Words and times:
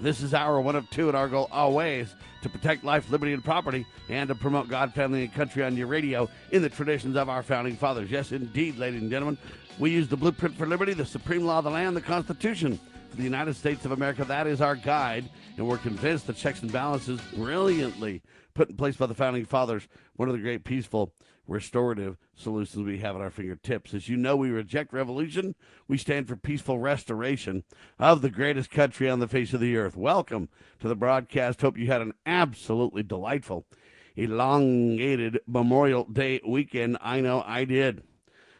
This 0.00 0.22
is 0.22 0.32
our 0.32 0.60
one 0.60 0.76
of 0.76 0.88
two, 0.90 1.08
and 1.08 1.16
our 1.16 1.28
goal 1.28 1.48
always 1.50 2.14
to 2.42 2.48
protect 2.48 2.84
life, 2.84 3.10
liberty, 3.10 3.32
and 3.32 3.44
property, 3.44 3.84
and 4.08 4.28
to 4.28 4.34
promote 4.34 4.68
God, 4.68 4.94
family, 4.94 5.24
and 5.24 5.34
country 5.34 5.64
on 5.64 5.76
your 5.76 5.88
radio 5.88 6.28
in 6.52 6.62
the 6.62 6.68
traditions 6.68 7.16
of 7.16 7.28
our 7.28 7.42
founding 7.42 7.76
fathers. 7.76 8.10
Yes, 8.10 8.30
indeed, 8.30 8.78
ladies 8.78 9.02
and 9.02 9.10
gentlemen, 9.10 9.36
we 9.78 9.90
use 9.90 10.08
the 10.08 10.16
blueprint 10.16 10.56
for 10.56 10.66
liberty, 10.66 10.94
the 10.94 11.04
supreme 11.04 11.44
law 11.44 11.58
of 11.58 11.64
the 11.64 11.70
land, 11.70 11.96
the 11.96 12.00
Constitution 12.00 12.78
for 13.10 13.16
the 13.16 13.24
United 13.24 13.56
States 13.56 13.84
of 13.84 13.90
America. 13.90 14.24
That 14.24 14.46
is 14.46 14.60
our 14.60 14.76
guide, 14.76 15.28
and 15.56 15.66
we're 15.66 15.78
convinced 15.78 16.28
the 16.28 16.32
checks 16.32 16.62
and 16.62 16.72
balances 16.72 17.20
brilliantly 17.34 18.22
put 18.54 18.70
in 18.70 18.76
place 18.76 18.96
by 18.96 19.06
the 19.06 19.14
founding 19.14 19.44
fathers, 19.44 19.88
one 20.14 20.28
of 20.28 20.34
the 20.34 20.40
great 20.40 20.64
peaceful 20.64 21.12
restorative 21.48 22.18
solutions 22.36 22.84
we 22.84 22.98
have 22.98 23.16
at 23.16 23.22
our 23.22 23.30
fingertips. 23.30 23.94
As 23.94 24.08
you 24.08 24.16
know, 24.16 24.36
we 24.36 24.50
reject 24.50 24.92
revolution. 24.92 25.54
We 25.88 25.96
stand 25.98 26.28
for 26.28 26.36
peaceful 26.36 26.78
restoration 26.78 27.64
of 27.98 28.20
the 28.20 28.30
greatest 28.30 28.70
country 28.70 29.08
on 29.08 29.18
the 29.18 29.26
face 29.26 29.54
of 29.54 29.60
the 29.60 29.76
earth. 29.76 29.96
Welcome 29.96 30.50
to 30.80 30.88
the 30.88 30.94
broadcast. 30.94 31.62
Hope 31.62 31.78
you 31.78 31.86
had 31.86 32.02
an 32.02 32.12
absolutely 32.26 33.02
delightful, 33.02 33.66
elongated 34.14 35.40
Memorial 35.46 36.04
Day 36.04 36.40
weekend. 36.46 36.98
I 37.00 37.20
know 37.20 37.42
I 37.44 37.64
did. 37.64 38.02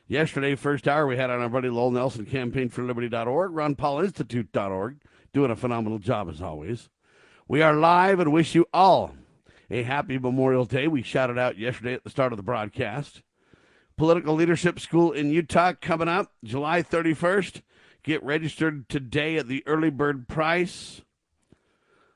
Yesterday, 0.07 0.55
first 0.55 0.89
hour, 0.89 1.07
we 1.07 1.19
had 1.19 1.29
on 1.29 1.43
our 1.43 1.51
buddy 1.51 1.69
Lowell 1.69 1.91
Nelson, 1.91 2.25
campaign 2.25 2.71
for 2.71 2.83
liberty.org, 2.83 3.53
Ron 3.53 3.75
Paul 3.75 4.01
Institute.org, 4.01 5.03
doing 5.35 5.51
a 5.51 5.57
phenomenal 5.57 5.99
job 5.99 6.31
as 6.31 6.41
always. 6.41 6.89
We 7.47 7.61
are 7.61 7.75
live 7.75 8.19
and 8.19 8.33
wish 8.33 8.55
you 8.55 8.67
all 8.73 9.15
a 9.71 9.83
happy 9.83 10.19
Memorial 10.19 10.65
Day. 10.65 10.89
We 10.89 11.03
shouted 11.03 11.39
out 11.39 11.59
yesterday 11.59 11.95
at 11.95 12.05
the 12.05 12.11
start 12.11 12.33
of 12.33 12.37
the 12.37 12.43
broadcast. 12.43 13.23
Political 13.97 14.35
Leadership 14.35 14.79
School 14.79 15.13
in 15.13 15.31
Utah 15.31 15.73
coming 15.81 16.09
up 16.09 16.33
July 16.45 16.83
31st. 16.83 17.63
Get 18.03 18.23
registered 18.23 18.89
today 18.89 19.37
at 19.37 19.49
the 19.49 19.63
early 19.67 19.91
bird 19.91 20.29
price. 20.29 21.03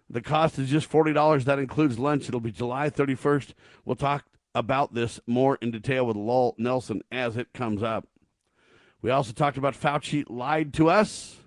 The 0.08 0.20
cost 0.20 0.58
is 0.58 0.70
just 0.70 0.90
$40. 0.90 1.44
That 1.44 1.58
includes 1.58 1.98
lunch. 1.98 2.28
It'll 2.28 2.40
be 2.40 2.52
July 2.52 2.88
31st. 2.88 3.54
We'll 3.84 3.96
talk 3.96 4.26
about 4.54 4.94
this 4.94 5.20
more 5.26 5.56
in 5.60 5.70
detail 5.70 6.06
with 6.06 6.16
Lowell 6.16 6.54
Nelson 6.58 7.02
as 7.10 7.36
it 7.36 7.52
comes 7.52 7.82
up. 7.82 8.06
We 9.00 9.10
also 9.10 9.32
talked 9.32 9.56
about 9.56 9.74
Fauci 9.74 10.24
lied 10.28 10.72
to 10.74 10.88
us. 10.88 11.38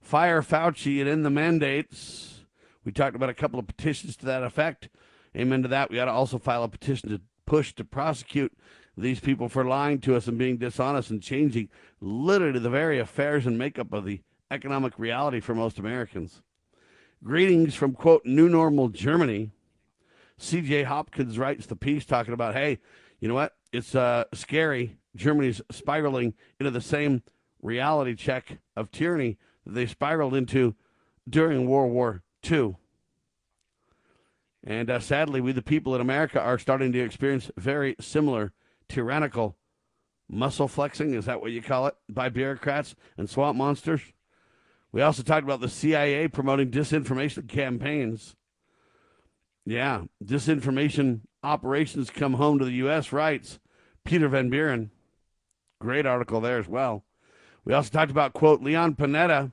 Fire 0.00 0.40
Fauci 0.40 1.00
and 1.00 1.08
end 1.08 1.24
the 1.24 1.30
mandates. 1.30 2.44
We 2.84 2.92
talked 2.92 3.16
about 3.16 3.28
a 3.28 3.34
couple 3.34 3.58
of 3.58 3.66
petitions 3.66 4.16
to 4.18 4.26
that 4.26 4.44
effect. 4.44 4.88
Amen 5.36 5.62
to 5.62 5.68
that. 5.68 5.90
We 5.90 5.96
got 5.96 6.06
to 6.06 6.12
also 6.12 6.38
file 6.38 6.64
a 6.64 6.68
petition 6.68 7.10
to 7.10 7.20
push 7.44 7.74
to 7.74 7.84
prosecute 7.84 8.52
these 8.96 9.20
people 9.20 9.48
for 9.48 9.64
lying 9.64 10.00
to 10.00 10.16
us 10.16 10.26
and 10.26 10.38
being 10.38 10.56
dishonest 10.56 11.10
and 11.10 11.22
changing 11.22 11.68
literally 12.00 12.58
the 12.58 12.70
very 12.70 12.98
affairs 12.98 13.46
and 13.46 13.58
makeup 13.58 13.92
of 13.92 14.04
the 14.04 14.22
economic 14.50 14.98
reality 14.98 15.40
for 15.40 15.54
most 15.54 15.78
Americans. 15.78 16.42
Greetings 17.22 17.74
from, 17.74 17.92
quote, 17.92 18.24
New 18.24 18.48
Normal 18.48 18.88
Germany. 18.88 19.50
CJ 20.40 20.84
Hopkins 20.84 21.38
writes 21.38 21.66
the 21.66 21.76
piece 21.76 22.04
talking 22.04 22.34
about, 22.34 22.54
hey, 22.54 22.78
you 23.20 23.28
know 23.28 23.34
what? 23.34 23.54
It's 23.72 23.94
uh, 23.94 24.24
scary. 24.32 24.96
Germany's 25.14 25.60
spiraling 25.70 26.34
into 26.60 26.70
the 26.70 26.80
same 26.80 27.22
reality 27.62 28.14
check 28.14 28.58
of 28.76 28.90
tyranny 28.90 29.38
that 29.64 29.72
they 29.72 29.86
spiraled 29.86 30.34
into 30.34 30.74
during 31.28 31.66
World 31.66 31.92
War 31.92 32.22
II. 32.48 32.76
And 34.66 34.90
uh, 34.90 34.98
sadly, 35.00 35.40
we, 35.40 35.52
the 35.52 35.62
people 35.62 35.94
in 35.94 36.00
America, 36.00 36.40
are 36.40 36.58
starting 36.58 36.92
to 36.92 37.00
experience 37.00 37.50
very 37.56 37.94
similar 38.00 38.52
tyrannical 38.88 39.56
muscle 40.28 40.68
flexing. 40.68 41.14
Is 41.14 41.26
that 41.26 41.40
what 41.40 41.52
you 41.52 41.62
call 41.62 41.86
it? 41.86 41.94
By 42.08 42.28
bureaucrats 42.28 42.96
and 43.16 43.30
swamp 43.30 43.56
monsters. 43.56 44.00
We 44.90 45.02
also 45.02 45.22
talked 45.22 45.44
about 45.44 45.60
the 45.60 45.68
CIA 45.68 46.28
promoting 46.28 46.70
disinformation 46.70 47.48
campaigns 47.48 48.34
yeah, 49.66 50.04
disinformation 50.24 51.22
operations 51.42 52.08
come 52.08 52.34
home 52.34 52.60
to 52.60 52.64
the 52.64 52.72
U.S. 52.74 53.12
writes 53.12 53.58
Peter 54.04 54.28
Van 54.28 54.48
Buren. 54.48 54.92
Great 55.80 56.06
article 56.06 56.40
there 56.40 56.58
as 56.58 56.68
well. 56.68 57.04
We 57.64 57.74
also 57.74 57.90
talked 57.90 58.12
about, 58.12 58.32
quote, 58.32 58.62
Leon 58.62 58.94
Panetta, 58.94 59.50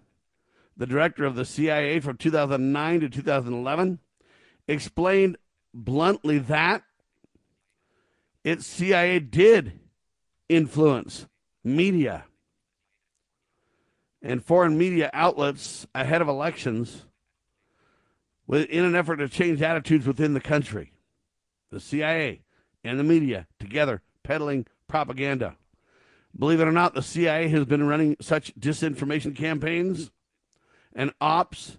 the 0.77 0.85
director 0.85 1.25
of 1.25 1.35
the 1.35 1.45
CIA 1.45 1.99
from 1.99 2.17
2009 2.17 2.99
to 3.01 3.09
2011, 3.09 3.99
explained 4.67 5.37
bluntly 5.73 6.39
that 6.39 6.83
its 8.43 8.65
CIA 8.65 9.19
did 9.19 9.79
influence 10.49 11.27
media 11.63 12.25
and 14.21 14.43
foreign 14.43 14.77
media 14.77 15.09
outlets 15.13 15.87
ahead 15.93 16.21
of 16.21 16.27
elections 16.27 17.05
in 18.49 18.83
an 18.85 18.95
effort 18.95 19.17
to 19.17 19.29
change 19.29 19.61
attitudes 19.61 20.05
within 20.05 20.33
the 20.33 20.41
country. 20.41 20.93
The 21.71 21.79
CIA 21.79 22.43
and 22.83 22.99
the 22.99 23.03
media 23.03 23.47
together 23.59 24.01
peddling 24.23 24.67
propaganda. 24.87 25.55
Believe 26.37 26.59
it 26.59 26.67
or 26.67 26.71
not, 26.71 26.93
the 26.93 27.01
CIA 27.01 27.47
has 27.49 27.65
been 27.65 27.87
running 27.87 28.15
such 28.19 28.53
disinformation 28.55 29.35
campaigns 29.35 30.11
and 30.93 31.13
ops 31.21 31.77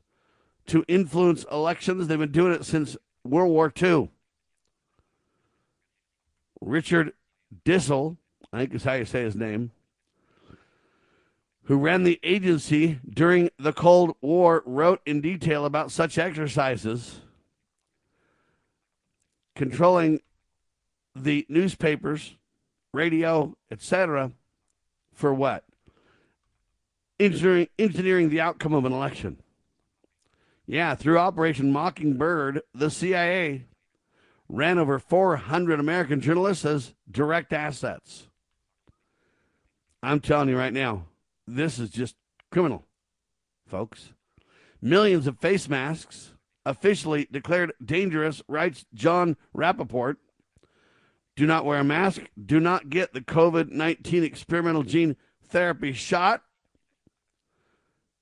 to 0.66 0.84
influence 0.88 1.44
elections. 1.50 2.06
They've 2.06 2.18
been 2.18 2.32
doing 2.32 2.52
it 2.52 2.64
since 2.64 2.96
World 3.24 3.50
War 3.50 3.72
II. 3.80 4.10
Richard 6.60 7.12
Dissel, 7.64 8.16
I 8.52 8.60
think 8.60 8.74
is 8.74 8.84
how 8.84 8.94
you 8.94 9.04
say 9.04 9.22
his 9.22 9.36
name, 9.36 9.70
who 11.64 11.78
ran 11.78 12.04
the 12.04 12.20
agency 12.22 13.00
during 13.08 13.50
the 13.58 13.72
Cold 13.72 14.16
War, 14.20 14.62
wrote 14.66 15.00
in 15.06 15.20
detail 15.20 15.64
about 15.64 15.90
such 15.90 16.18
exercises, 16.18 17.20
controlling 19.54 20.20
the 21.14 21.46
newspapers, 21.48 22.36
radio, 22.92 23.56
etc., 23.70 24.32
for 25.12 25.32
what? 25.32 25.64
Engineering, 27.20 27.68
engineering 27.78 28.28
the 28.28 28.40
outcome 28.40 28.74
of 28.74 28.84
an 28.84 28.92
election. 28.92 29.38
Yeah, 30.66 30.94
through 30.94 31.18
Operation 31.18 31.72
Mockingbird, 31.72 32.62
the 32.72 32.90
CIA 32.90 33.66
ran 34.48 34.78
over 34.78 34.98
400 34.98 35.78
American 35.78 36.20
journalists 36.20 36.64
as 36.64 36.94
direct 37.10 37.52
assets. 37.52 38.28
I'm 40.02 40.20
telling 40.20 40.48
you 40.48 40.56
right 40.56 40.72
now, 40.72 41.06
this 41.46 41.78
is 41.78 41.90
just 41.90 42.16
criminal, 42.50 42.86
folks. 43.66 44.12
Millions 44.80 45.26
of 45.26 45.38
face 45.38 45.68
masks 45.68 46.32
officially 46.66 47.28
declared 47.30 47.72
dangerous, 47.84 48.42
writes 48.48 48.86
Jon 48.94 49.36
Rappoport. 49.54 50.16
Do 51.36 51.46
not 51.46 51.64
wear 51.64 51.80
a 51.80 51.84
mask. 51.84 52.22
Do 52.42 52.60
not 52.60 52.90
get 52.90 53.12
the 53.12 53.20
COVID 53.20 53.70
19 53.70 54.22
experimental 54.22 54.82
gene 54.82 55.16
therapy 55.46 55.92
shot. 55.92 56.42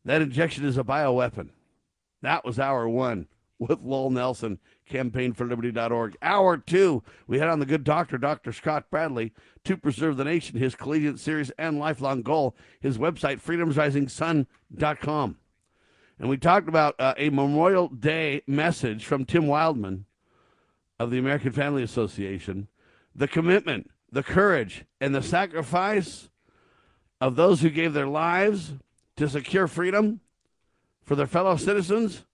That 0.05 0.23
injection 0.23 0.65
is 0.65 0.79
a 0.79 0.85
bioweapon. 0.85 1.51
That 2.23 2.45
was 2.45 2.59
hour 2.59 2.89
one 2.89 3.29
with 3.59 3.83
Lowell 3.83 4.11
Nelson 4.11 4.59
campaignforliberty.org. 4.91 6.17
Hour 6.23 6.57
two, 6.59 7.03
we 7.27 7.39
had 7.39 7.49
on 7.49 7.61
the 7.61 7.67
good 7.67 7.85
doctor, 7.85 8.19
Dr. 8.19 8.53
Scott 8.53 8.91
Bradley, 8.91 9.33
to 9.65 9.77
preserve 9.77 10.17
the 10.17 10.25
nation, 10.25 10.59
his 10.59 10.75
collegiate 10.75 11.19
series 11.19 11.51
and 11.59 11.79
lifelong 11.79 12.23
goal, 12.23 12.57
his 12.81 12.99
website, 12.99 13.41
freedomsrisingsun.com. 13.41 15.37
And 16.19 16.29
we 16.29 16.37
talked 16.37 16.69
about 16.69 16.95
uh, 17.01 17.15
a 17.17 17.31
Memorial 17.31 17.89
Day 17.89 18.43
message 18.47 19.05
from 19.05 19.25
Tim 19.25 19.45
Wildmon 19.45 20.05
of 20.99 21.11
the 21.11 21.19
American 21.19 21.53
Family 21.53 21.83
Association, 21.83 22.69
the 23.15 23.29
commitment, 23.29 23.91
the 24.11 24.23
courage, 24.23 24.85
and 25.01 25.15
the 25.15 25.23
sacrifice 25.23 26.29
of 27.21 27.37
those 27.37 27.61
who 27.61 27.71
gave 27.71 27.93
their 27.93 28.07
lives 28.07 28.75
to 29.17 29.29
secure 29.29 29.67
freedom 29.67 30.21
for 31.05 31.17
their 31.17 31.27
fellow 31.27 31.57
citizens 31.57 32.25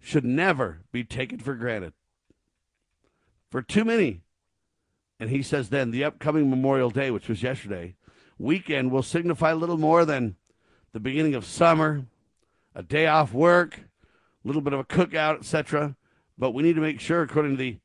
should 0.00 0.24
never 0.24 0.80
be 0.92 1.04
taken 1.04 1.38
for 1.38 1.54
granted. 1.54 1.92
For 3.50 3.62
too 3.62 3.84
many, 3.84 4.22
and 5.18 5.28
he 5.28 5.42
says 5.42 5.68
then 5.68 5.90
the 5.90 6.04
upcoming 6.04 6.48
Memorial 6.48 6.90
Day, 6.90 7.10
which 7.10 7.28
was 7.28 7.42
yesterday, 7.42 7.96
weekend 8.38 8.90
will 8.90 9.02
signify 9.02 9.52
little 9.52 9.76
more 9.76 10.04
than 10.04 10.36
the 10.92 11.00
beginning 11.00 11.34
of 11.34 11.44
summer, 11.44 12.06
a 12.74 12.82
day 12.82 13.06
off 13.06 13.32
work, 13.32 13.80
a 14.44 14.48
little 14.48 14.62
bit 14.62 14.72
of 14.72 14.80
a 14.80 14.84
cookout, 14.84 15.38
etc. 15.38 15.96
but 16.38 16.52
we 16.52 16.62
need 16.62 16.76
to 16.76 16.80
make 16.80 17.00
sure, 17.00 17.22
according 17.22 17.52
to 17.52 17.56
the 17.58 17.78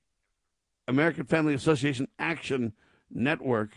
American 0.87 1.25
Family 1.25 1.53
Association 1.53 2.07
Action 2.17 2.73
Network, 3.09 3.71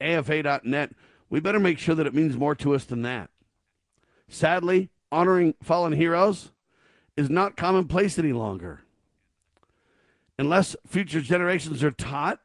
AFA.net, 0.00 0.90
we 1.28 1.38
better 1.38 1.60
make 1.60 1.78
sure 1.78 1.94
that 1.94 2.06
it 2.06 2.14
means 2.14 2.36
more 2.36 2.54
to 2.56 2.74
us 2.74 2.84
than 2.84 3.02
that. 3.02 3.30
Sadly, 4.28 4.90
honoring 5.12 5.54
fallen 5.62 5.92
heroes 5.92 6.52
is 7.16 7.30
not 7.30 7.56
commonplace 7.56 8.18
any 8.18 8.32
longer. 8.32 8.80
Unless 10.38 10.76
future 10.86 11.20
generations 11.20 11.84
are 11.84 11.90
taught 11.90 12.40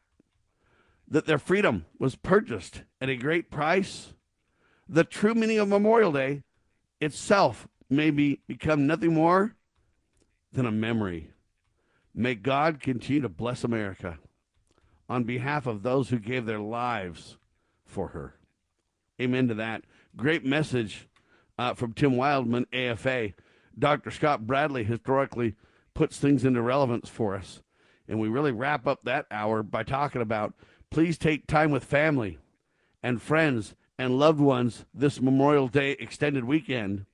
that 1.07 1.25
their 1.25 1.37
freedom 1.37 1.85
was 1.99 2.15
purchased 2.15 2.81
at 2.99 3.09
a 3.09 3.15
great 3.15 3.49
price, 3.49 4.13
the 4.87 5.03
true 5.03 5.33
meaning 5.33 5.59
of 5.59 5.67
Memorial 5.67 6.11
Day 6.11 6.43
itself 6.99 7.67
may 7.89 8.11
be, 8.11 8.41
become 8.47 8.87
nothing 8.87 9.13
more 9.13 9.55
than 10.51 10.65
a 10.65 10.71
memory. 10.71 11.31
May 12.13 12.35
God 12.35 12.79
continue 12.81 13.21
to 13.21 13.29
bless 13.29 13.63
America 13.63 14.19
on 15.07 15.23
behalf 15.23 15.67
of 15.67 15.83
those 15.83 16.09
who 16.09 16.19
gave 16.19 16.45
their 16.45 16.59
lives 16.59 17.37
for 17.85 18.09
her. 18.09 18.35
Amen 19.21 19.47
to 19.47 19.53
that. 19.55 19.83
Great 20.15 20.45
message 20.45 21.07
uh, 21.57 21.73
from 21.73 21.93
Tim 21.93 22.13
Wildmon, 22.13 22.65
AFA. 22.73 23.33
Dr. 23.77 24.11
Scott 24.11 24.47
Bradley 24.47 24.83
historically 24.83 25.55
puts 25.93 26.17
things 26.17 26.45
into 26.45 26.61
relevance 26.61 27.09
for 27.09 27.35
us. 27.35 27.61
And 28.07 28.19
we 28.19 28.27
really 28.27 28.51
wrap 28.51 28.87
up 28.87 29.03
that 29.03 29.25
hour 29.31 29.63
by 29.63 29.83
talking 29.83 30.21
about 30.21 30.53
please 30.91 31.17
take 31.17 31.47
time 31.47 31.71
with 31.71 31.83
family 31.83 32.37
and 33.03 33.21
friends 33.21 33.75
and 33.97 34.19
loved 34.19 34.39
ones 34.39 34.85
this 34.93 35.21
Memorial 35.21 35.67
Day 35.67 35.91
extended 35.99 36.45
weekend 36.45 37.05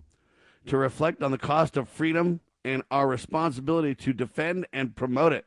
to 0.65 0.77
reflect 0.77 1.23
on 1.23 1.31
the 1.31 1.37
cost 1.37 1.77
of 1.77 1.89
freedom 1.89 2.41
and 2.63 2.83
our 2.91 3.07
responsibility 3.07 3.95
to 3.95 4.13
defend 4.13 4.67
and 4.71 4.95
promote 4.95 5.33
it. 5.33 5.45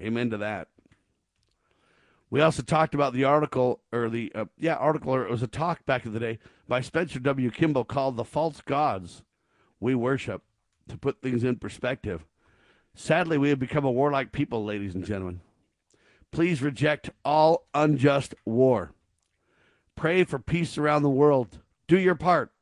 Amen 0.00 0.30
to 0.30 0.38
that. 0.38 0.68
We 2.30 2.40
also 2.40 2.62
talked 2.62 2.94
about 2.94 3.14
the 3.14 3.24
article, 3.24 3.80
or 3.92 4.08
the, 4.08 4.30
uh, 4.34 4.44
yeah, 4.58 4.74
article, 4.74 5.14
or 5.14 5.24
it 5.24 5.30
was 5.30 5.42
a 5.42 5.46
talk 5.46 5.86
back 5.86 6.04
in 6.04 6.12
the 6.12 6.20
day 6.20 6.38
by 6.68 6.82
Spencer 6.82 7.18
W. 7.18 7.50
Kimball 7.50 7.84
called 7.84 8.16
The 8.16 8.24
False 8.24 8.60
Gods 8.60 9.22
We 9.80 9.94
Worship, 9.94 10.42
to 10.88 10.98
put 10.98 11.22
things 11.22 11.42
in 11.42 11.56
perspective. 11.56 12.26
Sadly, 12.94 13.38
we 13.38 13.48
have 13.48 13.58
become 13.58 13.84
a 13.84 13.90
warlike 13.90 14.32
people, 14.32 14.64
ladies 14.64 14.94
and 14.94 15.04
gentlemen. 15.04 15.40
Please 16.30 16.60
reject 16.60 17.10
all 17.24 17.66
unjust 17.72 18.34
war. 18.44 18.92
Pray 19.96 20.24
for 20.24 20.38
peace 20.38 20.76
around 20.76 21.02
the 21.02 21.08
world. 21.08 21.60
Do 21.86 21.98
your 21.98 22.14
part. 22.14 22.52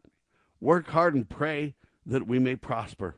Work 0.61 0.89
hard 0.89 1.15
and 1.15 1.29
pray 1.29 1.75
that 2.07 2.27
we 2.27 2.39
may 2.39 2.55
prosper. 2.55 3.17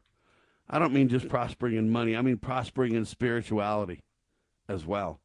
I 0.70 0.78
don't 0.78 0.92
mean 0.92 1.08
just 1.08 1.28
prospering 1.28 1.76
in 1.76 1.90
money, 1.90 2.16
I 2.16 2.22
mean 2.22 2.38
prospering 2.38 2.94
in 2.94 3.04
spirituality 3.04 4.02
as 4.68 4.86
well. 4.86 5.20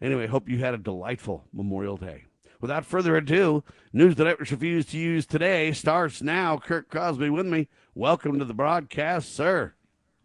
Anyway, 0.00 0.26
hope 0.26 0.48
you 0.48 0.58
had 0.58 0.74
a 0.74 0.78
delightful 0.78 1.44
Memorial 1.52 1.96
Day. 1.96 2.24
Without 2.62 2.86
further 2.86 3.16
ado, 3.16 3.64
news 3.92 4.14
that 4.14 4.28
I 4.28 4.30
refuse 4.38 4.86
to 4.86 4.96
use 4.96 5.26
today 5.26 5.72
starts 5.72 6.22
now. 6.22 6.56
Kirk 6.58 6.88
Crosby 6.88 7.28
with 7.28 7.44
me. 7.44 7.66
Welcome 7.92 8.38
to 8.38 8.44
the 8.44 8.54
broadcast, 8.54 9.34
sir. 9.34 9.74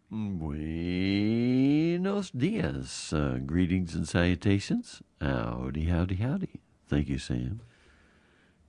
Buenos 0.08 1.10
dias. 2.30 3.12
Uh, 3.12 3.40
greetings 3.44 3.96
and 3.96 4.08
salutations. 4.08 5.02
Howdy, 5.20 5.86
howdy, 5.86 6.14
howdy. 6.14 6.60
Thank 6.86 7.08
you, 7.08 7.18
Sam. 7.18 7.60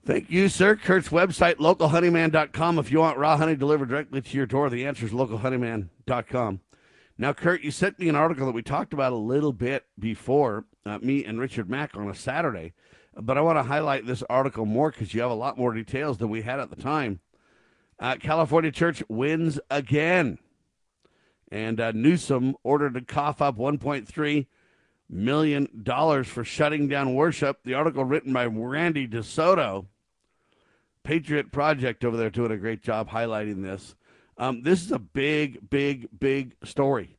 Thank 0.04 0.32
you, 0.32 0.50
sir. 0.50 0.76
Kurt's 0.76 1.10
website, 1.10 1.58
localhoneyman.com. 1.58 2.80
If 2.80 2.92
you 2.92 3.02
want 3.02 3.20
raw 3.20 3.38
honey 3.38 3.56
delivered 3.56 3.90
directly 3.90 4.22
to 4.22 4.36
your 4.36 4.48
door, 4.48 4.72
the 4.72 4.88
answer 4.88 5.06
is 5.06 5.12
localhoneyman.com. 5.12 6.62
Now, 7.20 7.34
Kurt, 7.34 7.62
you 7.62 7.70
sent 7.70 8.00
me 8.00 8.10
an 8.10 8.16
article 8.16 8.48
that 8.48 8.56
we 8.56 8.64
talked 8.64 8.94
about 8.94 9.14
a 9.14 9.18
little 9.18 9.54
bit 9.54 9.86
before, 10.00 10.66
uh, 10.88 10.98
me 11.04 11.24
and 11.24 11.40
Richard 11.40 11.70
Mack 11.70 11.96
on 11.96 12.10
a 12.10 12.16
Saturday, 12.16 12.74
but 13.16 13.38
I 13.38 13.42
want 13.42 13.58
to 13.58 13.64
highlight 13.64 14.06
this 14.06 14.24
article 14.30 14.66
more 14.66 14.92
because 14.92 15.14
you 15.14 15.22
have 15.22 15.32
a 15.32 15.36
lot 15.36 15.58
more 15.58 15.74
details 15.74 16.18
than 16.18 16.30
we 16.30 16.42
had 16.42 16.60
at 16.60 16.70
the 16.70 16.76
time. 16.76 17.20
Uh, 18.00 18.16
California 18.16 18.72
Church 18.72 19.04
wins 19.10 19.60
again. 19.70 20.40
And 21.52 21.82
uh, 21.82 21.92
Newsom 21.92 22.56
ordered 22.64 22.94
to 22.94 23.02
cough 23.02 23.42
up 23.42 23.58
$1.3 23.58 24.48
million 25.10 26.24
for 26.24 26.44
shutting 26.44 26.88
down 26.88 27.16
worship. 27.16 27.60
The 27.66 27.74
article 27.74 28.06
written 28.06 28.32
by 28.32 28.46
Randy 28.46 29.08
DeSoto, 29.08 29.88
Patriot 31.04 31.52
Project 31.52 32.06
over 32.06 32.16
there, 32.16 32.30
doing 32.30 32.52
a 32.52 32.58
great 32.58 32.84
job 32.84 33.10
highlighting 33.10 33.64
this. 33.64 33.96
Um, 34.38 34.62
this 34.62 34.84
is 34.84 34.92
a 34.92 35.00
big, 35.00 35.70
big, 35.70 36.08
big 36.18 36.56
story 36.64 37.18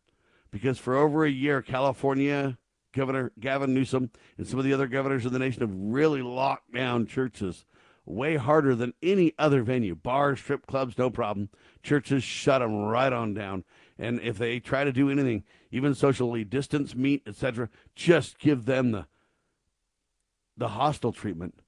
because 0.50 0.78
for 0.78 0.96
over 0.96 1.24
a 1.24 1.30
year, 1.30 1.60
California 1.60 2.56
Governor 2.92 3.32
Gavin 3.38 3.74
Newsom 3.74 4.10
and 4.36 4.46
some 4.46 4.58
of 4.58 4.64
the 4.64 4.72
other 4.72 4.86
governors 4.86 5.26
of 5.26 5.32
the 5.32 5.38
nation 5.38 5.60
have 5.60 5.74
really 5.74 6.22
locked 6.22 6.72
down 6.72 7.06
churches 7.06 7.64
way 8.04 8.36
harder 8.36 8.74
than 8.74 8.94
any 9.02 9.32
other 9.38 9.62
venue. 9.62 9.94
Bars, 9.94 10.40
strip 10.40 10.66
clubs, 10.66 10.98
no 10.98 11.10
problem. 11.10 11.48
Churches 11.82 12.24
shut 12.24 12.60
them 12.60 12.74
right 12.76 13.12
on 13.12 13.34
down. 13.34 13.64
And 13.98 14.20
if 14.20 14.38
they 14.38 14.58
try 14.58 14.84
to 14.84 14.92
do 14.92 15.10
anything, 15.10 15.44
even 15.70 15.94
socially 15.94 16.44
distance, 16.44 16.94
meet, 16.94 17.22
etc., 17.26 17.68
just 17.94 18.38
give 18.38 18.64
them 18.64 18.92
the 18.92 19.06
the 20.56 20.68
hostile 20.68 21.12
treatment. 21.12 21.60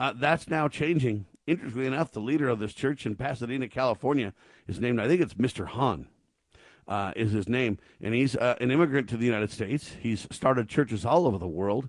Uh, 0.00 0.12
that's 0.16 0.48
now 0.48 0.66
changing 0.66 1.26
interestingly 1.50 1.86
enough, 1.86 2.12
the 2.12 2.20
leader 2.20 2.48
of 2.48 2.60
this 2.60 2.72
church 2.72 3.04
in 3.04 3.16
Pasadena, 3.16 3.68
California, 3.68 4.32
is 4.68 4.80
named, 4.80 5.00
I 5.00 5.08
think 5.08 5.20
it's 5.20 5.34
Mr. 5.34 5.66
Han, 5.68 6.06
uh, 6.90 7.12
is 7.16 7.32
his 7.32 7.48
name. 7.48 7.78
And 8.02 8.12
he's 8.12 8.36
uh, 8.36 8.56
an 8.60 8.70
immigrant 8.70 9.08
to 9.10 9.16
the 9.16 9.24
United 9.24 9.50
States. 9.50 9.92
He's 10.00 10.26
started 10.30 10.68
churches 10.68 11.06
all 11.06 11.26
over 11.26 11.38
the 11.38 11.48
world. 11.48 11.88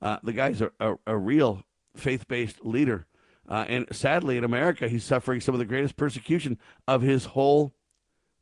Uh, 0.00 0.18
the 0.22 0.32
guy's 0.32 0.62
a, 0.62 0.70
a, 0.80 0.94
a 1.06 1.16
real 1.18 1.64
faith 1.94 2.28
based 2.28 2.64
leader. 2.64 3.06
Uh, 3.48 3.64
and 3.68 3.86
sadly, 3.92 4.36
in 4.36 4.44
America, 4.44 4.88
he's 4.88 5.04
suffering 5.04 5.40
some 5.40 5.54
of 5.54 5.58
the 5.58 5.64
greatest 5.64 5.96
persecution 5.96 6.58
of 6.86 7.02
his 7.02 7.26
whole 7.26 7.74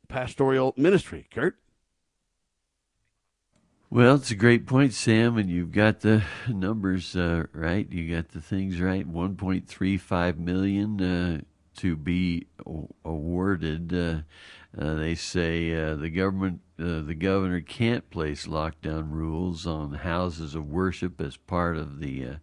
pastoral 0.07 0.73
ministry. 0.77 1.27
Kurt? 1.33 1.57
Well, 3.89 4.15
it's 4.15 4.31
a 4.31 4.35
great 4.35 4.65
point, 4.65 4.93
Sam, 4.93 5.37
and 5.37 5.49
you've 5.49 5.71
got 5.71 6.01
the 6.01 6.23
numbers 6.49 7.15
uh, 7.15 7.45
right. 7.53 7.89
You 7.91 8.15
got 8.15 8.29
the 8.29 8.41
things 8.41 8.81
right. 8.81 9.09
1.35 9.09 10.37
million 10.37 11.01
uh, 11.01 11.41
to 11.77 11.95
be 11.95 12.47
awarded. 13.03 13.93
Uh, 13.93 14.21
uh 14.77 14.95
they 14.95 15.15
say 15.15 15.73
uh, 15.73 15.95
the 15.95 16.09
government, 16.09 16.61
uh, 16.79 17.01
the 17.01 17.15
governor 17.15 17.61
can't 17.61 18.09
place 18.09 18.47
lockdown 18.47 19.11
rules 19.11 19.65
on 19.65 19.93
houses 19.93 20.55
of 20.55 20.67
worship 20.67 21.21
as 21.21 21.37
part 21.37 21.77
of 21.77 21.99
the 21.99 22.37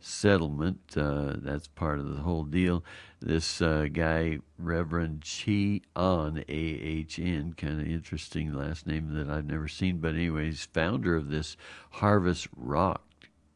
settlement. 0.00 0.80
Uh, 0.96 1.34
that's 1.36 1.66
part 1.68 1.98
of 1.98 2.14
the 2.14 2.22
whole 2.22 2.44
deal. 2.44 2.84
This 3.20 3.62
uh, 3.62 3.86
guy, 3.90 4.38
Reverend 4.58 5.22
Ché 5.22 5.82
Ahn, 5.96 6.44
A 6.46 6.52
H 6.52 7.18
N, 7.18 7.54
kind 7.56 7.80
of 7.80 7.86
interesting 7.86 8.52
last 8.52 8.86
name 8.86 9.14
that 9.14 9.30
I've 9.30 9.46
never 9.46 9.68
seen, 9.68 9.98
but 9.98 10.14
anyways, 10.14 10.68
founder 10.72 11.16
of 11.16 11.30
this 11.30 11.56
Harvest 11.92 12.48
Rock 12.54 13.02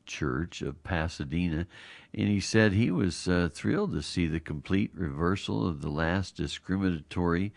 Church 0.07 0.63
of 0.63 0.83
Pasadena, 0.83 1.67
and 2.15 2.29
he 2.29 2.41
said 2.41 2.73
he 2.73 2.91
was 2.91 3.29
uh, 3.29 3.51
thrilled 3.53 3.93
to 3.93 4.01
see 4.01 4.27
the 4.27 4.41
complete 4.41 4.91
reversal 4.95 5.69
of 5.69 5.83
the 5.83 5.91
last 5.91 6.35
discriminatory 6.35 7.53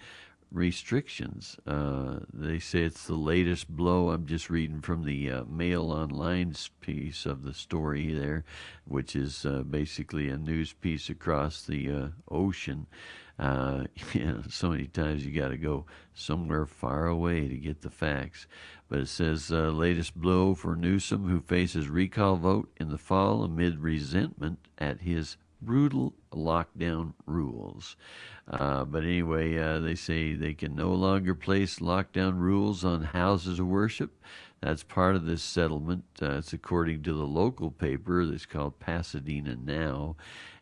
restrictions. 0.51 1.57
Uh, 1.65 2.19
they 2.33 2.59
say 2.59 2.81
it's 2.81 3.07
the 3.07 3.15
latest 3.15 3.69
blow. 3.69 4.09
I'm 4.09 4.25
just 4.25 4.49
reading 4.49 4.81
from 4.81 5.05
the 5.05 5.31
uh, 5.31 5.43
Mail 5.45 5.91
Online 5.91 6.53
piece 6.81 7.25
of 7.25 7.43
the 7.43 7.53
story 7.53 8.13
there, 8.13 8.43
which 8.85 9.15
is 9.15 9.45
uh, 9.45 9.63
basically 9.63 10.29
a 10.29 10.37
news 10.37 10.73
piece 10.73 11.09
across 11.09 11.63
the 11.63 11.89
uh, 11.89 12.07
ocean. 12.29 12.87
Uh, 13.39 13.85
know, 14.13 14.41
so 14.49 14.69
many 14.69 14.87
times 14.87 15.25
you 15.25 15.39
got 15.39 15.49
to 15.49 15.57
go 15.57 15.85
somewhere 16.13 16.65
far 16.65 17.07
away 17.07 17.47
to 17.47 17.55
get 17.55 17.81
the 17.81 17.89
facts. 17.89 18.45
But 18.89 18.99
it 18.99 19.07
says 19.07 19.51
uh, 19.51 19.69
latest 19.69 20.15
blow 20.15 20.53
for 20.53 20.75
Newsom, 20.75 21.29
who 21.29 21.39
faces 21.39 21.87
recall 21.87 22.35
vote 22.35 22.69
in 22.77 22.89
the 22.89 22.97
fall 22.97 23.43
amid 23.43 23.79
resentment 23.79 24.59
at 24.77 25.01
his 25.01 25.37
brutal 25.61 26.13
lockdown 26.31 27.13
rules. 27.25 27.95
Uh, 28.51 28.83
but 28.83 29.03
anyway, 29.03 29.57
uh, 29.57 29.79
they 29.79 29.95
say 29.95 30.33
they 30.33 30.53
can 30.53 30.75
no 30.75 30.93
longer 30.93 31.33
place 31.33 31.79
lockdown 31.79 32.37
rules 32.37 32.83
on 32.83 33.01
houses 33.01 33.59
of 33.59 33.67
worship. 33.67 34.11
That's 34.59 34.83
part 34.83 35.15
of 35.15 35.25
this 35.25 35.41
settlement. 35.41 36.03
Uh, 36.21 36.37
it's 36.39 36.51
according 36.51 37.03
to 37.03 37.13
the 37.13 37.25
local 37.25 37.71
paper 37.71 38.25
that's 38.25 38.45
called 38.45 38.79
Pasadena 38.79 39.55
Now. 39.55 40.17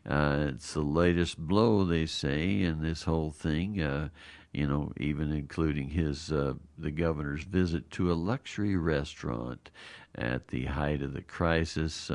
Uh, 0.08 0.46
it's 0.50 0.72
the 0.72 0.80
latest 0.80 1.36
blow, 1.36 1.84
they 1.84 2.06
say, 2.06 2.60
in 2.62 2.80
this 2.80 3.02
whole 3.02 3.32
thing. 3.32 3.82
Uh, 3.82 4.08
you 4.52 4.66
know, 4.66 4.92
even 4.96 5.32
including 5.32 5.90
his 5.90 6.32
uh, 6.32 6.54
the 6.78 6.90
governor's 6.90 7.44
visit 7.44 7.90
to 7.92 8.10
a 8.10 8.14
luxury 8.14 8.76
restaurant 8.76 9.70
at 10.14 10.48
the 10.48 10.64
height 10.64 11.02
of 11.02 11.12
the 11.12 11.22
crisis 11.22 12.10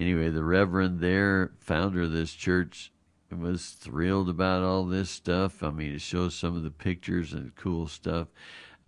anyway, 0.00 0.30
the 0.30 0.44
Reverend 0.44 1.00
there, 1.00 1.52
founder 1.58 2.02
of 2.02 2.12
this 2.12 2.32
church, 2.32 2.92
was 3.38 3.70
thrilled 3.70 4.28
about 4.28 4.62
all 4.62 4.84
this 4.84 5.10
stuff. 5.10 5.62
I 5.62 5.70
mean, 5.70 5.94
it 5.94 6.00
shows 6.00 6.34
some 6.34 6.56
of 6.56 6.62
the 6.62 6.70
pictures 6.70 7.32
and 7.32 7.54
cool 7.54 7.86
stuff. 7.86 8.28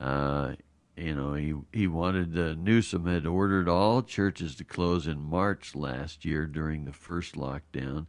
Uh, 0.00 0.54
you 0.96 1.14
know, 1.14 1.34
he 1.34 1.54
he 1.72 1.86
wanted 1.86 2.38
uh, 2.38 2.54
Newsom 2.54 3.06
had 3.06 3.26
ordered 3.26 3.68
all 3.68 4.02
churches 4.02 4.54
to 4.56 4.64
close 4.64 5.06
in 5.06 5.20
March 5.20 5.74
last 5.74 6.24
year 6.24 6.46
during 6.46 6.84
the 6.84 6.92
first 6.92 7.34
lockdown, 7.34 8.06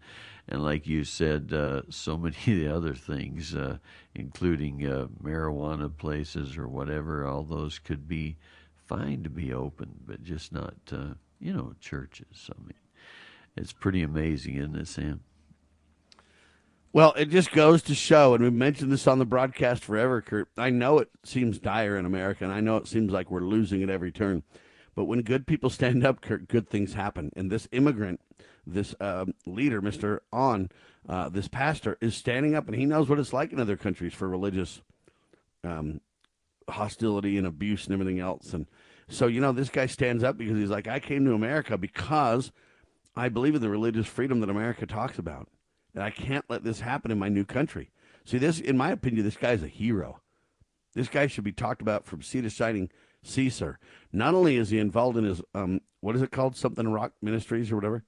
and 0.48 0.64
like 0.64 0.86
you 0.86 1.04
said, 1.04 1.54
uh, 1.54 1.84
so 1.90 2.18
many 2.18 2.36
of 2.36 2.44
the 2.46 2.68
other 2.68 2.94
things, 2.94 3.56
uh, 3.56 3.78
including 4.14 4.86
uh, 4.86 5.08
marijuana 5.22 5.96
places 5.96 6.58
or 6.58 6.68
whatever, 6.68 7.26
all 7.26 7.44
those 7.44 7.80
could 7.80 8.08
be 8.08 8.38
fine 8.76 9.24
to 9.24 9.30
be 9.30 9.54
open, 9.54 9.92
but 10.06 10.24
just 10.24 10.52
not, 10.52 10.76
uh, 10.92 11.14
you 11.40 11.54
know, 11.54 11.74
churches. 11.80 12.50
I 12.52 12.62
mean, 12.62 12.74
it's 13.56 13.74
pretty 13.74 14.04
amazing, 14.04 14.56
isn't 14.56 14.76
it, 14.76 14.88
Sam? 14.88 15.22
Well, 16.96 17.14
it 17.14 17.32
just 17.32 17.52
goes 17.52 17.82
to 17.84 17.96
show, 17.96 18.36
and 18.36 18.44
we've 18.44 18.54
mentioned 18.54 18.92
this 18.92 19.08
on 19.08 19.18
the 19.18 19.26
broadcast 19.26 19.84
forever, 19.84 20.22
Kurt. 20.22 20.48
I 20.56 20.70
know 20.70 21.00
it 21.00 21.10
seems 21.24 21.58
dire 21.58 21.98
in 21.98 22.06
America, 22.06 22.44
and 22.44 22.54
I 22.54 22.60
know 22.60 22.78
it 22.78 22.88
seems 22.88 23.12
like 23.12 23.32
we're 23.32 23.40
losing 23.40 23.82
at 23.82 23.90
every 23.90 24.12
turn. 24.12 24.44
But 24.94 25.06
when 25.06 25.24
good 25.24 25.48
people 25.48 25.72
stand 25.72 26.06
up, 26.06 26.22
Kurt, 26.22 26.48
good 26.48 26.70
things 26.70 26.94
happen. 26.94 27.32
And 27.36 27.50
this 27.50 27.68
immigrant, 27.72 28.22
this 28.68 28.94
uh, 29.02 29.26
leader, 29.48 29.82
Mr. 29.82 30.20
Ahn, 30.32 30.70
uh, 31.10 31.30
this 31.30 31.48
pastor, 31.48 31.98
is 32.00 32.16
standing 32.16 32.54
up, 32.54 32.68
and 32.68 32.76
he 32.76 32.86
knows 32.86 33.10
what 33.10 33.18
it's 33.18 33.34
like 33.34 33.52
in 33.52 33.60
other 33.60 33.76
countries 33.76 34.14
for 34.14 34.30
religious 34.30 34.84
um, 35.64 36.00
hostility 36.70 37.40
and 37.40 37.48
abuse 37.48 37.86
and 37.86 37.94
everything 37.96 38.20
else. 38.20 38.54
And 38.54 38.68
so, 39.08 39.26
you 39.26 39.42
know, 39.42 39.52
this 39.52 39.70
guy 39.70 39.88
stands 39.88 40.24
up 40.24 40.38
because 40.38 40.60
he's 40.60 40.70
like, 40.70 40.88
I 40.88 41.00
came 41.00 41.26
to 41.26 41.34
America 41.34 41.76
because 41.76 42.52
I 43.16 43.30
believe 43.30 43.56
in 43.56 43.62
the 43.62 43.70
religious 43.70 44.06
freedom 44.06 44.42
that 44.42 44.50
America 44.52 44.86
talks 44.86 45.18
about. 45.18 45.48
And 45.94 46.04
I 46.04 46.10
can't 46.10 46.46
let 46.50 46.64
this 46.64 46.80
happen 46.80 47.12
in 47.12 47.20
my 47.20 47.30
new 47.30 47.46
country. 47.46 47.92
See, 48.26 48.38
this, 48.38 48.60
in 48.60 48.78
my 48.78 48.92
opinion, 48.92 49.26
this 49.26 49.38
guy's 49.38 49.64
a 49.64 49.68
hero. 49.68 50.22
This 50.94 51.08
guy 51.08 51.28
should 51.28 51.44
be 51.44 51.52
talked 51.52 51.82
about 51.82 52.06
from 52.06 52.22
sea 52.22 52.42
to 52.42 52.50
shining 52.50 52.90
sea, 53.22 53.50
sir. 53.50 53.78
Not 54.12 54.34
only 54.34 54.58
is 54.58 54.70
he 54.70 54.80
involved 54.80 55.18
in 55.18 55.24
his, 55.24 55.42
um, 55.54 55.82
what 56.02 56.16
is 56.16 56.22
it 56.22 56.32
called? 56.32 56.56
Something 56.56 56.90
Rock 56.90 57.14
Ministries 57.22 57.72
or 57.72 57.76
whatever? 57.76 58.04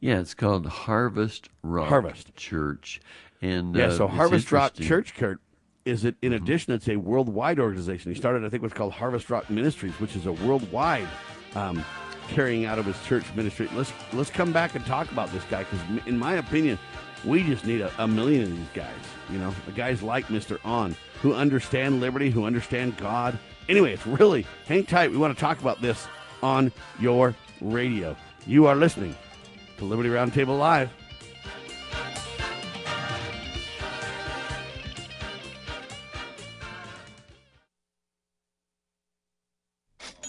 Yeah, 0.00 0.20
it's 0.20 0.34
called 0.34 0.66
Harvest 0.66 1.48
Rock 1.62 1.88
Harvest. 1.88 2.34
Church. 2.36 3.00
And 3.40 3.74
Yeah, 3.74 3.86
uh, 3.86 3.96
so 3.96 4.08
Harvest 4.08 4.52
Rock. 4.52 4.74
Church, 4.74 5.14
Kurt, 5.14 5.40
is 5.84 6.04
it 6.04 6.16
in 6.22 6.32
addition, 6.32 6.72
it's 6.72 6.88
a 6.88 6.96
worldwide 6.96 7.58
organization. 7.58 8.12
He 8.12 8.18
started, 8.18 8.44
I 8.44 8.48
think, 8.48 8.62
what's 8.62 8.74
called 8.74 8.92
Harvest 8.92 9.30
Rock 9.30 9.48
Ministries, 9.50 9.94
which 10.00 10.16
is 10.16 10.26
a 10.26 10.32
worldwide 10.32 11.08
um, 11.54 11.84
carrying 12.28 12.64
out 12.64 12.78
of 12.78 12.86
his 12.86 13.00
church 13.06 13.24
ministry. 13.34 13.68
Let's 13.74 13.92
let's 14.12 14.30
come 14.30 14.52
back 14.52 14.74
and 14.74 14.84
talk 14.86 15.10
about 15.12 15.30
this 15.32 15.44
guy 15.44 15.64
because, 15.64 15.80
in 16.06 16.18
my 16.18 16.34
opinion, 16.34 16.78
we 17.24 17.42
just 17.42 17.64
need 17.64 17.80
a, 17.80 17.92
a 17.98 18.06
million 18.08 18.42
of 18.42 18.50
these 18.50 18.68
guys. 18.74 18.94
You 19.30 19.38
know, 19.38 19.54
the 19.66 19.72
guys 19.72 20.02
like 20.02 20.30
Mister 20.30 20.58
Ahn 20.64 20.96
who 21.22 21.34
understand 21.34 22.00
liberty, 22.00 22.30
who 22.30 22.44
understand 22.44 22.96
God. 22.96 23.38
Anyway, 23.68 23.92
it's 23.92 24.06
really 24.06 24.46
hang 24.66 24.84
tight. 24.84 25.10
We 25.10 25.16
want 25.16 25.34
to 25.34 25.40
talk 25.40 25.60
about 25.60 25.80
this 25.80 26.06
on 26.42 26.70
your 27.00 27.34
radio. 27.60 28.14
You 28.46 28.66
are 28.66 28.74
listening 28.74 29.16
to 29.78 29.84
Liberty 29.84 30.10
Roundtable 30.10 30.58
Live. 30.58 30.90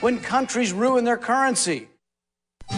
when 0.00 0.18
countries 0.20 0.72
ruin 0.72 1.04
their 1.04 1.16
currency. 1.16 1.88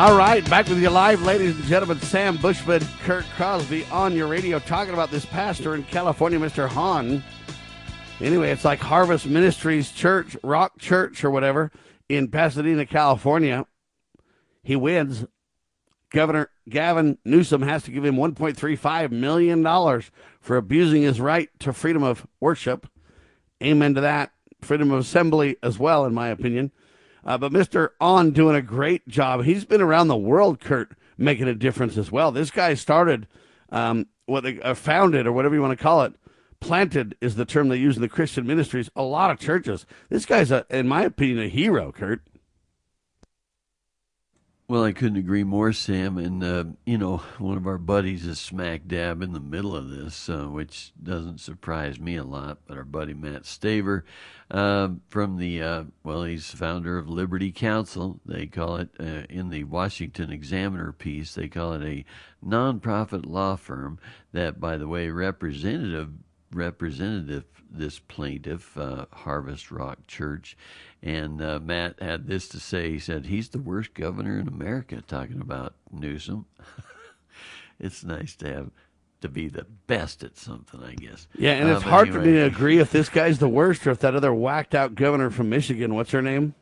All 0.00 0.16
right, 0.16 0.48
back 0.48 0.66
with 0.66 0.80
you 0.80 0.88
live, 0.88 1.20
ladies 1.24 1.54
and 1.56 1.64
gentlemen. 1.66 2.00
Sam 2.00 2.38
Bushman, 2.38 2.80
Kurt 3.04 3.26
Crosby 3.36 3.84
on 3.92 4.14
your 4.14 4.28
radio 4.28 4.58
talking 4.58 4.94
about 4.94 5.10
this 5.10 5.26
pastor 5.26 5.74
in 5.74 5.82
California, 5.82 6.38
Mr. 6.38 6.66
Hahn. 6.66 7.22
Anyway, 8.18 8.50
it's 8.50 8.64
like 8.64 8.78
Harvest 8.78 9.26
Ministries 9.26 9.92
Church, 9.92 10.38
Rock 10.42 10.78
Church, 10.78 11.22
or 11.22 11.30
whatever, 11.30 11.70
in 12.08 12.28
Pasadena, 12.28 12.86
California. 12.86 13.66
He 14.62 14.74
wins. 14.74 15.26
Governor 16.08 16.48
Gavin 16.66 17.18
Newsom 17.26 17.60
has 17.60 17.82
to 17.82 17.90
give 17.90 18.02
him 18.02 18.16
$1.35 18.16 19.10
million 19.10 19.62
for 20.40 20.56
abusing 20.56 21.02
his 21.02 21.20
right 21.20 21.50
to 21.58 21.74
freedom 21.74 22.02
of 22.02 22.26
worship. 22.40 22.88
Amen 23.62 23.92
to 23.96 24.00
that. 24.00 24.32
Freedom 24.62 24.92
of 24.92 25.00
assembly 25.00 25.58
as 25.62 25.78
well, 25.78 26.06
in 26.06 26.14
my 26.14 26.28
opinion. 26.28 26.72
Uh, 27.24 27.38
but 27.38 27.52
Mr. 27.52 27.90
Ahn 28.00 28.30
doing 28.30 28.56
a 28.56 28.62
great 28.62 29.06
job. 29.08 29.44
He's 29.44 29.64
been 29.64 29.80
around 29.80 30.08
the 30.08 30.16
world, 30.16 30.60
Kurt, 30.60 30.96
making 31.18 31.48
a 31.48 31.54
difference 31.54 31.96
as 31.96 32.10
well. 32.10 32.32
This 32.32 32.50
guy 32.50 32.74
started 32.74 33.26
um, 33.70 34.06
what 34.26 34.42
they 34.42 34.60
uh, 34.60 34.74
founded, 34.74 35.26
or 35.26 35.32
whatever 35.32 35.54
you 35.54 35.60
want 35.62 35.76
to 35.76 35.82
call 35.82 36.02
it. 36.02 36.14
Planted 36.60 37.16
is 37.20 37.36
the 37.36 37.44
term 37.44 37.68
they 37.68 37.76
use 37.76 37.96
in 37.96 38.02
the 38.02 38.08
Christian 38.08 38.46
ministries. 38.46 38.90
A 38.94 39.02
lot 39.02 39.30
of 39.30 39.38
churches. 39.38 39.86
This 40.08 40.26
guy's, 40.26 40.50
a, 40.50 40.66
in 40.70 40.88
my 40.88 41.02
opinion, 41.04 41.40
a 41.40 41.48
hero, 41.48 41.92
Kurt. 41.92 42.22
Well, 44.70 44.84
I 44.84 44.92
couldn't 44.92 45.18
agree 45.18 45.42
more, 45.42 45.72
Sam. 45.72 46.16
And, 46.16 46.44
uh, 46.44 46.64
you 46.86 46.96
know, 46.96 47.16
one 47.38 47.56
of 47.56 47.66
our 47.66 47.76
buddies 47.76 48.24
is 48.24 48.38
smack 48.38 48.86
dab 48.86 49.20
in 49.20 49.32
the 49.32 49.40
middle 49.40 49.74
of 49.74 49.90
this, 49.90 50.28
uh, 50.28 50.44
which 50.44 50.92
doesn't 51.02 51.40
surprise 51.40 51.98
me 51.98 52.14
a 52.14 52.22
lot. 52.22 52.58
But 52.68 52.76
our 52.76 52.84
buddy 52.84 53.12
Matt 53.12 53.42
Staver 53.42 54.04
uh, 54.48 54.90
from 55.08 55.38
the, 55.38 55.60
uh, 55.60 55.84
well, 56.04 56.22
he's 56.22 56.52
founder 56.52 56.98
of 56.98 57.10
Liberty 57.10 57.50
Counsel. 57.50 58.20
They 58.24 58.46
call 58.46 58.76
it, 58.76 58.90
uh, 59.00 59.26
in 59.28 59.50
the 59.50 59.64
Washington 59.64 60.30
Examiner 60.30 60.92
piece, 60.92 61.34
they 61.34 61.48
call 61.48 61.72
it 61.72 61.82
a 61.82 62.04
nonprofit 62.46 63.26
law 63.26 63.56
firm 63.56 63.98
that, 64.30 64.60
by 64.60 64.76
the 64.76 64.86
way, 64.86 65.10
representative 65.10 66.10
representative 66.52 67.44
this 67.70 68.00
plaintiff, 68.00 68.76
uh, 68.76 69.06
Harvest 69.12 69.70
Rock 69.70 70.06
Church, 70.06 70.56
and 71.02 71.40
uh, 71.40 71.58
Matt 71.62 72.00
had 72.00 72.26
this 72.26 72.48
to 72.48 72.60
say. 72.60 72.90
He 72.90 72.98
said, 72.98 73.26
He's 73.26 73.48
the 73.48 73.58
worst 73.58 73.94
governor 73.94 74.38
in 74.38 74.48
America, 74.48 75.02
talking 75.06 75.40
about 75.40 75.74
Newsom. 75.90 76.46
it's 77.80 78.04
nice 78.04 78.36
to 78.36 78.52
have 78.52 78.70
to 79.20 79.28
be 79.28 79.48
the 79.48 79.66
best 79.86 80.22
at 80.24 80.36
something, 80.36 80.82
I 80.82 80.94
guess. 80.94 81.26
Yeah, 81.36 81.52
and 81.52 81.68
Uh, 81.68 81.74
it's 81.74 81.82
hard 81.82 82.12
for 82.12 82.20
me 82.20 82.32
to 82.32 82.44
agree 82.44 82.78
if 82.78 82.90
this 82.90 83.08
guy's 83.08 83.38
the 83.38 83.48
worst 83.48 83.86
or 83.86 83.90
if 83.90 84.00
that 84.00 84.14
other 84.14 84.32
whacked 84.32 84.74
out 84.74 84.94
governor 84.94 85.30
from 85.30 85.48
Michigan, 85.50 85.94
what's 85.94 86.10
her 86.10 86.22
name? 86.22 86.54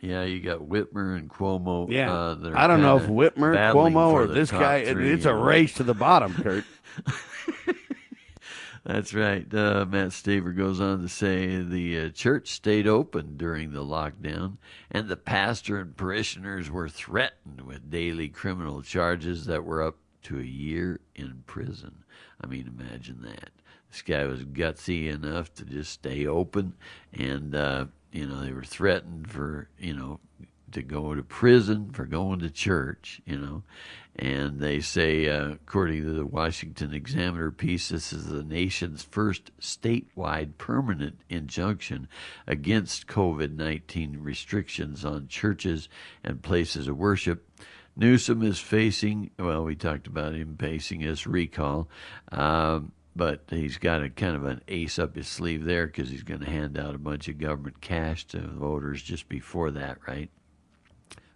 Yeah, 0.00 0.22
you 0.24 0.40
got 0.40 0.60
Whitmer 0.60 1.16
and 1.16 1.28
Cuomo. 1.28 1.90
Yeah. 1.90 2.12
uh, 2.12 2.52
I 2.54 2.66
don't 2.66 2.80
know 2.80 2.96
if 2.96 3.04
Whitmer, 3.04 3.54
Cuomo, 3.74 4.12
or 4.12 4.26
this 4.26 4.50
guy. 4.50 4.90
three, 4.90 5.12
it's 5.12 5.26
a 5.26 5.28
know. 5.28 5.42
race 5.42 5.74
to 5.74 5.82
the 5.82 5.92
bottom, 5.94 6.32
Kurt. 6.34 6.64
That's 8.84 9.12
right. 9.12 9.46
Uh, 9.52 9.84
Matt 9.84 10.08
Staver 10.08 10.56
goes 10.56 10.80
on 10.80 11.02
to 11.02 11.08
say 11.08 11.62
the 11.62 11.98
uh, 11.98 12.08
church 12.10 12.48
stayed 12.48 12.86
open 12.86 13.36
during 13.36 13.72
the 13.72 13.84
lockdown, 13.84 14.56
and 14.90 15.08
the 15.08 15.16
pastor 15.16 15.78
and 15.78 15.96
parishioners 15.96 16.70
were 16.70 16.88
threatened 16.88 17.60
with 17.60 17.90
daily 17.90 18.28
criminal 18.28 18.80
charges 18.80 19.44
that 19.46 19.64
were 19.64 19.82
up 19.82 19.96
to 20.22 20.38
a 20.38 20.44
year 20.44 21.00
in 21.14 21.42
prison. 21.46 22.04
I 22.40 22.46
mean, 22.46 22.66
imagine 22.66 23.20
that. 23.22 23.50
This 23.90 24.02
guy 24.02 24.24
was 24.24 24.44
gutsy 24.44 25.12
enough 25.12 25.52
to 25.54 25.64
just 25.64 25.92
stay 25.92 26.26
open, 26.26 26.74
and 27.12 27.54
uh, 27.54 27.86
you 28.12 28.26
know 28.26 28.40
they 28.40 28.52
were 28.52 28.64
threatened 28.64 29.30
for 29.30 29.68
you 29.78 29.94
know 29.94 30.20
to 30.72 30.82
go 30.82 31.14
to 31.14 31.22
prison 31.22 31.90
for 31.92 32.04
going 32.04 32.40
to 32.40 32.50
church, 32.50 33.20
you 33.24 33.38
know. 33.38 33.62
And 34.16 34.60
they 34.60 34.80
say, 34.80 35.28
uh, 35.28 35.52
according 35.52 36.02
to 36.02 36.12
the 36.12 36.26
Washington 36.26 36.92
Examiner 36.92 37.50
piece, 37.50 37.88
this 37.88 38.12
is 38.12 38.26
the 38.26 38.42
nation's 38.42 39.02
first 39.02 39.50
statewide 39.60 40.58
permanent 40.58 41.20
injunction 41.28 42.08
against 42.46 43.06
COVID 43.06 43.54
19 43.56 44.18
restrictions 44.20 45.04
on 45.04 45.28
churches 45.28 45.88
and 46.24 46.42
places 46.42 46.88
of 46.88 46.98
worship. 46.98 47.48
Newsom 47.96 48.42
is 48.42 48.58
facing, 48.58 49.30
well, 49.38 49.64
we 49.64 49.74
talked 49.74 50.06
about 50.06 50.34
him 50.34 50.56
facing 50.58 51.00
his 51.00 51.26
recall. 51.26 51.88
Um, 52.32 52.92
but 53.16 53.42
he's 53.50 53.76
got 53.76 54.02
a 54.02 54.10
kind 54.10 54.36
of 54.36 54.44
an 54.44 54.62
ace 54.68 54.98
up 54.98 55.16
his 55.16 55.28
sleeve 55.28 55.64
there 55.64 55.86
because 55.86 56.10
he's 56.10 56.22
going 56.22 56.40
to 56.40 56.50
hand 56.50 56.78
out 56.78 56.94
a 56.94 56.98
bunch 56.98 57.28
of 57.28 57.38
government 57.38 57.80
cash 57.80 58.24
to 58.26 58.38
voters 58.38 59.02
just 59.02 59.28
before 59.28 59.70
that, 59.72 59.98
right? 60.06 60.30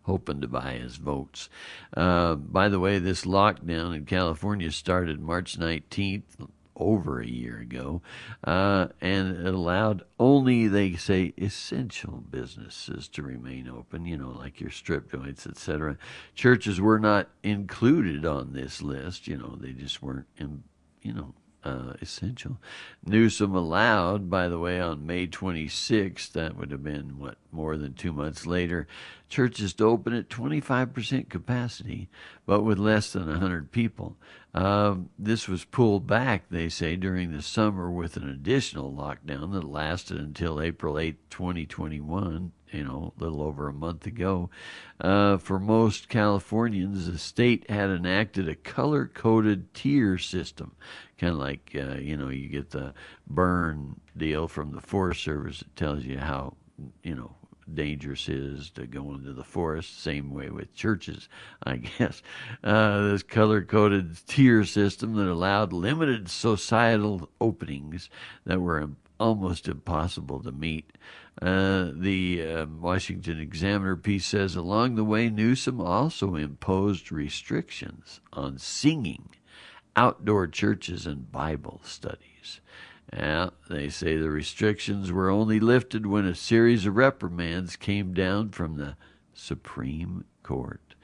Hoping 0.04 0.40
to 0.40 0.48
buy 0.48 0.72
his 0.72 0.96
votes. 0.96 1.48
Uh, 1.96 2.34
by 2.34 2.68
the 2.68 2.80
way, 2.80 2.98
this 2.98 3.24
lockdown 3.24 3.94
in 3.94 4.06
California 4.06 4.70
started 4.70 5.20
March 5.20 5.58
19th, 5.58 6.48
over 6.76 7.20
a 7.20 7.26
year 7.26 7.58
ago, 7.58 8.02
uh, 8.42 8.88
and 9.00 9.46
it 9.46 9.54
allowed 9.54 10.02
only, 10.18 10.66
they 10.66 10.94
say, 10.94 11.32
essential 11.38 12.24
businesses 12.30 13.08
to 13.08 13.22
remain 13.22 13.68
open, 13.68 14.04
you 14.04 14.16
know, 14.16 14.30
like 14.30 14.60
your 14.60 14.70
strip 14.70 15.10
joints, 15.10 15.46
etc. 15.46 15.96
Churches 16.34 16.80
were 16.80 16.98
not 16.98 17.28
included 17.42 18.26
on 18.26 18.52
this 18.52 18.82
list, 18.82 19.26
you 19.26 19.36
know, 19.36 19.56
they 19.60 19.72
just 19.72 20.02
weren't, 20.02 20.26
in, 20.36 20.64
you 21.02 21.12
know, 21.12 21.34
uh, 21.64 21.94
essential. 22.00 22.58
Newsom 23.04 23.54
allowed, 23.54 24.28
by 24.28 24.48
the 24.48 24.58
way, 24.58 24.80
on 24.80 25.06
May 25.06 25.26
26th, 25.26 26.32
that 26.32 26.56
would 26.56 26.70
have 26.70 26.84
been, 26.84 27.18
what, 27.18 27.36
more 27.50 27.76
than 27.76 27.94
two 27.94 28.12
months 28.12 28.46
later, 28.46 28.86
churches 29.28 29.72
to 29.74 29.84
open 29.84 30.12
at 30.12 30.28
25% 30.28 31.28
capacity, 31.28 32.08
but 32.46 32.62
with 32.62 32.78
less 32.78 33.12
than 33.12 33.26
100 33.26 33.72
people. 33.72 34.16
Um, 34.54 35.10
this 35.18 35.48
was 35.48 35.64
pulled 35.64 36.06
back, 36.06 36.44
they 36.48 36.68
say, 36.68 36.94
during 36.96 37.32
the 37.32 37.42
summer 37.42 37.90
with 37.90 38.16
an 38.16 38.28
additional 38.28 38.92
lockdown 38.92 39.52
that 39.52 39.64
lasted 39.64 40.18
until 40.18 40.60
April 40.60 40.98
8, 40.98 41.28
2021 41.28 42.52
you 42.74 42.82
know, 42.82 43.12
a 43.16 43.22
little 43.22 43.40
over 43.40 43.68
a 43.68 43.72
month 43.72 44.04
ago. 44.04 44.50
Uh, 45.00 45.36
for 45.36 45.60
most 45.60 46.08
Californians, 46.08 47.10
the 47.10 47.18
state 47.18 47.70
had 47.70 47.88
enacted 47.88 48.48
a 48.48 48.56
color 48.56 49.06
coded 49.06 49.72
tier 49.74 50.18
system, 50.18 50.74
kind 51.16 51.34
of 51.34 51.38
like, 51.38 51.70
uh, 51.76 51.94
you 51.94 52.16
know, 52.16 52.28
you 52.28 52.48
get 52.48 52.70
the 52.70 52.92
burn 53.28 54.00
deal 54.16 54.48
from 54.48 54.72
the 54.72 54.80
Forest 54.80 55.22
Service 55.22 55.60
that 55.60 55.76
tells 55.76 56.04
you 56.04 56.18
how, 56.18 56.56
you 57.04 57.14
know, 57.14 57.36
dangerous 57.72 58.28
is 58.28 58.70
to 58.70 58.86
go 58.86 59.14
into 59.14 59.32
the 59.32 59.44
forest. 59.44 60.00
Same 60.02 60.32
way 60.32 60.50
with 60.50 60.74
churches, 60.74 61.28
I 61.62 61.76
guess. 61.76 62.22
Uh, 62.62 63.08
this 63.08 63.22
color 63.22 63.62
coded 63.62 64.16
tier 64.26 64.64
system 64.64 65.14
that 65.14 65.30
allowed 65.30 65.72
limited 65.72 66.28
societal 66.28 67.28
openings 67.40 68.10
that 68.44 68.60
were 68.60 68.88
almost 69.18 69.68
impossible 69.68 70.42
to 70.42 70.52
meet. 70.52 70.92
Uh, 71.40 71.90
the 71.94 72.46
uh, 72.46 72.66
Washington 72.66 73.40
Examiner 73.40 73.96
piece 73.96 74.26
says 74.26 74.54
along 74.54 74.94
the 74.94 75.04
way, 75.04 75.28
Newsom 75.28 75.80
also 75.80 76.36
imposed 76.36 77.10
restrictions 77.10 78.20
on 78.32 78.58
singing, 78.58 79.30
outdoor 79.96 80.46
churches, 80.46 81.06
and 81.06 81.30
Bible 81.32 81.80
studies. 81.84 82.60
Yeah, 83.14 83.50
they 83.68 83.90
say 83.90 84.16
the 84.16 84.30
restrictions 84.30 85.12
were 85.12 85.30
only 85.30 85.60
lifted 85.60 86.04
when 86.04 86.26
a 86.26 86.34
series 86.34 86.84
of 86.84 86.96
reprimands 86.96 87.76
came 87.76 88.12
down 88.12 88.50
from 88.50 88.76
the 88.76 88.96
Supreme 89.32 90.24
Court. 90.42 90.94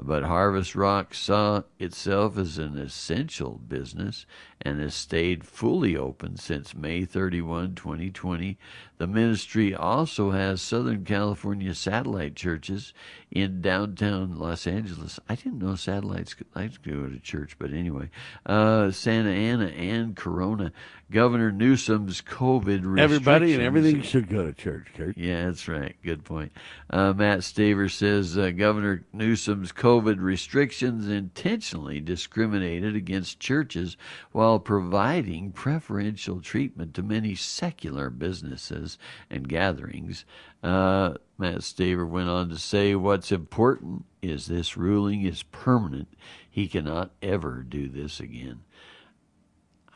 But 0.00 0.22
Harvest 0.22 0.76
Rock 0.76 1.14
saw 1.14 1.62
itself 1.80 2.38
as 2.38 2.58
an 2.58 2.78
essential 2.78 3.60
business 3.66 4.24
and 4.62 4.80
has 4.80 4.94
stayed 4.94 5.44
fully 5.44 5.96
open 5.96 6.36
since 6.36 6.74
May 6.74 7.04
31, 7.04 7.74
2020. 7.74 8.58
The 8.98 9.06
ministry 9.06 9.74
also 9.74 10.32
has 10.32 10.60
Southern 10.60 11.04
California 11.04 11.74
satellite 11.74 12.34
churches 12.34 12.92
in 13.30 13.60
downtown 13.60 14.38
Los 14.38 14.66
Angeles. 14.66 15.20
I 15.28 15.36
didn't 15.36 15.60
know 15.60 15.76
satellites 15.76 16.34
could 16.34 16.48
like 16.54 16.82
to 16.82 16.90
go 16.90 17.08
to 17.08 17.18
church, 17.20 17.56
but 17.58 17.72
anyway, 17.72 18.10
uh, 18.46 18.90
Santa 18.90 19.30
Ana 19.30 19.66
and 19.66 20.16
Corona. 20.16 20.72
Governor 21.10 21.50
Newsom's 21.50 22.20
COVID 22.20 22.84
restrictions. 22.84 23.00
Everybody 23.00 23.54
and 23.54 23.62
everything 23.62 24.02
should 24.02 24.28
go 24.28 24.44
to 24.44 24.52
church, 24.52 24.88
Kurt. 24.94 25.16
Yeah, 25.16 25.46
that's 25.46 25.66
right. 25.66 25.96
Good 26.04 26.22
point. 26.22 26.52
Uh, 26.90 27.14
Matt 27.14 27.38
Staver 27.38 27.90
says 27.90 28.36
uh, 28.36 28.50
Governor 28.50 29.04
Newsom's 29.14 29.72
COVID 29.72 30.20
restrictions 30.20 31.08
intentionally 31.08 32.00
discriminated 32.00 32.94
against 32.94 33.40
churches 33.40 33.96
while 34.32 34.47
providing 34.56 35.50
preferential 35.50 36.40
treatment 36.40 36.94
to 36.94 37.02
many 37.02 37.34
secular 37.34 38.08
businesses 38.08 38.96
and 39.28 39.48
gatherings. 39.48 40.24
Uh, 40.62 41.14
Matt 41.36 41.58
Staver 41.58 42.08
went 42.08 42.28
on 42.28 42.48
to 42.48 42.56
say, 42.56 42.94
What's 42.94 43.32
important 43.32 44.04
is 44.22 44.46
this 44.46 44.76
ruling 44.76 45.22
is 45.22 45.42
permanent. 45.42 46.08
He 46.48 46.68
cannot 46.68 47.10
ever 47.20 47.62
do 47.68 47.88
this 47.88 48.20
again. 48.20 48.60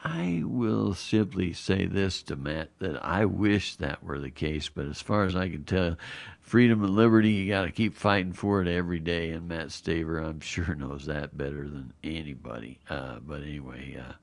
I 0.05 0.43
will 0.45 0.95
simply 0.95 1.53
say 1.53 1.87
this 1.87 2.23
to 2.25 2.35
Matt 2.37 2.71
that 2.81 3.05
I 3.05 3.25
wish 3.25 3.77
that 3.77 4.03
were 4.03 4.19
the 4.19 4.31
case, 4.31 4.69
but 4.69 4.87
as 4.87 5.01
far 5.01 5.25
as 5.25 5.37
I 5.37 5.49
can 5.49 5.65
tell, 5.65 5.97
freedom 6.41 6.83
and 6.83 6.95
liberty, 6.95 7.31
you 7.31 7.49
got 7.49 7.63
to 7.63 7.71
keep 7.71 7.95
fighting 7.95 8.33
for 8.33 8.61
it 8.61 8.69
every 8.69 8.99
day. 8.99 9.31
And 9.31 9.47
Matt 9.49 9.69
Staver, 9.69 10.25
I'm 10.25 10.41
sure, 10.41 10.75
knows 10.75 11.07
that 11.07 11.37
better 11.37 11.69
than 11.69 11.93
anybody. 12.03 12.81
Uh, 12.91 13.21
but 13.21 13.43
anyway, 13.43 13.97
uh, 13.99 14.15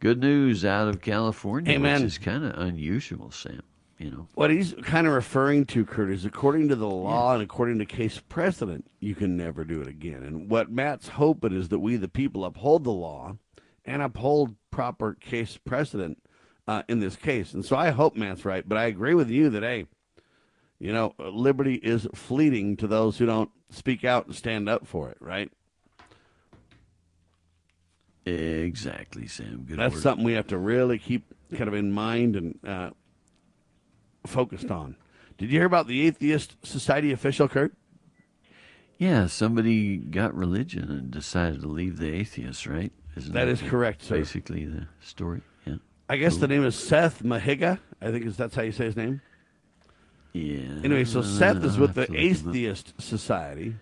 good 0.00 0.20
news 0.20 0.64
out 0.64 0.88
of 0.88 1.02
California, 1.02 1.74
Amen. 1.74 2.02
which 2.02 2.12
is 2.12 2.18
kind 2.18 2.44
of 2.44 2.58
unusual, 2.58 3.30
Sam. 3.30 3.62
You 3.98 4.10
know, 4.10 4.28
What 4.34 4.50
he's 4.50 4.74
kind 4.82 5.06
of 5.06 5.14
referring 5.14 5.64
to, 5.66 5.86
Kurt, 5.86 6.10
is 6.10 6.26
according 6.26 6.68
to 6.68 6.76
the 6.76 6.88
law 6.88 7.32
and 7.32 7.42
according 7.42 7.78
to 7.78 7.86
case 7.86 8.20
precedent, 8.28 8.90
you 9.00 9.14
can 9.14 9.38
never 9.38 9.64
do 9.64 9.80
it 9.80 9.88
again. 9.88 10.22
And 10.22 10.50
what 10.50 10.70
Matt's 10.70 11.08
hoping 11.08 11.54
is 11.54 11.70
that 11.70 11.78
we, 11.78 11.96
the 11.96 12.06
people, 12.06 12.44
uphold 12.44 12.84
the 12.84 12.90
law 12.90 13.38
and 13.86 14.02
uphold 14.02 14.56
proper 14.70 15.14
case 15.14 15.56
precedent 15.56 16.22
uh, 16.68 16.82
in 16.88 17.00
this 17.00 17.16
case. 17.16 17.54
And 17.54 17.64
so 17.64 17.76
I 17.76 17.90
hope 17.90 18.16
Matt's 18.16 18.44
right, 18.44 18.68
but 18.68 18.78
I 18.78 18.84
agree 18.84 19.14
with 19.14 19.30
you 19.30 19.50
that, 19.50 19.62
hey, 19.62 19.86
you 20.78 20.92
know, 20.92 21.14
liberty 21.18 21.76
is 21.76 22.06
fleeting 22.14 22.76
to 22.78 22.86
those 22.86 23.18
who 23.18 23.26
don't 23.26 23.50
speak 23.70 24.04
out 24.04 24.26
and 24.26 24.34
stand 24.34 24.68
up 24.68 24.86
for 24.86 25.10
it, 25.10 25.18
right? 25.20 25.50
exactly, 28.26 29.28
Sam. 29.28 29.64
Good 29.68 29.78
That's 29.78 29.94
word. 29.94 30.02
something 30.02 30.24
we 30.24 30.32
have 30.32 30.48
to 30.48 30.58
really 30.58 30.98
keep 30.98 31.32
kind 31.54 31.68
of 31.68 31.74
in 31.74 31.92
mind 31.92 32.34
and 32.34 32.58
uh, 32.66 32.90
focused 34.26 34.70
on. 34.70 34.96
Did 35.38 35.50
you 35.50 35.58
hear 35.58 35.66
about 35.66 35.86
the 35.86 36.06
Atheist 36.06 36.56
Society 36.66 37.12
official, 37.12 37.46
Kurt? 37.46 37.74
Yeah, 38.98 39.26
somebody 39.26 39.98
got 39.98 40.34
religion 40.34 40.90
and 40.90 41.10
decided 41.10 41.60
to 41.60 41.68
leave 41.68 41.98
the 41.98 42.12
atheists, 42.12 42.66
right? 42.66 42.92
Isn't 43.16 43.32
that 43.32 43.48
is 43.48 43.62
correct, 43.62 44.02
sir. 44.02 44.18
Basically, 44.18 44.66
the 44.66 44.86
story. 45.00 45.40
Yeah. 45.64 45.76
I 46.08 46.16
guess 46.16 46.32
cool. 46.32 46.40
the 46.40 46.48
name 46.48 46.64
is 46.64 46.76
Seth 46.76 47.22
Mahiga. 47.22 47.78
I 48.00 48.10
think 48.10 48.26
is 48.26 48.36
that's 48.36 48.54
how 48.54 48.62
you 48.62 48.72
say 48.72 48.84
his 48.86 48.96
name. 48.96 49.20
Yeah. 50.32 50.84
Anyway, 50.84 51.04
so 51.04 51.22
Seth 51.22 51.64
is 51.64 51.78
with 51.78 51.94
the 51.94 52.14
Atheist 52.14 53.00
Society, 53.00 53.74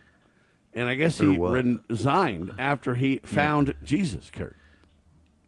and 0.72 0.88
I 0.88 0.94
guess 0.94 1.18
he 1.18 1.26
resigned 1.26 2.52
after 2.58 2.94
he 2.94 3.18
found 3.24 3.68
yeah. 3.68 3.74
Jesus. 3.82 4.30
Kurt. 4.30 4.56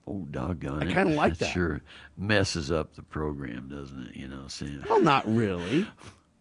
Oh, 0.08 0.26
doggone 0.30 0.88
I 0.88 0.92
kind 0.92 1.10
of 1.10 1.14
like 1.16 1.38
that. 1.38 1.52
Sure 1.52 1.80
messes 2.16 2.70
up 2.70 2.94
the 2.94 3.02
program, 3.02 3.68
doesn't 3.68 4.08
it? 4.08 4.16
You 4.16 4.28
know, 4.28 4.48
saying. 4.48 4.84
Well, 4.88 5.02
not 5.02 5.26
really. 5.26 5.86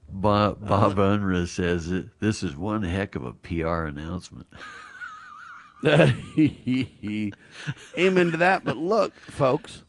Bob, 0.09 0.65
Bob 0.67 0.99
uh, 0.99 1.17
Unruh 1.17 1.47
says 1.47 1.91
it, 1.91 2.19
this 2.19 2.43
is 2.43 2.55
one 2.55 2.83
heck 2.83 3.15
of 3.15 3.25
a 3.25 3.33
PR 3.33 3.85
announcement. 3.85 4.47
Amen 7.97 8.31
to 8.31 8.37
that. 8.37 8.63
But 8.63 8.77
look, 8.77 9.13
folks. 9.15 9.83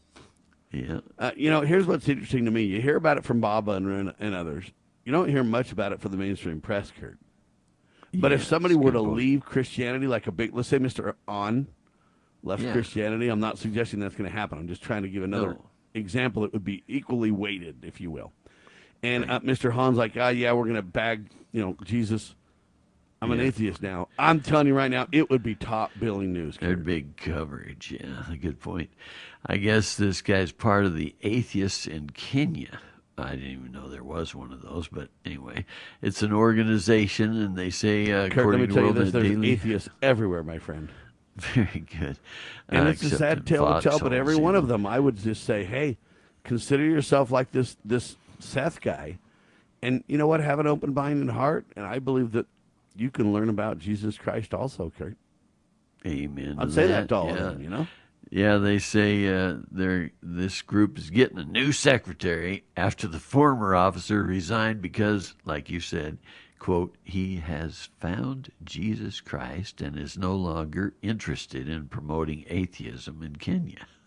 Yeah. 0.71 0.99
Uh, 1.17 1.31
you 1.35 1.49
know, 1.49 1.61
here's 1.61 1.85
what's 1.85 2.07
interesting 2.07 2.45
to 2.45 2.51
me. 2.51 2.63
You 2.63 2.81
hear 2.81 2.97
about 2.97 3.17
it 3.17 3.23
from 3.23 3.39
Bob 3.39 3.67
Unruh 3.67 3.99
and, 3.99 4.13
and 4.19 4.35
others. 4.35 4.65
You 5.05 5.11
don't 5.11 5.29
hear 5.29 5.43
much 5.43 5.71
about 5.71 5.93
it 5.93 6.01
for 6.01 6.09
the 6.09 6.17
mainstream 6.17 6.59
press, 6.59 6.91
Kurt. 6.99 7.17
But 8.13 8.31
yeah, 8.31 8.35
if 8.35 8.43
somebody 8.43 8.75
were 8.75 8.91
to 8.91 8.99
point. 8.99 9.15
leave 9.15 9.45
Christianity, 9.45 10.07
like 10.07 10.27
a 10.27 10.31
big, 10.31 10.53
let's 10.53 10.67
say 10.67 10.79
Mr. 10.79 11.15
Ahn 11.27 11.67
left 12.43 12.63
yeah. 12.63 12.73
Christianity, 12.73 13.29
I'm 13.29 13.39
not 13.39 13.57
suggesting 13.57 13.99
that's 13.99 14.15
going 14.15 14.29
to 14.29 14.35
happen. 14.35 14.57
I'm 14.57 14.67
just 14.67 14.81
trying 14.81 15.03
to 15.03 15.09
give 15.09 15.23
another 15.23 15.53
no. 15.53 15.69
example 15.93 16.43
that 16.43 16.53
would 16.53 16.63
be 16.63 16.83
equally 16.87 17.31
weighted, 17.31 17.83
if 17.83 18.01
you 18.01 18.11
will. 18.11 18.33
And 19.03 19.29
uh, 19.29 19.39
Mr. 19.41 19.73
Han's 19.73 19.97
like, 19.97 20.13
ah, 20.17 20.29
yeah, 20.29 20.51
we're 20.53 20.63
going 20.63 20.75
to 20.75 20.81
bag, 20.81 21.29
you 21.51 21.61
know, 21.61 21.77
Jesus. 21.83 22.35
I'm 23.21 23.29
yeah. 23.29 23.35
an 23.35 23.41
atheist 23.41 23.81
now. 23.81 24.09
I'm 24.19 24.41
telling 24.41 24.67
you 24.67 24.75
right 24.75 24.91
now, 24.91 25.07
it 25.11 25.29
would 25.29 25.41
be 25.41 25.55
top 25.55 25.91
billing 25.99 26.33
news. 26.33 26.57
There'd 26.59 26.85
big 26.85 27.17
coverage. 27.17 27.91
Yeah, 27.99 28.35
good 28.35 28.59
point. 28.59 28.89
I 29.45 29.57
guess 29.57 29.95
this 29.95 30.21
guy's 30.21 30.51
part 30.51 30.85
of 30.85 30.95
the 30.95 31.15
atheists 31.23 31.87
in 31.87 32.11
Kenya. 32.11 32.79
I 33.17 33.31
didn't 33.31 33.49
even 33.49 33.71
know 33.71 33.87
there 33.87 34.03
was 34.03 34.35
one 34.35 34.51
of 34.51 34.61
those, 34.61 34.87
but 34.87 35.09
anyway, 35.25 35.65
it's 36.03 36.21
an 36.21 36.31
organization, 36.31 37.35
and 37.41 37.55
they 37.55 37.71
say, 37.71 38.11
uh, 38.11 38.29
Kurt, 38.29 38.37
according 38.37 38.61
let 38.61 38.69
me 38.69 38.75
tell 38.75 38.85
you 38.85 38.93
this: 38.93 39.11
there's 39.11 39.23
Daily, 39.23 39.51
atheists 39.51 39.89
everywhere, 40.03 40.43
my 40.43 40.59
friend. 40.59 40.89
Very 41.35 41.85
good. 41.99 42.19
And 42.69 42.87
uh, 42.87 42.91
it's 42.91 43.01
a 43.03 43.09
sad 43.09 43.47
tale 43.47 43.73
to 43.73 43.81
tell, 43.81 43.99
but 43.99 44.13
every 44.13 44.35
one 44.35 44.55
of 44.55 44.67
them, 44.67 44.85
I 44.85 44.99
would 44.99 45.17
just 45.17 45.43
say, 45.43 45.63
hey, 45.63 45.97
consider 46.43 46.83
yourself 46.83 47.31
like 47.31 47.51
this 47.51 47.77
this 47.83 48.17
Seth 48.39 48.81
guy, 48.81 49.17
and 49.81 50.03
you 50.05 50.19
know 50.19 50.27
what? 50.27 50.39
Have 50.39 50.59
an 50.59 50.67
open 50.67 50.93
mind 50.93 51.21
and 51.21 51.31
heart, 51.31 51.65
and 51.75 51.87
I 51.87 51.97
believe 51.97 52.33
that 52.33 52.45
you 52.97 53.09
can 53.09 53.31
learn 53.33 53.49
about 53.49 53.79
Jesus 53.79 54.17
Christ 54.17 54.53
also, 54.53 54.91
Kurt. 54.97 55.17
Amen. 56.05 56.57
I'd 56.59 56.71
say 56.71 56.87
that, 56.87 57.01
that 57.01 57.09
to 57.09 57.15
all 57.15 57.27
yeah. 57.27 57.33
of 57.33 57.43
them, 57.43 57.61
you 57.61 57.69
know. 57.69 57.87
Yeah, 58.29 58.57
they 58.57 58.79
say 58.79 59.27
uh, 59.27 59.57
they're, 59.71 60.11
this 60.21 60.61
group 60.61 60.97
is 60.97 61.09
getting 61.09 61.37
a 61.37 61.45
new 61.45 61.71
secretary 61.71 62.65
after 62.75 63.07
the 63.07 63.19
former 63.19 63.73
officer 63.73 64.21
resigned 64.21 64.81
because, 64.81 65.33
like 65.45 65.69
you 65.69 65.79
said, 65.79 66.17
quote, 66.59 66.97
he 67.03 67.37
has 67.37 67.89
found 67.99 68.51
Jesus 68.63 69.21
Christ 69.21 69.79
and 69.81 69.97
is 69.97 70.17
no 70.17 70.35
longer 70.35 70.93
interested 71.01 71.69
in 71.69 71.87
promoting 71.87 72.43
atheism 72.49 73.23
in 73.23 73.35
Kenya. 73.37 73.87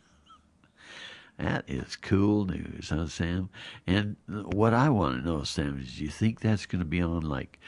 That 1.39 1.65
is 1.69 1.97
cool 1.97 2.45
news, 2.45 2.91
huh, 2.91 3.07
Sam? 3.07 3.49
And 3.87 4.17
what 4.27 4.75
I 4.75 4.91
want 4.91 5.17
to 5.17 5.27
know, 5.27 5.43
Sam, 5.43 5.81
is 5.81 5.97
do 5.97 6.05
you 6.05 6.11
think 6.11 6.41
that's 6.41 6.67
going 6.67 6.81
to 6.81 6.85
be 6.85 7.01
on 7.01 7.23
like 7.23 7.59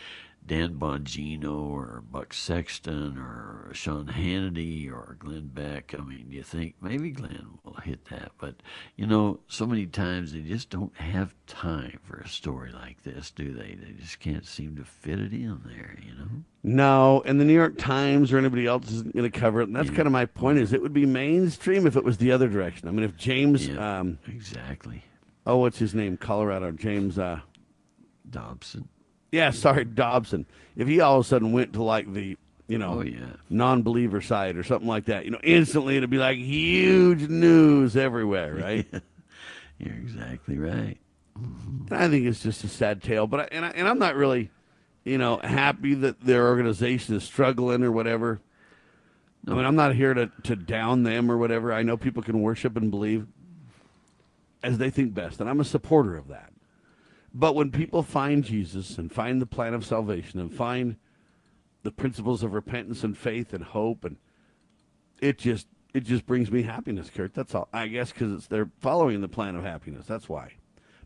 Dan 0.45 0.75
Bongino 0.75 1.71
or 1.71 2.03
Buck 2.11 2.35
Sexton 2.35 3.17
or 3.17 3.71
Sean 3.73 4.07
Hannity 4.07 4.91
or 4.91 5.17
Glenn 5.19 5.49
Beck. 5.55 5.95
I 5.97 6.03
mean, 6.03 6.27
do 6.31 6.37
you 6.37 6.43
think 6.43 6.75
maybe 6.81 7.11
Glenn 7.11 7.59
will 7.65 7.75
hit 7.75 8.07
that, 8.07 8.33
but 8.39 8.57
you 8.97 9.07
know, 9.07 9.39
so 9.47 9.67
many 9.67 9.87
times 9.87 10.33
they 10.33 10.41
just 10.41 10.69
don't 10.69 10.95
have 10.97 11.35
time 11.47 12.01
for 12.03 12.19
a 12.19 12.29
story 12.29 12.73
like 12.73 13.03
this, 13.03 13.31
do 13.31 13.53
they? 13.53 13.77
They 13.81 13.93
just 13.93 14.19
can't 14.19 14.45
seem 14.45 14.77
to 14.77 14.85
fit 14.85 15.21
it 15.21 15.33
in 15.33 15.61
there, 15.65 15.97
you 16.05 16.15
know. 16.15 16.29
No, 16.65 17.23
and 17.25 17.41
the 17.41 17.45
New 17.45 17.55
York 17.55 17.79
Times 17.79 18.33
or 18.33 18.39
anybody 18.39 18.67
else 18.67 18.91
isn't 18.91 19.15
going 19.15 19.31
to 19.31 19.39
cover 19.39 19.61
it, 19.61 19.69
and 19.69 19.77
that's 19.77 19.91
yeah. 19.91 19.97
kind 19.97 20.07
of 20.07 20.13
my 20.13 20.27
point. 20.27 20.59
Is 20.59 20.73
it 20.73 20.83
would 20.83 20.93
be 20.93 21.07
mainstream 21.07 21.87
if 21.87 21.97
it 21.97 22.05
was 22.05 22.19
the 22.19 22.33
other 22.33 22.49
direction. 22.49 22.89
I 22.89 22.91
mean, 22.91 23.05
if 23.05 23.17
James, 23.17 23.69
yeah, 23.69 24.01
um, 24.01 24.19
exactly. 24.27 25.05
Oh, 25.47 25.59
what's 25.59 25.79
his 25.79 25.95
name? 25.95 26.17
Colorado 26.17 26.73
James 26.73 27.19
uh, 27.19 27.41
Dobson 28.29 28.89
yeah, 29.33 29.51
sorry, 29.51 29.85
Dobson. 29.85 30.47
If 30.77 30.87
he 30.87 31.01
all 31.01 31.19
of 31.19 31.27
a 31.27 31.29
sudden 31.29 31.53
went 31.53 31.73
to 31.73 31.83
like 31.83 32.13
the 32.13 32.37
you 32.69 32.79
know, 32.79 33.01
oh, 33.01 33.03
yeah. 33.03 33.35
non-believer 33.51 34.23
side 34.23 34.57
or 34.57 34.63
something 34.63 34.89
like 34.89 35.07
that, 35.07 35.27
you 35.27 35.31
know, 35.31 35.41
instantly 35.43 35.97
it'd 35.97 36.09
be 36.09 36.17
like 36.17 36.39
huge 36.39 37.29
news 37.29 37.97
everywhere, 37.97 38.55
right? 38.55 38.87
You're 39.79 39.95
exactly 39.95 40.59
right. 40.59 40.97
Mm-hmm. 41.39 41.93
I 41.93 42.09
think 42.09 42.27
it's 42.27 42.43
just 42.43 42.65
a 42.65 42.69
sad 42.69 43.03
tale, 43.03 43.27
but 43.27 43.41
I, 43.41 43.49
and 43.53 43.65
I, 43.65 43.69
and 43.71 43.89
I'm 43.89 43.99
not 43.99 44.15
really, 44.15 44.51
you 45.05 45.19
know, 45.19 45.39
happy 45.43 45.95
that 45.95 46.21
their 46.21 46.47
organization 46.49 47.15
is 47.15 47.25
struggling 47.25 47.83
or 47.83 47.91
whatever. 47.93 48.41
No. 49.45 49.55
I 49.55 49.57
mean, 49.57 49.67
I'm 49.67 49.77
not 49.77 49.95
here 49.95 50.15
to 50.15 50.31
to 50.45 50.55
down 50.55 51.03
them 51.03 51.31
or 51.31 51.37
whatever. 51.37 51.73
I 51.73 51.83
know 51.83 51.97
people 51.97 52.23
can 52.23 52.41
worship 52.43 52.77
and 52.77 52.91
believe 52.91 53.27
as 54.63 54.79
they 54.79 54.91
think 54.91 55.15
best, 55.15 55.41
and 55.41 55.51
I'm 55.51 55.61
a 55.61 55.65
supporter 55.65 56.17
of 56.17 56.29
that. 56.29 56.52
But 57.35 57.55
when 57.55 57.71
people 57.71 58.03
find 58.03 58.45
Jesus 58.45 58.99
and 58.99 59.11
find 59.11 59.41
the 59.41 59.47
plan 59.47 59.75
of 59.75 59.87
salvation 59.87 60.39
and 60.39 60.53
find 60.53 60.97
the 61.83 61.91
principles 61.91 62.43
of 62.43 62.53
repentance 62.53 63.03
and 63.03 63.17
faith 63.17 63.53
and 63.53 63.65
hope 63.65 64.05
and 64.05 64.17
it 65.21 65.39
just 65.39 65.67
it 65.95 66.05
just 66.05 66.27
brings 66.27 66.51
me 66.51 66.63
happiness, 66.63 67.11
Kurt. 67.15 67.35
That's 67.35 67.55
all. 67.55 67.69
I 67.73 67.87
guess 67.87 68.13
because 68.13 68.47
they're 68.49 68.71
following 68.81 69.21
the 69.21 69.29
plan 69.29 69.57
of 69.57 69.63
happiness. 69.63 70.07
That's 70.07 70.29
why. 70.29 70.53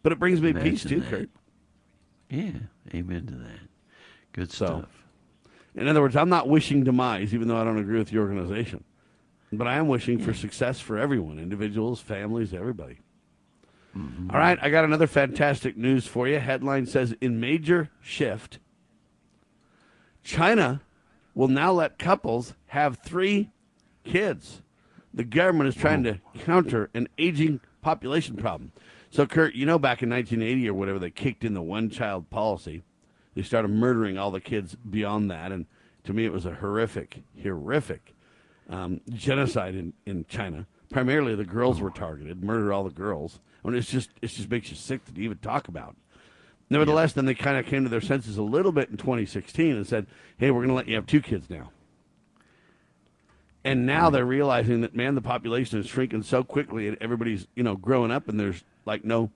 But 0.02 0.12
it 0.12 0.18
brings 0.18 0.40
me 0.40 0.50
Imagine 0.50 0.70
peace 0.70 0.84
too, 0.84 1.00
that. 1.00 1.10
Kurt. 1.10 1.30
Yeah, 2.30 2.52
amen 2.94 3.26
to 3.26 3.34
that. 3.34 3.68
Good 4.32 4.52
so, 4.52 4.66
stuff. 4.66 5.04
In 5.74 5.88
other 5.88 6.00
words, 6.00 6.16
I'm 6.16 6.28
not 6.28 6.48
wishing 6.48 6.84
demise, 6.84 7.34
even 7.34 7.48
though 7.48 7.56
I 7.56 7.64
don't 7.64 7.78
agree 7.78 7.98
with 7.98 8.10
the 8.10 8.18
organization. 8.18 8.84
But 9.52 9.66
I 9.66 9.76
am 9.76 9.88
wishing 9.88 10.18
for 10.18 10.34
success 10.34 10.80
for 10.80 10.98
everyone, 10.98 11.38
individuals, 11.38 12.00
families, 12.00 12.52
everybody. 12.52 12.98
Mm-hmm. 13.96 14.30
All 14.30 14.38
right, 14.38 14.59
I 14.61 14.70
got 14.70 14.85
another 14.85 15.06
fantastic 15.06 15.76
news 15.76 16.06
for 16.06 16.28
you. 16.28 16.38
Headline 16.38 16.87
says 16.87 17.14
in 17.20 17.40
major 17.40 17.90
shift, 18.00 18.59
China 20.22 20.82
will 21.35 21.48
now 21.48 21.72
let 21.72 21.98
couples 21.98 22.54
have 22.68 22.98
three 22.98 23.50
kids. 24.04 24.62
The 25.14 25.24
government 25.24 25.68
is 25.68 25.74
trying 25.74 26.02
to 26.04 26.20
counter 26.38 26.90
an 26.92 27.09
aging 27.16 27.61
population 27.80 28.37
problem. 28.37 28.72
So, 29.11 29.24
Kurt, 29.24 29.54
you 29.54 29.64
know, 29.64 29.78
back 29.78 30.02
in 30.02 30.11
1980 30.11 30.68
or 30.68 30.74
whatever, 30.74 30.98
they 30.98 31.11
kicked 31.11 31.44
in 31.44 31.54
the 31.54 31.62
one 31.62 31.88
child 31.88 32.28
policy. 32.28 32.82
They 33.35 33.42
started 33.42 33.68
murdering 33.68 34.18
all 34.18 34.30
the 34.30 34.40
kids 34.40 34.74
beyond 34.74 35.30
that. 35.30 35.52
And 35.52 35.66
to 36.04 36.12
me, 36.12 36.24
it 36.24 36.32
was 36.32 36.44
a 36.44 36.54
horrific, 36.54 37.22
horrific 37.42 38.14
um, 38.68 39.00
genocide 39.09 39.74
in, 39.74 39.92
in 40.04 40.26
China. 40.28 40.66
Primarily, 40.90 41.35
the 41.35 41.44
girls 41.44 41.81
were 41.81 41.90
targeted, 41.90 42.42
murdered 42.42 42.72
all 42.72 42.85
the 42.85 42.90
girls. 42.90 43.40
I 43.64 43.68
mean, 43.68 43.79
it's 43.79 43.90
just 43.90 44.11
it 44.22 44.29
just 44.29 44.51
makes 44.51 44.70
you 44.70 44.77
sick 44.77 45.05
to 45.07 45.20
even 45.20 45.38
talk 45.38 45.68
about. 45.68 45.96
Nevertheless, 46.70 47.11
yeah. 47.11 47.14
then 47.16 47.27
they 47.27 47.35
kind 47.35 47.59
of 47.59 47.66
came 47.66 47.85
to 47.85 47.88
their 47.88 48.01
senses 48.01 48.38
a 48.38 48.42
little 48.42 48.72
bit 48.72 48.90
in 48.90 48.96
2016 48.96 49.77
and 49.77 49.87
said, 49.87 50.07
"Hey, 50.38 50.51
we're 50.51 50.61
going 50.61 50.68
to 50.68 50.75
let 50.75 50.88
you 50.88 50.94
have 50.94 51.07
two 51.07 51.20
kids 51.20 51.51
now." 51.51 51.70
And 53.64 53.85
now 53.85 54.11
they're 54.11 54.25
realizing 54.25 54.83
that 54.83 54.94
man, 54.94 55.16
the 55.16 55.20
population 55.20 55.81
is 55.81 55.87
shrinking 55.87 56.22
so 56.22 56.44
quickly, 56.44 56.87
and 56.87 56.96
everybody's 57.01 57.49
you 57.57 57.62
know 57.62 57.77
growing 57.77 58.12
up, 58.12 58.29
and 58.29 58.38
there's 58.38 58.62
like 58.85 59.05
no 59.05 59.31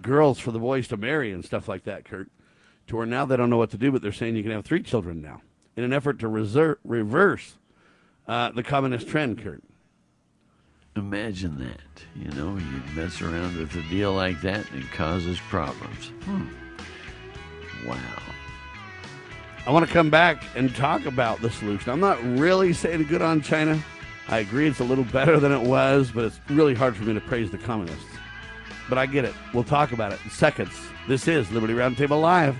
girls 0.00 0.38
for 0.38 0.52
the 0.52 0.58
boys 0.58 0.86
to 0.88 0.96
marry 0.96 1.32
and 1.32 1.44
stuff 1.44 1.68
like 1.68 1.84
that, 1.84 2.04
Kurt. 2.04 2.30
To 2.86 2.96
where 2.96 3.06
now 3.06 3.24
they 3.24 3.36
don't 3.36 3.50
know 3.50 3.56
what 3.56 3.70
to 3.70 3.78
do, 3.78 3.90
but 3.90 4.02
they're 4.02 4.12
saying 4.12 4.36
you 4.36 4.42
can 4.42 4.52
have 4.52 4.64
three 4.64 4.82
children 4.82 5.20
now 5.20 5.42
in 5.76 5.84
an 5.84 5.92
effort 5.92 6.18
to 6.20 6.28
reserve, 6.28 6.78
reverse 6.84 7.56
uh, 8.30 8.52
the 8.52 8.62
communist 8.62 9.08
trend, 9.08 9.42
Kurt. 9.42 9.60
Imagine 10.94 11.58
that. 11.58 12.04
You 12.14 12.30
know, 12.30 12.56
you 12.56 12.82
mess 12.94 13.20
around 13.20 13.56
with 13.56 13.74
a 13.74 13.82
deal 13.90 14.12
like 14.12 14.40
that 14.42 14.70
and 14.70 14.84
it 14.84 14.90
causes 14.92 15.38
problems. 15.48 16.12
Hmm. 16.22 16.46
Wow. 17.86 17.98
I 19.66 19.72
want 19.72 19.84
to 19.84 19.92
come 19.92 20.10
back 20.10 20.44
and 20.54 20.74
talk 20.74 21.06
about 21.06 21.42
the 21.42 21.50
solution. 21.50 21.90
I'm 21.90 22.00
not 22.00 22.22
really 22.22 22.72
saying 22.72 23.04
good 23.04 23.20
on 23.20 23.42
China. 23.42 23.82
I 24.28 24.38
agree 24.38 24.68
it's 24.68 24.78
a 24.78 24.84
little 24.84 25.04
better 25.04 25.40
than 25.40 25.50
it 25.50 25.62
was, 25.62 26.12
but 26.12 26.24
it's 26.24 26.40
really 26.48 26.74
hard 26.74 26.96
for 26.96 27.02
me 27.02 27.14
to 27.14 27.20
praise 27.20 27.50
the 27.50 27.58
communists. 27.58 28.04
But 28.88 28.98
I 28.98 29.06
get 29.06 29.24
it. 29.24 29.34
We'll 29.52 29.64
talk 29.64 29.90
about 29.90 30.12
it 30.12 30.20
in 30.24 30.30
seconds. 30.30 30.78
This 31.08 31.26
is 31.26 31.50
Liberty 31.50 31.74
Roundtable 31.74 32.20
Live. 32.20 32.56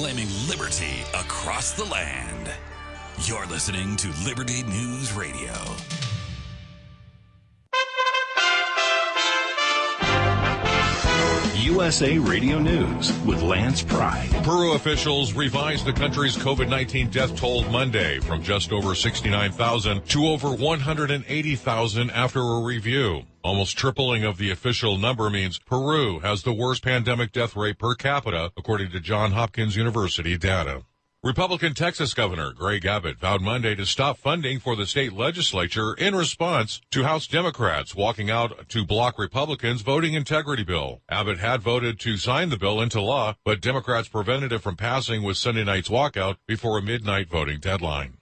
Proclaiming 0.00 0.28
liberty 0.48 1.02
across 1.12 1.72
the 1.72 1.84
land. 1.84 2.50
You're 3.24 3.44
listening 3.44 3.96
to 3.96 4.08
Liberty 4.24 4.62
News 4.62 5.12
Radio. 5.12 5.52
USA 11.54 12.16
Radio 12.16 12.58
News 12.58 13.12
with 13.26 13.42
Lance 13.42 13.82
Pride. 13.82 14.30
Peru 14.42 14.72
officials 14.72 15.34
revised 15.34 15.84
the 15.84 15.92
country's 15.92 16.34
COVID 16.34 16.70
19 16.70 17.10
death 17.10 17.36
toll 17.36 17.64
Monday 17.64 18.20
from 18.20 18.42
just 18.42 18.72
over 18.72 18.94
69,000 18.94 20.06
to 20.06 20.28
over 20.28 20.50
180,000 20.50 22.10
after 22.10 22.40
a 22.40 22.60
review. 22.62 23.24
Almost 23.42 23.78
tripling 23.78 24.22
of 24.22 24.36
the 24.36 24.50
official 24.50 24.98
number 24.98 25.30
means 25.30 25.58
Peru 25.58 26.18
has 26.18 26.42
the 26.42 26.52
worst 26.52 26.82
pandemic 26.84 27.32
death 27.32 27.56
rate 27.56 27.78
per 27.78 27.94
capita, 27.94 28.52
according 28.54 28.90
to 28.90 29.00
Johns 29.00 29.32
Hopkins 29.32 29.76
University 29.76 30.36
data. 30.36 30.82
Republican 31.22 31.72
Texas 31.72 32.12
Governor 32.12 32.52
Greg 32.52 32.84
Abbott 32.84 33.18
vowed 33.18 33.40
Monday 33.40 33.74
to 33.74 33.86
stop 33.86 34.18
funding 34.18 34.58
for 34.58 34.76
the 34.76 34.86
state 34.86 35.14
legislature 35.14 35.94
in 35.94 36.14
response 36.14 36.82
to 36.90 37.04
House 37.04 37.26
Democrats 37.26 37.94
walking 37.94 38.30
out 38.30 38.68
to 38.68 38.84
block 38.84 39.18
Republicans' 39.18 39.80
voting 39.80 40.12
integrity 40.12 40.64
bill. 40.64 41.00
Abbott 41.08 41.38
had 41.38 41.62
voted 41.62 41.98
to 42.00 42.18
sign 42.18 42.50
the 42.50 42.58
bill 42.58 42.80
into 42.80 43.00
law, 43.00 43.36
but 43.44 43.62
Democrats 43.62 44.08
prevented 44.08 44.52
it 44.52 44.60
from 44.60 44.76
passing 44.76 45.22
with 45.22 45.38
Sunday 45.38 45.64
night's 45.64 45.88
walkout 45.88 46.36
before 46.46 46.78
a 46.78 46.82
midnight 46.82 47.30
voting 47.30 47.58
deadline. 47.58 48.19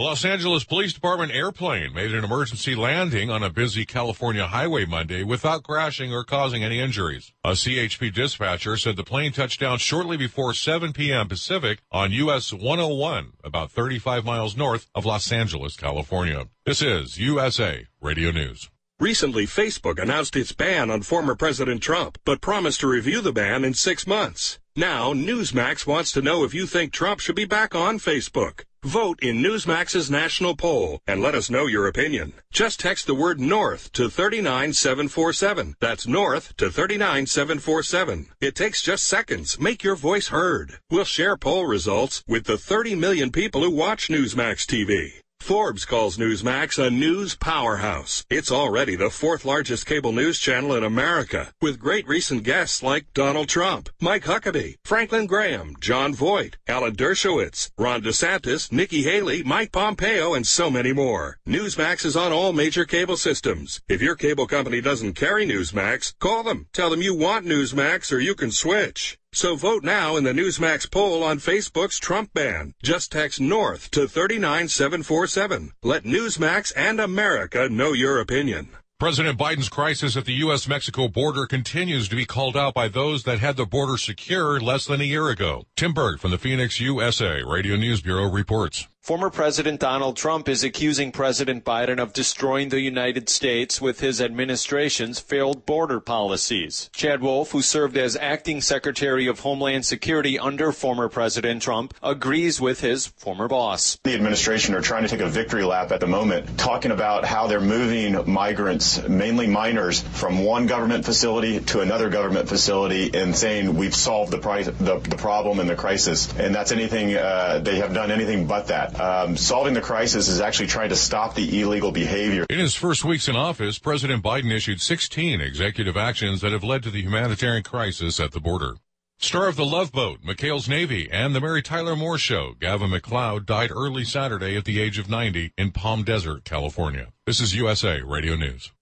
A 0.00 0.02
Los 0.02 0.24
Angeles 0.24 0.64
Police 0.64 0.94
Department 0.94 1.30
airplane 1.30 1.92
made 1.92 2.14
an 2.14 2.24
emergency 2.24 2.74
landing 2.74 3.28
on 3.28 3.42
a 3.42 3.50
busy 3.50 3.84
California 3.84 4.46
highway 4.46 4.86
Monday 4.86 5.22
without 5.22 5.62
crashing 5.62 6.10
or 6.10 6.24
causing 6.24 6.64
any 6.64 6.80
injuries. 6.80 7.34
A 7.44 7.50
CHP 7.50 8.14
dispatcher 8.14 8.78
said 8.78 8.96
the 8.96 9.04
plane 9.04 9.30
touched 9.30 9.60
down 9.60 9.76
shortly 9.76 10.16
before 10.16 10.54
7 10.54 10.94
p.m. 10.94 11.28
Pacific 11.28 11.80
on 11.92 12.12
US 12.12 12.50
101, 12.50 13.34
about 13.44 13.72
35 13.72 14.24
miles 14.24 14.56
north 14.56 14.88
of 14.94 15.04
Los 15.04 15.30
Angeles, 15.30 15.76
California. 15.76 16.46
This 16.64 16.80
is 16.80 17.18
USA 17.18 17.86
Radio 18.00 18.30
News. 18.30 18.70
Recently, 19.00 19.46
Facebook 19.46 20.02
announced 20.02 20.34
its 20.34 20.52
ban 20.52 20.90
on 20.90 21.02
former 21.02 21.34
President 21.34 21.82
Trump, 21.82 22.16
but 22.24 22.40
promised 22.40 22.80
to 22.80 22.86
review 22.86 23.20
the 23.20 23.34
ban 23.34 23.64
in 23.64 23.74
six 23.74 24.06
months. 24.06 24.58
Now, 24.74 25.12
Newsmax 25.12 25.86
wants 25.86 26.10
to 26.12 26.22
know 26.22 26.42
if 26.44 26.54
you 26.54 26.66
think 26.66 26.90
Trump 26.90 27.20
should 27.20 27.36
be 27.36 27.44
back 27.44 27.74
on 27.74 27.98
Facebook. 27.98 28.62
Vote 28.84 29.18
in 29.22 29.42
Newsmax's 29.42 30.10
national 30.10 30.56
poll 30.56 31.02
and 31.06 31.20
let 31.20 31.34
us 31.34 31.50
know 31.50 31.66
your 31.66 31.86
opinion. 31.86 32.32
Just 32.50 32.80
text 32.80 33.06
the 33.06 33.14
word 33.14 33.38
North 33.38 33.92
to 33.92 34.08
39747. 34.08 35.76
That's 35.80 36.06
North 36.06 36.56
to 36.56 36.70
39747. 36.70 38.28
It 38.40 38.54
takes 38.54 38.82
just 38.82 39.04
seconds. 39.04 39.60
Make 39.60 39.84
your 39.84 39.96
voice 39.96 40.28
heard. 40.28 40.78
We'll 40.90 41.04
share 41.04 41.36
poll 41.36 41.66
results 41.66 42.24
with 42.26 42.44
the 42.44 42.56
30 42.56 42.94
million 42.94 43.30
people 43.30 43.60
who 43.62 43.70
watch 43.70 44.08
Newsmax 44.08 44.64
TV. 44.64 45.20
Forbes 45.40 45.84
calls 45.84 46.16
Newsmax 46.16 46.78
a 46.78 46.90
news 46.90 47.34
powerhouse. 47.34 48.24
It's 48.30 48.52
already 48.52 48.94
the 48.94 49.10
fourth 49.10 49.44
largest 49.44 49.86
cable 49.86 50.12
news 50.12 50.38
channel 50.38 50.74
in 50.74 50.84
America, 50.84 51.52
with 51.60 51.80
great 51.80 52.06
recent 52.06 52.44
guests 52.44 52.82
like 52.82 53.12
Donald 53.14 53.48
Trump, 53.48 53.88
Mike 54.00 54.24
Huckabee, 54.24 54.76
Franklin 54.84 55.26
Graham, 55.26 55.74
Jon 55.80 56.14
Voight, 56.14 56.56
Alan 56.68 56.94
Dershowitz, 56.94 57.70
Ron 57.76 58.02
DeSantis, 58.02 58.70
Nikki 58.70 59.02
Haley, 59.02 59.42
Mike 59.42 59.72
Pompeo, 59.72 60.34
and 60.34 60.46
so 60.46 60.70
many 60.70 60.92
more. 60.92 61.38
Newsmax 61.48 62.04
is 62.04 62.16
on 62.16 62.32
all 62.32 62.52
major 62.52 62.84
cable 62.84 63.16
systems. 63.16 63.80
If 63.88 64.02
your 64.02 64.16
cable 64.16 64.46
company 64.46 64.80
doesn't 64.80 65.14
carry 65.14 65.46
Newsmax, 65.46 66.14
call 66.20 66.42
them. 66.42 66.66
Tell 66.72 66.90
them 66.90 67.02
you 67.02 67.14
want 67.16 67.46
Newsmax 67.46 68.12
or 68.12 68.20
you 68.20 68.34
can 68.34 68.50
switch. 68.50 69.19
So 69.32 69.54
vote 69.54 69.84
now 69.84 70.16
in 70.16 70.24
the 70.24 70.32
Newsmax 70.32 70.90
poll 70.90 71.22
on 71.22 71.38
Facebook's 71.38 72.00
Trump 72.00 72.34
ban. 72.34 72.74
Just 72.82 73.12
text 73.12 73.40
North 73.40 73.88
to 73.92 74.08
39747. 74.08 75.72
Let 75.84 76.02
Newsmax 76.02 76.72
and 76.76 77.00
America 77.00 77.68
know 77.68 77.92
your 77.92 78.20
opinion. 78.20 78.70
President 78.98 79.38
Biden's 79.38 79.70
crisis 79.70 80.16
at 80.16 80.26
the 80.26 80.34
U.S. 80.44 80.68
Mexico 80.68 81.08
border 81.08 81.46
continues 81.46 82.06
to 82.08 82.16
be 82.16 82.26
called 82.26 82.54
out 82.54 82.74
by 82.74 82.88
those 82.88 83.22
that 83.22 83.38
had 83.38 83.56
the 83.56 83.64
border 83.64 83.96
secure 83.96 84.60
less 84.60 84.84
than 84.84 85.00
a 85.00 85.04
year 85.04 85.30
ago. 85.30 85.64
Tim 85.74 85.94
Berg 85.94 86.18
from 86.18 86.32
the 86.32 86.38
Phoenix 86.38 86.80
USA 86.80 87.42
Radio 87.42 87.76
News 87.76 88.02
Bureau 88.02 88.28
reports. 88.30 88.89
Former 89.00 89.30
President 89.30 89.80
Donald 89.80 90.18
Trump 90.18 90.46
is 90.46 90.62
accusing 90.62 91.10
President 91.10 91.64
Biden 91.64 91.98
of 91.98 92.12
destroying 92.12 92.68
the 92.68 92.82
United 92.82 93.30
States 93.30 93.80
with 93.80 94.00
his 94.00 94.20
administration's 94.20 95.18
failed 95.18 95.64
border 95.64 96.00
policies. 96.00 96.90
Chad 96.92 97.22
Wolf, 97.22 97.52
who 97.52 97.62
served 97.62 97.96
as 97.96 98.14
acting 98.14 98.60
Secretary 98.60 99.26
of 99.26 99.40
Homeland 99.40 99.86
Security 99.86 100.38
under 100.38 100.70
former 100.70 101.08
President 101.08 101.62
Trump, 101.62 101.94
agrees 102.02 102.60
with 102.60 102.82
his 102.82 103.06
former 103.06 103.48
boss. 103.48 103.98
The 104.04 104.14
administration 104.14 104.74
are 104.74 104.82
trying 104.82 105.04
to 105.04 105.08
take 105.08 105.20
a 105.20 105.28
victory 105.28 105.64
lap 105.64 105.92
at 105.92 106.00
the 106.00 106.06
moment, 106.06 106.58
talking 106.58 106.90
about 106.90 107.24
how 107.24 107.46
they're 107.46 107.58
moving 107.58 108.30
migrants, 108.30 109.08
mainly 109.08 109.46
minors, 109.46 110.02
from 110.02 110.44
one 110.44 110.66
government 110.66 111.06
facility 111.06 111.58
to 111.58 111.80
another 111.80 112.10
government 112.10 112.50
facility 112.50 113.10
and 113.14 113.34
saying 113.34 113.74
we've 113.74 113.94
solved 113.94 114.30
the, 114.30 114.38
pri- 114.38 114.64
the, 114.64 114.98
the 114.98 115.16
problem 115.16 115.58
and 115.58 115.70
the 115.70 115.74
crisis. 115.74 116.30
And 116.36 116.54
that's 116.54 116.70
anything, 116.70 117.16
uh, 117.16 117.60
they 117.64 117.78
have 117.78 117.94
done 117.94 118.10
anything 118.10 118.46
but 118.46 118.66
that. 118.66 118.89
Um, 118.98 119.36
solving 119.36 119.74
the 119.74 119.80
crisis 119.80 120.28
is 120.28 120.40
actually 120.40 120.68
trying 120.68 120.88
to 120.88 120.96
stop 120.96 121.34
the 121.34 121.60
illegal 121.60 121.92
behavior. 121.92 122.46
In 122.48 122.58
his 122.58 122.74
first 122.74 123.04
weeks 123.04 123.28
in 123.28 123.36
office, 123.36 123.78
President 123.78 124.22
Biden 124.22 124.50
issued 124.50 124.80
16 124.80 125.40
executive 125.40 125.96
actions 125.96 126.40
that 126.40 126.52
have 126.52 126.64
led 126.64 126.82
to 126.82 126.90
the 126.90 127.02
humanitarian 127.02 127.62
crisis 127.62 128.18
at 128.18 128.32
the 128.32 128.40
border. 128.40 128.76
Star 129.18 129.48
of 129.48 129.56
the 129.56 129.66
Love 129.66 129.92
Boat, 129.92 130.22
McHale's 130.22 130.66
Navy, 130.66 131.06
and 131.12 131.34
the 131.34 131.40
Mary 131.40 131.60
Tyler 131.60 131.94
Moore 131.94 132.16
Show, 132.16 132.54
Gavin 132.58 132.88
MacLeod 132.88 133.44
died 133.44 133.70
early 133.70 134.02
Saturday 134.02 134.56
at 134.56 134.64
the 134.64 134.80
age 134.80 134.98
of 134.98 135.10
90 135.10 135.52
in 135.58 135.72
Palm 135.72 136.04
Desert, 136.04 136.44
California. 136.44 137.08
This 137.26 137.38
is 137.38 137.54
USA 137.54 138.00
Radio 138.00 138.34
News. 138.34 138.72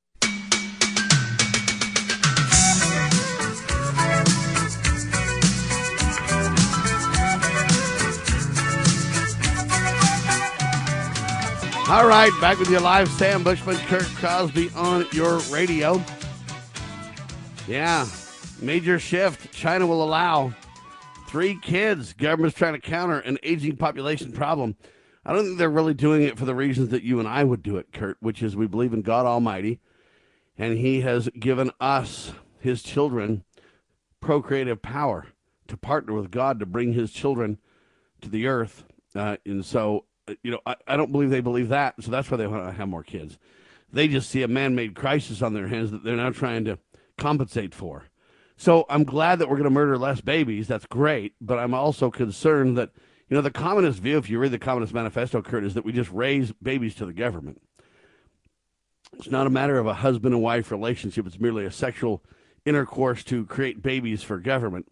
All 11.91 12.07
right, 12.07 12.31
back 12.39 12.59
with 12.59 12.69
you 12.69 12.81
live, 12.81 13.09
Sam 13.09 13.43
Bushman, 13.43 13.79
Kurt 13.87 14.05
Crosby 14.17 14.71
on 14.77 15.07
your 15.11 15.39
radio. 15.51 16.03
Yeah, 17.67 18.07
major 18.61 18.99
shift. 18.99 19.51
China 19.55 19.87
will 19.87 20.05
allow 20.05 20.53
three 21.29 21.59
kids. 21.59 22.13
Government's 22.13 22.59
trying 22.59 22.75
to 22.75 22.79
counter 22.79 23.21
an 23.21 23.39
aging 23.43 23.77
population 23.77 24.33
problem. 24.33 24.77
I 25.25 25.33
don't 25.33 25.47
think 25.47 25.57
they're 25.57 25.71
really 25.71 25.95
doing 25.95 26.25
it 26.25 26.39
for 26.39 26.45
the 26.45 26.55
reasons 26.55 26.91
that 26.91 27.05
you 27.05 27.21
and 27.21 27.27
I 27.27 27.43
would 27.43 27.63
do 27.63 27.79
it, 27.79 27.91
Kurt, 27.91 28.19
which 28.21 28.43
is 28.43 28.55
we 28.55 28.67
believe 28.67 28.93
in 28.93 29.01
God 29.01 29.25
Almighty, 29.25 29.81
and 30.59 30.77
He 30.77 31.01
has 31.01 31.31
given 31.41 31.71
us, 31.81 32.33
His 32.61 32.83
children, 32.83 33.45
procreative 34.21 34.83
power 34.83 35.29
to 35.69 35.79
partner 35.79 36.13
with 36.13 36.31
God 36.31 36.61
to 36.61 36.67
bring 36.67 36.93
His 36.93 37.11
children 37.13 37.57
to 38.21 38.29
the 38.29 38.47
earth. 38.47 38.85
Uh, 39.15 39.39
and 39.47 39.65
so 39.65 40.05
you 40.43 40.51
know, 40.51 40.61
I, 40.67 40.77
I 40.87 40.97
don't 40.97 41.13
believe 41.13 41.31
they 41.31 41.41
believe 41.41 41.69
that. 41.69 41.95
So 42.01 42.11
that's 42.11 42.31
why 42.31 42.37
they 42.37 42.47
want 42.47 42.67
to 42.67 42.73
have 42.73 42.89
more 42.89 43.03
kids. 43.03 43.39
They 43.93 44.09
just 44.09 44.31
see 44.31 44.43
a 44.43 44.49
man 44.49 44.75
made 44.75 44.95
crisis 44.95 45.43
on 45.43 45.55
their 45.55 45.69
hands 45.69 45.91
that 45.91 46.05
they're 46.05 46.17
now 46.17 46.31
trying 46.31 46.65
to 46.67 46.79
compensate 47.17 47.75
for. 47.75 48.05
So 48.57 48.85
I'm 48.89 49.05
glad 49.05 49.39
that 49.39 49.49
we're 49.49 49.57
going 49.57 49.65
to 49.65 49.71
murder 49.71 49.97
less 49.97 50.21
babies. 50.21 50.69
That's 50.69 50.87
great. 50.87 51.35
But 51.41 51.59
I'm 51.59 51.75
also 51.75 52.11
concerned 52.11 52.77
that, 52.77 52.91
you 53.29 53.37
know, 53.37 53.41
the 53.41 53.51
communist 53.51 54.01
view, 54.01 54.19
if 54.19 54.29
you 54.29 54.39
read 54.39 54.51
the 54.51 54.59
Communist 54.59 54.93
Manifesto, 54.93 55.41
Kurt, 55.43 55.65
is 55.65 55.75
that 55.75 55.85
we 55.85 55.93
just 55.93 56.11
raise 56.11 56.53
babies 56.53 56.95
to 56.97 57.07
the 57.07 57.13
government. 57.13 57.63
It's 59.15 59.31
not 59.31 59.47
a 59.47 59.51
matter 59.51 59.79
of 59.79 59.87
a 59.87 59.95
husband 59.95 60.35
and 60.35 60.43
wife 60.43 60.71
relationship, 60.71 61.27
it's 61.27 61.41
merely 61.41 61.65
a 61.65 61.71
sexual 61.71 62.23
intercourse 62.65 63.25
to 63.25 63.47
create 63.47 63.83
babies 63.83 64.23
for 64.23 64.39
government. 64.39 64.87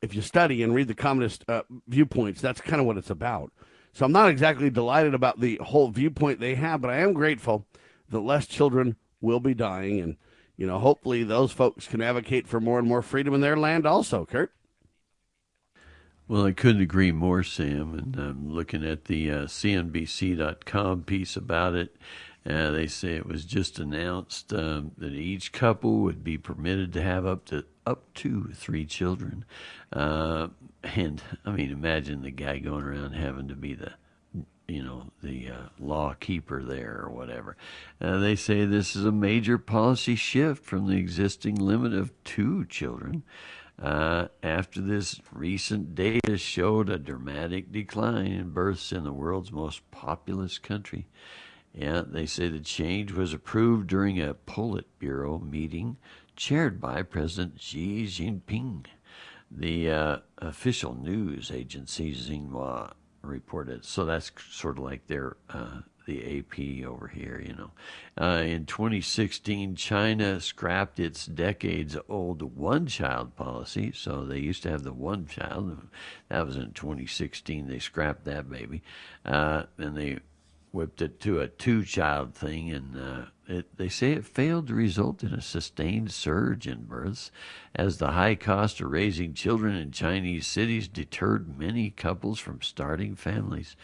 If 0.00 0.14
you 0.14 0.22
study 0.22 0.62
and 0.62 0.74
read 0.74 0.88
the 0.88 0.94
communist 0.94 1.44
uh, 1.48 1.62
viewpoints, 1.88 2.40
that's 2.40 2.60
kind 2.60 2.80
of 2.80 2.86
what 2.86 2.96
it's 2.96 3.10
about. 3.10 3.52
So 3.96 4.04
I'm 4.04 4.12
not 4.12 4.28
exactly 4.28 4.68
delighted 4.68 5.14
about 5.14 5.40
the 5.40 5.56
whole 5.56 5.88
viewpoint 5.88 6.38
they 6.38 6.54
have, 6.56 6.82
but 6.82 6.90
I 6.90 6.98
am 6.98 7.14
grateful 7.14 7.66
that 8.10 8.20
less 8.20 8.46
children 8.46 8.96
will 9.22 9.40
be 9.40 9.54
dying. 9.54 10.00
And, 10.00 10.16
you 10.58 10.66
know, 10.66 10.78
hopefully 10.78 11.24
those 11.24 11.50
folks 11.50 11.86
can 11.86 12.02
advocate 12.02 12.46
for 12.46 12.60
more 12.60 12.78
and 12.78 12.86
more 12.86 13.00
freedom 13.00 13.32
in 13.32 13.40
their 13.40 13.56
land 13.56 13.86
also, 13.86 14.26
Kurt. 14.26 14.52
Well, 16.28 16.44
I 16.44 16.52
couldn't 16.52 16.82
agree 16.82 17.10
more, 17.10 17.42
Sam. 17.42 17.94
And 17.94 18.16
I'm 18.16 18.52
looking 18.52 18.84
at 18.84 19.06
the 19.06 19.30
uh, 19.30 19.44
CNBC.com 19.46 21.04
piece 21.04 21.34
about 21.34 21.74
it. 21.74 21.96
Uh, 22.44 22.72
they 22.72 22.86
say 22.88 23.14
it 23.14 23.26
was 23.26 23.46
just 23.46 23.78
announced 23.78 24.52
um, 24.52 24.92
that 24.98 25.14
each 25.14 25.52
couple 25.52 26.00
would 26.00 26.22
be 26.22 26.36
permitted 26.36 26.92
to 26.92 27.02
have 27.02 27.24
up 27.24 27.46
to 27.46 27.64
up 27.86 28.12
to 28.16 28.50
three 28.52 28.84
children. 28.84 29.46
Uh, 29.90 30.48
and 30.94 31.22
I 31.44 31.50
mean, 31.50 31.70
imagine 31.70 32.22
the 32.22 32.30
guy 32.30 32.58
going 32.58 32.84
around 32.84 33.12
having 33.12 33.48
to 33.48 33.54
be 33.54 33.74
the, 33.74 33.92
you 34.68 34.82
know, 34.82 35.10
the 35.22 35.50
uh, 35.50 35.68
law 35.78 36.14
keeper 36.18 36.62
there 36.62 37.00
or 37.02 37.10
whatever. 37.10 37.56
Uh, 38.00 38.18
they 38.18 38.36
say 38.36 38.64
this 38.64 38.94
is 38.96 39.04
a 39.04 39.12
major 39.12 39.58
policy 39.58 40.14
shift 40.16 40.64
from 40.64 40.86
the 40.86 40.96
existing 40.96 41.56
limit 41.56 41.92
of 41.92 42.12
two 42.24 42.64
children. 42.66 43.24
uh, 43.80 44.28
after 44.42 44.80
this 44.80 45.20
recent 45.32 45.94
data 45.94 46.38
showed 46.38 46.88
a 46.88 46.98
dramatic 46.98 47.70
decline 47.70 48.26
in 48.26 48.50
births 48.50 48.92
in 48.92 49.04
the 49.04 49.12
world's 49.12 49.52
most 49.52 49.88
populous 49.90 50.58
country. 50.58 51.06
Yeah, 51.74 52.02
they 52.06 52.24
say 52.24 52.48
the 52.48 52.60
change 52.60 53.12
was 53.12 53.34
approved 53.34 53.86
during 53.86 54.20
a 54.20 54.34
Politburo 54.34 55.42
meeting 55.42 55.98
chaired 56.34 56.80
by 56.80 57.02
President 57.02 57.60
Xi 57.60 58.04
Jinping. 58.06 58.86
The 59.50 59.90
uh, 59.90 60.16
official 60.38 60.94
news 60.94 61.50
agency 61.50 62.14
Xinhua 62.14 62.92
reported. 63.22 63.84
So 63.84 64.04
that's 64.04 64.30
sort 64.50 64.78
of 64.78 64.84
like 64.84 65.06
their 65.06 65.36
uh, 65.48 65.80
the 66.06 66.38
AP 66.38 66.86
over 66.86 67.08
here, 67.08 67.42
you 67.44 67.52
know. 67.52 67.70
Uh, 68.18 68.42
in 68.42 68.64
2016, 68.64 69.74
China 69.74 70.40
scrapped 70.40 70.98
its 70.98 71.26
decades 71.26 71.96
old 72.08 72.42
one 72.42 72.86
child 72.86 73.36
policy. 73.36 73.92
So 73.92 74.24
they 74.24 74.38
used 74.38 74.62
to 74.62 74.70
have 74.70 74.84
the 74.84 74.92
one 74.92 75.26
child. 75.26 75.88
That 76.28 76.46
was 76.46 76.56
in 76.56 76.72
2016. 76.72 77.66
They 77.66 77.78
scrapped 77.78 78.24
that 78.24 78.48
baby. 78.48 78.82
Uh, 79.24 79.64
and 79.78 79.96
they 79.96 80.20
whipped 80.76 81.00
it 81.00 81.18
to 81.18 81.40
a 81.40 81.48
two 81.48 81.82
child 81.82 82.34
thing. 82.34 82.70
And 82.70 82.96
uh, 82.96 83.24
it, 83.48 83.78
they 83.78 83.88
say 83.88 84.12
it 84.12 84.26
failed 84.26 84.66
to 84.66 84.74
result 84.74 85.22
in 85.22 85.32
a 85.32 85.40
sustained 85.40 86.12
surge 86.12 86.68
in 86.68 86.84
births, 86.84 87.30
as 87.74 87.96
the 87.96 88.12
high 88.12 88.34
cost 88.34 88.82
of 88.82 88.90
raising 88.90 89.32
children 89.32 89.74
in 89.74 89.90
Chinese 89.90 90.46
cities 90.46 90.86
deterred 90.86 91.58
many 91.58 91.88
couples 91.88 92.38
from 92.38 92.60
starting 92.60 93.16
families. 93.16 93.74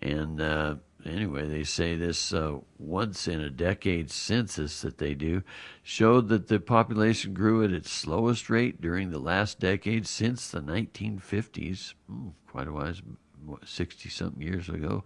And 0.00 0.40
uh, 0.40 0.76
anyway, 1.04 1.46
they 1.46 1.64
say 1.64 1.94
this 1.94 2.32
uh, 2.32 2.56
once 2.78 3.28
in 3.28 3.42
a 3.42 3.50
decade 3.50 4.10
census 4.10 4.80
that 4.80 4.96
they 4.96 5.12
do 5.12 5.42
showed 5.82 6.28
that 6.28 6.48
the 6.48 6.58
population 6.58 7.34
grew 7.34 7.62
at 7.62 7.70
its 7.70 7.90
slowest 7.90 8.48
rate 8.48 8.80
during 8.80 9.10
the 9.10 9.18
last 9.18 9.60
decade 9.60 10.06
since 10.06 10.50
the 10.50 10.62
1950s. 10.62 11.92
Mm, 12.10 12.32
quite 12.48 12.66
a 12.66 12.72
while, 12.72 12.94
60 13.64 14.08
something 14.08 14.42
years 14.42 14.68
ago, 14.68 15.04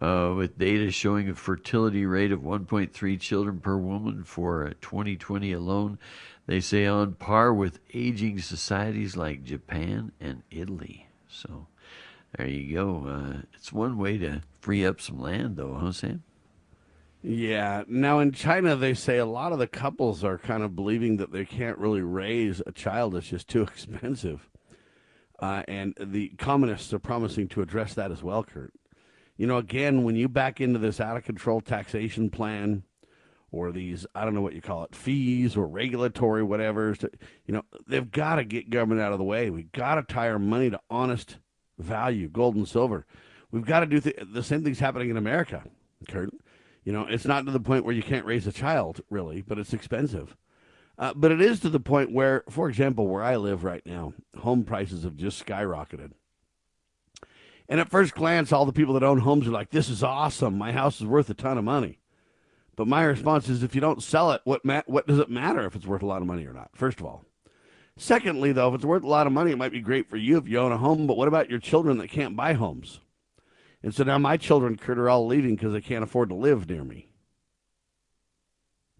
uh, 0.00 0.34
with 0.36 0.58
data 0.58 0.90
showing 0.90 1.28
a 1.28 1.34
fertility 1.34 2.06
rate 2.06 2.32
of 2.32 2.40
1.3 2.40 3.20
children 3.20 3.60
per 3.60 3.76
woman 3.76 4.24
for 4.24 4.72
2020 4.80 5.52
alone. 5.52 5.98
They 6.46 6.60
say 6.60 6.86
on 6.86 7.14
par 7.14 7.52
with 7.52 7.80
aging 7.92 8.40
societies 8.40 9.16
like 9.16 9.44
Japan 9.44 10.12
and 10.20 10.42
Italy. 10.50 11.08
So 11.28 11.66
there 12.36 12.46
you 12.46 12.74
go. 12.74 13.06
Uh, 13.06 13.42
it's 13.54 13.72
one 13.72 13.98
way 13.98 14.18
to 14.18 14.42
free 14.60 14.84
up 14.84 15.00
some 15.00 15.20
land, 15.20 15.56
though, 15.56 15.74
huh, 15.74 15.92
Sam? 15.92 16.22
Yeah. 17.22 17.82
Now 17.88 18.20
in 18.20 18.32
China, 18.32 18.76
they 18.76 18.94
say 18.94 19.18
a 19.18 19.26
lot 19.26 19.52
of 19.52 19.58
the 19.58 19.66
couples 19.66 20.22
are 20.22 20.38
kind 20.38 20.62
of 20.62 20.76
believing 20.76 21.16
that 21.16 21.32
they 21.32 21.44
can't 21.44 21.78
really 21.78 22.02
raise 22.02 22.62
a 22.66 22.72
child; 22.72 23.16
it's 23.16 23.28
just 23.28 23.48
too 23.48 23.62
expensive. 23.64 24.48
Uh, 25.38 25.62
and 25.68 25.94
the 26.00 26.28
communists 26.38 26.92
are 26.92 26.98
promising 26.98 27.48
to 27.48 27.62
address 27.62 27.94
that 27.94 28.10
as 28.10 28.22
well, 28.22 28.42
Kurt. 28.42 28.72
You 29.36 29.46
know, 29.46 29.58
again, 29.58 30.02
when 30.02 30.16
you 30.16 30.28
back 30.28 30.60
into 30.60 30.78
this 30.78 31.00
out 31.00 31.16
of 31.16 31.24
control 31.24 31.60
taxation 31.60 32.30
plan 32.30 32.84
or 33.50 33.70
these, 33.70 34.06
I 34.14 34.24
don't 34.24 34.34
know 34.34 34.40
what 34.40 34.54
you 34.54 34.62
call 34.62 34.84
it, 34.84 34.94
fees 34.94 35.56
or 35.56 35.66
regulatory 35.66 36.42
whatever, 36.42 36.96
you 37.44 37.54
know, 37.54 37.62
they've 37.86 38.10
got 38.10 38.36
to 38.36 38.44
get 38.44 38.70
government 38.70 39.02
out 39.02 39.12
of 39.12 39.18
the 39.18 39.24
way. 39.24 39.50
We've 39.50 39.72
got 39.72 39.96
to 39.96 40.02
tie 40.02 40.30
our 40.30 40.38
money 40.38 40.70
to 40.70 40.80
honest 40.88 41.36
value, 41.78 42.28
gold 42.28 42.56
and 42.56 42.66
silver. 42.66 43.04
We've 43.50 43.66
got 43.66 43.80
to 43.80 43.86
do 43.86 44.00
th- 44.00 44.18
the 44.32 44.42
same 44.42 44.64
things 44.64 44.78
happening 44.78 45.10
in 45.10 45.16
America, 45.16 45.64
Kurt. 46.08 46.30
You 46.82 46.92
know, 46.92 47.06
it's 47.08 47.26
not 47.26 47.44
to 47.44 47.52
the 47.52 47.60
point 47.60 47.84
where 47.84 47.94
you 47.94 48.02
can't 48.02 48.24
raise 48.24 48.46
a 48.46 48.52
child, 48.52 49.00
really, 49.10 49.42
but 49.42 49.58
it's 49.58 49.74
expensive. 49.74 50.36
Uh, 50.98 51.12
but 51.14 51.30
it 51.30 51.42
is 51.42 51.60
to 51.60 51.68
the 51.68 51.80
point 51.80 52.12
where, 52.12 52.42
for 52.48 52.68
example, 52.68 53.06
where 53.06 53.22
I 53.22 53.36
live 53.36 53.64
right 53.64 53.84
now, 53.84 54.14
home 54.38 54.64
prices 54.64 55.04
have 55.04 55.16
just 55.16 55.44
skyrocketed. 55.44 56.12
And 57.68 57.80
at 57.80 57.90
first 57.90 58.14
glance, 58.14 58.52
all 58.52 58.64
the 58.64 58.72
people 58.72 58.94
that 58.94 59.02
own 59.02 59.18
homes 59.18 59.46
are 59.46 59.50
like, 59.52 59.70
this 59.70 59.88
is 59.88 60.02
awesome. 60.02 60.56
My 60.56 60.72
house 60.72 61.00
is 61.00 61.06
worth 61.06 61.28
a 61.28 61.34
ton 61.34 61.58
of 61.58 61.64
money. 61.64 61.98
But 62.76 62.86
my 62.86 63.02
response 63.04 63.48
is 63.48 63.62
if 63.62 63.74
you 63.74 63.80
don't 63.80 64.02
sell 64.02 64.32
it, 64.32 64.42
what, 64.44 64.64
ma- 64.64 64.82
what 64.86 65.06
does 65.06 65.18
it 65.18 65.30
matter 65.30 65.66
if 65.66 65.74
it's 65.74 65.86
worth 65.86 66.02
a 66.02 66.06
lot 66.06 66.20
of 66.20 66.28
money 66.28 66.46
or 66.46 66.52
not, 66.52 66.70
first 66.74 67.00
of 67.00 67.06
all? 67.06 67.24
Secondly, 67.96 68.52
though, 68.52 68.68
if 68.68 68.74
it's 68.74 68.84
worth 68.84 69.02
a 69.02 69.08
lot 69.08 69.26
of 69.26 69.32
money, 69.32 69.50
it 69.50 69.58
might 69.58 69.72
be 69.72 69.80
great 69.80 70.08
for 70.08 70.18
you 70.18 70.36
if 70.36 70.46
you 70.46 70.58
own 70.58 70.72
a 70.72 70.76
home, 70.76 71.06
but 71.06 71.16
what 71.16 71.28
about 71.28 71.48
your 71.48 71.58
children 71.58 71.96
that 71.98 72.10
can't 72.10 72.36
buy 72.36 72.52
homes? 72.52 73.00
And 73.82 73.94
so 73.94 74.04
now 74.04 74.18
my 74.18 74.36
children, 74.36 74.76
Kurt, 74.76 74.98
are 74.98 75.08
all 75.08 75.26
leaving 75.26 75.56
because 75.56 75.72
they 75.72 75.80
can't 75.80 76.04
afford 76.04 76.28
to 76.28 76.34
live 76.34 76.68
near 76.68 76.84
me. 76.84 77.08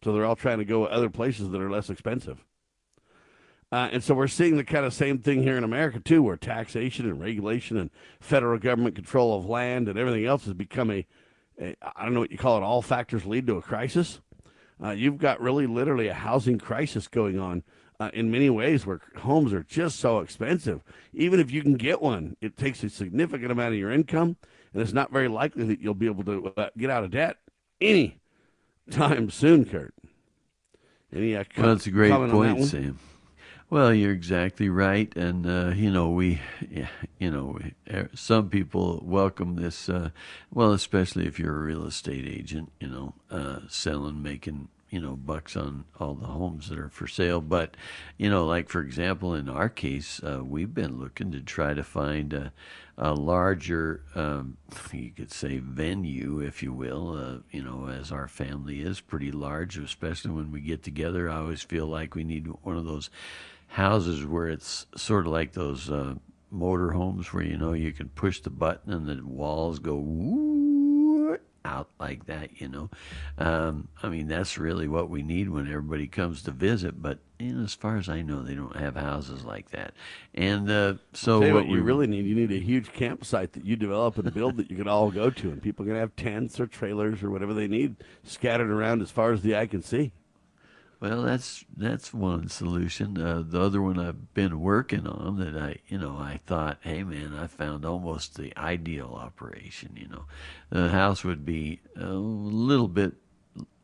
So 0.07 0.13
they're 0.13 0.25
all 0.25 0.37
trying 0.37 0.59
to 0.59 0.65
go 0.65 0.85
other 0.85 1.11
places 1.11 1.51
that 1.51 1.61
are 1.61 1.69
less 1.69 1.91
expensive. 1.91 2.39
Uh, 3.73 3.89
and 3.91 4.05
so 4.05 4.15
we're 4.15 4.29
seeing 4.29 4.57
the 4.57 4.63
kind 4.63 4.87
of 4.87 4.95
same 4.95 5.19
thing 5.19 5.43
here 5.43 5.57
in 5.57 5.65
America, 5.65 5.99
too, 5.99 6.23
where 6.23 6.37
taxation 6.37 7.07
and 7.07 7.21
regulation 7.21 7.77
and 7.77 7.91
federal 8.21 8.57
government 8.57 8.95
control 8.95 9.37
of 9.37 9.47
land 9.47 9.89
and 9.89 9.99
everything 9.99 10.25
else 10.25 10.45
has 10.45 10.55
become 10.55 10.93
a, 10.93 11.05
a 11.61 11.75
I 11.97 12.05
don't 12.05 12.15
know 12.15 12.21
what 12.21 12.31
you 12.31 12.39
call 12.39 12.57
it, 12.57 12.63
all 12.63 12.83
factors 12.83 13.27
lead 13.27 13.49
to 13.49 13.57
a 13.57 13.63
crisis. 13.63 14.21
Uh, 14.81 14.91
you've 14.91 15.19
got 15.19 15.41
really 15.41 15.67
literally 15.67 16.07
a 16.07 16.15
housing 16.15 16.59
crisis 16.59 17.09
going 17.09 17.41
on 17.41 17.65
uh, 17.99 18.11
in 18.15 18.31
many 18.31 18.49
ways 18.49 18.87
where 18.87 19.01
homes 19.17 19.53
are 19.53 19.65
just 19.65 19.99
so 19.99 20.21
expensive. 20.21 20.85
Even 21.13 21.41
if 21.41 21.51
you 21.51 21.63
can 21.63 21.75
get 21.75 22.01
one, 22.01 22.37
it 22.41 22.57
takes 22.57 22.85
a 22.85 22.91
significant 22.91 23.51
amount 23.51 23.75
of 23.75 23.81
your 23.81 23.91
income, 23.91 24.37
and 24.73 24.81
it's 24.81 24.93
not 24.93 25.11
very 25.11 25.27
likely 25.27 25.65
that 25.65 25.81
you'll 25.81 25.95
be 25.95 26.07
able 26.07 26.23
to 26.23 26.53
uh, 26.57 26.69
get 26.79 26.91
out 26.91 27.03
of 27.03 27.11
debt 27.11 27.39
any 27.81 28.21
time 28.91 29.31
soon, 29.31 29.65
Kurt. 29.65 29.93
Any, 31.15 31.37
uh, 31.37 31.45
well, 31.57 31.69
that's 31.69 31.87
a 31.87 31.91
great 31.91 32.13
point, 32.13 32.65
Sam. 32.65 32.99
Well, 33.69 33.93
you're 33.93 34.13
exactly 34.13 34.69
right, 34.69 35.15
and 35.17 35.47
uh, 35.47 35.73
you 35.75 35.91
know 35.91 36.11
we, 36.11 36.41
you 37.19 37.31
know, 37.31 37.59
er, 37.93 38.09
some 38.15 38.49
people 38.49 39.03
welcome 39.05 39.57
this. 39.57 39.89
Uh, 39.89 40.11
well, 40.53 40.73
especially 40.73 41.27
if 41.27 41.39
you're 41.39 41.57
a 41.57 41.65
real 41.65 41.85
estate 41.85 42.27
agent, 42.27 42.71
you 42.81 42.89
know, 42.89 43.15
uh, 43.31 43.61
selling, 43.69 44.23
making 44.23 44.69
you 44.91 45.01
know 45.01 45.17
bucks 45.17 45.57
on 45.57 45.85
all 45.99 46.15
the 46.15 46.27
homes 46.27 46.69
that 46.69 46.79
are 46.79 46.89
for 46.89 47.09
sale 47.09 47.41
but 47.41 47.77
you 48.17 48.31
know 48.31 48.47
like 48.47 48.69
for 48.69 48.81
example 48.81 49.35
in 49.35 49.49
our 49.49 49.69
case 49.69 50.23
uh, 50.23 50.43
we've 50.45 50.73
been 50.73 50.99
looking 50.99 51.33
to 51.33 51.41
try 51.41 51.75
to 51.75 51.83
find 51.83 52.33
a, 52.33 52.53
a 52.99 53.13
larger 53.13 54.03
um, 54.15 54.57
you 54.93 55.11
could 55.11 55.31
say 55.31 55.59
venue 55.59 56.41
if 56.41 56.63
you 56.63 56.73
will 56.73 57.13
uh, 57.17 57.39
you 57.51 57.63
know 57.63 57.89
as 57.89 58.11
our 58.11 58.27
family 58.27 58.81
is 58.81 59.01
pretty 59.01 59.31
large 59.31 59.77
especially 59.77 60.31
when 60.31 60.51
we 60.51 60.61
get 60.61 60.83
together. 60.83 61.29
I 61.29 61.37
always 61.37 61.63
feel 61.63 61.87
like 61.87 62.15
we 62.15 62.25
need 62.25 62.47
one 62.63 62.77
of 62.77 62.87
those 62.87 63.11
houses 63.69 64.25
where 64.25 64.49
it's 64.49 64.87
sort 64.97 65.27
of 65.27 65.33
like 65.33 65.53
those 65.53 65.91
uh, 65.91 66.15
motor 66.51 66.93
homes 66.93 67.33
where 67.33 67.43
you 67.45 67.59
know 67.59 67.73
you 67.73 67.93
can 67.93 68.09
push 68.11 68.41
the 68.41 68.51
button 68.51 68.93
and 68.93 69.07
the 69.07 69.25
walls 69.27 69.79
go 69.79 69.97
out 71.67 71.89
like 71.99 72.27
that, 72.27 72.61
you 72.61 72.69
know. 72.69 72.91
Um, 73.39 73.89
I 74.03 74.09
mean, 74.09 74.29
that's 74.29 74.57
really 74.57 74.89
what 74.89 75.11
we 75.11 75.23
need 75.23 75.51
when 75.51 75.67
everybody 75.67 76.07
comes 76.07 76.43
to 76.45 76.53
visit. 76.53 77.03
But 77.03 77.19
you 77.39 77.53
know, 77.53 77.65
as 77.65 77.75
far 77.75 77.97
as 77.97 78.09
I 78.09 78.23
know, 78.23 78.43
they 78.43 78.55
don't 78.55 78.77
have 78.77 78.97
houses 78.97 79.45
like 79.45 79.71
that. 79.71 79.93
And 80.35 80.71
uh, 80.71 80.95
so, 81.13 81.41
what, 81.41 81.53
what 81.53 81.67
you 81.67 81.83
really 81.83 82.07
need, 82.07 82.25
you 82.25 82.35
need 82.35 82.53
a 82.53 82.65
huge 82.65 82.93
campsite 82.93 83.53
that 83.53 83.65
you 83.65 83.77
develop 83.77 84.17
and 84.17 84.33
build 84.33 84.57
that 84.57 84.71
you 84.71 84.77
can 84.77 84.89
all 84.89 85.11
go 85.11 85.31
to, 85.31 85.51
and 85.51 85.63
people 85.63 85.85
can 85.85 85.97
have 85.97 86.15
tents 86.17 86.59
or 86.59 86.67
trailers 86.67 87.23
or 87.23 87.31
whatever 87.31 87.53
they 87.53 87.69
need 87.69 87.97
scattered 88.23 88.71
around 88.71 89.03
as 89.03 89.11
far 89.11 89.33
as 89.33 89.43
the 89.43 89.57
eye 89.57 89.67
can 89.67 89.83
see. 89.83 90.13
Well, 90.99 91.23
that's 91.23 91.65
that's 91.77 92.15
one 92.15 92.49
solution. 92.49 93.19
Uh, 93.21 93.43
the 93.47 93.61
other 93.61 93.83
one 93.83 93.99
I've 93.99 94.33
been 94.33 94.61
working 94.61 95.07
on 95.07 95.39
that 95.39 95.57
I, 95.57 95.77
you 95.89 95.99
know, 95.99 96.17
I 96.17 96.41
thought, 96.47 96.79
hey 96.81 97.03
man, 97.03 97.35
I 97.35 97.47
found 97.49 97.85
almost 97.85 98.37
the 98.37 98.57
ideal 98.57 99.13
operation. 99.15 99.93
You 99.95 100.09
know, 100.09 100.25
the 100.71 100.89
house 100.89 101.23
would 101.23 101.45
be 101.45 101.81
a 101.97 102.15
little 102.15 102.89
bit, 102.89 103.13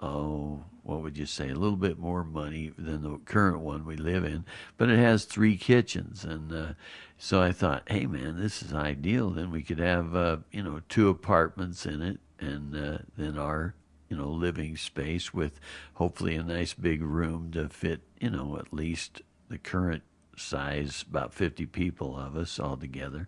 oh, 0.00 0.64
what 0.84 1.02
would 1.02 1.18
you 1.18 1.26
say, 1.26 1.50
a 1.50 1.54
little 1.54 1.76
bit 1.76 1.98
more 1.98 2.24
money 2.24 2.72
than 2.78 3.02
the 3.02 3.18
current 3.26 3.60
one 3.60 3.84
we 3.84 3.96
live 3.96 4.24
in, 4.24 4.44
but 4.78 4.88
it 4.88 4.98
has 4.98 5.24
three 5.26 5.56
kitchens, 5.58 6.24
and 6.24 6.50
uh, 6.52 6.72
so 7.18 7.42
I 7.42 7.52
thought, 7.52 7.82
hey 7.86 8.06
man, 8.06 8.40
this 8.40 8.62
is 8.62 8.72
ideal. 8.72 9.30
Then 9.30 9.50
we 9.50 9.62
could 9.62 9.78
have, 9.78 10.16
uh, 10.16 10.38
you 10.50 10.62
know, 10.62 10.80
two 10.88 11.08
apartments 11.10 11.84
in 11.84 12.00
it, 12.00 12.20
and 12.40 12.74
uh, 12.74 12.98
then 13.16 13.36
our 13.38 13.74
you 14.12 14.18
know, 14.18 14.28
living 14.28 14.76
space 14.76 15.32
with 15.32 15.58
hopefully 15.94 16.34
a 16.34 16.42
nice 16.42 16.74
big 16.74 17.00
room 17.00 17.50
to 17.50 17.66
fit, 17.70 18.02
you 18.20 18.28
know, 18.28 18.58
at 18.58 18.70
least 18.70 19.22
the 19.48 19.56
current 19.56 20.02
size, 20.36 21.02
about 21.08 21.32
50 21.32 21.64
people 21.64 22.18
of 22.18 22.36
us 22.36 22.60
all 22.60 22.76
together 22.76 23.26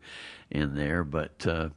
in 0.51 0.75
there. 0.75 1.03
But 1.03 1.47
uh, 1.47 1.71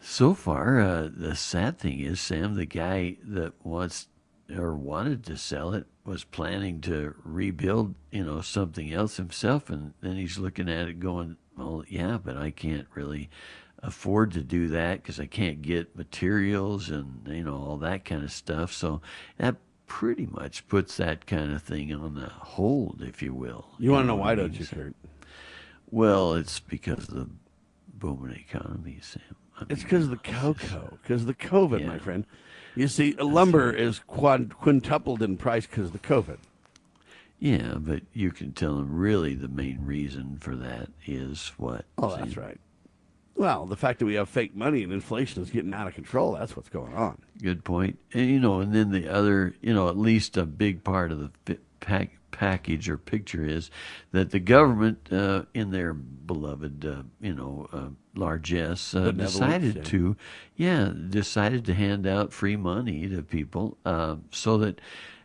so 0.00 0.34
far, 0.34 0.80
uh, 0.80 1.10
the 1.16 1.36
sad 1.36 1.78
thing 1.78 2.00
is, 2.00 2.20
Sam, 2.20 2.56
the 2.56 2.66
guy 2.66 3.18
that 3.22 3.52
wants 3.64 4.08
or 4.52 4.74
wanted 4.74 5.24
to 5.26 5.36
sell 5.36 5.72
it 5.72 5.86
was 6.04 6.24
planning 6.24 6.80
to 6.80 7.14
rebuild, 7.22 7.94
you 8.10 8.24
know, 8.24 8.40
something 8.40 8.92
else 8.92 9.16
himself. 9.16 9.70
And 9.70 9.94
then 10.00 10.16
he's 10.16 10.38
looking 10.38 10.68
at 10.68 10.88
it 10.88 10.98
going, 10.98 11.36
well, 11.56 11.84
yeah, 11.86 12.18
but 12.18 12.36
I 12.36 12.50
can't 12.50 12.88
really 12.96 13.30
afford 13.82 14.32
to 14.32 14.40
do 14.42 14.68
that 14.68 15.02
because 15.02 15.18
I 15.18 15.26
can't 15.26 15.60
get 15.62 15.96
materials 15.96 16.88
and 16.90 17.22
you 17.26 17.42
know 17.44 17.56
all 17.56 17.76
that 17.78 18.04
kind 18.04 18.22
of 18.22 18.32
stuff. 18.32 18.72
So 18.72 19.00
that 19.38 19.56
pretty 19.86 20.26
much 20.30 20.66
puts 20.68 20.96
that 20.96 21.26
kind 21.26 21.52
of 21.52 21.62
thing 21.62 21.92
on 21.92 22.14
the 22.14 22.28
hold, 22.28 23.02
if 23.06 23.22
you 23.22 23.34
will. 23.34 23.66
You, 23.78 23.90
want 23.90 24.04
to 24.04 24.06
know 24.08 24.14
why, 24.16 24.32
I 24.32 24.34
don't 24.36 24.52
mean? 24.52 24.60
you, 24.60 24.66
Kurt? 24.66 24.94
Well, 25.90 26.34
it's 26.34 26.60
because 26.60 27.08
of 27.08 27.14
the 27.14 27.28
booming 27.92 28.36
economy, 28.48 29.00
Sam. 29.02 29.20
I 29.60 29.66
It's 29.68 29.82
because 29.82 30.04
of 30.04 30.10
the 30.10 30.16
cocoa, 30.16 30.98
because 31.02 31.22
of 31.22 31.26
the 31.26 31.34
COVID, 31.34 31.80
Yeah. 31.80 31.88
my 31.88 31.98
friend. 31.98 32.24
You 32.74 32.88
see, 32.88 33.12
lumber 33.12 33.70
is 33.70 33.98
quad, 33.98 34.54
quintupled 34.58 35.20
in 35.20 35.36
price 35.36 35.66
because 35.66 35.86
of 35.88 35.92
the 35.92 35.98
COVID. 35.98 36.38
Yeah, 37.38 37.74
but 37.76 38.02
you 38.14 38.30
can 38.30 38.52
tell 38.52 38.76
them 38.76 38.96
really 38.96 39.34
the 39.34 39.48
main 39.48 39.84
reason 39.84 40.38
for 40.40 40.56
that 40.56 40.88
is 41.04 41.52
what? 41.58 41.84
Oh, 41.98 42.16
that's 42.16 42.36
right. 42.38 42.58
Well, 43.34 43.66
the 43.66 43.76
fact 43.76 43.98
that 43.98 44.06
we 44.06 44.14
have 44.14 44.28
fake 44.28 44.54
money 44.54 44.82
and 44.82 44.92
inflation 44.92 45.42
is 45.42 45.50
getting 45.50 45.74
out 45.74 45.88
of 45.88 45.94
control, 45.94 46.32
that's 46.32 46.56
what's 46.56 46.68
going 46.68 46.94
on. 46.94 47.20
Good 47.42 47.64
point. 47.64 47.98
And 48.12 48.28
you 48.28 48.38
know, 48.38 48.60
and 48.60 48.72
then 48.74 48.90
the 48.90 49.08
other, 49.08 49.54
you 49.60 49.74
know, 49.74 49.88
at 49.88 49.96
least 49.96 50.36
a 50.36 50.44
big 50.44 50.84
part 50.84 51.10
of 51.10 51.32
the 51.44 51.58
pack, 51.80 52.18
package 52.30 52.88
or 52.88 52.96
picture 52.98 53.44
is 53.44 53.70
that 54.10 54.30
the 54.30 54.40
government, 54.40 55.12
uh, 55.12 55.44
in 55.54 55.70
their 55.70 55.94
beloved, 55.94 56.84
uh, 56.84 57.02
you 57.20 57.34
know, 57.34 57.68
uh, 57.72 57.88
largesse, 58.14 58.94
uh, 58.94 59.10
decided 59.12 59.76
yeah. 59.76 59.82
to, 59.82 60.16
yeah, 60.56 60.92
decided 61.08 61.64
to 61.64 61.74
hand 61.74 62.06
out 62.06 62.32
free 62.32 62.56
money 62.56 63.08
to 63.08 63.22
people 63.22 63.78
uh, 63.84 64.16
so 64.30 64.58
that 64.58 64.80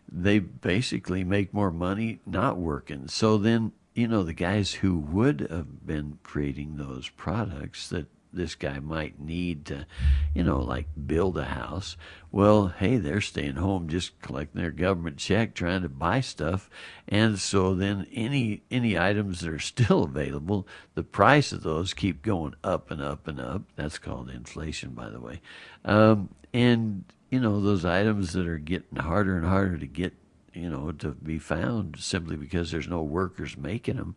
they 0.09 0.39
basically 0.39 1.23
make 1.23 1.53
more 1.53 1.71
money 1.71 2.19
not 2.25 2.57
working. 2.57 3.07
So 3.07 3.37
then, 3.37 3.73
you 3.97 4.07
know, 4.07 4.21
the 4.21 4.31
guys 4.31 4.73
who 4.73 4.95
would 4.99 5.39
have 5.49 5.87
been 5.87 6.19
creating 6.21 6.77
those 6.77 7.09
products 7.09 7.89
that 7.89 8.05
this 8.31 8.53
guy 8.53 8.77
might 8.77 9.19
need 9.19 9.65
to, 9.65 9.87
you 10.35 10.43
know, 10.43 10.59
like 10.59 10.85
build 11.07 11.35
a 11.35 11.45
house. 11.45 11.97
Well, 12.31 12.67
hey, 12.67 12.97
they're 12.97 13.21
staying 13.21 13.55
home 13.55 13.89
just 13.89 14.21
collecting 14.21 14.61
their 14.61 14.69
government 14.69 15.17
check, 15.17 15.55
trying 15.55 15.81
to 15.81 15.89
buy 15.89 16.19
stuff. 16.19 16.69
And 17.07 17.39
so 17.39 17.73
then 17.73 18.05
any 18.13 18.61
any 18.69 18.99
items 18.99 19.39
that 19.39 19.49
are 19.49 19.57
still 19.59 20.03
available, 20.03 20.67
the 20.93 21.03
price 21.03 21.51
of 21.51 21.63
those 21.63 21.95
keep 21.95 22.21
going 22.21 22.53
up 22.63 22.91
and 22.91 23.01
up 23.01 23.27
and 23.27 23.39
up. 23.39 23.63
That's 23.75 23.97
called 23.97 24.29
inflation, 24.29 24.91
by 24.91 25.09
the 25.09 25.19
way. 25.19 25.41
Um, 25.83 26.29
and 26.53 27.03
you 27.31 27.39
know, 27.39 27.59
those 27.59 27.83
items 27.83 28.33
that 28.33 28.47
are 28.47 28.59
getting 28.59 28.99
harder 28.99 29.37
and 29.37 29.45
harder 29.47 29.79
to 29.79 29.87
get, 29.87 30.13
you 30.57 30.69
know, 30.69 30.91
to 30.91 31.11
be 31.11 31.39
found 31.39 31.97
simply 31.99 32.35
because 32.35 32.71
there's 32.71 32.87
no 32.87 33.03
workers 33.03 33.57
making 33.57 33.97
them. 33.97 34.15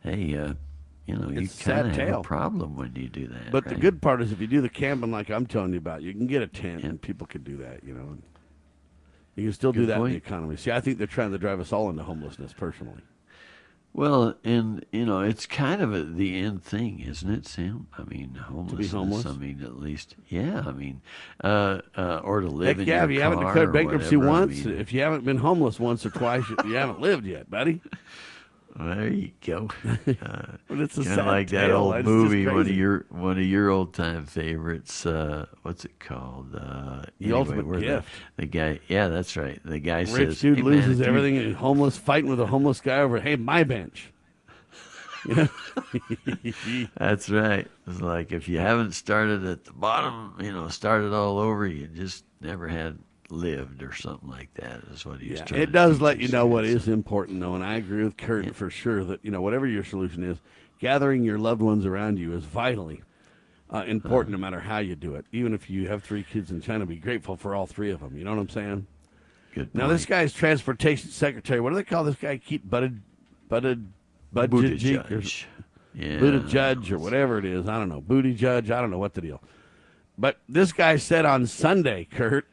Hey, 0.00 0.36
uh, 0.36 0.54
you 1.06 1.16
know, 1.16 1.28
It's 1.28 1.58
you 1.58 1.72
kind 1.72 1.88
of 1.88 1.96
have 1.96 2.18
a 2.18 2.22
problem 2.22 2.76
when 2.76 2.94
you 2.94 3.08
do 3.08 3.28
that. 3.28 3.50
But 3.50 3.66
the 3.66 3.74
good 3.74 4.02
part 4.02 4.22
is 4.22 4.32
if 4.32 4.40
you 4.40 4.46
do 4.46 4.60
the 4.60 4.68
camping 4.68 5.10
like 5.10 5.30
I'm 5.30 5.46
telling 5.46 5.72
you 5.72 5.78
about, 5.78 6.02
you 6.02 6.12
can 6.12 6.26
get 6.26 6.42
a 6.42 6.46
tent 6.46 6.84
and 6.84 7.00
people 7.00 7.26
can 7.26 7.42
do 7.42 7.56
that, 7.58 7.84
you 7.84 7.94
know. 7.94 8.18
You 9.36 9.44
can 9.44 9.52
still 9.52 9.72
do 9.72 9.80
Good 9.80 9.88
that 9.90 9.98
in 9.98 10.10
the 10.10 10.16
economy. 10.16 10.56
See, 10.56 10.70
I 10.70 10.80
think 10.80 10.98
they're 10.98 11.06
trying 11.06 11.32
to 11.32 11.38
drive 11.38 11.58
us 11.58 11.72
all 11.72 11.88
into 11.88 12.02
homelessness 12.02 12.52
personally. 12.52 13.00
Well, 13.94 14.36
and 14.42 14.86
you 14.90 15.04
know, 15.04 15.20
it's 15.20 15.44
kind 15.44 15.82
of 15.82 15.92
a, 15.92 16.02
the 16.02 16.38
end 16.38 16.62
thing, 16.64 17.00
isn't 17.00 17.30
it, 17.30 17.46
Sam? 17.46 17.88
I 17.98 18.04
mean, 18.04 18.34
homelessness. 18.34 18.90
homeless? 18.92 19.26
I 19.26 19.32
mean, 19.32 19.60
at 19.62 19.78
least, 19.78 20.16
yeah. 20.28 20.62
I 20.66 20.72
mean, 20.72 21.02
uh, 21.44 21.82
uh, 21.94 22.20
or 22.24 22.40
to 22.40 22.48
live 22.48 22.68
Heck 22.68 22.78
in 22.78 22.86
yeah, 22.88 23.02
your 23.02 23.04
if 23.04 23.10
you 23.10 23.20
haven't 23.20 23.40
declared 23.44 23.72
bankruptcy 23.72 24.16
whatever, 24.16 24.36
I 24.36 24.40
once, 24.40 24.64
mean, 24.64 24.80
if 24.80 24.92
you 24.94 25.02
haven't 25.02 25.24
been 25.26 25.36
homeless 25.36 25.78
once 25.78 26.06
or 26.06 26.10
twice, 26.10 26.48
you, 26.48 26.56
you 26.64 26.74
haven't 26.76 27.00
lived 27.00 27.26
yet, 27.26 27.50
buddy. 27.50 27.82
There 28.78 29.08
you 29.08 29.32
go. 29.44 29.68
Uh, 30.06 30.42
But 30.68 30.80
it's 30.80 30.96
a 30.96 31.02
kinda 31.02 31.16
sad 31.16 31.26
like 31.26 31.50
that 31.50 31.66
tale. 31.68 31.76
old 31.76 31.94
It's 31.96 32.06
movie, 32.06 32.46
one 32.46 32.60
of 32.60 32.68
your 32.70 33.04
one 33.10 33.38
of 33.38 33.44
your 33.44 33.68
old 33.68 33.92
time 33.94 34.24
favorites. 34.26 35.04
Uh, 35.04 35.46
what's 35.62 35.84
it 35.84 35.98
called? 36.00 36.54
Uh, 36.54 37.02
The 37.20 37.32
Ultimate 37.32 37.80
Gift. 37.80 38.08
The, 38.36 38.42
the 38.42 38.46
guy, 38.46 38.80
yeah, 38.88 39.08
that's 39.08 39.36
right. 39.36 39.60
The 39.64 39.78
guy 39.78 40.00
Rich 40.00 40.08
says, 40.10 40.40
dude 40.40 40.58
"Hey, 40.58 40.62
loses 40.64 40.98
you- 41.00 41.04
everything 41.04 41.36
and 41.36 41.46
he's 41.48 41.56
homeless, 41.56 41.96
fighting 41.98 42.30
with 42.30 42.40
a 42.40 42.46
homeless 42.46 42.80
guy 42.80 43.00
over, 43.00 43.20
hey, 43.20 43.36
my 43.36 43.62
bench. 43.64 44.10
You 45.28 45.34
know? 45.36 45.48
That's 46.96 47.30
right. 47.30 47.68
It's 47.86 48.00
like 48.00 48.32
if 48.32 48.48
you 48.48 48.58
haven't 48.58 48.92
started 48.92 49.44
at 49.44 49.64
the 49.64 49.72
bottom, 49.72 50.34
you 50.40 50.50
know, 50.52 50.68
started 50.68 51.12
all 51.12 51.38
over, 51.38 51.66
you 51.66 51.86
just 51.88 52.24
never 52.40 52.66
had 52.68 52.98
lived 53.32 53.82
or 53.82 53.92
something 53.94 54.28
like 54.28 54.52
that. 54.54 54.80
Is 54.92 55.04
what 55.06 55.20
he's 55.20 55.38
Yeah, 55.38 55.44
trying. 55.44 55.62
it 55.62 55.72
does 55.72 56.00
let 56.00 56.20
you 56.20 56.28
know 56.28 56.46
what 56.46 56.64
is 56.64 56.86
important, 56.88 57.40
though, 57.40 57.54
and 57.54 57.64
I 57.64 57.74
agree 57.76 58.04
with 58.04 58.16
Kurt 58.16 58.54
for 58.54 58.70
sure 58.70 59.02
that 59.04 59.24
you 59.24 59.30
know 59.30 59.40
whatever 59.40 59.66
your 59.66 59.84
solution 59.84 60.22
is, 60.22 60.38
gathering 60.78 61.24
your 61.24 61.38
loved 61.38 61.62
ones 61.62 61.86
around 61.86 62.18
you 62.18 62.34
is 62.34 62.44
vitally 62.44 63.02
uh, 63.72 63.84
important, 63.86 64.32
no 64.32 64.38
matter 64.38 64.60
how 64.60 64.78
you 64.78 64.94
do 64.94 65.14
it. 65.14 65.24
Even 65.32 65.54
if 65.54 65.70
you 65.70 65.88
have 65.88 66.02
three 66.04 66.22
kids 66.22 66.50
in 66.50 66.60
China, 66.60 66.84
be 66.86 66.96
grateful 66.96 67.36
for 67.36 67.54
all 67.54 67.66
three 67.66 67.90
of 67.90 68.00
them. 68.00 68.16
You 68.16 68.24
know 68.24 68.32
what 68.32 68.40
I'm 68.40 68.48
saying? 68.50 68.86
Good. 69.54 69.74
Now 69.74 69.88
this 69.88 70.06
guy's 70.06 70.32
transportation 70.32 71.10
secretary. 71.10 71.60
What 71.60 71.70
do 71.70 71.76
they 71.76 71.84
call 71.84 72.04
this 72.04 72.16
guy? 72.16 72.36
Keith 72.38 72.62
Butted, 72.64 73.02
Butted, 73.48 73.92
Buttigieg. 74.34 75.06
Buttigieg, 75.08 75.44
Yeah. 75.94 76.18
Buddha 76.18 76.40
Judge 76.48 76.90
or 76.92 76.98
whatever 76.98 77.38
it 77.38 77.44
is. 77.44 77.68
I 77.68 77.78
don't 77.78 77.88
know. 77.88 78.00
Booty 78.00 78.34
Judge. 78.34 78.70
I 78.70 78.80
don't 78.80 78.90
know 78.90 78.98
what 78.98 79.14
the 79.14 79.20
deal. 79.20 79.42
But 80.18 80.38
this 80.48 80.72
guy 80.72 80.96
said 80.96 81.24
on 81.24 81.46
Sunday, 81.46 82.06
Kurt, 82.10 82.46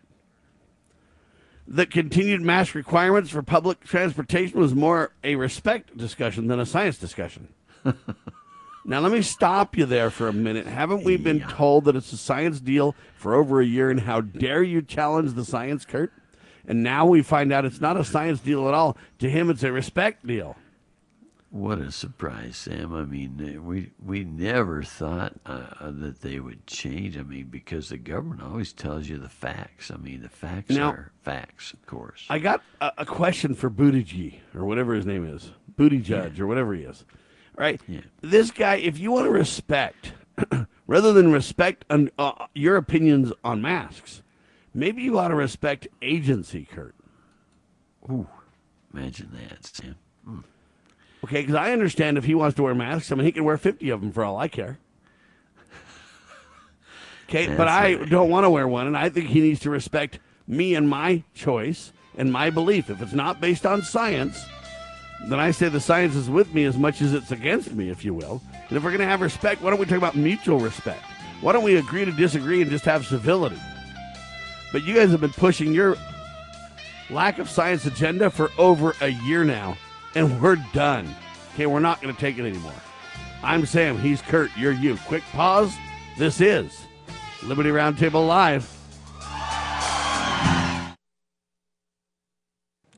that 1.70 1.91
continued 1.91 2.41
mask 2.41 2.74
requirements 2.74 3.30
for 3.30 3.43
public 3.43 3.84
transportation 3.84 4.59
was 4.59 4.74
more 4.74 5.11
a 5.24 5.36
respect 5.36 5.95
discussion 5.95 6.47
than 6.47 6.59
a 6.59 6.65
science 6.65 6.97
discussion. 6.97 7.47
now, 8.86 8.99
let 8.99 9.11
me 9.11 9.22
stop 9.22 9.78
you 9.78 9.86
there 9.86 10.09
for 10.09 10.28
a 10.28 10.34
minute. 10.34 10.65
Haven't 10.65 11.03
we 11.03 11.15
been 11.15 11.41
told 11.41 11.86
that 11.86 11.95
it's 11.95 12.11
a 12.11 12.17
science 12.17 12.59
deal 12.59 12.95
for 13.15 13.36
over 13.36 13.61
a 13.61 13.65
year, 13.65 13.91
and 13.91 14.01
how 14.01 14.22
dare 14.22 14.63
you 14.63 14.82
challenge 14.82 15.34
the 15.34 15.45
science, 15.45 15.86
Kurt? 15.86 16.11
And 16.67 16.82
now 16.82 17.05
we 17.05 17.22
find 17.22 17.53
out 17.53 17.65
it's 17.65 17.82
not 17.82 17.97
a 17.97 18.03
science 18.03 18.39
deal 18.39 18.67
at 18.67 18.74
all. 18.74 18.97
To 19.20 19.30
him, 19.30 19.51
it's 19.51 19.63
a 19.63 19.72
respect 19.72 20.26
deal. 20.26 20.55
What 21.51 21.79
a 21.79 21.91
surprise, 21.91 22.57
Sam! 22.57 22.93
I 22.93 23.05
mean, 23.05 23.55
uh, 23.57 23.61
we 23.61 23.91
we 24.05 24.23
never 24.23 24.83
thought 24.83 25.33
uh, 25.47 25.89
that 25.89 26.21
they 26.21 26.39
would 26.39 26.67
change. 26.67 27.17
I 27.17 27.23
mean, 27.23 27.47
because 27.47 27.89
the 27.89 27.97
government 27.97 28.43
always 28.43 28.71
tells 28.71 29.09
you 29.09 29.17
the 29.17 29.29
facts. 29.29 29.89
I 29.89 29.97
mean, 29.97 30.21
the 30.21 30.29
facts 30.29 30.69
Now- 30.75 30.91
are 30.91 31.11
facts, 31.23 31.73
of 31.73 31.83
course. 31.87 32.27
I 32.29 32.37
got 32.37 32.61
a, 32.81 32.91
a 32.99 33.05
question 33.05 33.55
for 33.55 33.71
Buttigieg 33.71 34.35
or 34.53 34.63
whatever 34.63 34.93
his 34.93 35.07
name 35.07 35.25
is, 35.25 35.51
Booty 35.75 35.97
Judge 35.97 36.39
or 36.39 36.45
whatever 36.45 36.75
he 36.75 36.83
is. 36.83 37.03
All 37.57 37.63
right, 37.63 37.81
this 38.21 38.51
guy. 38.51 38.75
If 38.75 38.99
you 38.99 39.11
want 39.11 39.25
to 39.25 39.31
respect, 39.31 40.13
rather 40.87 41.13
than 41.13 41.31
respect 41.31 41.83
un, 41.89 42.11
uh, 42.19 42.45
your 42.53 42.77
opinions 42.77 43.33
on 43.43 43.59
masks, 43.59 44.21
maybe 44.71 45.01
you 45.01 45.17
ought 45.17 45.29
to 45.29 45.35
respect 45.35 45.87
agency, 46.03 46.65
Kurt. 46.71 46.93
Ooh, 48.07 48.27
imagine 48.93 49.31
that, 49.33 49.65
Sam. 49.65 49.95
Okay, 51.24 51.41
because 51.41 51.55
I 51.55 51.72
understand 51.72 52.17
if 52.17 52.24
he 52.24 52.36
wants 52.36 52.55
to 52.55 52.63
wear 52.63 52.74
masks, 52.74 53.11
I 53.11 53.15
mean 53.15 53.26
he 53.26 53.32
can 53.32 53.43
wear 53.43 53.57
fifty 53.57 53.89
of 53.89 54.01
them 54.01 54.11
for 54.11 54.24
all 54.24 54.38
I 54.38 54.47
care. 54.47 54.80
Okay, 57.28 57.55
but 57.55 57.67
I 57.67 57.95
right. 57.95 58.09
don't 58.09 58.30
want 58.30 58.45
to 58.45 58.49
wear 58.49 58.67
one, 58.67 58.88
and 58.88 58.97
I 58.97 59.09
think 59.09 59.28
he 59.28 59.39
needs 59.41 59.59
to 59.61 59.70
respect 59.70 60.20
me 60.47 60.74
and 60.74 60.89
my 60.89 61.24
choice 61.36 61.93
and 62.17 62.32
my 62.32 62.49
belief. 62.49 62.89
If 62.89 63.01
it's 63.01 63.13
not 63.13 63.39
based 63.39 63.67
on 63.67 63.84
science, 63.84 64.43
then 65.28 65.39
I 65.39 65.51
say 65.51 65.70
the 65.70 65.80
science 65.80 66.15
is 66.15 66.30
with 66.30 66.53
me 66.55 66.63
as 66.63 66.78
much 66.78 67.01
as 67.01 67.13
it's 67.13 67.32
against 67.32 67.74
me, 67.74 67.89
if 67.89 68.03
you 68.03 68.15
will. 68.15 68.41
And 68.67 68.78
if 68.78 68.84
we're 68.84 68.89
going 68.89 69.01
to 69.01 69.05
have 69.05 69.22
respect, 69.22 69.61
why 69.61 69.70
don't 69.70 69.80
we 69.80 69.86
talk 69.86 69.97
about 69.97 70.15
mutual 70.15 70.59
respect? 70.59 71.03
Why 71.41 71.51
don't 71.51 71.63
we 71.63 71.76
agree 71.76 72.03
to 72.03 72.11
disagree 72.11 72.61
and 72.61 72.72
just 72.72 72.86
have 72.86 73.05
civility? 73.05 73.59
But 74.72 74.84
you 74.84 74.95
guys 74.95 75.11
have 75.11 75.22
been 75.22 75.32
pushing 75.32 75.72
your 75.72 75.97
lack 77.09 77.38
of 77.38 77.49
science 77.49 77.86
agenda 77.86 78.30
for 78.30 78.49
over 78.57 78.95
a 79.01 79.09
year 79.09 79.43
now, 79.43 79.78
and 80.16 80.41
we're 80.41 80.57
done. 80.74 81.07
Okay, 81.53 81.66
we're 81.66 81.80
not 81.80 82.01
going 82.01 82.14
to 82.14 82.20
take 82.20 82.38
it 82.38 82.45
anymore. 82.45 82.74
I'm 83.43 83.66
Sam. 83.66 83.97
He's 83.97 84.22
Kurt. 84.22 84.49
You're 84.57 84.72
you. 84.72 84.97
Quick 85.07 85.24
pause. 85.32 85.76
This 86.18 86.41
is 86.41 86.86
Liberty 87.43 87.70
Roundtable 87.70 88.28
Live. 88.28 88.76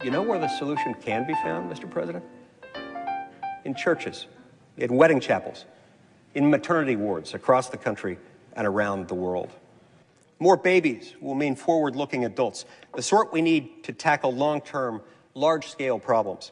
You 0.03 0.09
know 0.09 0.23
where 0.23 0.39
the 0.39 0.47
solution 0.47 0.95
can 0.95 1.27
be 1.27 1.35
found, 1.35 1.71
Mr. 1.71 1.89
President? 1.89 2.23
In 3.65 3.75
churches, 3.75 4.25
in 4.77 4.95
wedding 4.95 5.19
chapels, 5.19 5.65
in 6.33 6.49
maternity 6.49 6.95
wards 6.95 7.35
across 7.35 7.69
the 7.69 7.77
country 7.77 8.17
and 8.55 8.65
around 8.65 9.07
the 9.07 9.13
world. 9.13 9.51
More 10.39 10.57
babies 10.57 11.13
will 11.21 11.35
mean 11.35 11.55
forward 11.55 11.95
looking 11.95 12.25
adults, 12.25 12.65
the 12.95 13.03
sort 13.03 13.31
we 13.31 13.43
need 13.43 13.83
to 13.83 13.93
tackle 13.93 14.33
long 14.33 14.61
term, 14.61 15.01
large 15.35 15.67
scale 15.67 15.99
problems. 15.99 16.51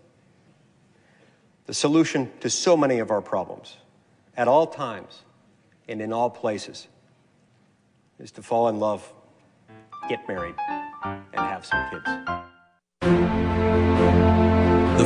The 1.71 1.75
solution 1.75 2.29
to 2.41 2.49
so 2.49 2.75
many 2.75 2.99
of 2.99 3.11
our 3.11 3.21
problems, 3.21 3.77
at 4.35 4.49
all 4.49 4.67
times 4.67 5.21
and 5.87 6.01
in 6.01 6.11
all 6.11 6.29
places, 6.29 6.89
is 8.19 8.29
to 8.31 8.43
fall 8.43 8.67
in 8.67 8.77
love, 8.77 9.09
get 10.09 10.27
married, 10.27 10.55
and 11.05 11.23
have 11.33 11.65
some 11.65 11.89
kids. 11.89 12.50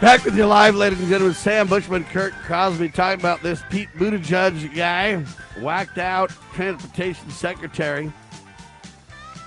Back 0.00 0.24
with 0.24 0.34
you 0.34 0.46
live, 0.46 0.76
ladies 0.76 0.98
and 0.98 1.10
gentlemen. 1.10 1.34
Sam 1.34 1.66
Bushman, 1.68 2.04
Kurt 2.04 2.32
Crosby 2.32 2.88
talking 2.88 3.20
about 3.20 3.42
this 3.42 3.62
Pete 3.68 3.90
Buttigieg 3.98 4.74
guy, 4.74 5.16
whacked 5.60 5.98
out 5.98 6.30
transportation 6.54 7.28
secretary, 7.28 8.10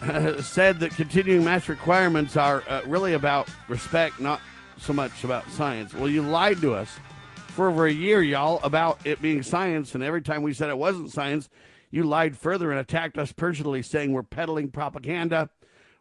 said 0.42 0.80
that 0.80 0.92
continuing 0.96 1.44
mass 1.44 1.68
requirements 1.68 2.38
are 2.38 2.64
uh, 2.70 2.82
really 2.86 3.14
about 3.14 3.50
respect, 3.68 4.20
not 4.20 4.42
so 4.78 4.94
much 4.94 5.24
about 5.24 5.50
science. 5.50 5.92
Well, 5.92 6.08
you 6.08 6.22
lied 6.22 6.62
to 6.62 6.76
us 6.76 7.00
for 7.48 7.68
over 7.68 7.88
a 7.88 7.92
year, 7.92 8.22
y'all, 8.22 8.60
about 8.64 9.00
it 9.08 9.24
being 9.24 9.42
science, 9.42 9.96
and 9.96 10.04
every 10.04 10.22
time 10.22 10.44
we 10.44 10.54
said 10.54 10.70
it 10.70 10.78
wasn't 10.78 11.12
science, 11.12 11.50
you 11.90 12.04
lied 12.04 12.38
further 12.38 12.70
and 12.70 12.80
attacked 12.80 13.18
us 13.18 13.32
personally, 13.32 13.82
saying 13.82 14.14
we're 14.14 14.22
peddling 14.22 14.70
propaganda, 14.70 15.50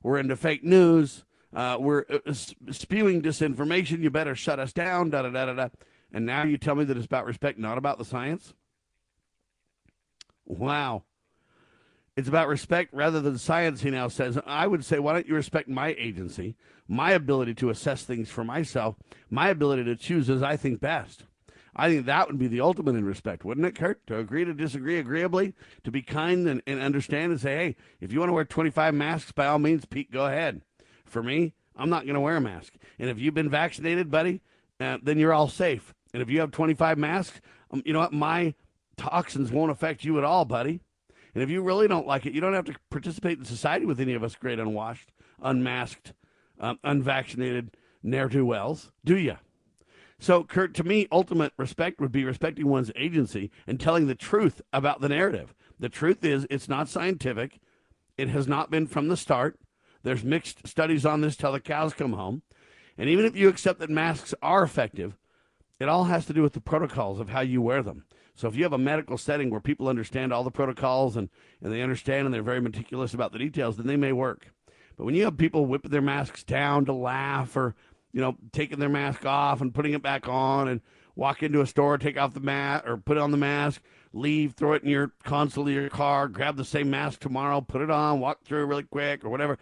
we're 0.03 0.19
into 0.19 0.37
fake 0.37 0.63
news 0.63 1.25
uh, 1.55 1.77
we're 1.79 2.05
uh, 2.09 2.33
spewing 2.33 3.23
disinformation. 3.23 4.01
You 4.01 4.11
better 4.11 4.35
shut 4.35 4.59
us 4.59 4.73
down. 4.73 5.11
Da 5.11 5.23
da 5.23 5.31
da 5.31 5.47
da 5.47 5.53
da. 5.55 5.69
And 6.13 6.27
now 6.27 6.45
you 6.45 6.59
tell 6.59 6.75
me 6.75 6.85
that 6.85 6.97
it's 6.97 7.07
about 7.07 7.27
respect, 7.27 7.59
not 7.59 7.79
about 7.79 7.99
the 7.99 8.05
science. 8.05 8.55
Wow. 10.45 11.05
It's 12.17 12.29
about 12.29 12.49
respect 12.49 12.93
rather 12.93 13.21
than 13.21 13.39
science, 13.39 13.81
he 13.81 13.91
now 13.91 14.09
says. 14.09 14.39
I 14.47 14.67
would 14.67 14.85
say, 14.85 14.99
why 14.99 15.15
don't 15.15 15.27
you 15.27 15.35
respect 15.35 15.69
my 15.69 15.95
agency, 15.99 16.57
my 16.87 17.13
ability 17.13 17.55
to 17.55 17.71
assess 17.71 18.03
things 18.03 18.29
for 18.29 18.45
myself, 18.45 18.97
my 19.31 19.49
ability 19.49 19.85
to 19.85 19.97
choose 19.97 20.29
as 20.29 20.43
I 20.43 20.57
think 20.57 20.81
best? 20.81 21.25
I 21.75 21.89
think 21.89 22.05
that 22.05 22.27
would 22.29 22.39
be 22.39 22.49
the 22.49 22.61
ultimate 22.61 22.97
in 22.97 23.07
respect, 23.07 23.47
wouldn't 23.47 23.67
it, 23.67 23.75
Kurt? 23.75 24.07
To 24.09 24.19
agree 24.19 24.45
to 24.45 24.53
disagree 24.53 24.99
agreeably, 24.99 25.55
to 25.85 25.91
be 25.91 26.03
kind 26.03 26.47
and, 26.47 26.63
and 26.67 26.81
understand 26.81 27.33
and 27.33 27.41
say, 27.41 27.57
hey, 27.57 27.77
if 27.99 28.13
you 28.13 28.19
want 28.19 28.29
to 28.29 28.35
wear 28.35 28.45
25 28.45 28.93
masks, 28.93 29.33
by 29.33 29.47
all 29.47 29.59
means, 29.59 29.87
Pete, 29.87 30.13
go 30.13 30.27
ahead. 30.27 30.61
For 31.13 31.23
me, 31.23 31.53
I'm 31.77 31.91
not 31.91 32.05
going 32.05 32.15
to 32.15 32.21
wear 32.21 32.37
a 32.37 32.41
mask. 32.41 32.73
And 32.99 33.11
if 33.11 33.19
you've 33.19 33.35
been 33.35 33.51
vaccinated, 33.51 34.11
buddy, 34.11 34.41
uh, 34.81 34.97
then 35.03 35.19
you're 35.19 35.35
all 35.35 35.47
safe. 35.47 35.93
And 36.15 36.23
if 36.23 36.31
you 36.31 36.41
have 36.41 36.53
25 36.53 36.97
masks, 36.97 37.43
um, 37.71 37.83
you 37.85 37.93
know 37.93 37.99
what? 37.99 38.15
My 38.15 38.55
toxins 38.97 39.53
won't 39.53 39.71
affect 39.71 40.05
you 40.05 40.17
at 40.17 40.25
all, 40.25 40.47
buddy. 40.47 40.81
And 41.35 41.43
if 41.43 41.51
you 41.51 41.61
really 41.61 41.87
don't 41.87 42.07
like 42.07 42.25
it, 42.25 42.33
you 42.33 42.41
don't 42.41 42.55
have 42.55 42.65
to 42.65 42.77
participate 42.89 43.39
in 43.39 43.45
society 43.45 43.85
with 43.85 44.01
any 44.01 44.15
of 44.15 44.25
us 44.25 44.37
great 44.37 44.59
unwashed, 44.59 45.13
unmasked, 45.43 46.15
um, 46.59 46.79
unvaccinated 46.83 47.77
ne'er 48.03 48.29
do 48.29 48.47
wells, 48.47 48.91
do 49.05 49.19
you? 49.19 49.37
So, 50.19 50.45
Kurt, 50.45 50.73
to 50.75 50.85
me, 50.85 51.09
ultimate 51.13 51.53
respect 51.59 52.01
would 52.01 52.13
be 52.13 52.25
respecting 52.25 52.69
one's 52.69 52.91
agency 52.97 53.51
and 53.67 53.79
telling 53.79 54.07
the 54.07 54.15
truth 54.15 54.63
about 54.73 55.03
the 55.03 55.11
narrative. 55.11 55.55
The 55.79 55.91
truth 55.91 56.25
is, 56.25 56.47
it's 56.49 56.71
not 56.71 56.89
scientific. 56.89 57.61
It 58.17 58.31
has 58.31 58.49
not 58.49 58.71
been 58.71 58.87
from 58.87 59.09
the 59.09 59.17
start. 59.19 59.59
There's 60.03 60.25
mixed 60.25 60.67
studies 60.67 61.07
on 61.07 61.21
this 61.21 61.37
till 61.37 61.53
the 61.53 61.61
cows 61.61 61.95
come 61.95 62.13
home. 62.13 62.43
And 62.99 63.09
even 63.09 63.25
if 63.25 63.37
you 63.37 63.49
accept 63.49 63.81
that 63.81 63.91
masks 63.91 64.35
are 64.43 64.63
effective, 64.63 65.17
it 65.81 65.89
all 65.89 66.05
has 66.05 66.27
to 66.27 66.33
do 66.33 66.43
with 66.43 66.53
the 66.53 66.61
protocols 66.61 67.21
of 67.21 67.31
how 67.31 67.41
you 67.41 67.63
wear 67.63 67.83
them. 67.83 68.05
So 68.35 68.49
if 68.49 68.57
you 68.57 68.63
have 68.63 68.73
a 68.73 68.79
medical 68.79 69.19
setting 69.19 69.51
where 69.51 69.61
people 69.61 69.89
understand 69.89 70.33
all 70.33 70.45
the 70.45 70.51
protocols 70.51 71.17
and, 71.17 71.29
and 71.61 71.73
they 71.73 71.83
understand 71.83 72.27
and 72.27 72.35
they're 72.35 72.43
very 72.43 72.61
meticulous 72.61 73.15
about 73.15 73.33
the 73.33 73.39
details, 73.39 73.77
then 73.77 73.87
they 73.87 73.97
may 73.97 74.13
work. 74.13 74.53
But 74.97 75.05
when 75.05 75.15
you 75.15 75.25
have 75.25 75.37
people 75.37 75.67
whipping 75.67 75.91
their 75.91 76.03
masks 76.03 76.45
down 76.45 76.85
to 76.87 76.93
laugh 76.93 77.57
or, 77.57 77.75
you 78.13 78.21
know, 78.21 78.37
taking 78.53 78.79
their 78.79 78.89
mask 78.89 79.27
off 79.27 79.61
and 79.61 79.75
putting 79.75 79.93
it 79.93 80.03
back 80.03 80.29
on 80.29 80.69
and 80.69 80.81
walk 81.15 81.43
into 81.43 81.61
a 81.61 81.67
store, 81.67 81.99
take 81.99 82.19
off 82.19 82.35
the 82.35 82.41
mask 82.41 82.87
or 82.87 82.97
put 82.97 83.19
on 83.19 83.31
the 83.31 83.37
mask, 83.37 83.83
leave, 84.13 84.55
throw 84.55 84.73
it 84.73 84.83
in 84.83 84.89
your 84.89 85.13
console 85.25 85.67
of 85.67 85.75
your 85.75 85.89
car, 85.89 86.29
grab 86.29 86.57
the 86.57 86.65
same 86.65 86.91
mask 86.91 87.21
tomorrow, 87.21 87.61
put 87.61 87.83
it 87.83 87.91
on, 87.91 88.21
walk 88.21 88.43
through 88.45 88.65
really 88.67 88.83
quick 88.83 89.25
or 89.25 89.29
whatever 89.29 89.59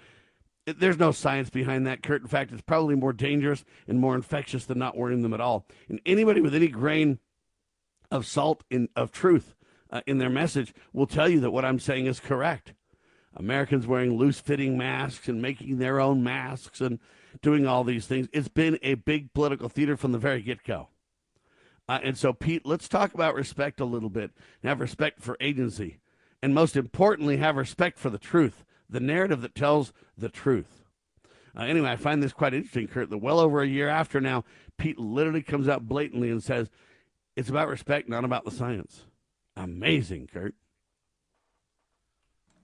there's 0.66 0.98
no 0.98 1.12
science 1.12 1.50
behind 1.50 1.86
that, 1.86 2.02
Kurt. 2.02 2.22
In 2.22 2.28
fact, 2.28 2.52
it's 2.52 2.62
probably 2.62 2.94
more 2.94 3.12
dangerous 3.12 3.64
and 3.88 3.98
more 3.98 4.14
infectious 4.14 4.64
than 4.66 4.78
not 4.78 4.96
wearing 4.96 5.22
them 5.22 5.34
at 5.34 5.40
all. 5.40 5.66
And 5.88 6.00
anybody 6.04 6.40
with 6.40 6.54
any 6.54 6.68
grain 6.68 7.18
of 8.10 8.26
salt 8.26 8.64
in 8.70 8.88
of 8.94 9.12
truth 9.12 9.54
uh, 9.90 10.02
in 10.06 10.18
their 10.18 10.30
message 10.30 10.74
will 10.92 11.06
tell 11.06 11.28
you 11.28 11.40
that 11.40 11.50
what 11.50 11.64
I'm 11.64 11.78
saying 11.78 12.06
is 12.06 12.20
correct. 12.20 12.74
Americans 13.36 13.86
wearing 13.86 14.16
loose-fitting 14.16 14.76
masks 14.76 15.28
and 15.28 15.40
making 15.40 15.78
their 15.78 16.00
own 16.00 16.22
masks 16.22 16.80
and 16.80 16.98
doing 17.42 17.66
all 17.66 17.84
these 17.84 18.06
things. 18.06 18.28
It's 18.32 18.48
been 18.48 18.78
a 18.82 18.94
big 18.94 19.32
political 19.32 19.68
theater 19.68 19.96
from 19.96 20.12
the 20.12 20.18
very 20.18 20.42
get-go. 20.42 20.88
Uh, 21.88 22.00
and 22.02 22.18
so, 22.18 22.32
Pete, 22.32 22.66
let's 22.66 22.88
talk 22.88 23.14
about 23.14 23.34
respect 23.34 23.80
a 23.80 23.84
little 23.84 24.10
bit 24.10 24.32
and 24.62 24.68
have 24.68 24.80
respect 24.80 25.20
for 25.20 25.36
agency. 25.40 25.98
And 26.42 26.54
most 26.54 26.76
importantly, 26.76 27.36
have 27.36 27.56
respect 27.56 27.98
for 27.98 28.10
the 28.10 28.18
truth 28.18 28.64
the 28.90 29.00
narrative 29.00 29.40
that 29.42 29.54
tells 29.54 29.92
the 30.16 30.28
truth. 30.28 30.84
Uh, 31.56 31.62
anyway, 31.62 31.90
I 31.90 31.96
find 31.96 32.22
this 32.22 32.32
quite 32.32 32.54
interesting, 32.54 32.88
Kurt, 32.88 33.10
that 33.10 33.18
well 33.18 33.40
over 33.40 33.62
a 33.62 33.66
year 33.66 33.88
after 33.88 34.20
now, 34.20 34.44
Pete 34.78 34.98
literally 34.98 35.42
comes 35.42 35.68
out 35.68 35.88
blatantly 35.88 36.30
and 36.30 36.42
says, 36.42 36.70
it's 37.36 37.48
about 37.48 37.68
respect, 37.68 38.08
not 38.08 38.24
about 38.24 38.44
the 38.44 38.50
science. 38.50 39.04
Amazing, 39.56 40.28
Kurt. 40.32 40.54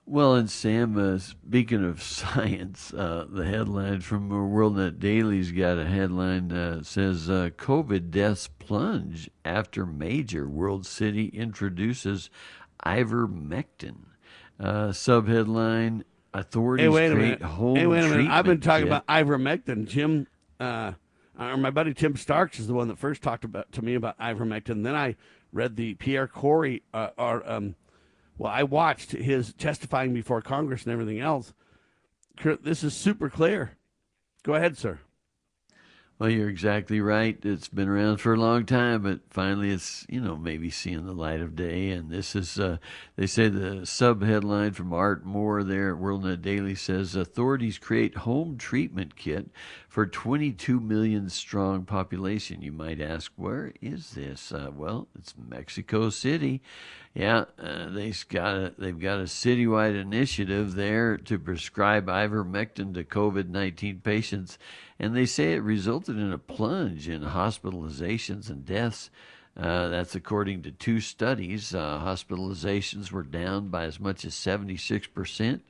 Well, 0.09 0.37
and 0.37 0.49
Sam, 0.49 0.97
uh, 0.97 1.19
speaking 1.19 1.85
of 1.85 2.01
science, 2.03 2.95
uh, 2.95 3.27
the 3.29 3.45
headline 3.45 4.03
from 4.03 4.31
WorldNet 4.31 5.01
Daily's 5.01 5.51
got 5.51 5.79
a 5.79 5.87
headline 5.87 6.53
uh, 6.53 6.85
says 6.85 7.27
COVID 7.29 8.11
deaths 8.11 8.49
plunge 8.61 9.29
after 9.45 9.85
major 9.85 10.49
world 10.49 10.87
city 10.87 11.27
introduces 11.27 12.31
ivermectin. 12.85 13.97
Uh, 14.59 14.89
subheadline 14.89 16.03
authorities 16.39 16.85
hey, 16.85 16.89
wait 16.89 17.13
a 17.13 17.15
minute. 17.15 17.43
home 17.43 17.77
hey, 17.77 17.87
wait 17.87 18.05
a 18.05 18.09
minute. 18.09 18.31
I've 18.31 18.45
been 18.45 18.61
talking 18.61 18.87
kit. 18.87 18.93
about 18.93 19.07
ivermectin. 19.07 19.87
Jim, 19.87 20.27
uh, 20.61 20.93
uh, 21.39 21.57
my 21.57 21.71
buddy 21.71 21.95
Tim 21.95 22.17
Starks 22.17 22.59
is 22.59 22.67
the 22.67 22.75
one 22.75 22.89
that 22.89 22.99
first 22.99 23.23
talked 23.23 23.45
about 23.45 23.73
to 23.73 23.83
me 23.83 23.95
about 23.95 24.19
ivermectin. 24.19 24.85
Then 24.85 24.95
I 24.95 25.17
read 25.53 25.77
the 25.77 25.95
Pierre 25.95 26.27
Kory, 26.27 26.83
uh, 26.93 27.11
or 27.19 27.49
um, 27.51 27.75
well, 28.39 28.53
I 28.53 28.63
watched 28.63 29.13
his 29.13 29.53
testifying 29.55 30.13
before 30.13 30.43
Congress 30.43 30.85
and 30.85 30.93
everything 30.93 31.21
else. 31.21 31.53
This 32.63 32.85
is 32.85 32.95
super 32.95 33.31
clear. 33.31 33.73
Go 34.43 34.55
ahead, 34.55 34.77
sir. 34.77 35.01
Well, 36.19 36.31
you're 36.31 36.49
exactly 36.49 37.03
right. 37.03 37.39
It's 37.43 37.69
been 37.69 37.91
around 37.91 38.19
for 38.19 38.33
a 38.33 38.39
long 38.41 38.65
time, 38.65 39.03
but 39.03 39.21
finally 39.29 39.69
it's, 39.71 40.07
you 40.09 40.19
know, 40.19 40.35
maybe 40.35 40.71
seeing 40.71 41.05
the 41.05 41.13
light 41.13 41.43
of 41.43 41.55
day. 41.55 41.91
And 41.91 42.11
this 42.11 42.35
is, 42.35 42.59
uh, 42.59 42.79
they 43.17 43.27
say 43.27 43.49
the 43.49 43.85
sub 43.85 44.23
headline 44.23 44.73
from 44.73 44.95
Art 44.95 45.27
Moore 45.27 45.63
there 45.63 45.93
at 45.93 46.01
WorldNet 46.01 46.41
Daily 46.41 46.75
says 46.75 47.15
authorities 47.15 47.77
create 47.77 48.17
home 48.17 48.57
treatment 48.57 49.15
kit 49.15 49.51
for 49.91 50.07
22 50.07 50.81
million 50.81 51.29
strong 51.29 51.85
population. 51.85 52.63
You 52.63 52.73
might 52.73 53.01
ask, 53.01 53.31
where 53.37 53.75
is 53.83 54.13
this? 54.13 54.53
Uh, 54.53 54.71
well, 54.75 55.09
it's 55.19 55.35
Mexico 55.37 56.09
City. 56.09 56.63
Yeah, 57.17 57.47
uh, 57.59 57.89
they've 57.89 58.27
got 58.29 58.57
a, 58.57 58.75
they've 58.77 59.01
got 59.01 59.21
a 59.21 59.25
citywide 59.25 59.99
initiative 59.99 60.75
there 60.75 61.17
to 61.17 61.39
prescribe 61.39 62.09
ivermectin 62.09 62.93
to 62.93 63.05
COVID-19 63.05 64.03
patients, 64.03 64.59
and 64.99 65.17
they 65.17 65.25
say 65.25 65.55
it 65.55 65.63
resulted 65.63 66.19
in 66.19 66.31
a 66.31 66.37
plunge 66.37 67.09
in 67.09 67.23
hospitalizations 67.23 68.51
and 68.51 68.67
deaths. 68.67 69.09
Uh, 69.57 69.89
that's 69.89 70.15
according 70.15 70.61
to 70.65 70.71
two 70.71 71.01
studies. 71.01 71.75
Uh, 71.75 71.99
hospitalizations 72.05 73.11
were 73.11 73.23
down 73.23 73.69
by 73.69 73.85
as 73.85 73.99
much 73.99 74.27
as 74.27 74.35
76 74.35 75.07
percent 75.07 75.63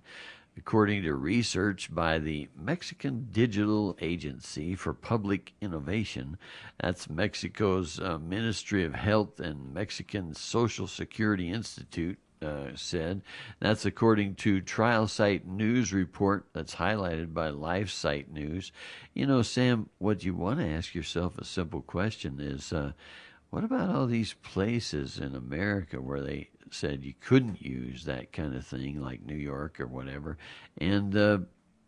according 0.56 1.02
to 1.02 1.14
research 1.14 1.94
by 1.94 2.18
the 2.18 2.48
Mexican 2.58 3.28
Digital 3.30 3.96
Agency 4.00 4.74
for 4.74 4.94
Public 4.94 5.52
Innovation. 5.60 6.38
That's 6.80 7.10
Mexico's 7.10 8.00
uh, 8.00 8.18
Ministry 8.18 8.84
of 8.84 8.94
Health 8.94 9.38
and 9.38 9.74
Mexican 9.74 10.34
Social 10.34 10.86
Security 10.86 11.50
Institute. 11.50 12.18
Uh, 12.42 12.66
said 12.74 13.22
that's 13.60 13.86
according 13.86 14.34
to 14.34 14.60
TrialSite 14.60 15.46
News 15.46 15.90
report 15.94 16.44
that's 16.52 16.74
highlighted 16.74 17.32
by 17.32 17.48
LifeSite 17.48 18.28
News. 18.28 18.72
You 19.14 19.26
know, 19.26 19.40
Sam, 19.40 19.88
what 19.96 20.22
you 20.22 20.34
want 20.34 20.60
to 20.60 20.68
ask 20.68 20.94
yourself 20.94 21.38
a 21.38 21.46
simple 21.46 21.80
question 21.80 22.36
is, 22.38 22.74
uh, 22.74 22.92
what 23.48 23.64
about 23.64 23.88
all 23.88 24.06
these 24.06 24.34
places 24.34 25.18
in 25.18 25.34
America 25.34 25.98
where 26.00 26.20
they 26.20 26.50
said 26.70 27.04
you 27.04 27.14
couldn't 27.20 27.62
use 27.62 28.04
that 28.04 28.32
kind 28.32 28.54
of 28.54 28.66
thing, 28.66 29.00
like 29.00 29.24
New 29.24 29.36
York 29.36 29.80
or 29.80 29.86
whatever. 29.86 30.38
And, 30.78 31.16
uh, 31.16 31.38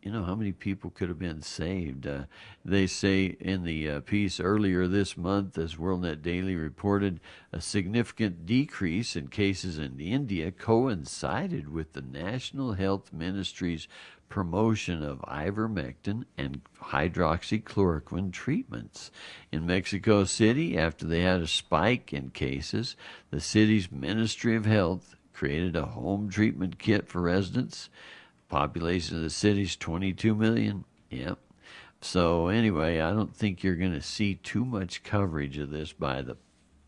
you 0.03 0.13
know, 0.13 0.25
how 0.25 0.35
many 0.35 0.53
people 0.53 0.91
could 0.91 1.09
have 1.09 1.19
been 1.19 1.43
saved? 1.43 2.07
Uh, 2.07 2.25
they 2.65 2.87
say 2.87 3.37
in 3.41 3.65
the 3.65 3.91
uh, 3.91 4.01
piece 4.01 4.39
earlier 4.39 4.87
this 4.87 5.17
month, 5.17 5.59
as 5.59 5.75
WorldNet 5.75 6.23
Daily 6.23 6.55
reported, 6.55 7.21
a 7.53 7.61
significant 7.61 8.47
decrease 8.47 9.17
in 9.17 9.29
cases 9.29 9.79
in 9.79 9.99
India 9.99 10.53
coincided 10.53 11.69
with 11.69 11.93
the 11.93 12.03
National 12.03 12.75
Health 12.75 13.13
Ministry's 13.13 13.89
promotion 14.29 15.03
of 15.03 15.21
ivermectin 15.21 16.25
and 16.37 16.61
hydroxychloroquine 16.83 18.33
treatments. 18.33 19.11
In 19.51 19.67
Mexico 19.67 20.25
City, 20.25 20.77
after 20.77 21.07
they 21.07 21.21
had 21.21 21.41
a 21.41 21.47
spike 21.47 22.13
in 22.13 22.31
cases, 22.31 22.97
the 23.31 23.41
city's 23.41 23.91
Ministry 23.91 24.57
of 24.57 24.67
Health 24.67 25.15
created 25.33 25.77
a 25.77 25.87
home 25.87 26.29
treatment 26.29 26.79
kit 26.79 27.09
for 27.09 27.21
residents. 27.21 27.89
Population 28.49 29.17
of 29.17 29.23
the 29.23 29.31
city's 29.31 29.77
22 29.77 30.35
million. 30.35 30.85
Yep. 31.11 31.39
So 32.01 32.49
anyway, 32.49 33.01
I 33.01 33.13
don't 33.13 33.35
think 33.35 33.63
you're 33.63 33.75
going 33.75 33.93
to 33.93 34.03
see 34.03 34.37
too 34.37 34.65
much 34.65 35.03
coverage 35.03 35.59
of 35.59 35.71
this 35.71 35.93
by 35.93 36.23
the 36.23 36.37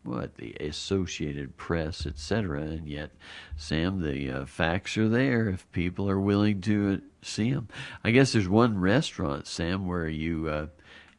what 0.03 0.35
the 0.35 0.53
Associated 0.59 1.57
Press, 1.57 2.05
etc. 2.05 2.61
And 2.61 2.87
yet, 2.87 3.11
Sam, 3.55 4.01
the 4.01 4.31
uh, 4.31 4.45
facts 4.45 4.97
are 4.97 5.09
there 5.09 5.49
if 5.49 5.71
people 5.71 6.09
are 6.09 6.19
willing 6.19 6.61
to 6.61 7.01
see 7.21 7.51
them. 7.51 7.67
I 8.03 8.11
guess 8.11 8.33
there's 8.33 8.49
one 8.49 8.79
restaurant, 8.79 9.47
Sam, 9.47 9.87
where 9.87 10.07
you, 10.07 10.47
uh, 10.47 10.67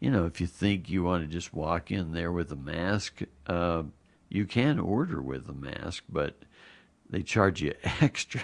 you 0.01 0.11
know, 0.11 0.26
if 0.26 0.41
you 0.41 0.47
think 0.47 0.91
you 0.91 1.03
want 1.05 1.22
to 1.22 1.28
just 1.28 1.55
walk 1.55 1.91
in 1.91 2.12
there 2.12 2.33
with 2.33 2.51
a 2.51 2.57
mask, 2.57 3.22
uh, 3.47 3.85
you 4.28 4.47
can 4.47 4.78
order 4.78 5.20
with 5.20 5.49
a 5.49 5.53
mask, 5.53 6.05
but 6.09 6.37
they 7.09 7.22
charge 7.22 7.62
you 7.62 7.74
extra. 8.01 8.41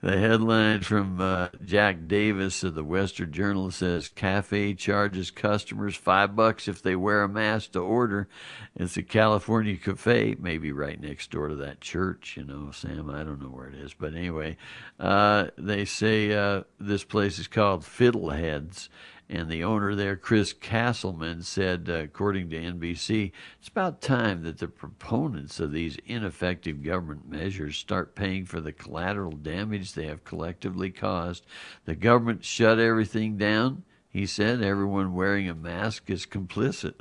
The 0.00 0.16
headline 0.16 0.80
from 0.80 1.20
uh, 1.20 1.48
Jack 1.64 2.06
Davis 2.06 2.62
of 2.62 2.74
the 2.74 2.84
Western 2.84 3.32
Journal 3.32 3.70
says 3.70 4.08
cafe 4.08 4.74
charges 4.74 5.30
customers 5.30 5.96
five 5.96 6.36
bucks 6.36 6.68
if 6.68 6.82
they 6.82 6.94
wear 6.94 7.22
a 7.22 7.28
mask 7.28 7.72
to 7.72 7.80
order. 7.80 8.28
It's 8.76 8.96
a 8.96 9.02
California 9.02 9.76
cafe, 9.76 10.36
maybe 10.38 10.70
right 10.70 11.00
next 11.00 11.30
door 11.30 11.48
to 11.48 11.56
that 11.56 11.80
church, 11.80 12.36
you 12.36 12.44
know, 12.44 12.70
Sam. 12.70 13.10
I 13.10 13.24
don't 13.24 13.42
know 13.42 13.48
where 13.48 13.68
it 13.68 13.74
is, 13.74 13.92
but 13.92 14.14
anyway, 14.14 14.56
uh, 15.00 15.48
they 15.56 15.84
say 15.84 16.32
uh, 16.32 16.62
this 16.78 17.04
place 17.04 17.38
is 17.38 17.48
called 17.48 17.82
Fiddleheads, 17.82 18.88
and 19.30 19.50
the 19.50 19.62
owner 19.62 19.94
there, 19.94 20.16
Chris 20.16 20.54
Castleman, 20.54 21.42
said, 21.42 21.88
uh, 21.90 21.94
according 21.94 22.48
to 22.48 22.56
NBC, 22.56 23.32
it's 23.58 23.68
about 23.68 24.00
time 24.00 24.42
that 24.44 24.58
the 24.58 24.68
proponents 24.68 25.60
of 25.60 25.70
these 25.70 25.98
ineffective 26.06 26.82
government 26.82 27.28
measures 27.28 27.76
start 27.76 28.14
paying 28.14 28.46
for 28.46 28.60
the 28.60 28.72
collateral 28.72 29.32
damage 29.32 29.92
they 29.92 30.06
have 30.06 30.24
collectively 30.24 30.90
caused. 30.90 31.44
The 31.84 31.94
government 31.94 32.42
shut 32.42 32.78
everything 32.78 33.36
down. 33.36 33.84
He 34.08 34.24
said 34.24 34.62
everyone 34.62 35.12
wearing 35.12 35.46
a 35.46 35.54
mask 35.54 36.08
is 36.08 36.24
complicit. 36.24 36.94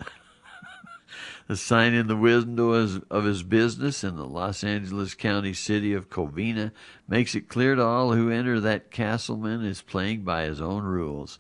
the 1.48 1.56
sign 1.56 1.94
in 1.94 2.08
the 2.08 2.18
window 2.18 2.72
of 3.10 3.24
his 3.24 3.44
business 3.44 4.04
in 4.04 4.18
the 4.18 4.26
Los 4.26 4.66
Angeles 4.66 5.14
County 5.14 5.54
city 5.54 5.94
of 5.94 6.10
Covina 6.10 6.74
makes 7.08 7.36
it 7.36 7.48
clear 7.48 7.76
to 7.76 7.84
all 7.86 8.12
who 8.12 8.30
enter 8.30 8.60
that 8.60 8.92
Castleman 8.92 9.64
is 9.64 9.82
playing 9.82 10.24
by 10.24 10.44
his 10.44 10.60
own 10.60 10.84
rules 10.84 11.40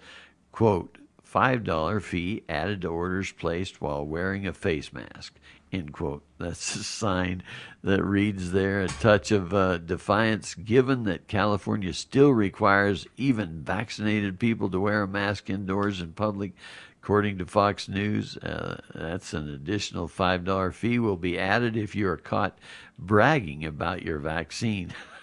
quote, 0.57 0.97
$5 1.31 2.01
fee 2.01 2.41
added 2.49 2.81
to 2.81 2.87
orders 2.87 3.31
placed 3.31 3.79
while 3.79 4.03
wearing 4.03 4.47
a 4.47 4.53
face 4.53 4.91
mask, 4.91 5.35
end 5.71 5.93
quote. 5.93 6.23
That's 6.39 6.75
a 6.75 6.83
sign 6.83 7.43
that 7.83 8.03
reads 8.03 8.53
there 8.53 8.81
a 8.81 8.87
touch 8.87 9.31
of 9.31 9.53
uh, 9.53 9.77
defiance 9.77 10.55
given 10.55 11.03
that 11.03 11.27
California 11.27 11.93
still 11.93 12.31
requires 12.31 13.05
even 13.17 13.61
vaccinated 13.61 14.39
people 14.39 14.67
to 14.71 14.79
wear 14.79 15.03
a 15.03 15.07
mask 15.07 15.47
indoors 15.51 16.01
in 16.01 16.13
public. 16.13 16.53
According 17.03 17.37
to 17.37 17.45
Fox 17.45 17.87
News, 17.87 18.37
uh, 18.37 18.81
that's 18.95 19.33
an 19.33 19.53
additional 19.53 20.07
$5 20.07 20.73
fee 20.73 20.97
will 20.97 21.17
be 21.17 21.37
added 21.37 21.77
if 21.77 21.95
you 21.95 22.09
are 22.09 22.17
caught 22.17 22.57
bragging 22.97 23.63
about 23.63 24.01
your 24.01 24.17
vaccine. 24.17 24.91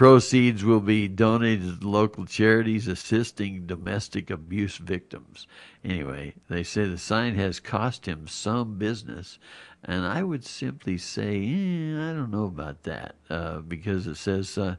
Proceeds 0.00 0.64
will 0.64 0.80
be 0.80 1.08
donated 1.08 1.82
to 1.82 1.86
local 1.86 2.24
charities 2.24 2.88
assisting 2.88 3.66
domestic 3.66 4.30
abuse 4.30 4.78
victims. 4.78 5.46
Anyway, 5.84 6.32
they 6.48 6.62
say 6.62 6.86
the 6.86 6.96
sign 6.96 7.34
has 7.34 7.60
cost 7.60 8.06
him 8.06 8.26
some 8.26 8.78
business. 8.78 9.38
And 9.84 10.06
I 10.06 10.22
would 10.22 10.46
simply 10.46 10.96
say, 10.96 11.36
eh, 11.36 12.00
I 12.00 12.14
don't 12.14 12.30
know 12.30 12.46
about 12.46 12.84
that, 12.84 13.16
uh, 13.28 13.58
because 13.58 14.06
it 14.06 14.16
says, 14.16 14.56
uh, 14.56 14.76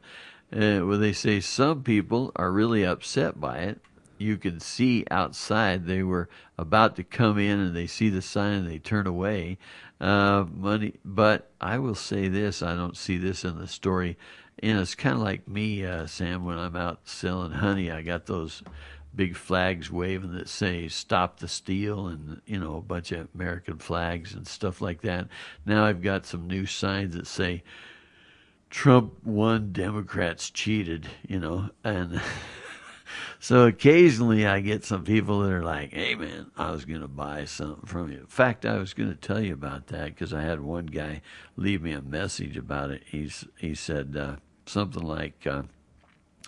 uh, 0.52 0.80
well, 0.82 0.98
they 0.98 1.12
say 1.12 1.38
some 1.38 1.84
people 1.84 2.32
are 2.34 2.50
really 2.50 2.84
upset 2.84 3.38
by 3.38 3.58
it. 3.58 3.80
You 4.18 4.36
can 4.36 4.58
see 4.58 5.04
outside 5.08 5.86
they 5.86 6.02
were 6.02 6.28
about 6.58 6.96
to 6.96 7.04
come 7.04 7.38
in 7.38 7.60
and 7.60 7.76
they 7.76 7.86
see 7.86 8.08
the 8.08 8.22
sign 8.22 8.54
and 8.54 8.68
they 8.68 8.80
turn 8.80 9.06
away. 9.06 9.58
Uh, 10.00 10.46
money, 10.52 10.94
but 11.04 11.48
I 11.60 11.78
will 11.78 11.94
say 11.94 12.26
this: 12.26 12.60
I 12.60 12.74
don't 12.74 12.96
see 12.96 13.18
this 13.18 13.44
in 13.44 13.60
the 13.60 13.68
story 13.68 14.16
you 14.62 14.72
know, 14.72 14.80
it's 14.80 14.94
kind 14.94 15.16
of 15.16 15.22
like 15.22 15.48
me, 15.48 15.84
uh, 15.84 16.06
Sam, 16.06 16.44
when 16.44 16.56
I'm 16.56 16.76
out 16.76 17.00
selling 17.04 17.50
honey, 17.50 17.90
I 17.90 18.02
got 18.02 18.26
those 18.26 18.62
big 19.14 19.36
flags 19.36 19.90
waving 19.90 20.32
that 20.32 20.48
say 20.48 20.88
stop 20.88 21.40
the 21.40 21.48
steal 21.48 22.06
and 22.06 22.40
you 22.46 22.58
know 22.58 22.76
a 22.76 22.80
bunch 22.80 23.12
of 23.12 23.28
american 23.34 23.76
flags 23.76 24.32
and 24.32 24.46
stuff 24.46 24.80
like 24.80 25.02
that. 25.02 25.28
Now 25.66 25.84
i've 25.84 26.00
got 26.00 26.24
some 26.24 26.46
new 26.46 26.64
signs 26.64 27.14
that 27.14 27.26
say 27.26 27.62
trump 28.70 29.22
won 29.22 29.70
democrats 29.70 30.48
cheated 30.48 31.06
you 31.28 31.38
know 31.38 31.68
and 31.84 32.22
so 33.38 33.66
occasionally 33.66 34.46
i 34.46 34.60
get 34.60 34.82
some 34.82 35.04
people 35.04 35.40
that 35.40 35.52
are 35.52 35.62
like 35.62 35.92
hey 35.92 36.14
man 36.14 36.50
i 36.56 36.70
was 36.70 36.86
going 36.86 37.02
to 37.02 37.08
buy 37.08 37.44
something 37.44 37.84
from 37.84 38.10
you. 38.10 38.20
In 38.20 38.26
fact 38.26 38.64
i 38.64 38.78
was 38.78 38.94
going 38.94 39.10
to 39.10 39.14
tell 39.14 39.42
you 39.42 39.52
about 39.52 39.88
that 39.88 40.06
because 40.06 40.32
i 40.32 40.40
had 40.40 40.60
one 40.60 40.86
guy 40.86 41.20
leave 41.54 41.82
me 41.82 41.92
a 41.92 42.00
message 42.00 42.56
about 42.56 42.90
it. 42.90 43.02
He's 43.04 43.44
he 43.58 43.74
said 43.74 44.16
uh, 44.18 44.36
something 44.66 45.02
like, 45.02 45.46
uh, 45.46 45.62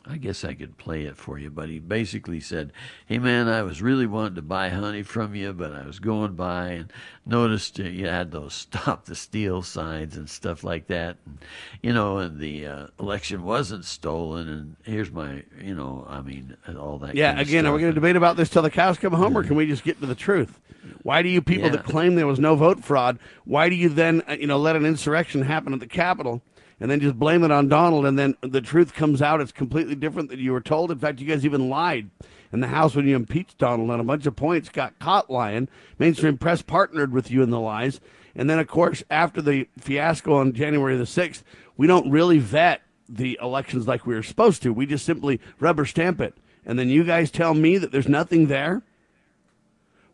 I 0.07 0.19
guess 0.19 0.45
I 0.45 0.53
could 0.53 0.77
play 0.77 1.05
it 1.05 1.17
for 1.17 1.39
you, 1.39 1.49
but 1.51 1.71
he 1.71 1.79
basically 1.79 2.39
said, 2.39 2.73
Hey 3.07 3.19
man, 3.19 3.49
I 3.49 3.63
was 3.63 3.81
really 3.81 4.07
wanting 4.07 4.35
to 4.35 4.43
buy 4.43 4.69
honey 4.69 5.03
from 5.03 5.35
you, 5.35 5.55
but 5.55 5.73
I 5.73 5.87
was 5.87 5.99
going 5.99 6.35
by 6.35 6.69
and 6.69 6.93
noticed 7.25 7.79
you 7.79 8.07
had 8.07 8.31
those 8.31 8.53
stop 8.55 9.07
the 9.07 9.15
steal 9.15 9.63
signs 9.63 10.17
and 10.17 10.29
stuff 10.29 10.63
like 10.63 10.89
that. 10.89 11.17
And, 11.25 11.39
you 11.83 11.95
know, 11.95 12.19
and 12.19 12.39
the 12.39 12.67
uh, 12.67 12.87
election 13.01 13.45
wasn't 13.45 13.87
stolen. 13.87 14.49
And 14.49 14.77
here's 14.83 15.11
my, 15.11 15.43
you 15.59 15.75
know, 15.75 16.07
I 16.07 16.21
mean, 16.21 16.55
all 16.79 16.99
that. 16.99 17.15
Yeah, 17.15 17.41
again, 17.41 17.65
are 17.65 17.73
we 17.73 17.81
going 17.81 17.93
to 17.93 17.95
debate 17.95 18.17
about 18.17 18.37
this 18.37 18.51
till 18.51 18.63
the 18.63 18.71
cows 18.71 18.99
come 18.99 19.15
home, 19.15 19.39
or 19.39 19.43
can 19.43 19.57
we 19.57 19.67
just 19.67 19.85
get 19.85 20.01
to 20.01 20.07
the 20.07 20.15
truth? 20.15 20.61
Why 21.03 21.23
do 21.23 21.31
you 21.31 21.41
people 21.41 21.71
yeah. 21.71 21.77
that 21.77 21.85
claim 21.85 22.15
there 22.15 22.27
was 22.27 22.39
no 22.39 22.57
vote 22.57 22.85
fraud, 22.85 23.19
why 23.45 23.71
do 23.71 23.75
you 23.75 23.89
then, 23.89 24.23
uh, 24.29 24.33
you 24.33 24.47
know, 24.47 24.59
let 24.59 24.77
an 24.77 24.85
insurrection 24.85 25.43
happen 25.43 25.73
at 25.73 25.81
the 25.81 25.87
Capitol? 25.87 26.43
And 26.81 26.91
then 26.91 27.01
just 27.01 27.19
blame 27.19 27.45
it 27.45 27.51
on 27.51 27.69
Donald, 27.69 28.07
and 28.07 28.19
then 28.19 28.37
the 28.41 28.61
truth 28.61 28.95
comes 28.95 29.23
out 29.23 29.41
it's 29.41 29.53
completely 29.53 29.95
different 29.95 30.29
than 30.29 30.41
you 30.41 30.53
were 30.53 30.61
told. 30.61 30.91
In 30.91 30.99
fact, 30.99 31.21
you 31.21 31.27
guys 31.27 31.45
even 31.45 31.69
lied 31.69 32.11
in 32.53 32.61
the 32.61 32.69
House 32.69 32.95
when 32.95 33.07
you 33.07 33.17
impeached 33.17 33.59
Donald 33.59 33.91
on 33.91 34.01
a 34.01 34.05
bunch 34.05 34.27
of 34.27 34.37
points, 34.37 34.69
got 34.69 34.99
caught 34.99 35.31
lying. 35.31 35.69
Mainstream 35.99 36.39
press 36.39 36.63
partnered 36.63 37.13
with 37.13 37.31
you 37.31 37.43
in 37.43 37.51
the 37.51 37.61
lies. 37.61 38.01
And 38.35 38.51
then, 38.51 38.59
of 38.59 38.67
course, 38.67 39.03
after 39.11 39.41
the 39.41 39.69
fiasco 39.79 40.35
on 40.35 40.53
January 40.53 40.97
the 40.97 41.05
6th, 41.05 41.43
we 41.77 41.87
don't 41.87 42.11
really 42.11 42.39
vet 42.39 42.83
the 43.09 43.39
elections 43.41 43.87
like 43.87 44.07
we 44.07 44.15
were 44.15 44.23
supposed 44.23 44.63
to. 44.63 44.73
We 44.73 44.87
just 44.87 45.05
simply 45.05 45.41
rubber 45.61 45.85
stamp 45.85 46.21
it. 46.21 46.35
And 46.67 46.79
then 46.79 46.89
you 46.89 47.05
guys 47.05 47.31
tell 47.31 47.55
me 47.55 47.79
that 47.79 47.93
there's 47.93 48.09
nothing 48.09 48.47
there. 48.47 48.83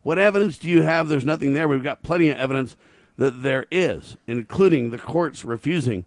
What 0.03 0.19
evidence 0.19 0.59
do 0.59 0.69
you 0.69 0.83
have 0.83 1.09
there's 1.09 1.25
nothing 1.25 1.55
there? 1.55 1.69
We've 1.69 1.83
got 1.83 2.03
plenty 2.03 2.31
of 2.31 2.39
evidence 2.39 2.77
that 3.17 3.43
there 3.43 3.67
is, 3.71 4.17
including 4.27 4.91
the 4.91 4.99
courts 4.99 5.45
refusing 5.45 6.07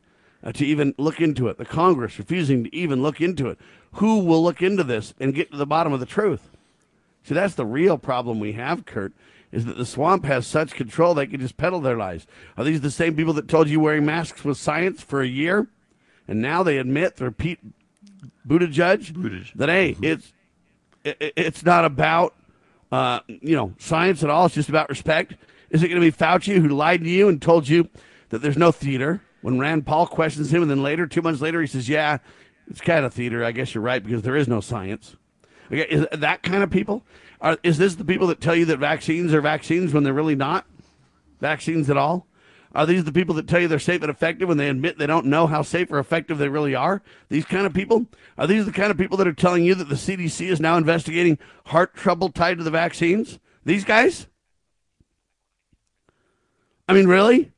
to 0.52 0.66
even 0.66 0.94
look 0.98 1.22
into 1.22 1.48
it, 1.48 1.58
the 1.58 1.66
Congress 1.66 2.18
refusing 2.20 2.66
to 2.66 2.76
even 2.76 3.02
look 3.02 3.22
into 3.22 3.48
it. 3.48 3.58
Who 3.94 4.20
will 4.20 4.44
look 4.44 4.62
into 4.62 4.84
this 4.84 5.14
and 5.20 5.34
get 5.34 5.52
to 5.52 5.58
the 5.58 5.66
bottom 5.66 5.94
of 5.94 6.00
the 6.00 6.06
truth? 6.06 6.50
See, 7.24 7.34
that's 7.34 7.56
the 7.56 7.66
real 7.66 7.98
problem 7.98 8.40
we 8.40 8.54
have, 8.54 8.86
Kurt, 8.86 9.14
is 9.52 9.66
that 9.66 9.78
the 9.78 9.86
swamp 9.86 10.26
has 10.26 10.46
such 10.46 10.74
control 10.74 11.14
they 11.14 11.28
can 11.28 11.40
just 11.40 11.56
peddle 11.56 11.80
their 11.80 11.96
lies. 11.96 12.28
Are 12.58 12.64
these 12.64 12.82
the 12.82 12.92
same 12.92 13.16
people 13.16 13.34
that 13.34 13.48
told 13.48 13.70
you 13.70 13.80
wearing 13.80 14.06
masks 14.06 14.44
was 14.44 14.60
science 14.60 15.02
for 15.02 15.22
a 15.22 15.28
year? 15.28 15.68
And 16.28 16.42
now 16.42 16.64
they 16.64 16.78
admit 16.78 17.16
through 17.16 17.32
Pete 17.32 17.60
Buttigieg, 18.48 19.14
Buttigieg. 19.14 19.54
that, 19.56 19.70
hey, 19.70 19.96
it's, 20.02 20.34
it, 21.04 21.34
it's 21.36 21.64
not 21.64 21.86
about, 21.86 22.34
uh, 22.92 23.20
you 23.28 23.56
know, 23.56 23.74
science 23.78 24.24
at 24.24 24.30
all. 24.30 24.48
It's 24.48 24.56
just 24.56 24.70
about 24.70 24.90
respect. 24.90 25.36
Is 25.70 25.84
it 25.84 25.88
going 25.88 26.02
to 26.02 26.12
be 26.12 26.16
Fauci 26.16 26.60
who 26.62 26.70
lied 26.70 27.02
to 27.02 27.10
you 27.10 27.30
and 27.30 27.42
told 27.42 27.68
you 27.70 27.90
that 28.30 28.42
there's 28.42 28.58
no 28.58 28.72
theater? 28.72 29.22
When 29.44 29.60
Rand 29.60 29.86
Paul 29.86 30.08
questions 30.08 30.54
him, 30.54 30.62
and 30.62 30.72
then 30.72 30.82
later, 30.82 31.06
two 31.06 31.22
months 31.22 31.42
later, 31.42 31.60
he 31.60 31.68
says, 31.68 31.90
"Yeah, 31.90 32.20
it's 32.68 32.80
kind 32.80 33.06
of 33.06 33.14
theater. 33.14 33.44
I 33.44 33.52
guess 33.52 33.76
you're 33.76 33.84
right 33.84 34.02
because 34.02 34.22
there 34.22 34.38
is 34.38 34.48
no 34.48 34.62
science." 34.62 35.18
Okay, 35.68 35.82
is 35.82 36.08
that 36.12 36.44
kind 36.44 36.64
of 36.64 36.72
people? 36.72 37.06
Are, 37.42 37.58
is 37.62 37.78
this 37.78 37.96
the 37.96 38.06
people 38.06 38.28
that 38.28 38.40
tell 38.40 38.56
you 38.56 38.64
that 38.66 38.78
vaccines 38.78 39.34
are 39.34 39.42
vaccines 39.42 39.94
when 39.94 40.04
they're 40.04 40.14
really 40.14 40.36
not 40.36 40.66
vaccines 41.42 41.90
at 41.90 41.98
all? 41.98 42.26
Are 42.74 42.86
these 42.86 43.04
the 43.04 43.12
people 43.12 43.36
that 43.36 43.48
tell 43.48 43.60
you 43.60 43.68
they're 43.68 43.80
safe 43.80 44.02
and 44.02 44.10
effective 44.10 44.48
when 44.48 44.58
they 44.58 44.70
admit 44.70 44.98
they 44.98 45.06
don't 45.06 45.28
know 45.28 45.46
how 45.46 45.62
safe 45.62 45.92
or 45.92 46.00
effective 46.00 46.38
they 46.38 46.48
really 46.48 46.74
are? 46.74 47.04
These 47.30 47.46
kind 47.46 47.66
of 47.66 47.74
people? 47.74 48.08
Are 48.38 48.48
these 48.48 48.66
the 48.66 48.72
kind 48.72 48.92
of 48.92 48.98
people 48.98 49.18
that 49.18 49.28
are 49.28 49.34
telling 49.34 49.66
you 49.66 49.76
that 49.76 49.90
the 49.90 49.96
CDC 49.96 50.48
is 50.48 50.62
now 50.62 50.78
investigating 50.78 51.38
heart 51.66 51.96
trouble 51.96 52.30
tied 52.30 52.58
to 52.60 52.64
the 52.64 52.72
vaccines? 52.72 53.40
These 53.66 53.84
guys? 53.84 54.28
I 56.88 56.94
mean, 56.94 57.08
really? 57.08 57.53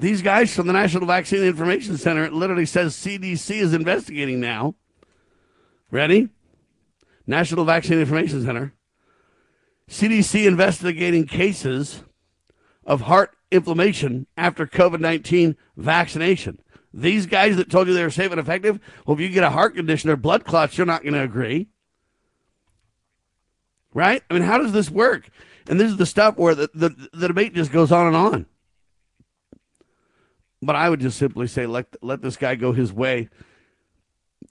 These 0.00 0.22
guys 0.22 0.54
from 0.54 0.66
the 0.66 0.72
National 0.72 1.06
Vaccine 1.06 1.42
Information 1.42 1.98
Center, 1.98 2.24
it 2.24 2.32
literally 2.32 2.64
says 2.64 2.96
CDC 2.96 3.56
is 3.56 3.74
investigating 3.74 4.40
now. 4.40 4.74
Ready? 5.90 6.30
National 7.26 7.66
Vaccine 7.66 7.98
Information 8.00 8.42
Center. 8.42 8.72
CDC 9.90 10.46
investigating 10.46 11.26
cases 11.26 12.02
of 12.86 13.02
heart 13.02 13.36
inflammation 13.50 14.26
after 14.38 14.66
COVID 14.66 15.00
19 15.00 15.54
vaccination. 15.76 16.62
These 16.94 17.26
guys 17.26 17.56
that 17.56 17.70
told 17.70 17.86
you 17.86 17.92
they 17.92 18.02
were 18.02 18.08
safe 18.08 18.30
and 18.30 18.40
effective, 18.40 18.80
well, 19.04 19.16
if 19.16 19.20
you 19.20 19.28
get 19.28 19.44
a 19.44 19.50
heart 19.50 19.74
condition 19.74 20.08
or 20.08 20.16
blood 20.16 20.46
clots, 20.46 20.78
you're 20.78 20.86
not 20.86 21.02
going 21.02 21.12
to 21.12 21.22
agree. 21.22 21.68
Right? 23.92 24.22
I 24.30 24.34
mean, 24.34 24.44
how 24.44 24.56
does 24.56 24.72
this 24.72 24.88
work? 24.90 25.28
And 25.68 25.78
this 25.78 25.90
is 25.90 25.98
the 25.98 26.06
stuff 26.06 26.38
where 26.38 26.54
the, 26.54 26.70
the, 26.72 27.08
the 27.12 27.28
debate 27.28 27.54
just 27.54 27.70
goes 27.70 27.92
on 27.92 28.06
and 28.06 28.16
on. 28.16 28.46
But 30.62 30.76
I 30.76 30.90
would 30.90 31.00
just 31.00 31.18
simply 31.18 31.46
say 31.46 31.66
let 31.66 31.86
let 32.02 32.22
this 32.22 32.36
guy 32.36 32.54
go 32.54 32.72
his 32.72 32.92
way. 32.92 33.28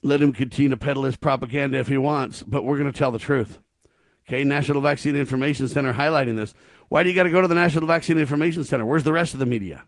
Let 0.02 0.22
him 0.22 0.34
continue 0.34 0.70
to 0.70 0.78
peddle 0.78 1.04
his 1.04 1.18
propaganda 1.18 1.78
if 1.78 1.88
he 1.88 1.98
wants, 1.98 2.44
but 2.44 2.64
we're 2.64 2.78
going 2.78 2.92
to 2.92 2.98
tell 2.98 3.12
the 3.12 3.20
truth. 3.20 3.60
Okay, 4.28 4.44
National 4.44 4.82
Vaccine 4.82 5.16
Information 5.16 5.68
Center 5.68 5.94
highlighting 5.94 6.36
this. 6.36 6.54
Why 6.88 7.04
do 7.04 7.10
you 7.10 7.16
got 7.16 7.24
to 7.24 7.32
go 7.32 7.42
to 7.42 7.48
the 7.48 7.56
National 7.56 7.88
Vaccine 7.88 8.18
Information 8.18 8.64
Center? 8.64 8.86
Where's 8.86 9.04
the 9.04 9.14
rest 9.14 9.34
of 9.34 9.40
the 9.40 9.46
media? 9.46 9.84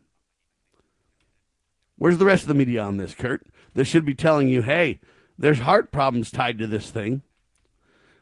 Where's 1.97 2.17
the 2.17 2.26
rest 2.26 2.43
of 2.43 2.47
the 2.47 2.55
media 2.55 2.82
on 2.82 2.97
this, 2.97 3.13
Kurt? 3.13 3.45
They 3.76 3.84
should 3.84 4.05
be 4.05 4.15
telling 4.15 4.49
you, 4.49 4.63
hey, 4.63 4.99
there's 5.38 5.59
heart 5.59 5.91
problems 5.91 6.32
tied 6.32 6.57
to 6.57 6.67
this 6.67 6.89
thing. 6.89 7.22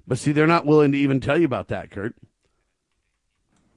But 0.05 0.17
see, 0.17 0.33
they're 0.33 0.47
not 0.47 0.65
willing 0.65 0.91
to 0.91 0.97
even 0.97 1.21
tell 1.21 1.37
you 1.37 1.45
about 1.45 1.69
that, 1.69 1.89
Kurt. 1.89 2.15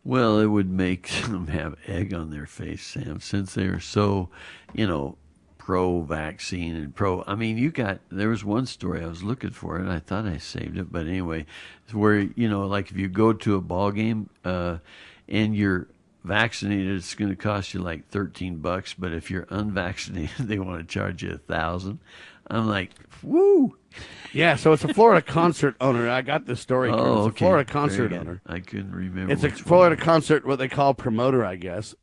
Well, 0.05 0.41
it 0.41 0.47
would 0.47 0.71
make 0.71 1.09
them 1.23 1.47
have 1.49 1.77
egg 1.87 2.13
on 2.13 2.31
their 2.31 2.47
face, 2.47 2.83
Sam, 2.85 3.21
since 3.21 3.55
they're 3.55 3.81
so, 3.81 4.29
you 4.73 4.87
know, 4.87 5.17
pro 5.59 6.03
vaccine 6.03 6.75
and 6.75 6.95
pro. 6.95 7.23
I 7.27 7.37
mean, 7.37 7.57
you 7.57 7.71
got, 7.71 8.01
there 8.11 8.29
was 8.29 8.45
one 8.45 8.67
story 8.67 9.03
I 9.03 9.07
was 9.07 9.23
looking 9.23 9.51
for 9.51 9.79
it. 9.79 9.89
I 9.89 10.01
thought 10.01 10.27
I 10.27 10.39
saved 10.39 10.77
it, 10.77 10.91
but 10.91 11.07
anyway, 11.07 11.47
where, 11.93 12.19
you 12.19 12.49
know, 12.49 12.67
like 12.67 12.91
if 12.91 12.97
you 12.97 13.09
go 13.09 13.33
to 13.33 13.55
a 13.55 13.61
ball 13.61 13.93
game 13.93 14.29
uh, 14.45 14.79
and 15.29 15.57
you're 15.57 15.87
vaccinated, 16.25 16.97
it's 16.97 17.15
going 17.15 17.31
to 17.31 17.37
cost 17.37 17.75
you 17.75 17.81
like 17.81 18.09
13 18.09 18.57
bucks, 18.57 18.95
but 18.95 19.13
if 19.13 19.31
you're 19.31 19.47
unvaccinated, 19.51 20.35
they 20.41 20.59
want 20.59 20.81
to 20.81 20.93
charge 20.93 21.23
you 21.23 21.31
a 21.31 21.39
thousand. 21.39 22.01
I'm 22.49 22.69
like, 22.69 22.91
woo. 23.23 23.77
Yeah, 24.33 24.57
so 24.57 24.73
it's 24.73 24.85
a 24.85 24.95
Florida 24.95 25.21
concert 25.21 25.77
owner. 25.81 26.09
I 26.09 26.23
got 26.23 26.47
this 26.47 26.61
story. 26.61 26.91
Oh, 26.91 26.95
it's 26.95 27.01
a 27.01 27.29
okay. 27.31 27.39
Florida 27.39 27.71
concert 27.71 28.13
owner. 28.13 28.41
I 28.47 28.61
couldn't 28.61 28.93
remember. 28.93 29.33
It's 29.33 29.43
a 29.43 29.49
which 29.49 29.57
one. 29.57 29.65
Florida 29.65 29.97
concert, 29.97 30.47
what 30.47 30.59
they 30.59 30.69
call 30.69 30.95
promoter, 30.95 31.45
I 31.45 31.57
guess. 31.57 31.95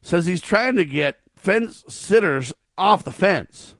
Says 0.00 0.26
he's 0.26 0.40
trying 0.40 0.76
to 0.76 0.84
get 0.84 1.20
fence 1.36 1.84
sitters 1.88 2.52
off 2.76 3.04
the 3.04 3.12
fence 3.12 3.74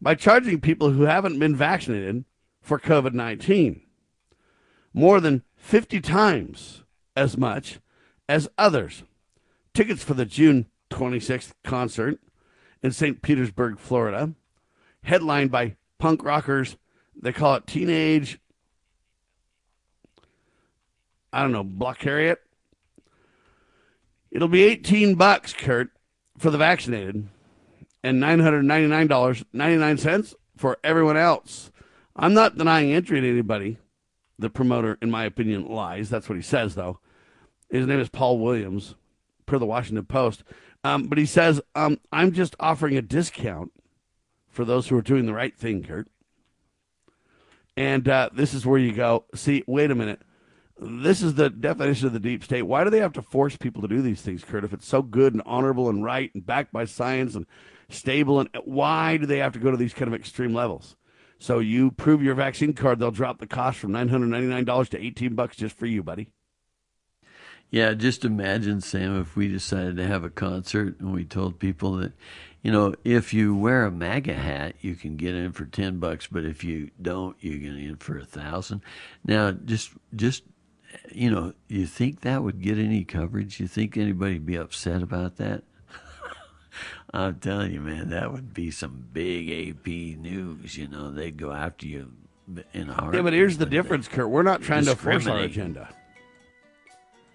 by 0.00 0.14
charging 0.14 0.60
people 0.60 0.90
who 0.90 1.02
haven't 1.02 1.38
been 1.38 1.54
vaccinated 1.54 2.24
for 2.60 2.78
COVID 2.78 3.12
19 3.12 3.82
more 4.94 5.20
than 5.20 5.42
50 5.56 6.00
times 6.00 6.82
as 7.16 7.36
much 7.36 7.80
as 8.28 8.48
others. 8.58 9.04
Tickets 9.74 10.02
for 10.02 10.14
the 10.14 10.26
June 10.26 10.66
26th 10.90 11.52
concert 11.64 12.18
in 12.82 12.92
St. 12.92 13.22
Petersburg, 13.22 13.78
Florida, 13.78 14.32
headlined 15.04 15.50
by 15.50 15.76
punk 16.02 16.22
rockers. 16.24 16.76
They 17.14 17.32
call 17.32 17.54
it 17.54 17.68
Teenage, 17.68 18.40
I 21.32 21.42
don't 21.42 21.52
know, 21.52 21.62
Block 21.62 22.02
Harriet. 22.02 22.40
It'll 24.32 24.48
be 24.48 24.64
18 24.64 25.14
bucks, 25.14 25.52
Kurt, 25.52 25.90
for 26.36 26.50
the 26.50 26.58
vaccinated 26.58 27.28
and 28.02 28.20
$999.99 28.20 30.34
for 30.56 30.76
everyone 30.82 31.16
else. 31.16 31.70
I'm 32.16 32.34
not 32.34 32.58
denying 32.58 32.92
entry 32.92 33.20
to 33.20 33.30
anybody. 33.30 33.78
The 34.40 34.50
promoter, 34.50 34.98
in 35.00 35.08
my 35.08 35.24
opinion, 35.24 35.68
lies. 35.68 36.10
That's 36.10 36.28
what 36.28 36.34
he 36.34 36.42
says, 36.42 36.74
though. 36.74 36.98
His 37.70 37.86
name 37.86 38.00
is 38.00 38.08
Paul 38.08 38.40
Williams, 38.40 38.96
per 39.46 39.56
the 39.56 39.66
Washington 39.66 40.06
Post. 40.06 40.42
Um, 40.82 41.06
but 41.06 41.18
he 41.18 41.26
says, 41.26 41.60
um, 41.76 42.00
I'm 42.10 42.32
just 42.32 42.56
offering 42.58 42.96
a 42.96 43.02
discount 43.02 43.70
for 44.52 44.64
those 44.64 44.88
who 44.88 44.96
are 44.96 45.02
doing 45.02 45.26
the 45.26 45.34
right 45.34 45.56
thing, 45.56 45.82
Kurt. 45.82 46.08
And 47.76 48.08
uh, 48.08 48.30
this 48.32 48.54
is 48.54 48.64
where 48.64 48.78
you 48.78 48.92
go, 48.92 49.24
see, 49.34 49.64
wait 49.66 49.90
a 49.90 49.94
minute. 49.94 50.20
This 50.78 51.22
is 51.22 51.34
the 51.34 51.48
definition 51.48 52.06
of 52.06 52.12
the 52.12 52.20
deep 52.20 52.44
state. 52.44 52.62
Why 52.62 52.84
do 52.84 52.90
they 52.90 52.98
have 52.98 53.12
to 53.14 53.22
force 53.22 53.56
people 53.56 53.82
to 53.82 53.88
do 53.88 54.02
these 54.02 54.20
things, 54.20 54.44
Kurt? 54.44 54.64
If 54.64 54.72
it's 54.72 54.86
so 54.86 55.00
good 55.00 55.32
and 55.32 55.42
honorable 55.46 55.88
and 55.88 56.04
right 56.04 56.30
and 56.34 56.44
backed 56.44 56.72
by 56.72 56.84
science 56.84 57.34
and 57.34 57.46
stable, 57.88 58.40
and 58.40 58.48
why 58.64 59.16
do 59.16 59.26
they 59.26 59.38
have 59.38 59.52
to 59.52 59.58
go 59.58 59.70
to 59.70 59.76
these 59.76 59.94
kind 59.94 60.08
of 60.08 60.14
extreme 60.14 60.52
levels? 60.52 60.96
So 61.38 61.58
you 61.58 61.90
prove 61.90 62.22
your 62.22 62.34
vaccine 62.34 62.72
card, 62.72 62.98
they'll 62.98 63.10
drop 63.10 63.38
the 63.38 63.46
cost 63.46 63.78
from 63.78 63.92
nine 63.92 64.08
hundred 64.08 64.26
ninety 64.26 64.48
nine 64.48 64.64
dollars 64.64 64.88
to 64.90 65.02
eighteen 65.02 65.34
bucks 65.34 65.56
just 65.56 65.76
for 65.76 65.86
you, 65.86 66.02
buddy. 66.02 66.30
Yeah, 67.70 67.94
just 67.94 68.24
imagine, 68.24 68.82
Sam, 68.82 69.18
if 69.18 69.34
we 69.34 69.48
decided 69.48 69.96
to 69.96 70.06
have 70.06 70.24
a 70.24 70.30
concert 70.30 71.00
and 71.00 71.12
we 71.14 71.24
told 71.24 71.58
people 71.58 71.94
that, 71.96 72.12
you 72.62 72.70
know, 72.70 72.94
if 73.04 73.34
you 73.34 73.56
wear 73.56 73.84
a 73.84 73.90
MAGA 73.90 74.34
hat, 74.34 74.76
you 74.80 74.94
can 74.94 75.16
get 75.16 75.34
in 75.34 75.52
for 75.52 75.64
ten 75.64 75.98
bucks, 75.98 76.28
but 76.30 76.44
if 76.44 76.62
you 76.62 76.90
don't, 77.00 77.36
you 77.40 77.58
get 77.58 77.74
in 77.74 77.96
for 77.96 78.18
a 78.18 78.24
thousand. 78.24 78.82
Now, 79.24 79.50
just, 79.50 79.90
just, 80.14 80.44
you 81.10 81.30
know, 81.30 81.54
you 81.68 81.86
think 81.86 82.20
that 82.20 82.42
would 82.42 82.62
get 82.62 82.78
any 82.78 83.04
coverage? 83.04 83.58
You 83.58 83.66
think 83.66 83.96
anybody'd 83.96 84.46
be 84.46 84.56
upset 84.56 85.02
about 85.02 85.36
that? 85.38 85.64
I'm 87.12 87.40
telling 87.40 87.72
you, 87.72 87.80
man, 87.80 88.10
that 88.10 88.32
would 88.32 88.54
be 88.54 88.70
some 88.70 89.08
big 89.12 89.50
AP 89.50 89.86
news. 89.86 90.76
You 90.76 90.86
know, 90.86 91.10
they'd 91.10 91.36
go 91.36 91.52
after 91.52 91.86
you 91.86 92.12
in 92.72 92.90
a. 92.90 93.10
Yeah, 93.12 93.22
but 93.22 93.32
here's 93.32 93.58
the 93.58 93.66
difference, 93.66 94.06
Kurt. 94.06 94.30
We're 94.30 94.42
not 94.42 94.62
trying 94.62 94.84
to 94.84 94.94
force 94.94 95.26
our 95.26 95.40
agenda. 95.40 95.88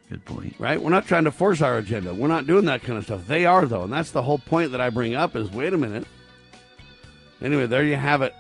Good 0.10 0.24
point. 0.24 0.56
right? 0.58 0.82
We're 0.82 0.90
not 0.90 1.06
trying 1.06 1.26
to 1.26 1.32
force 1.32 1.62
our 1.62 1.78
agenda. 1.78 2.14
We're 2.14 2.30
not 2.30 2.48
doing 2.48 2.66
that 2.66 2.82
kind 2.82 2.98
of 2.98 3.04
stuff. 3.04 3.28
They 3.28 3.46
are, 3.46 3.66
though, 3.66 3.84
and 3.84 3.92
that's 3.92 4.12
the 4.12 4.22
whole 4.22 4.38
point 4.40 4.72
that 4.72 4.80
I 4.80 4.90
bring 4.90 5.16
up. 5.16 5.36
Is 5.36 5.52
wait 5.52 5.74
a 5.74 5.78
minute. 5.78 6.06
Anyway, 7.42 7.68
there 7.68 7.84
you 7.84 7.98
have 7.98 8.22
it. 8.22 8.34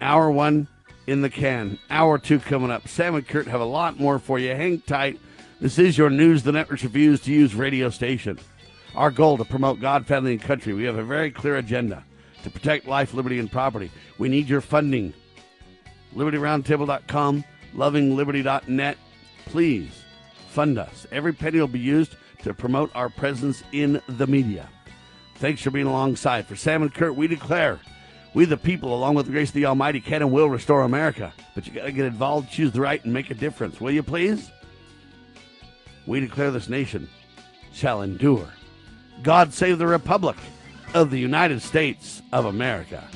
Hour 0.00 0.30
one 0.30 0.68
in 1.06 1.20
the 1.20 1.30
can. 1.30 1.78
Hour 1.90 2.18
two 2.18 2.38
coming 2.38 2.70
up. 2.70 2.86
Sam 2.86 3.16
and 3.16 3.26
Kurt 3.26 3.48
have 3.48 3.60
a 3.60 3.66
lot 3.66 3.98
more 3.98 4.20
for 4.20 4.38
you. 4.38 4.54
Hang 4.54 4.80
tight. 4.82 5.18
This 5.60 5.78
is 5.78 5.98
your 5.98 6.10
news. 6.10 6.44
The 6.44 6.52
networks 6.52 6.84
refuse 6.84 7.20
to 7.22 7.32
use 7.32 7.56
radio 7.56 7.90
station. 7.90 8.38
Our 8.94 9.10
goal 9.10 9.36
to 9.38 9.44
promote 9.44 9.80
God, 9.80 10.06
family, 10.06 10.32
and 10.32 10.42
country. 10.42 10.72
We 10.74 10.84
have 10.84 10.96
a 10.96 11.02
very 11.02 11.32
clear 11.32 11.56
agenda 11.56 12.04
to 12.44 12.50
protect 12.50 12.86
life, 12.86 13.14
liberty, 13.14 13.40
and 13.40 13.50
property. 13.50 13.90
We 14.18 14.28
need 14.28 14.48
your 14.48 14.60
funding. 14.60 15.12
LibertyRoundtable.com, 16.14 17.44
LovingLiberty.net. 17.74 18.98
Please 19.46 20.03
fund 20.54 20.78
us. 20.78 21.06
Every 21.10 21.32
penny 21.32 21.58
will 21.58 21.66
be 21.66 21.80
used 21.80 22.16
to 22.44 22.54
promote 22.54 22.90
our 22.94 23.08
presence 23.08 23.64
in 23.72 24.00
the 24.08 24.26
media. 24.26 24.68
Thanks 25.36 25.60
for 25.60 25.72
being 25.72 25.86
alongside. 25.86 26.46
For 26.46 26.54
Sam 26.54 26.82
and 26.82 26.94
Kurt, 26.94 27.16
we 27.16 27.26
declare 27.26 27.80
We, 28.34 28.44
the 28.46 28.56
people, 28.56 28.94
along 28.94 29.14
with 29.14 29.26
the 29.26 29.32
grace 29.32 29.50
of 29.50 29.54
the 29.54 29.66
Almighty, 29.66 30.00
can 30.00 30.20
and 30.20 30.32
will 30.32 30.50
restore 30.50 30.82
America. 30.82 31.32
But 31.54 31.66
you 31.66 31.72
got 31.72 31.84
to 31.84 31.92
get 31.92 32.06
involved, 32.06 32.50
choose 32.50 32.72
the 32.72 32.80
right, 32.80 33.02
and 33.04 33.12
make 33.12 33.30
a 33.30 33.34
difference. 33.34 33.80
Will 33.80 33.92
you 33.92 34.02
please? 34.02 34.50
We 36.06 36.18
declare 36.18 36.50
this 36.50 36.68
nation 36.68 37.08
shall 37.72 38.02
endure. 38.02 38.48
God 39.22 39.52
save 39.52 39.78
the 39.78 39.86
Republic 39.86 40.36
of 40.94 41.10
the 41.10 41.18
United 41.18 41.62
States 41.62 42.22
of 42.32 42.46
America. 42.46 43.08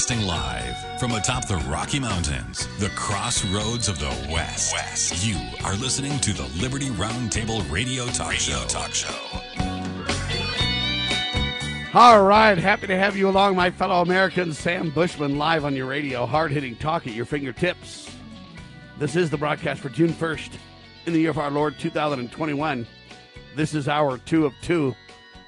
Broadcasting 0.00 0.26
live 0.26 0.98
from 0.98 1.12
atop 1.12 1.46
the 1.46 1.58
Rocky 1.68 2.00
Mountains, 2.00 2.66
the 2.78 2.88
crossroads 2.90 3.86
of 3.86 3.98
the 3.98 4.08
West. 4.32 4.72
West. 4.72 5.26
You 5.26 5.36
are 5.62 5.74
listening 5.74 6.18
to 6.20 6.32
the 6.32 6.46
Liberty 6.58 6.88
Roundtable 6.88 7.70
Radio 7.70 8.06
Talk 8.06 8.32
Show. 8.32 8.64
Talk 8.66 8.94
Show. 8.94 9.14
All 11.92 12.22
right, 12.22 12.56
happy 12.56 12.86
to 12.86 12.96
have 12.96 13.14
you 13.14 13.28
along, 13.28 13.56
my 13.56 13.70
fellow 13.70 14.00
Americans. 14.00 14.58
Sam 14.58 14.88
Bushman 14.88 15.36
live 15.36 15.66
on 15.66 15.76
your 15.76 15.86
radio, 15.86 16.24
hard 16.24 16.50
hitting 16.50 16.76
talk 16.76 17.06
at 17.06 17.12
your 17.12 17.26
fingertips. 17.26 18.10
This 18.98 19.16
is 19.16 19.28
the 19.28 19.36
broadcast 19.36 19.82
for 19.82 19.90
June 19.90 20.14
1st 20.14 20.52
in 21.04 21.12
the 21.12 21.20
year 21.20 21.30
of 21.30 21.38
our 21.38 21.50
Lord 21.50 21.78
2021. 21.78 22.86
This 23.54 23.74
is 23.74 23.86
our 23.86 24.16
two 24.16 24.46
of 24.46 24.54
two, 24.62 24.94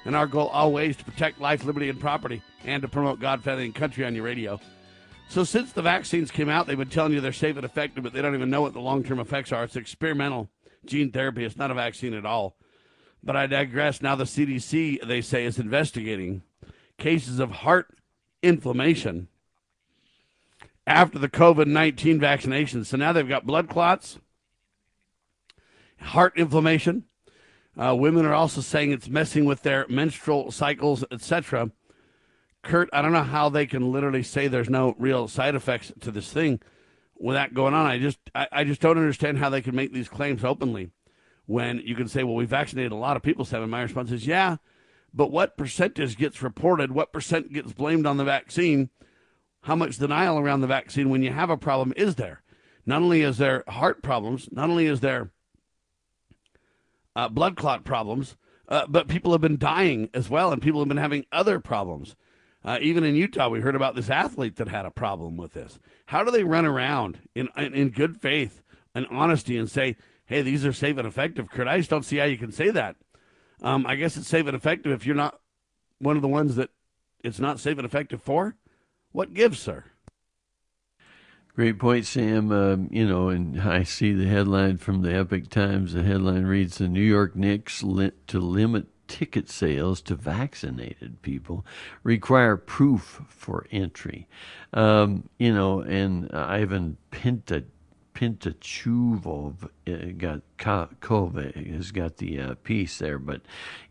and 0.05 0.15
our 0.15 0.27
goal 0.27 0.47
always 0.47 0.97
to 0.97 1.05
protect 1.05 1.39
life, 1.39 1.63
liberty, 1.63 1.89
and 1.89 1.99
property, 1.99 2.41
and 2.65 2.81
to 2.81 2.87
promote 2.87 3.19
God, 3.19 3.43
family, 3.43 3.65
and 3.65 3.75
country 3.75 4.05
on 4.05 4.15
your 4.15 4.25
radio. 4.25 4.59
So, 5.29 5.43
since 5.43 5.71
the 5.71 5.81
vaccines 5.81 6.31
came 6.31 6.49
out, 6.49 6.67
they've 6.67 6.77
been 6.77 6.89
telling 6.89 7.13
you 7.13 7.21
they're 7.21 7.31
safe 7.31 7.55
and 7.55 7.65
effective, 7.65 8.03
but 8.03 8.13
they 8.13 8.21
don't 8.21 8.35
even 8.35 8.49
know 8.49 8.61
what 8.61 8.73
the 8.73 8.81
long 8.81 9.03
term 9.03 9.19
effects 9.19 9.51
are. 9.51 9.63
It's 9.63 9.75
experimental 9.75 10.49
gene 10.85 11.11
therapy, 11.11 11.45
it's 11.45 11.57
not 11.57 11.71
a 11.71 11.75
vaccine 11.75 12.13
at 12.13 12.25
all. 12.25 12.57
But 13.23 13.37
I 13.37 13.47
digress. 13.47 14.01
Now, 14.01 14.15
the 14.15 14.25
CDC, 14.25 15.07
they 15.07 15.21
say, 15.21 15.45
is 15.45 15.57
investigating 15.57 16.43
cases 16.97 17.39
of 17.39 17.51
heart 17.51 17.87
inflammation 18.41 19.29
after 20.85 21.17
the 21.17 21.29
COVID 21.29 21.67
19 21.67 22.19
vaccination. 22.19 22.83
So 22.83 22.97
now 22.97 23.13
they've 23.13 23.27
got 23.27 23.45
blood 23.45 23.69
clots, 23.69 24.19
heart 25.99 26.33
inflammation. 26.35 27.05
Uh, 27.77 27.95
women 27.95 28.25
are 28.25 28.33
also 28.33 28.61
saying 28.61 28.91
it's 28.91 29.09
messing 29.09 29.45
with 29.45 29.63
their 29.63 29.87
menstrual 29.89 30.51
cycles, 30.51 31.03
etc. 31.11 31.71
Kurt, 32.61 32.89
I 32.93 33.01
don't 33.01 33.13
know 33.13 33.23
how 33.23 33.49
they 33.49 33.65
can 33.65 33.91
literally 33.91 34.23
say 34.23 34.47
there's 34.47 34.69
no 34.69 34.95
real 34.99 35.27
side 35.27 35.55
effects 35.55 35.91
to 36.01 36.11
this 36.11 36.31
thing 36.31 36.61
with 37.17 37.35
that 37.35 37.53
going 37.53 37.73
on. 37.73 37.85
I 37.85 37.97
just, 37.97 38.19
I, 38.35 38.47
I 38.51 38.63
just 38.63 38.79
don't 38.79 38.97
understand 38.97 39.39
how 39.39 39.49
they 39.49 39.61
can 39.61 39.75
make 39.75 39.91
these 39.91 40.07
claims 40.07 40.43
openly 40.43 40.91
when 41.45 41.79
you 41.79 41.95
can 41.95 42.07
say, 42.07 42.23
well, 42.23 42.35
we 42.35 42.45
vaccinated 42.45 42.91
a 42.91 42.97
lot 42.97 43.17
of 43.17 43.23
people, 43.23 43.43
Seven. 43.43 43.69
My 43.69 43.81
response 43.81 44.11
is, 44.11 44.27
yeah, 44.27 44.57
but 45.13 45.31
what 45.31 45.57
percentage 45.57 46.17
gets 46.17 46.41
reported? 46.41 46.91
What 46.91 47.11
percent 47.11 47.51
gets 47.51 47.73
blamed 47.73 48.05
on 48.05 48.17
the 48.17 48.23
vaccine? 48.23 48.89
How 49.61 49.75
much 49.75 49.97
denial 49.97 50.39
around 50.39 50.61
the 50.61 50.67
vaccine 50.67 51.09
when 51.09 51.23
you 51.23 51.31
have 51.31 51.49
a 51.49 51.57
problem 51.57 51.93
is 51.97 52.15
there? 52.15 52.43
Not 52.85 53.01
only 53.01 53.21
is 53.21 53.37
there 53.37 53.63
heart 53.67 54.03
problems, 54.03 54.49
not 54.51 54.69
only 54.69 54.87
is 54.87 54.99
there 54.99 55.31
uh, 57.15 57.29
blood 57.29 57.55
clot 57.55 57.83
problems, 57.83 58.35
uh, 58.67 58.85
but 58.87 59.07
people 59.07 59.31
have 59.31 59.41
been 59.41 59.57
dying 59.57 60.09
as 60.13 60.29
well, 60.29 60.51
and 60.51 60.61
people 60.61 60.79
have 60.81 60.87
been 60.87 60.97
having 60.97 61.25
other 61.31 61.59
problems. 61.59 62.15
Uh, 62.65 62.77
even 62.81 63.03
in 63.03 63.15
Utah, 63.15 63.49
we 63.49 63.59
heard 63.59 63.75
about 63.75 63.95
this 63.95 64.09
athlete 64.09 64.55
that 64.55 64.69
had 64.69 64.85
a 64.85 64.91
problem 64.91 65.35
with 65.35 65.53
this. 65.53 65.79
How 66.07 66.23
do 66.23 66.31
they 66.31 66.43
run 66.43 66.65
around 66.65 67.19
in, 67.35 67.49
in, 67.57 67.73
in 67.73 67.89
good 67.89 68.21
faith 68.21 68.61
and 68.95 69.05
honesty 69.11 69.57
and 69.57 69.69
say, 69.69 69.97
hey, 70.25 70.41
these 70.41 70.65
are 70.65 70.71
safe 70.71 70.97
and 70.97 71.07
effective, 71.07 71.49
Kurt? 71.49 71.67
I 71.67 71.77
just 71.77 71.89
don't 71.89 72.05
see 72.05 72.17
how 72.17 72.25
you 72.25 72.37
can 72.37 72.51
say 72.53 72.69
that. 72.69 72.95
Um, 73.61 73.85
I 73.85 73.95
guess 73.95 74.15
it's 74.15 74.27
safe 74.27 74.47
and 74.47 74.55
effective 74.55 74.91
if 74.93 75.05
you're 75.05 75.15
not 75.15 75.39
one 75.99 76.15
of 76.15 76.21
the 76.21 76.27
ones 76.27 76.55
that 76.55 76.69
it's 77.23 77.39
not 77.39 77.59
safe 77.59 77.77
and 77.77 77.85
effective 77.85 78.21
for. 78.21 78.55
What 79.11 79.33
gives, 79.33 79.59
sir? 79.59 79.85
Great 81.55 81.77
point, 81.77 82.03
Sam. 82.07 82.51
Um, 82.51 82.89
you 82.91 83.07
know, 83.07 83.29
and 83.29 83.61
I 83.61 83.83
see 83.83 84.11
the 84.11 84.25
headline 84.25 84.77
from 84.77 85.03
the 85.03 85.13
Epoch 85.13 85.49
Times. 85.49 85.93
The 85.93 86.01
headline 86.01 86.45
reads 86.45 86.79
The 86.79 86.87
New 86.87 86.99
York 86.99 87.35
Knicks 87.35 87.81
to 87.81 88.39
limit 88.39 88.87
ticket 89.07 89.47
sales 89.49 90.01
to 90.01 90.15
vaccinated 90.15 91.21
people 91.21 91.63
require 92.01 92.57
proof 92.57 93.21
for 93.27 93.67
entry. 93.69 94.27
Um, 94.73 95.29
you 95.37 95.53
know, 95.53 95.81
and 95.81 96.33
Ivan 96.33 96.97
Pinta 97.11 97.65
Pintachuvov 98.15 99.69
got 99.85 100.41
COVID 100.57 101.75
has 101.75 101.91
got 101.91 102.17
the 102.17 102.39
uh, 102.39 102.55
piece 102.63 102.99
there, 102.99 103.19
but 103.19 103.41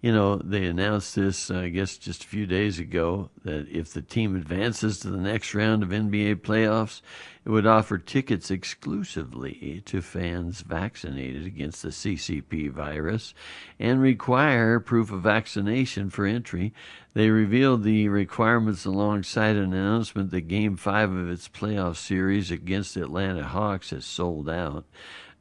you 0.01 0.12
know 0.12 0.36
they 0.36 0.64
announced 0.64 1.14
this 1.14 1.51
I 1.51 1.68
guess 1.68 1.99
just 1.99 2.24
a 2.24 2.28
few 2.28 2.47
days 2.47 2.78
ago 2.78 3.30
that 3.45 3.68
if 3.68 3.93
the 3.93 4.03
team 4.03 4.34
advances 4.36 4.99
to 5.01 5.11
the 5.11 5.18
next 5.18 5.55
round 5.55 5.82
of 5.82 5.90
NBA 5.90 6.36
playoffs, 6.36 7.03
it 7.45 7.51
would 7.51 7.66
offer 7.66 7.99
tickets 7.99 8.51
exclusively 8.51 9.82
to 9.86 10.01
fans 10.01 10.61
vaccinated 10.61 11.45
against 11.45 11.82
the 11.82 11.88
CCP 11.88 12.70
virus 12.70 13.34
and 13.80 14.01
require 14.01 14.78
proof 14.78 15.11
of 15.11 15.22
vaccination 15.22 16.09
for 16.09 16.24
entry. 16.24 16.72
They 17.14 17.30
revealed 17.30 17.82
the 17.82 18.09
requirements 18.09 18.84
alongside 18.84 19.57
an 19.57 19.74
announcement 19.74 20.30
that 20.30 20.43
Game 20.43 20.76
5 20.76 21.12
of 21.12 21.30
its 21.30 21.49
playoff 21.49 21.97
series 21.97 22.51
against 22.51 22.95
the 22.95 23.03
Atlanta 23.03 23.45
Hawks 23.45 23.90
has 23.90 24.05
sold 24.05 24.49
out. 24.49 24.84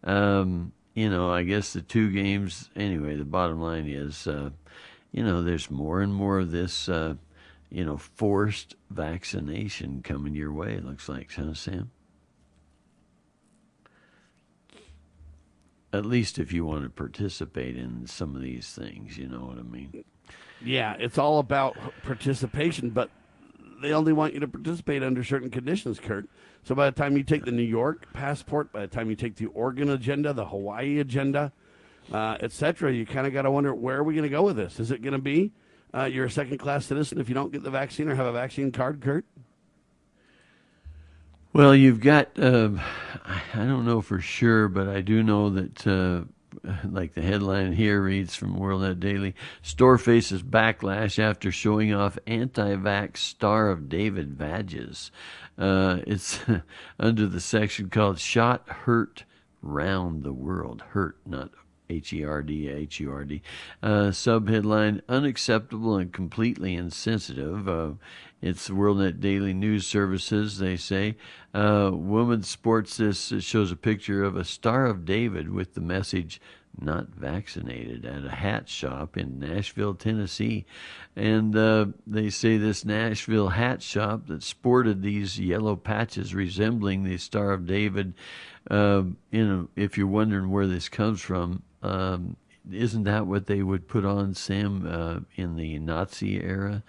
Um, 0.03 0.71
you 0.93 1.09
know, 1.09 1.31
I 1.31 1.43
guess 1.43 1.73
the 1.73 1.81
two 1.81 2.11
games, 2.11 2.69
anyway, 2.75 3.15
the 3.15 3.25
bottom 3.25 3.61
line 3.61 3.87
is, 3.87 4.27
uh, 4.27 4.49
you 5.11 5.23
know, 5.23 5.41
there's 5.41 5.71
more 5.71 6.01
and 6.01 6.13
more 6.13 6.39
of 6.39 6.51
this. 6.51 6.89
Uh, 6.89 7.15
you 7.71 7.85
know, 7.85 7.95
forced 7.95 8.75
vaccination 8.89 10.01
coming 10.03 10.35
your 10.35 10.51
way, 10.51 10.73
it 10.73 10.85
looks 10.85 11.07
like, 11.07 11.31
huh, 11.33 11.53
Sam? 11.53 11.89
At 15.93 16.05
least 16.05 16.37
if 16.37 16.51
you 16.51 16.65
want 16.65 16.83
to 16.83 16.89
participate 16.89 17.77
in 17.77 18.07
some 18.07 18.35
of 18.35 18.41
these 18.41 18.73
things, 18.73 19.17
you 19.17 19.27
know 19.27 19.45
what 19.45 19.57
I 19.57 19.61
mean? 19.61 20.03
Yeah, 20.63 20.95
it's 20.99 21.17
all 21.17 21.39
about 21.39 21.77
participation, 22.03 22.89
but 22.89 23.09
they 23.81 23.93
only 23.93 24.13
want 24.13 24.33
you 24.33 24.41
to 24.41 24.47
participate 24.47 25.01
under 25.01 25.23
certain 25.23 25.49
conditions, 25.49 25.99
Kurt. 25.99 26.27
So 26.63 26.75
by 26.75 26.89
the 26.89 26.95
time 26.95 27.17
you 27.17 27.23
take 27.23 27.45
the 27.45 27.51
New 27.51 27.63
York 27.63 28.11
passport, 28.13 28.71
by 28.71 28.81
the 28.81 28.87
time 28.87 29.09
you 29.09 29.15
take 29.15 29.35
the 29.35 29.47
Oregon 29.47 29.89
agenda, 29.89 30.33
the 30.33 30.45
Hawaii 30.45 30.99
agenda, 30.99 31.51
uh, 32.11 32.37
etc., 32.39 32.93
you 32.93 33.05
kind 33.05 33.25
of 33.25 33.33
got 33.33 33.43
to 33.43 33.51
wonder 33.51 33.73
where 33.73 33.97
are 33.97 34.03
we 34.03 34.13
going 34.13 34.23
to 34.23 34.29
go 34.29 34.43
with 34.43 34.57
this? 34.57 34.79
Is 34.79 34.91
it 34.91 35.01
going 35.01 35.13
to 35.13 35.19
be 35.19 35.51
uh, 35.93 36.05
you're 36.05 36.25
a 36.25 36.31
second 36.31 36.57
class 36.57 36.85
citizen 36.85 37.19
if 37.19 37.27
you 37.27 37.35
don't 37.35 37.51
get 37.51 37.63
the 37.63 37.69
vaccine 37.69 38.07
or 38.07 38.15
have 38.15 38.27
a 38.27 38.31
vaccine 38.31 38.71
card, 38.71 39.01
Kurt? 39.01 39.25
Well, 41.53 41.75
you've 41.75 41.99
got, 41.99 42.39
uh, 42.39 42.69
I 43.25 43.65
don't 43.65 43.85
know 43.85 43.99
for 43.99 44.21
sure, 44.21 44.69
but 44.69 44.87
I 44.87 45.01
do 45.01 45.21
know 45.21 45.49
that, 45.49 45.85
uh, 45.85 46.21
like 46.89 47.13
the 47.13 47.21
headline 47.21 47.73
here 47.73 48.01
reads 48.01 48.35
from 48.35 48.57
World 48.57 48.83
Net 48.83 49.01
Daily 49.01 49.35
Store 49.61 49.97
faces 49.97 50.43
backlash 50.43 51.19
after 51.19 51.51
showing 51.51 51.93
off 51.93 52.17
anti 52.25 52.75
vax 52.75 53.17
Star 53.17 53.69
of 53.69 53.89
David 53.89 54.37
badges. 54.37 55.11
Uh, 55.61 56.01
it's 56.07 56.39
under 56.99 57.27
the 57.27 57.39
section 57.39 57.89
called 57.89 58.17
Shot 58.17 58.67
Hurt 58.67 59.25
Round 59.61 60.23
the 60.23 60.33
World. 60.33 60.83
Hurt, 60.89 61.17
not 61.25 61.51
H 61.87 62.13
E 62.13 62.23
R 62.23 62.41
D 62.41 62.67
H 62.67 62.99
U 62.99 63.11
R 63.11 63.23
D. 63.23 63.41
Uh, 63.83 64.07
subheadline 64.07 65.01
Unacceptable 65.07 65.97
and 65.97 66.11
completely 66.11 66.73
insensitive. 66.75 67.69
Uh, 67.69 67.91
it's 68.41 68.69
WorldNet 68.69 69.19
Daily 69.19 69.53
News 69.53 69.85
Services, 69.85 70.57
they 70.57 70.77
say. 70.77 71.15
Uh, 71.53 71.91
woman 71.93 72.41
sports 72.41 72.97
this, 72.97 73.31
it 73.31 73.43
shows 73.43 73.71
a 73.71 73.75
picture 73.75 74.23
of 74.23 74.35
a 74.35 74.43
Star 74.43 74.87
of 74.87 75.05
David 75.05 75.51
with 75.51 75.75
the 75.75 75.81
message, 75.81 76.41
not 76.79 77.07
vaccinated, 77.09 78.05
at 78.05 78.25
a 78.25 78.29
hat 78.29 78.69
shop 78.69 79.17
in 79.17 79.39
Nashville, 79.39 79.93
Tennessee. 79.93 80.65
And 81.15 81.55
uh, 81.55 81.87
they 82.07 82.29
say 82.29 82.57
this 82.57 82.85
Nashville 82.85 83.49
hat 83.49 83.81
shop 83.81 84.27
that 84.27 84.43
sported 84.43 85.01
these 85.01 85.39
yellow 85.39 85.75
patches 85.75 86.33
resembling 86.33 87.03
the 87.03 87.17
Star 87.17 87.51
of 87.51 87.67
David. 87.67 88.13
Uh, 88.69 89.03
you 89.31 89.47
know, 89.47 89.69
if 89.75 89.97
you're 89.97 90.07
wondering 90.07 90.49
where 90.49 90.67
this 90.67 90.89
comes 90.89 91.21
from, 91.21 91.63
um, 91.83 92.37
isn't 92.71 93.03
that 93.03 93.25
what 93.25 93.47
they 93.47 93.63
would 93.63 93.87
put 93.87 94.05
on 94.05 94.33
Sam 94.33 94.87
uh, 94.87 95.19
in 95.35 95.55
the 95.55 95.79
Nazi 95.79 96.41
era 96.41 96.83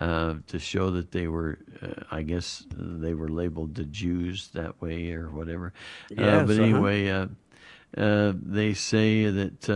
uh, 0.00 0.36
to 0.46 0.58
show 0.58 0.90
that 0.92 1.12
they 1.12 1.28
were, 1.28 1.58
uh, 1.82 2.02
I 2.10 2.22
guess 2.22 2.64
they 2.70 3.14
were 3.14 3.28
labeled 3.28 3.74
the 3.74 3.84
Jews 3.84 4.48
that 4.54 4.80
way 4.80 5.12
or 5.12 5.28
whatever. 5.28 5.72
Yes, 6.10 6.46
but 6.46 6.58
anyway, 6.58 7.08
uh-huh. 7.10 7.28
Uh, 7.98 8.32
they 8.40 8.72
say 8.74 9.28
that 9.28 9.68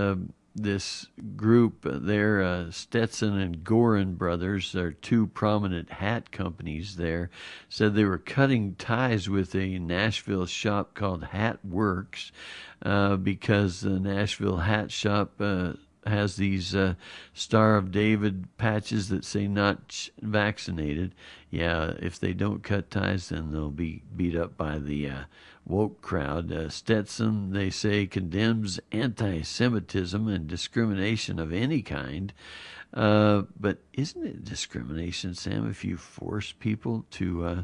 this 0.55 1.07
group, 1.37 1.87
uh, 1.87 1.99
they're 2.01 2.43
uh, 2.43 2.71
Stetson 2.71 3.39
and 3.39 3.65
Goorin 3.65 4.17
brothers, 4.17 4.75
are 4.75 4.93
two 4.93 5.27
prominent 5.29 5.91
hat 5.91 6.31
companies 6.31 6.97
there, 6.97 7.31
said 7.69 7.95
they 7.95 8.05
were 8.05 8.19
cutting 8.19 8.75
ties 8.75 9.29
with 9.29 9.55
a 9.55 9.79
Nashville 9.79 10.47
shop 10.47 10.95
called 10.95 11.25
Hat 11.25 11.65
Works 11.65 12.33
uh, 12.85 13.17
because 13.17 13.81
the 13.81 14.01
Nashville 14.01 14.59
hat 14.59 14.91
shop 14.91 15.33
uh, 15.41 15.75
has 16.07 16.37
these 16.37 16.75
uh, 16.75 16.95
Star 17.33 17.77
of 17.77 17.91
David 17.91 18.49
patches 18.59 19.09
that 19.09 19.25
say 19.25 19.47
not 19.47 20.11
vaccinated. 20.21 21.15
Yeah, 21.51 21.93
if 22.01 22.19
they 22.19 22.33
don't 22.33 22.63
cut 22.63 22.91
ties, 22.91 23.29
then 23.29 23.53
they'll 23.53 23.71
be 23.71 24.03
beat 24.17 24.37
up 24.37 24.57
by 24.57 24.79
the 24.79 25.09
uh, 25.09 25.23
woke 25.67 26.01
crowd. 26.03 26.53
Uh, 26.53 26.69
Stetson, 26.69 27.53
they 27.53 27.71
say, 27.71 28.07
condemns 28.07 28.81
anti 28.91 29.43
Semitism 29.43 30.29
and 30.29 30.47
discrimination 30.47 31.39
of 31.39 31.53
any 31.53 31.83
kind. 31.83 32.33
Uh, 32.93 33.43
but 33.59 33.79
isn't 33.95 34.27
it 34.27 34.45
discrimination, 34.45 35.35
Sam, 35.35 35.69
if 35.71 35.85
you 35.85 35.97
force 35.97 36.53
people 36.53 37.07
to 37.13 37.45
uh, 37.45 37.63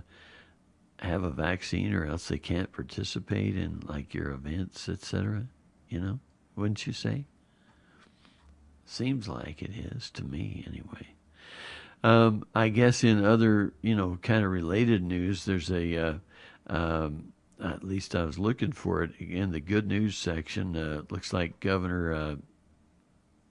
have 1.01 1.22
a 1.22 1.30
vaccine 1.30 1.92
or 1.92 2.07
else 2.07 2.28
they 2.28 2.38
can't 2.38 2.72
participate 2.72 3.57
in 3.57 3.80
like 3.86 4.14
your 4.14 4.30
events, 4.30 4.88
etc.? 4.88 5.46
You 5.88 6.01
know, 6.01 6.18
wouldn't 6.57 6.86
you 6.86 6.92
say? 6.92 7.26
Seems 8.86 9.28
like 9.28 9.61
it 9.61 9.70
is 9.70 10.11
to 10.12 10.24
me, 10.24 10.64
anyway. 10.66 11.09
Um, 12.03 12.46
I 12.55 12.68
guess 12.68 13.05
in 13.05 13.22
other, 13.24 13.74
you 13.82 13.94
know, 13.94 14.18
kind 14.22 14.44
of 14.44 14.51
related 14.51 15.03
news, 15.03 15.44
there's 15.44 15.70
a, 15.70 15.96
uh, 15.96 16.14
um, 16.68 17.32
at 17.62 17.84
least 17.84 18.14
I 18.14 18.24
was 18.24 18.38
looking 18.38 18.72
for 18.72 19.02
it 19.02 19.12
in 19.18 19.52
the 19.52 19.61
good 19.61 19.86
news 19.86 20.16
section. 20.16 20.76
Uh, 20.76 21.02
looks 21.11 21.32
like 21.32 21.61
Governor 21.61 22.12
uh, 22.12 22.36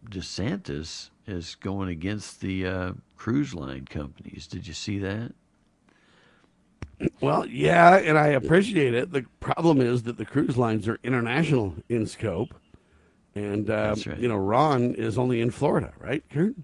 DeSantis 0.09 1.09
is 1.25 1.55
going 1.55 1.89
against 1.89 2.41
the 2.41 2.65
uh, 2.65 2.91
cruise 3.15 3.53
line 3.53 3.85
companies. 3.85 4.47
Did 4.47 4.67
you 4.67 4.73
see 4.73 4.99
that? 4.99 5.33
Well, 7.21 7.45
yeah, 7.45 7.97
and 7.97 8.17
I 8.17 8.27
appreciate 8.27 8.93
it. 8.93 9.11
The 9.11 9.25
problem 9.39 9.81
is 9.81 10.03
that 10.03 10.17
the 10.17 10.25
cruise 10.25 10.57
lines 10.57 10.87
are 10.87 10.99
international 11.03 11.75
in 11.89 12.07
scope 12.07 12.55
and, 13.37 13.69
uh, 13.69 13.95
right. 14.07 14.17
you 14.17 14.27
know, 14.27 14.35
Ron 14.35 14.95
is 14.95 15.17
only 15.17 15.41
in 15.41 15.51
Florida, 15.51 15.93
right, 15.99 16.23
Kurt? 16.31 16.55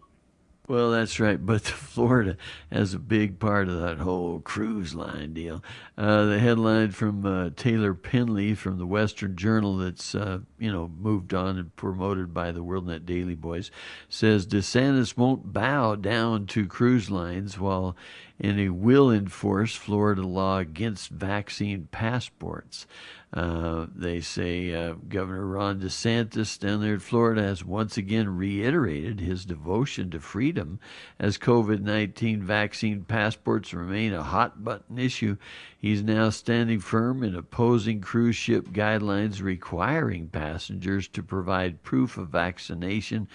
Well, 0.65 0.91
that's 0.91 1.19
right. 1.19 1.45
But 1.45 1.61
Florida 1.63 2.37
has 2.71 2.93
a 2.93 2.99
big 2.99 3.37
part 3.37 3.67
of 3.67 3.81
that 3.81 3.97
whole 3.97 4.39
cruise 4.39 4.95
line 4.95 5.33
deal. 5.33 5.61
Uh, 5.97 6.25
the 6.25 6.39
headline 6.39 6.91
from 6.91 7.25
uh, 7.25 7.49
Taylor 7.55 7.93
Penley 7.93 8.55
from 8.55 8.77
the 8.77 8.85
Western 8.85 9.35
Journal, 9.35 9.77
that's 9.77 10.15
uh, 10.15 10.39
you 10.57 10.71
know 10.71 10.89
moved 10.97 11.33
on 11.33 11.57
and 11.57 11.75
promoted 11.75 12.33
by 12.33 12.51
the 12.51 12.63
WorldNet 12.63 13.05
Daily 13.05 13.35
Boys, 13.35 13.71
says 14.07 14.47
DeSantis 14.47 15.17
won't 15.17 15.51
bow 15.51 15.95
down 15.95 16.45
to 16.47 16.65
cruise 16.65 17.11
lines 17.11 17.59
while 17.59 17.97
and 18.39 18.59
he 18.59 18.69
will 18.69 19.11
enforce 19.11 19.75
Florida 19.75 20.21
law 20.23 20.57
against 20.57 21.09
vaccine 21.09 21.87
passports. 21.91 22.87
Uh, 23.33 23.87
they 23.95 24.21
say 24.21 24.73
uh, 24.73 24.93
Governor 25.09 25.47
Ron 25.47 25.79
DeSantis 25.79 26.59
down 26.59 26.81
there 26.81 26.93
in 26.93 26.99
Florida 26.99 27.41
has 27.41 27.65
once 27.65 27.97
again 27.97 28.37
reiterated 28.37 29.19
his 29.19 29.43
devotion 29.43 30.11
to 30.11 30.19
freedom 30.19 30.79
as 31.19 31.39
COVID 31.39 31.81
19 31.81 32.43
vaccine 32.43 33.03
passports 33.03 33.73
remain 33.73 34.13
a 34.13 34.21
hot 34.21 34.63
button 34.63 34.99
issue. 34.99 35.37
He's 35.83 36.01
now 36.01 36.29
standing 36.29 36.79
firm 36.79 37.23
in 37.23 37.35
opposing 37.35 37.99
cruise 37.99 38.37
ship 38.37 38.69
guidelines 38.69 39.41
requiring 39.41 40.29
passengers 40.29 41.09
to 41.09 41.21
provide 41.21 41.83
proof 41.83 42.17
of 42.17 42.29
vaccination, 42.29 43.27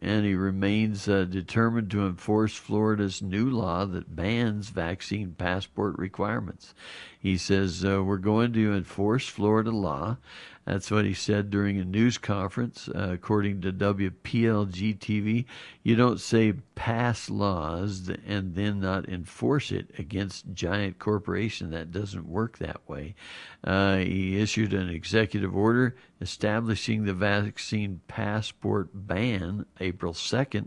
and 0.00 0.26
he 0.26 0.34
remains 0.34 1.08
uh, 1.08 1.26
determined 1.26 1.92
to 1.92 2.04
enforce 2.04 2.56
Florida's 2.56 3.22
new 3.22 3.48
law 3.48 3.84
that 3.86 4.16
bans 4.16 4.70
vaccine 4.70 5.36
passport 5.38 5.96
requirements. 5.96 6.74
He 7.20 7.38
says, 7.38 7.84
uh, 7.84 8.02
We're 8.02 8.16
going 8.16 8.52
to 8.54 8.74
enforce 8.74 9.28
Florida 9.28 9.70
law. 9.70 10.16
That's 10.66 10.90
what 10.90 11.04
he 11.04 11.14
said 11.14 11.50
during 11.50 11.78
a 11.78 11.84
news 11.84 12.18
conference. 12.18 12.88
Uh, 12.88 13.10
according 13.12 13.60
to 13.60 13.72
WPLG 13.72 14.98
TV, 14.98 15.44
you 15.84 15.94
don't 15.94 16.20
say 16.20 16.54
pass 16.74 17.30
laws 17.30 18.10
and 18.26 18.56
then 18.56 18.80
not 18.80 19.08
enforce 19.08 19.70
it 19.70 19.92
against 19.96 20.52
giant 20.52 20.98
corporation. 20.98 21.70
That 21.70 21.92
doesn't 21.92 22.26
work 22.26 22.58
that 22.58 22.80
way. 22.88 23.14
Uh, 23.62 23.98
he 23.98 24.40
issued 24.40 24.74
an 24.74 24.88
executive 24.88 25.54
order 25.54 25.94
establishing 26.20 27.04
the 27.04 27.14
vaccine 27.14 28.00
passport 28.08 28.90
ban 28.92 29.66
April 29.78 30.14
2nd. 30.14 30.66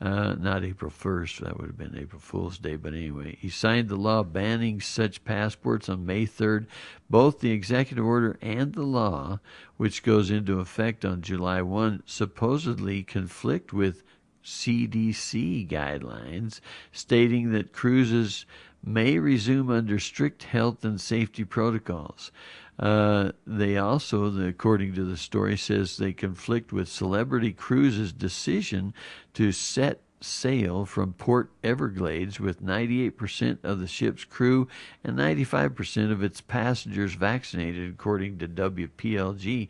Uh, 0.00 0.34
not 0.38 0.64
April 0.64 0.90
1st, 0.90 1.40
that 1.40 1.58
would 1.58 1.66
have 1.66 1.76
been 1.76 1.98
April 1.98 2.20
Fool's 2.20 2.56
Day, 2.56 2.76
but 2.76 2.94
anyway, 2.94 3.36
he 3.38 3.50
signed 3.50 3.90
the 3.90 3.96
law 3.96 4.22
banning 4.22 4.80
such 4.80 5.24
passports 5.24 5.90
on 5.90 6.06
May 6.06 6.24
3rd. 6.24 6.66
Both 7.10 7.40
the 7.40 7.50
executive 7.50 8.06
order 8.06 8.38
and 8.40 8.72
the 8.72 8.82
law, 8.82 9.40
which 9.76 10.02
goes 10.02 10.30
into 10.30 10.58
effect 10.58 11.04
on 11.04 11.20
July 11.20 11.60
1, 11.60 12.04
supposedly 12.06 13.02
conflict 13.02 13.74
with 13.74 14.02
CDC 14.42 15.68
guidelines 15.68 16.60
stating 16.92 17.52
that 17.52 17.74
cruises 17.74 18.46
may 18.82 19.18
resume 19.18 19.70
under 19.70 19.98
strict 19.98 20.44
health 20.44 20.84
and 20.84 21.00
safety 21.00 21.44
protocols. 21.44 22.32
Uh, 22.78 23.32
they 23.46 23.76
also, 23.76 24.30
the, 24.30 24.46
according 24.46 24.94
to 24.94 25.04
the 25.04 25.16
story, 25.16 25.56
says 25.56 25.96
they 25.96 26.12
conflict 26.12 26.72
with 26.72 26.88
Celebrity 26.88 27.52
Cruises' 27.52 28.12
decision 28.12 28.94
to 29.34 29.52
set 29.52 30.00
sail 30.20 30.84
from 30.84 31.14
Port 31.14 31.50
Everglades 31.64 32.38
with 32.38 32.62
98% 32.62 33.58
of 33.64 33.80
the 33.80 33.86
ship's 33.86 34.24
crew 34.24 34.68
and 35.02 35.16
95% 35.16 36.12
of 36.12 36.22
its 36.22 36.40
passengers 36.40 37.14
vaccinated, 37.14 37.90
according 37.90 38.38
to 38.38 38.48
WPLG. 38.48 39.68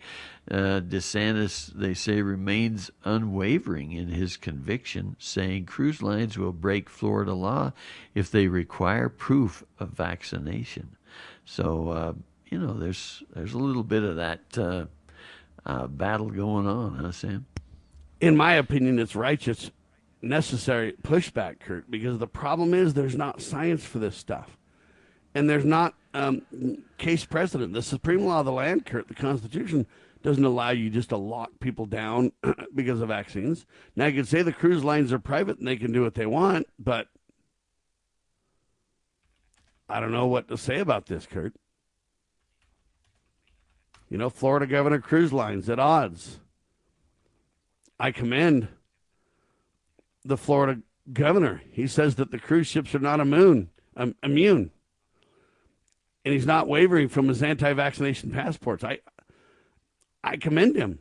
Uh, 0.51 0.81
DeSantis, 0.81 1.73
they 1.73 1.95
say, 1.95 2.23
remains 2.23 2.91
unwavering 3.05 3.93
in 3.93 4.09
his 4.09 4.37
conviction, 4.37 5.17
saying 5.19 5.67
cruise 5.67 6.03
lines 6.03 6.37
will 6.37 6.53
break 6.53 6.89
Florida 6.91 7.35
law 7.35 7.73
if 8.15 8.31
they 8.31 8.49
require 8.49 9.09
proof 9.09 9.63
of 9.79 9.91
vaccination. 9.91 10.97
So, 11.45 11.89
uh, 11.91 12.13
you 12.51 12.59
know, 12.59 12.75
there's 12.75 13.23
there's 13.35 13.55
a 13.55 13.59
little 13.59 13.85
bit 13.85 14.03
of 14.03 14.17
that 14.17 14.41
uh, 14.59 14.87
uh, 15.65 15.87
battle 15.87 16.31
going 16.31 16.67
on, 16.67 16.97
huh, 16.97 17.13
Sam? 17.13 17.47
In 18.21 18.37
my 18.37 18.55
opinion, 18.55 18.99
it's 18.99 19.17
righteous, 19.17 19.71
necessary 20.23 20.95
pushback, 21.03 21.61
Kurt, 21.61 21.91
because 21.91 22.19
the 22.19 22.27
problem 22.27 22.75
is 22.75 22.95
there's 22.95 23.17
not 23.17 23.41
science 23.41 23.85
for 23.85 23.99
this 23.99 24.17
stuff, 24.17 24.57
and 25.35 25.49
there's 25.49 25.65
not 25.65 25.95
um, 26.15 26.43
case 26.99 27.25
precedent. 27.25 27.73
The 27.73 27.83
supreme 27.83 28.25
law 28.25 28.41
of 28.41 28.47
the 28.47 28.53
land, 28.53 28.87
Kurt, 28.87 29.09
the 29.09 29.15
Constitution 29.15 29.87
doesn't 30.23 30.45
allow 30.45 30.71
you 30.71 30.91
just 30.91 31.09
to 31.11 31.17
lock 31.17 31.51
people 31.61 31.87
down 31.87 32.33
because 32.75 33.01
of 33.01 33.09
vaccines. 33.09 33.65
Now 33.97 34.07
you 34.07 34.15
can 34.15 34.25
say 34.25 34.43
the 34.43 34.53
cruise 34.53 34.85
lines 34.85 35.13
are 35.13 35.19
private 35.19 35.59
and 35.59 35.67
they 35.67 35.77
can 35.77 35.93
do 35.93 36.03
what 36.03 36.15
they 36.15 36.27
want, 36.27 36.67
but 36.79 37.09
I 39.89 39.99
don't 40.01 40.13
know 40.13 40.27
what 40.27 40.49
to 40.49 40.59
say 40.59 40.79
about 40.79 41.07
this, 41.07 41.27
Kurt. 41.27 41.55
You 44.09 44.19
know, 44.19 44.29
Florida 44.29 44.67
Governor 44.67 45.01
Cruise 45.01 45.33
Lines 45.33 45.71
at 45.71 45.79
odds. 45.79 46.41
I 47.99 48.11
commend 48.11 48.69
the 50.25 50.37
Florida 50.37 50.81
governor. 51.13 51.63
He 51.73 51.87
says 51.87 52.17
that 52.17 52.31
the 52.31 52.39
cruise 52.39 52.67
ships 52.67 52.95
are 52.95 53.01
not 53.01 53.21
immune, 53.21 53.71
um, 53.97 54.15
immune, 54.23 54.71
and 56.25 56.35
he's 56.35 56.47
not 56.47 56.69
wavering 56.69 57.09
from 57.09 57.29
his 57.29 57.43
anti-vaccination 57.43 58.31
passports. 58.31 58.85
I, 58.85 58.99
I 60.23 60.37
commend 60.37 60.77
him. 60.77 60.99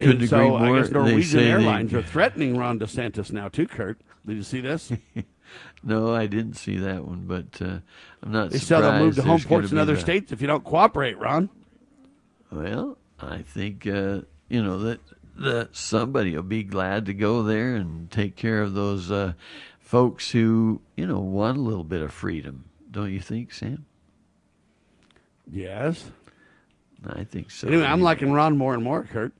Couldn't 0.00 0.28
so 0.28 0.50
more. 0.50 0.76
I 0.76 0.80
guess 0.80 0.90
Norwegian 0.90 1.40
Airlines 1.40 1.92
they... 1.92 1.98
are 1.98 2.02
threatening 2.02 2.56
Ron 2.56 2.78
DeSantis 2.78 3.32
now 3.32 3.48
too. 3.48 3.66
Kurt, 3.66 4.00
did 4.26 4.36
you 4.36 4.42
see 4.42 4.60
this? 4.60 4.92
no, 5.82 6.14
I 6.14 6.26
didn't 6.26 6.54
see 6.54 6.76
that 6.78 7.04
one, 7.04 7.24
but 7.26 7.62
uh, 7.62 7.78
I'm 8.22 8.32
not. 8.32 8.50
They 8.50 8.58
said 8.58 8.80
they'll 8.80 8.98
move 8.98 9.16
to 9.16 9.22
home 9.22 9.40
ports 9.40 9.72
in 9.72 9.78
other 9.78 9.94
the... 9.94 10.00
states 10.00 10.32
if 10.32 10.40
you 10.40 10.46
don't 10.46 10.64
cooperate, 10.64 11.18
Ron. 11.18 11.48
Well, 12.50 12.98
I 13.18 13.38
think 13.38 13.86
uh, 13.86 14.20
you 14.48 14.62
know 14.62 14.78
that 14.80 15.00
that 15.38 15.76
somebody 15.76 16.34
will 16.34 16.42
be 16.42 16.62
glad 16.62 17.06
to 17.06 17.14
go 17.14 17.42
there 17.42 17.74
and 17.74 18.10
take 18.10 18.36
care 18.36 18.62
of 18.62 18.74
those 18.74 19.10
uh, 19.10 19.32
folks 19.78 20.30
who 20.30 20.80
you 20.96 21.06
know 21.06 21.20
want 21.20 21.58
a 21.58 21.60
little 21.60 21.84
bit 21.84 22.02
of 22.02 22.12
freedom. 22.12 22.64
Don't 22.90 23.12
you 23.12 23.20
think, 23.20 23.52
Sam? 23.52 23.84
Yes, 25.50 26.10
I 27.06 27.24
think 27.24 27.50
so. 27.50 27.68
Anyway, 27.68 27.84
I'm 27.84 28.00
liking 28.00 28.32
Ron 28.32 28.56
more 28.56 28.74
and 28.74 28.82
more, 28.82 29.04
Kurt. 29.04 29.32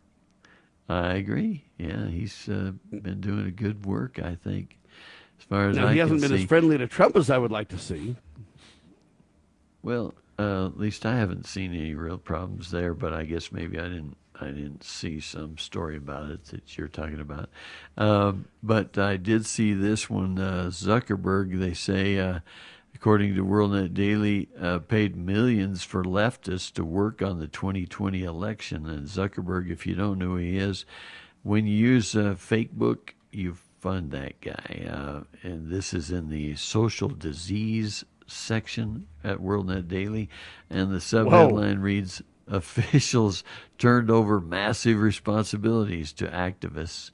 I 0.88 1.14
agree. 1.14 1.64
Yeah, 1.78 2.06
he's 2.08 2.48
uh, 2.48 2.72
been 2.90 3.20
doing 3.20 3.46
a 3.46 3.50
good 3.50 3.84
work. 3.84 4.18
I 4.22 4.34
think. 4.36 4.78
As 5.38 5.44
far 5.44 5.68
as 5.68 5.76
now, 5.76 5.88
I 5.88 5.92
he 5.94 5.98
hasn't 5.98 6.20
been 6.20 6.30
see. 6.30 6.42
as 6.42 6.44
friendly 6.44 6.78
to 6.78 6.86
Trump 6.86 7.16
as 7.16 7.28
I 7.30 7.38
would 7.38 7.50
like 7.50 7.68
to 7.68 7.78
see. 7.78 8.16
Well, 9.82 10.14
Uh, 10.38 10.66
at 10.66 10.78
least 10.78 11.06
I 11.06 11.16
haven't 11.16 11.46
seen 11.46 11.72
any 11.74 11.94
real 11.94 12.18
problems 12.18 12.70
there, 12.70 12.92
but 12.94 13.12
I 13.14 13.24
guess 13.24 13.50
maybe 13.52 13.78
I 13.78 13.84
didn't. 13.84 14.16
I 14.40 14.46
didn't 14.46 14.84
see 14.84 15.20
some 15.20 15.58
story 15.58 15.96
about 15.96 16.30
it 16.30 16.44
that 16.46 16.76
you're 16.76 16.88
talking 16.88 17.20
about. 17.20 17.48
Um, 17.96 18.46
but 18.62 18.98
I 18.98 19.16
did 19.16 19.46
see 19.46 19.72
this 19.72 20.10
one. 20.10 20.38
Uh, 20.38 20.70
Zuckerberg, 20.70 21.58
they 21.58 21.74
say, 21.74 22.18
uh, 22.18 22.40
according 22.94 23.34
to 23.34 23.44
WorldNet 23.44 23.94
Daily, 23.94 24.48
uh, 24.60 24.80
paid 24.80 25.16
millions 25.16 25.82
for 25.82 26.04
leftists 26.04 26.72
to 26.74 26.84
work 26.84 27.22
on 27.22 27.38
the 27.38 27.48
2020 27.48 28.22
election. 28.22 28.86
And 28.86 29.06
Zuckerberg, 29.06 29.70
if 29.70 29.86
you 29.86 29.94
don't 29.94 30.18
know 30.18 30.26
who 30.26 30.36
he 30.36 30.58
is, 30.58 30.84
when 31.42 31.66
you 31.66 31.76
use 31.76 32.14
uh, 32.14 32.34
Facebook, 32.38 33.10
you 33.30 33.56
fund 33.80 34.10
that 34.10 34.40
guy. 34.40 34.86
Uh, 34.90 35.20
and 35.42 35.70
this 35.70 35.94
is 35.94 36.10
in 36.10 36.28
the 36.28 36.56
social 36.56 37.08
disease 37.08 38.04
section 38.26 39.06
at 39.22 39.38
WorldNet 39.38 39.88
Daily. 39.88 40.28
And 40.68 40.92
the 40.92 40.98
subheadline 40.98 41.80
reads 41.80 42.22
Officials 42.48 43.42
turned 43.78 44.10
over 44.10 44.40
massive 44.40 45.00
responsibilities 45.00 46.12
to 46.14 46.26
activists. 46.28 47.10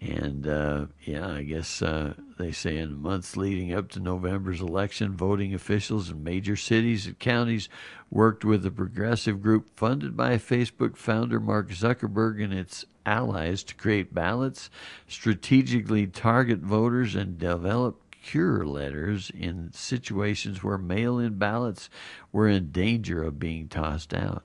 And 0.00 0.46
uh, 0.46 0.86
yeah, 1.04 1.28
I 1.28 1.42
guess 1.42 1.82
uh, 1.82 2.14
they 2.38 2.52
say 2.52 2.76
in 2.76 2.90
the 2.90 2.96
months 2.96 3.36
leading 3.36 3.74
up 3.74 3.88
to 3.90 4.00
November's 4.00 4.60
election, 4.60 5.16
voting 5.16 5.54
officials 5.54 6.08
in 6.08 6.22
major 6.22 6.54
cities 6.54 7.06
and 7.06 7.18
counties 7.18 7.68
worked 8.08 8.44
with 8.44 8.64
a 8.64 8.70
progressive 8.70 9.42
group 9.42 9.76
funded 9.76 10.16
by 10.16 10.36
Facebook 10.36 10.96
founder 10.96 11.40
Mark 11.40 11.70
Zuckerberg 11.70 12.42
and 12.42 12.52
its 12.52 12.84
allies 13.04 13.64
to 13.64 13.74
create 13.74 14.14
ballots, 14.14 14.70
strategically 15.08 16.06
target 16.06 16.60
voters, 16.60 17.16
and 17.16 17.36
develop 17.38 18.00
cure 18.22 18.64
letters 18.64 19.30
in 19.30 19.72
situations 19.72 20.62
where 20.62 20.78
mail 20.78 21.18
in 21.18 21.38
ballots 21.38 21.88
were 22.30 22.46
in 22.46 22.70
danger 22.70 23.24
of 23.24 23.38
being 23.38 23.66
tossed 23.66 24.14
out. 24.14 24.44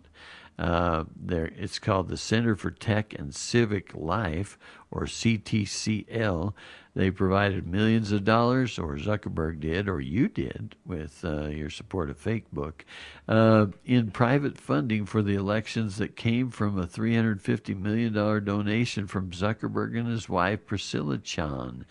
Uh, 0.57 1.05
there, 1.15 1.51
it's 1.57 1.79
called 1.79 2.09
the 2.09 2.17
Center 2.17 2.55
for 2.55 2.71
Tech 2.71 3.13
and 3.17 3.33
Civic 3.33 3.93
Life, 3.95 4.57
or 4.91 5.03
CTCL. 5.03 6.53
They 6.95 7.09
provided 7.09 7.65
millions 7.65 8.11
of 8.11 8.23
dollars, 8.23 8.77
or 8.77 8.97
Zuckerberg 8.97 9.59
did, 9.59 9.89
or 9.89 9.99
you 9.99 10.27
did, 10.27 10.75
with 10.85 11.25
uh, 11.25 11.47
your 11.47 11.71
support 11.71 12.11
of 12.11 12.23
Facebook, 12.23 12.81
uh, 13.27 13.67
in 13.83 14.11
private 14.11 14.59
funding 14.59 15.07
for 15.07 15.23
the 15.23 15.33
elections 15.33 15.97
that 15.97 16.15
came 16.15 16.51
from 16.51 16.77
a 16.77 16.85
$350 16.85 17.79
million 17.79 18.13
donation 18.13 19.07
from 19.07 19.31
Zuckerberg 19.31 19.97
and 19.97 20.07
his 20.07 20.29
wife, 20.29 20.67
Priscilla 20.67 21.17
Chan. 21.17 21.85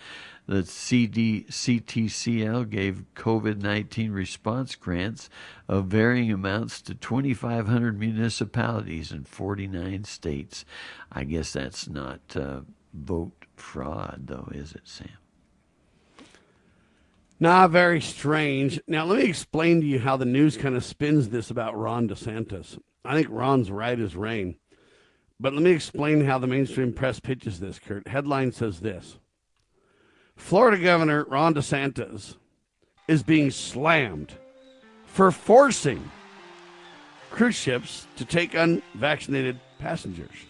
The 0.46 0.64
CD, 0.64 1.46
CTCL 1.48 2.68
gave 2.70 3.04
COVID 3.16 3.60
19 3.60 4.12
response 4.12 4.74
grants 4.76 5.30
of 5.68 5.86
varying 5.86 6.32
amounts 6.32 6.80
to 6.82 6.94
2,500 6.94 7.98
municipalities 7.98 9.12
in 9.12 9.24
49 9.24 10.04
states. 10.04 10.64
I 11.10 11.24
guess 11.24 11.52
that's 11.52 11.88
not 11.88 12.20
uh, 12.36 12.60
vote 12.92 13.41
fraud, 13.62 14.24
though, 14.26 14.48
is 14.52 14.74
it, 14.74 14.82
Sam? 14.84 15.08
Nah, 17.40 17.66
very 17.68 18.00
strange. 18.00 18.80
Now, 18.86 19.04
let 19.04 19.18
me 19.18 19.24
explain 19.24 19.80
to 19.80 19.86
you 19.86 19.98
how 19.98 20.16
the 20.16 20.24
news 20.24 20.56
kind 20.56 20.76
of 20.76 20.84
spins 20.84 21.30
this 21.30 21.50
about 21.50 21.76
Ron 21.76 22.08
DeSantis. 22.08 22.78
I 23.04 23.14
think 23.14 23.28
Ron's 23.30 23.70
right 23.70 23.98
as 23.98 24.14
rain. 24.14 24.56
But 25.40 25.54
let 25.54 25.62
me 25.62 25.72
explain 25.72 26.24
how 26.24 26.38
the 26.38 26.46
mainstream 26.46 26.92
press 26.92 27.18
pitches 27.18 27.58
this, 27.58 27.78
Kurt. 27.78 28.06
Headline 28.06 28.52
says 28.52 28.80
this 28.80 29.18
Florida 30.36 30.80
Governor 30.82 31.24
Ron 31.24 31.54
DeSantis 31.54 32.36
is 33.08 33.22
being 33.22 33.50
slammed 33.50 34.34
for 35.06 35.32
forcing 35.32 36.10
cruise 37.30 37.56
ships 37.56 38.06
to 38.16 38.24
take 38.24 38.54
unvaccinated 38.54 39.58
passengers. 39.78 40.46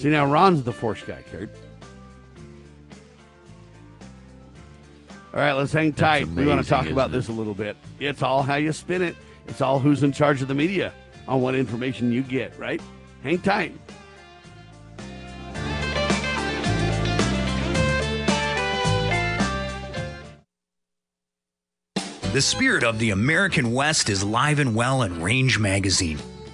See, 0.00 0.08
now 0.08 0.24
Ron's 0.24 0.62
the 0.62 0.72
force 0.72 1.02
guy, 1.02 1.22
Kurt. 1.30 1.50
All 5.34 5.40
right, 5.40 5.52
let's 5.52 5.74
hang 5.74 5.92
tight. 5.92 6.24
That's 6.24 6.30
we 6.30 6.46
want 6.46 6.62
to 6.62 6.66
talk 6.66 6.86
about 6.86 7.10
it? 7.10 7.12
this 7.12 7.28
a 7.28 7.32
little 7.32 7.52
bit. 7.52 7.76
It's 7.98 8.22
all 8.22 8.42
how 8.42 8.54
you 8.54 8.72
spin 8.72 9.02
it. 9.02 9.14
It's 9.46 9.60
all 9.60 9.78
who's 9.78 10.02
in 10.02 10.12
charge 10.12 10.40
of 10.40 10.48
the 10.48 10.54
media 10.54 10.94
on 11.28 11.42
what 11.42 11.54
information 11.54 12.12
you 12.12 12.22
get, 12.22 12.58
right? 12.58 12.80
Hang 13.22 13.40
tight. 13.40 13.74
The 22.32 22.40
spirit 22.40 22.84
of 22.84 22.98
the 22.98 23.10
American 23.10 23.72
West 23.72 24.08
is 24.08 24.24
live 24.24 24.60
and 24.60 24.74
well 24.74 25.02
in 25.02 25.20
Range 25.20 25.58
Magazine, 25.58 26.18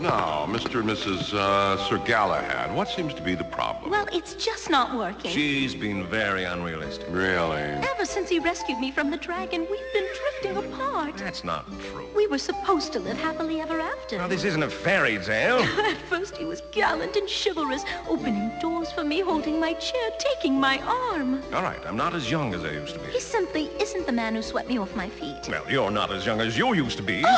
Now, 0.00 0.46
Mr. 0.48 0.80
and 0.80 0.88
Mrs. 0.88 1.34
Uh, 1.34 1.76
Sir 1.88 1.98
Galahad, 1.98 2.72
what 2.74 2.88
seems 2.88 3.12
to 3.14 3.22
be 3.22 3.34
the 3.34 3.44
problem? 3.44 3.90
Well, 3.90 4.06
it's 4.12 4.34
just 4.34 4.70
not 4.70 4.96
working. 4.96 5.32
She's 5.32 5.74
been 5.74 6.06
very 6.06 6.44
unrealistic. 6.44 7.08
Really? 7.10 7.60
Ever 7.60 8.04
since 8.04 8.28
he 8.28 8.38
rescued 8.38 8.78
me 8.78 8.92
from 8.92 9.10
the 9.10 9.16
dragon, 9.16 9.66
we've 9.68 9.92
been 9.92 10.06
drifting 10.14 10.72
apart. 10.72 11.16
That's 11.16 11.42
not 11.42 11.66
true. 11.90 12.06
We 12.14 12.26
were 12.28 12.38
supposed 12.38 12.92
to 12.92 13.00
live 13.00 13.18
happily 13.18 13.60
ever 13.60 13.80
after. 13.80 14.18
Now, 14.18 14.28
this 14.28 14.44
isn't 14.44 14.62
a 14.62 14.70
fairy 14.70 15.18
tale. 15.18 15.58
At 15.84 15.96
first, 16.08 16.36
he 16.36 16.44
was 16.44 16.62
gallant 16.70 17.16
and 17.16 17.28
chivalrous, 17.28 17.82
opening 18.08 18.52
doors 18.60 18.92
for 18.92 19.02
me, 19.02 19.20
holding 19.20 19.58
my 19.58 19.72
chair, 19.74 20.10
taking 20.18 20.60
my 20.60 20.78
arm. 20.82 21.42
All 21.52 21.62
right, 21.62 21.84
I'm 21.84 21.96
not 21.96 22.14
as 22.14 22.30
young 22.30 22.54
as 22.54 22.64
I 22.64 22.70
used 22.70 22.94
to 22.94 23.00
be. 23.00 23.06
He 23.06 23.20
simply 23.20 23.70
isn't 23.80 24.06
the 24.06 24.12
man 24.12 24.36
who 24.36 24.42
swept 24.42 24.68
me 24.68 24.78
off 24.78 24.94
my 24.94 25.08
feet. 25.08 25.48
Well, 25.48 25.64
you're 25.68 25.90
not 25.90 26.12
as 26.12 26.24
young 26.24 26.40
as 26.40 26.56
you 26.56 26.74
used 26.74 26.96
to 26.98 27.02
be. 27.02 27.22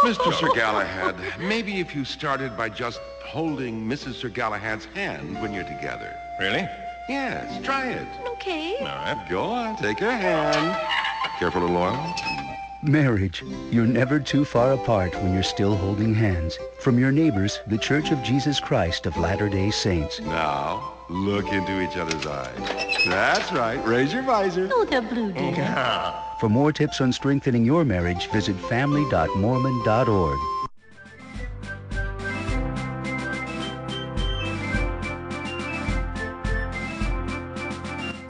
Mr. 0.00 0.32
Sir 0.32 0.48
Galahad, 0.54 0.79
maybe 1.38 1.80
if 1.80 1.94
you 1.94 2.04
started 2.04 2.56
by 2.56 2.68
just 2.68 3.00
holding 3.24 3.86
Mrs. 3.86 4.14
Sir 4.14 4.28
Galahad's 4.28 4.86
hand 4.86 5.40
when 5.40 5.52
you're 5.52 5.64
together. 5.64 6.14
Really? 6.40 6.68
Yes, 7.08 7.62
try 7.64 7.86
it. 7.88 8.08
Okay. 8.26 8.76
All 8.78 8.86
right, 8.86 9.26
go 9.28 9.42
on, 9.42 9.76
take 9.76 9.98
her 9.98 10.10
hand. 10.10 10.76
Careful, 11.38 11.62
little 11.62 11.76
oil. 11.76 12.14
Marriage. 12.82 13.42
You're 13.70 13.86
never 13.86 14.18
too 14.18 14.44
far 14.44 14.72
apart 14.72 15.14
when 15.16 15.34
you're 15.34 15.42
still 15.42 15.76
holding 15.76 16.14
hands. 16.14 16.58
From 16.78 16.98
your 16.98 17.12
neighbors, 17.12 17.60
the 17.66 17.76
Church 17.76 18.10
of 18.10 18.22
Jesus 18.22 18.58
Christ 18.58 19.04
of 19.06 19.18
Latter-day 19.18 19.70
Saints. 19.70 20.18
Now, 20.20 20.94
look 21.10 21.52
into 21.52 21.82
each 21.82 21.96
other's 21.98 22.26
eyes. 22.26 22.56
That's 23.06 23.52
right. 23.52 23.84
Raise 23.86 24.14
your 24.14 24.22
visor. 24.22 24.70
Oh, 24.72 24.86
they're 24.86 25.02
blue, 25.02 25.32
dear. 25.32 26.14
For 26.40 26.48
more 26.48 26.72
tips 26.72 27.02
on 27.02 27.12
strengthening 27.12 27.66
your 27.66 27.84
marriage, 27.84 28.30
visit 28.30 28.56
family.mormon.org. 28.56 30.38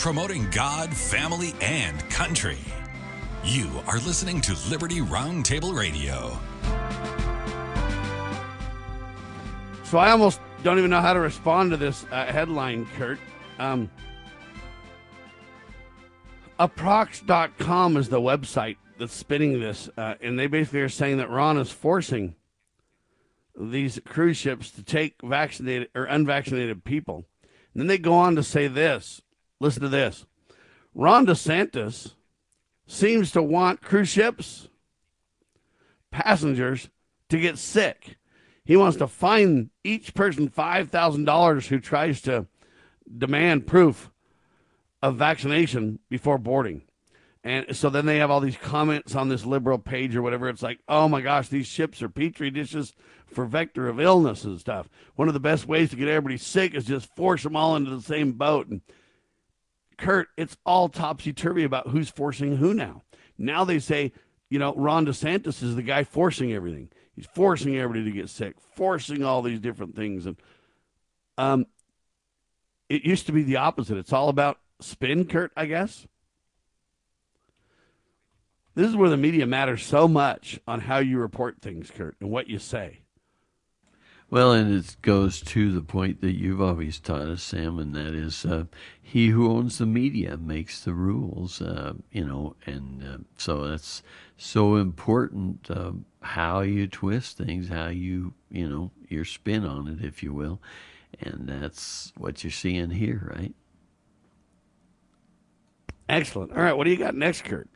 Promoting 0.00 0.48
God, 0.48 0.96
family, 0.96 1.52
and 1.60 2.00
country. 2.08 2.56
You 3.44 3.68
are 3.86 3.98
listening 3.98 4.40
to 4.40 4.56
Liberty 4.70 5.00
Roundtable 5.00 5.76
Radio. 5.76 6.38
So 9.84 9.98
I 9.98 10.10
almost 10.10 10.40
don't 10.62 10.78
even 10.78 10.90
know 10.90 11.02
how 11.02 11.12
to 11.12 11.20
respond 11.20 11.72
to 11.72 11.76
this 11.76 12.06
uh, 12.10 12.24
headline, 12.24 12.86
Kurt. 12.96 13.18
Um, 13.58 13.90
approx.com 16.58 17.98
is 17.98 18.08
the 18.08 18.22
website 18.22 18.78
that's 18.98 19.12
spinning 19.12 19.60
this, 19.60 19.90
uh, 19.98 20.14
and 20.22 20.38
they 20.38 20.46
basically 20.46 20.80
are 20.80 20.88
saying 20.88 21.18
that 21.18 21.28
Ron 21.28 21.58
is 21.58 21.70
forcing 21.70 22.36
these 23.54 24.00
cruise 24.06 24.38
ships 24.38 24.70
to 24.70 24.82
take 24.82 25.16
vaccinated 25.22 25.90
or 25.94 26.04
unvaccinated 26.04 26.84
people. 26.84 27.26
And 27.74 27.82
then 27.82 27.86
they 27.86 27.98
go 27.98 28.14
on 28.14 28.34
to 28.36 28.42
say 28.42 28.66
this. 28.66 29.20
Listen 29.60 29.82
to 29.82 29.88
this. 29.88 30.24
Ron 30.94 31.26
DeSantis 31.26 32.14
seems 32.86 33.30
to 33.32 33.42
want 33.42 33.82
cruise 33.82 34.08
ships 34.08 34.68
passengers 36.10 36.88
to 37.28 37.38
get 37.38 37.58
sick. 37.58 38.16
He 38.64 38.76
wants 38.76 38.98
to 38.98 39.06
fine 39.06 39.70
each 39.84 40.14
person 40.14 40.48
$5,000 40.48 41.66
who 41.66 41.80
tries 41.80 42.20
to 42.22 42.46
demand 43.16 43.66
proof 43.66 44.10
of 45.02 45.16
vaccination 45.16 45.98
before 46.08 46.38
boarding. 46.38 46.82
And 47.42 47.74
so 47.74 47.88
then 47.88 48.04
they 48.04 48.18
have 48.18 48.30
all 48.30 48.40
these 48.40 48.58
comments 48.58 49.14
on 49.14 49.28
this 49.28 49.46
liberal 49.46 49.78
page 49.78 50.14
or 50.14 50.20
whatever. 50.20 50.48
It's 50.48 50.62
like, 50.62 50.80
oh 50.88 51.08
my 51.08 51.22
gosh, 51.22 51.48
these 51.48 51.66
ships 51.66 52.02
are 52.02 52.08
petri 52.10 52.50
dishes 52.50 52.92
for 53.26 53.46
vector 53.46 53.88
of 53.88 53.98
illness 53.98 54.44
and 54.44 54.60
stuff. 54.60 54.90
One 55.16 55.28
of 55.28 55.34
the 55.34 55.40
best 55.40 55.66
ways 55.66 55.90
to 55.90 55.96
get 55.96 56.08
everybody 56.08 56.36
sick 56.36 56.74
is 56.74 56.84
just 56.84 57.14
force 57.16 57.42
them 57.42 57.56
all 57.56 57.76
into 57.76 57.96
the 57.96 58.02
same 58.02 58.32
boat. 58.32 58.68
And 58.68 58.82
Kurt, 60.00 60.28
it's 60.36 60.56
all 60.64 60.88
topsy 60.88 61.32
turvy 61.32 61.62
about 61.62 61.88
who's 61.88 62.08
forcing 62.08 62.56
who 62.56 62.74
now. 62.74 63.02
Now 63.38 63.64
they 63.64 63.78
say, 63.78 64.12
you 64.48 64.58
know, 64.58 64.74
Ron 64.74 65.06
DeSantis 65.06 65.62
is 65.62 65.76
the 65.76 65.82
guy 65.82 66.04
forcing 66.04 66.52
everything. 66.52 66.88
He's 67.14 67.26
forcing 67.26 67.76
everybody 67.76 68.04
to 68.04 68.16
get 68.16 68.30
sick, 68.30 68.56
forcing 68.74 69.22
all 69.22 69.42
these 69.42 69.60
different 69.60 69.94
things. 69.94 70.26
And 70.26 70.36
um, 71.38 71.66
it 72.88 73.04
used 73.04 73.26
to 73.26 73.32
be 73.32 73.42
the 73.42 73.56
opposite. 73.56 73.98
It's 73.98 74.12
all 74.12 74.28
about 74.28 74.58
spin, 74.80 75.26
Kurt, 75.26 75.52
I 75.56 75.66
guess. 75.66 76.06
This 78.74 78.88
is 78.88 78.96
where 78.96 79.10
the 79.10 79.16
media 79.16 79.46
matters 79.46 79.84
so 79.84 80.08
much 80.08 80.58
on 80.66 80.80
how 80.80 80.98
you 80.98 81.18
report 81.18 81.60
things, 81.60 81.90
Kurt, 81.90 82.16
and 82.20 82.30
what 82.30 82.48
you 82.48 82.58
say. 82.58 82.99
Well, 84.30 84.52
and 84.52 84.72
it 84.72 84.96
goes 85.02 85.40
to 85.40 85.72
the 85.72 85.80
point 85.82 86.20
that 86.20 86.38
you've 86.38 86.60
always 86.60 87.00
taught 87.00 87.22
us, 87.22 87.42
Sam, 87.42 87.80
and 87.80 87.92
that 87.96 88.14
is 88.14 88.44
uh, 88.44 88.66
he 89.02 89.28
who 89.28 89.50
owns 89.50 89.78
the 89.78 89.86
media 89.86 90.36
makes 90.36 90.84
the 90.84 90.94
rules, 90.94 91.60
uh, 91.60 91.94
you 92.12 92.24
know, 92.24 92.54
and 92.64 93.02
uh, 93.02 93.18
so 93.36 93.66
that's 93.66 94.04
so 94.36 94.76
important 94.76 95.68
uh, 95.68 95.92
how 96.22 96.60
you 96.60 96.86
twist 96.86 97.38
things, 97.38 97.68
how 97.68 97.88
you, 97.88 98.34
you 98.52 98.68
know, 98.68 98.92
your 99.08 99.24
spin 99.24 99.64
on 99.64 99.88
it, 99.88 100.04
if 100.04 100.22
you 100.22 100.32
will. 100.32 100.60
And 101.20 101.48
that's 101.48 102.12
what 102.16 102.44
you're 102.44 102.52
seeing 102.52 102.90
here, 102.90 103.32
right? 103.36 103.54
Excellent. 106.08 106.52
All 106.52 106.62
right, 106.62 106.76
what 106.76 106.84
do 106.84 106.90
you 106.90 106.96
got 106.96 107.16
next, 107.16 107.42
Kurt? 107.42 107.68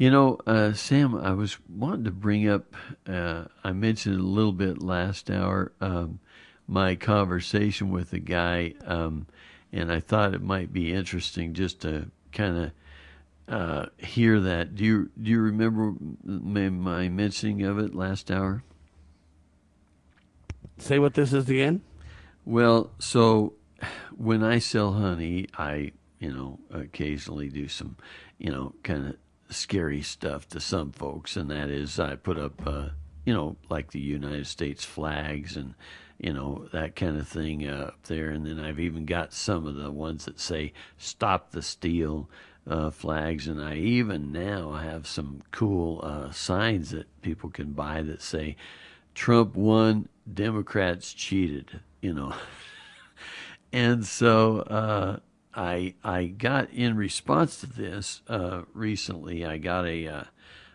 You 0.00 0.10
know, 0.10 0.38
uh, 0.46 0.72
Sam, 0.72 1.14
I 1.14 1.32
was 1.32 1.58
wanting 1.68 2.04
to 2.04 2.10
bring 2.10 2.48
up, 2.48 2.74
uh, 3.06 3.44
I 3.62 3.72
mentioned 3.72 4.18
a 4.18 4.22
little 4.22 4.54
bit 4.54 4.80
last 4.80 5.30
hour, 5.30 5.72
um, 5.78 6.20
my 6.66 6.94
conversation 6.94 7.90
with 7.90 8.14
a 8.14 8.18
guy, 8.18 8.72
um, 8.86 9.26
and 9.74 9.92
I 9.92 10.00
thought 10.00 10.32
it 10.32 10.40
might 10.40 10.72
be 10.72 10.90
interesting 10.90 11.52
just 11.52 11.82
to 11.82 12.10
kind 12.32 12.56
of 12.56 13.54
uh, 13.54 13.86
hear 13.98 14.40
that. 14.40 14.74
Do 14.74 14.86
you 14.86 15.10
do 15.20 15.30
you 15.30 15.40
remember 15.42 15.92
my, 16.24 16.70
my 16.70 17.10
mentioning 17.10 17.62
of 17.64 17.78
it 17.78 17.94
last 17.94 18.30
hour? 18.30 18.64
Say 20.78 20.98
what 20.98 21.12
this 21.12 21.34
is 21.34 21.46
again. 21.46 21.82
Well, 22.46 22.90
so 22.98 23.52
when 24.16 24.42
I 24.42 24.60
sell 24.60 24.94
honey, 24.94 25.48
I 25.58 25.92
you 26.18 26.32
know 26.32 26.58
occasionally 26.70 27.50
do 27.50 27.68
some 27.68 27.98
you 28.38 28.50
know 28.50 28.74
kind 28.82 29.06
of 29.06 29.16
scary 29.50 30.02
stuff 30.02 30.48
to 30.48 30.60
some 30.60 30.92
folks, 30.92 31.36
and 31.36 31.50
that 31.50 31.70
is 31.70 31.98
I 32.00 32.16
put 32.16 32.38
up, 32.38 32.66
uh, 32.66 32.88
you 33.24 33.34
know, 33.34 33.56
like 33.68 33.90
the 33.90 34.00
United 34.00 34.46
States 34.46 34.84
flags 34.84 35.56
and, 35.56 35.74
you 36.18 36.32
know, 36.32 36.68
that 36.72 36.96
kind 36.96 37.18
of 37.18 37.28
thing 37.28 37.68
uh, 37.68 37.88
up 37.88 38.02
there. 38.04 38.30
And 38.30 38.46
then 38.46 38.58
I've 38.58 38.80
even 38.80 39.04
got 39.04 39.32
some 39.32 39.66
of 39.66 39.76
the 39.76 39.90
ones 39.90 40.24
that 40.24 40.40
say 40.40 40.72
"Stop 40.98 41.50
the 41.50 41.62
Steal" 41.62 42.28
uh, 42.66 42.90
flags, 42.90 43.48
and 43.48 43.60
I 43.60 43.76
even 43.76 44.32
now 44.32 44.72
have 44.72 45.06
some 45.06 45.42
cool 45.50 46.00
uh, 46.02 46.30
signs 46.30 46.90
that 46.90 47.06
people 47.22 47.50
can 47.50 47.72
buy 47.72 48.02
that 48.02 48.22
say 48.22 48.56
"Trump 49.14 49.56
won, 49.56 50.08
Democrats 50.32 51.12
cheated." 51.12 51.80
You 52.00 52.14
know, 52.14 52.34
and 53.72 54.06
so 54.06 54.60
uh, 54.60 55.18
I 55.54 55.94
I 56.04 56.26
got 56.26 56.70
in 56.70 56.96
response 56.96 57.60
to 57.60 57.66
this 57.66 58.22
uh, 58.28 58.62
recently. 58.72 59.44
I 59.44 59.58
got 59.58 59.86
a 59.86 60.06
uh, 60.06 60.24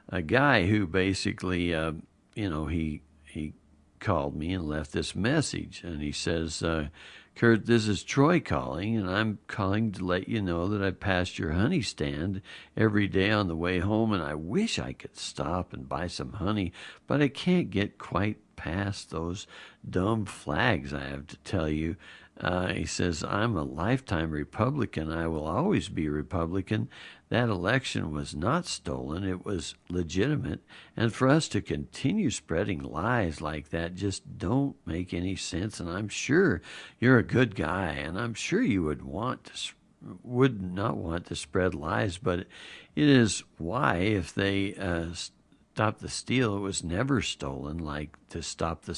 a 0.09 0.21
guy 0.21 0.65
who 0.67 0.85
basically, 0.85 1.73
uh, 1.73 1.93
you 2.35 2.49
know, 2.49 2.65
he 2.65 3.01
he 3.23 3.53
called 3.99 4.35
me 4.35 4.53
and 4.53 4.67
left 4.67 4.91
this 4.91 5.15
message, 5.15 5.81
and 5.83 6.01
he 6.01 6.11
says, 6.11 6.61
uh, 6.61 6.89
"Kurt, 7.35 7.65
this 7.65 7.87
is 7.87 8.03
Troy 8.03 8.39
calling, 8.41 8.97
and 8.97 9.09
I'm 9.09 9.39
calling 9.47 9.91
to 9.93 10.03
let 10.05 10.27
you 10.27 10.41
know 10.41 10.67
that 10.67 10.83
I 10.83 10.91
passed 10.91 11.39
your 11.39 11.53
honey 11.53 11.81
stand 11.81 12.41
every 12.75 13.07
day 13.07 13.31
on 13.31 13.47
the 13.47 13.55
way 13.55 13.79
home, 13.79 14.11
and 14.11 14.21
I 14.21 14.35
wish 14.35 14.77
I 14.77 14.91
could 14.91 15.15
stop 15.15 15.71
and 15.71 15.87
buy 15.87 16.07
some 16.07 16.33
honey, 16.33 16.73
but 17.07 17.21
I 17.21 17.29
can't 17.29 17.69
get 17.69 17.97
quite 17.97 18.39
past 18.57 19.09
those 19.09 19.47
dumb 19.89 20.25
flags. 20.25 20.93
I 20.93 21.03
have 21.05 21.27
to 21.27 21.37
tell 21.37 21.69
you." 21.69 21.95
Uh, 22.39 22.67
he 22.67 22.85
says, 22.85 23.23
I'm 23.23 23.55
a 23.55 23.63
lifetime 23.63 24.29
Republican. 24.31 25.11
I 25.11 25.27
will 25.27 25.45
always 25.45 25.87
be 25.87 26.09
Republican. 26.09 26.89
That 27.29 27.49
election 27.49 28.11
was 28.11 28.35
not 28.35 28.65
stolen, 28.65 29.23
it 29.23 29.45
was 29.45 29.75
legitimate. 29.89 30.61
And 30.97 31.13
for 31.13 31.27
us 31.27 31.47
to 31.49 31.61
continue 31.61 32.29
spreading 32.29 32.83
lies 32.83 33.41
like 33.41 33.69
that 33.69 33.95
just 33.95 34.37
don't 34.37 34.75
make 34.85 35.13
any 35.13 35.35
sense. 35.35 35.79
And 35.79 35.89
I'm 35.89 36.09
sure 36.09 36.61
you're 36.99 37.17
a 37.17 37.23
good 37.23 37.55
guy, 37.55 37.91
and 37.91 38.19
I'm 38.19 38.33
sure 38.33 38.61
you 38.61 38.83
would 38.83 39.01
want 39.01 39.45
to 39.45 39.73
would 40.23 40.61
not 40.61 40.97
want 40.97 41.25
to 41.25 41.35
spread 41.35 41.73
lies, 41.73 42.19
but 42.19 42.41
it 42.41 42.47
is 43.09 43.43
why 43.57 43.95
if 43.95 44.33
they 44.35 44.75
uh, 44.75 45.07
stop 45.73 45.99
the 45.99 46.09
steal, 46.09 46.57
it 46.57 46.61
was 46.61 46.83
never 46.83 47.21
stolen. 47.21 47.77
Like 47.77 48.15
to 48.29 48.43
stop 48.43 48.83
the 48.83 48.93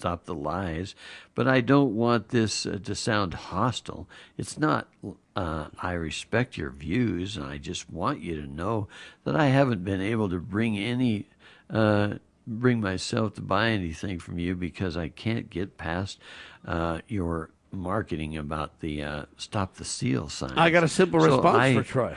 stop 0.00 0.24
the 0.24 0.34
lies, 0.34 0.94
but 1.34 1.46
I 1.46 1.60
don't 1.60 1.94
want 1.94 2.28
this 2.28 2.64
uh, 2.64 2.78
to 2.84 2.94
sound 2.94 3.34
hostile. 3.34 4.08
It's 4.38 4.58
not, 4.58 4.88
uh, 5.36 5.66
I 5.78 5.92
respect 5.92 6.56
your 6.56 6.70
views, 6.70 7.36
and 7.36 7.44
I 7.44 7.58
just 7.58 7.90
want 7.90 8.20
you 8.20 8.40
to 8.40 8.46
know 8.46 8.88
that 9.24 9.36
I 9.36 9.48
haven't 9.48 9.84
been 9.84 10.00
able 10.00 10.30
to 10.30 10.38
bring 10.38 10.78
any, 10.78 11.26
uh, 11.68 12.14
bring 12.46 12.80
myself 12.80 13.34
to 13.34 13.42
buy 13.42 13.70
anything 13.70 14.18
from 14.18 14.38
you 14.38 14.54
because 14.54 14.96
I 14.96 15.08
can't 15.08 15.50
get 15.50 15.76
past 15.76 16.18
uh, 16.66 17.00
your 17.06 17.50
marketing 17.70 18.38
about 18.38 18.80
the 18.80 19.02
uh, 19.02 19.24
stop 19.36 19.74
the 19.74 19.84
seal 19.84 20.30
sign. 20.30 20.56
I 20.56 20.70
got 20.70 20.82
a 20.82 20.88
simple 20.88 21.20
so 21.20 21.26
response 21.26 21.58
I, 21.58 21.74
for 21.74 21.82
Troy. 21.82 22.16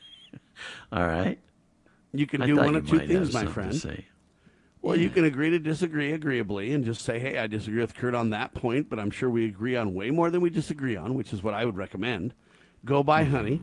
all 0.92 1.06
right. 1.06 1.38
You 2.14 2.26
can 2.26 2.40
do 2.40 2.56
one 2.56 2.74
of 2.74 2.88
two 2.88 3.00
things, 3.00 3.34
my 3.34 3.44
friend. 3.44 3.74
Well, 4.86 4.96
you 4.96 5.10
can 5.10 5.24
agree 5.24 5.50
to 5.50 5.58
disagree 5.58 6.12
agreeably 6.12 6.72
and 6.72 6.84
just 6.84 7.02
say, 7.02 7.18
hey, 7.18 7.38
I 7.38 7.48
disagree 7.48 7.80
with 7.80 7.96
Kurt 7.96 8.14
on 8.14 8.30
that 8.30 8.54
point, 8.54 8.88
but 8.88 9.00
I'm 9.00 9.10
sure 9.10 9.28
we 9.28 9.44
agree 9.44 9.74
on 9.74 9.94
way 9.94 10.12
more 10.12 10.30
than 10.30 10.40
we 10.40 10.48
disagree 10.48 10.94
on, 10.94 11.14
which 11.14 11.32
is 11.32 11.42
what 11.42 11.54
I 11.54 11.64
would 11.64 11.76
recommend. 11.76 12.34
Go 12.84 13.02
buy 13.02 13.24
mm-hmm. 13.24 13.34
honey. 13.34 13.62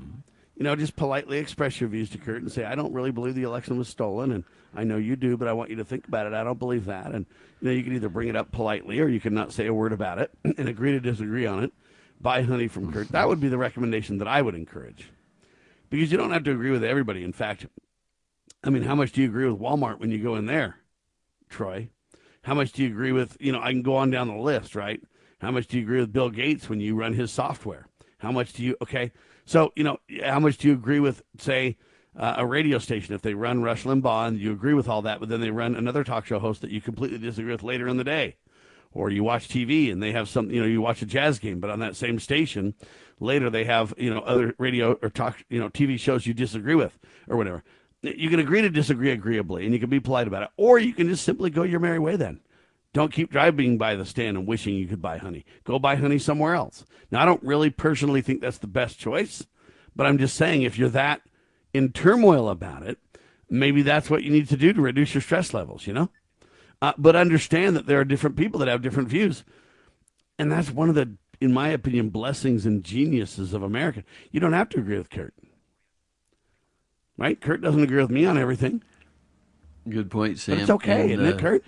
You 0.58 0.64
know, 0.66 0.76
just 0.76 0.98
politely 0.98 1.38
express 1.38 1.80
your 1.80 1.90
views 1.90 2.10
to 2.10 2.18
Kurt 2.18 2.42
and 2.42 2.52
say, 2.52 2.66
I 2.66 2.76
don't 2.76 2.92
really 2.92 3.12
believe 3.12 3.36
the 3.36 3.44
election 3.44 3.78
was 3.78 3.88
stolen, 3.88 4.34
and 4.34 4.44
I 4.76 4.84
know 4.84 4.98
you 4.98 5.16
do, 5.16 5.38
but 5.38 5.48
I 5.48 5.54
want 5.54 5.70
you 5.70 5.78
to 5.78 5.86
think 5.86 6.10
about 6.10 6.28
it. 6.28 6.34
I 6.34 6.44
don't 6.44 6.60
believe 6.60 6.88
that. 6.88 7.14
And, 7.14 7.26
you 7.62 7.68
know, 7.70 7.72
you 7.72 7.84
can 7.84 7.96
either 7.96 8.10
bring 8.10 8.28
it 8.28 8.36
up 8.36 8.52
politely 8.52 9.00
or 9.00 9.08
you 9.08 9.22
can 9.22 9.34
not 9.34 9.54
say 9.54 9.68
a 9.68 9.74
word 9.74 9.94
about 9.94 10.20
it 10.20 10.30
and 10.44 10.68
agree 10.68 10.92
to 10.92 11.00
disagree 11.00 11.46
on 11.46 11.64
it. 11.64 11.72
Buy 12.20 12.42
honey 12.42 12.68
from 12.68 12.92
Kurt. 12.92 13.08
That 13.14 13.30
would 13.30 13.40
be 13.40 13.48
the 13.48 13.58
recommendation 13.58 14.18
that 14.18 14.28
I 14.28 14.42
would 14.42 14.56
encourage. 14.56 15.10
Because 15.90 16.12
you 16.12 16.18
don't 16.18 16.32
have 16.32 16.44
to 16.44 16.52
agree 16.52 16.72
with 16.72 16.84
everybody. 16.84 17.24
In 17.24 17.32
fact, 17.32 17.66
I 18.62 18.70
mean, 18.70 18.84
how 18.84 18.96
much 18.96 19.14
do 19.14 19.22
you 19.22 19.30
agree 19.30 19.50
with 19.50 19.62
Walmart 19.62 20.02
when 20.02 20.12
you 20.12 20.22
go 20.22 20.36
in 20.36 20.48
there? 20.48 20.83
Troy? 21.54 21.90
How 22.42 22.54
much 22.54 22.74
do 22.74 22.84
you 22.84 22.90
agree 22.90 23.12
with? 23.12 23.38
You 23.40 23.52
know, 23.52 23.62
I 23.62 23.72
can 23.72 23.84
go 23.84 23.96
on 23.96 24.10
down 24.10 24.28
the 24.28 24.36
list, 24.36 24.76
right? 24.76 25.00
How 25.40 25.52
much 25.52 25.68
do 25.68 25.78
you 25.78 25.84
agree 25.84 26.00
with 26.00 26.12
Bill 26.12 26.30
Gates 26.30 26.68
when 26.68 26.82
you 26.82 26.96
run 26.96 27.14
his 27.14 27.32
software? 27.32 27.88
How 28.18 28.32
much 28.32 28.54
do 28.54 28.64
you? 28.64 28.76
Okay, 28.82 29.12
so 29.46 29.72
you 29.76 29.84
know, 29.84 29.98
how 30.26 30.40
much 30.40 30.58
do 30.58 30.68
you 30.68 30.74
agree 30.74 31.00
with, 31.00 31.22
say, 31.38 31.78
uh, 32.18 32.36
a 32.38 32.46
radio 32.46 32.80
station 32.80 33.14
if 33.14 33.22
they 33.22 33.34
run 33.34 33.62
Rush 33.62 33.84
Limbaugh 33.84 34.28
and 34.28 34.40
you 34.40 34.52
agree 34.52 34.74
with 34.74 34.90
all 34.90 35.04
that, 35.04 35.20
but 35.20 35.30
then 35.30 35.42
they 35.42 35.52
run 35.52 35.76
another 35.76 36.04
talk 36.04 36.26
show 36.26 36.40
host 36.40 36.62
that 36.62 36.72
you 36.72 36.82
completely 36.82 37.20
disagree 37.20 37.52
with 37.52 37.64
later 37.64 37.88
in 37.88 37.98
the 37.98 38.04
day? 38.04 38.38
Or 38.92 39.10
you 39.10 39.24
watch 39.24 39.48
TV 39.48 39.92
and 39.92 40.04
they 40.04 40.12
have 40.12 40.30
some, 40.30 40.52
you 40.52 40.62
know, 40.62 40.68
you 40.68 40.80
watch 40.80 41.02
a 41.02 41.08
jazz 41.08 41.40
game, 41.40 41.60
but 41.60 41.72
on 41.72 41.80
that 41.80 41.96
same 41.96 42.20
station, 42.20 42.76
later 43.20 43.50
they 43.50 43.64
have, 43.64 43.94
you 43.98 44.14
know, 44.14 44.20
other 44.20 44.54
radio 44.60 44.94
or 45.02 45.10
talk, 45.10 45.44
you 45.50 45.60
know, 45.60 45.70
TV 45.70 46.00
shows 46.00 46.28
you 46.28 46.34
disagree 46.34 46.76
with 46.76 47.00
or 47.28 47.36
whatever 47.38 47.64
you 48.04 48.30
can 48.30 48.40
agree 48.40 48.62
to 48.62 48.70
disagree 48.70 49.12
agreeably 49.12 49.66
and 49.66 49.74
you 49.74 49.80
can 49.80 49.90
be 49.90 50.00
polite 50.00 50.28
about 50.28 50.44
it. 50.44 50.50
Or 50.58 50.78
you 50.78 50.94
can 50.94 51.08
just 51.08 51.24
simply 51.24 51.50
go 51.50 51.64
your 51.64 51.80
merry 51.80 52.00
way 52.00 52.16
then. 52.16 52.42
Don't 52.94 53.12
keep 53.12 53.32
driving 53.32 53.78
by 53.78 53.96
the 53.96 54.06
stand 54.06 54.38
and 54.38 54.46
wishing 54.46 54.76
you 54.76 54.88
could 54.88 55.02
buy 55.02 55.18
honey. 55.18 55.46
Go 55.64 55.80
buy 55.80 55.96
honey 55.96 56.20
somewhere 56.20 56.54
else. 56.54 56.86
Now 57.12 57.22
i 57.22 57.26
don't 57.26 57.44
really 57.44 57.70
personally 57.70 58.22
think 58.22 58.42
that's 58.42 58.58
the 58.58 58.68
best 58.68 58.98
choice 58.98 59.46
but 59.96 60.08
i'm 60.08 60.18
just 60.18 60.36
saying 60.36 60.64
if 60.64 60.80
you're 60.80 60.90
that 60.90 61.22
in 61.72 61.92
turmoil 61.92 62.50
about 62.50 62.82
it 62.82 62.98
maybe 63.50 63.84
that's 63.84 64.10
what 64.10 64.24
you 64.24 64.32
need 64.32 64.50
to 64.50 64.58
do 64.58 64.74
to 64.74 64.82
reduce 64.82 65.14
your 65.14 65.22
stress 65.22 65.54
levels 65.54 65.86
you 65.86 65.94
know? 65.94 66.10
Uh, 66.84 66.92
but 66.98 67.16
understand 67.16 67.78
that 67.78 67.86
there 67.86 67.98
are 67.98 68.04
different 68.04 68.36
people 68.36 68.60
that 68.60 68.68
have 68.68 68.82
different 68.82 69.08
views, 69.08 69.46
and 70.38 70.52
that's 70.52 70.70
one 70.70 70.90
of 70.90 70.96
the, 70.96 71.16
in 71.40 71.54
my 71.54 71.70
opinion, 71.70 72.10
blessings 72.10 72.66
and 72.66 72.84
geniuses 72.84 73.54
of 73.54 73.64
America. 73.64 74.04
You 74.32 74.42
don't 74.42 74.52
have 74.52 74.68
to 74.70 74.80
agree 74.80 74.98
with 74.98 75.10
Kurt, 75.10 75.34
right? 77.24 77.40
Kurt 77.40 77.62
doesn't 77.62 77.82
agree 77.82 78.02
with 78.02 78.12
me 78.12 78.26
on 78.26 78.38
everything. 78.38 78.84
Good 79.88 80.12
point, 80.12 80.40
Sam. 80.40 80.56
But 80.56 80.62
it's 80.62 80.70
okay, 80.72 81.02
And, 81.04 81.22
isn't 81.22 81.26
it, 81.26 81.36
uh, 81.36 81.40
Kurt? 81.40 81.64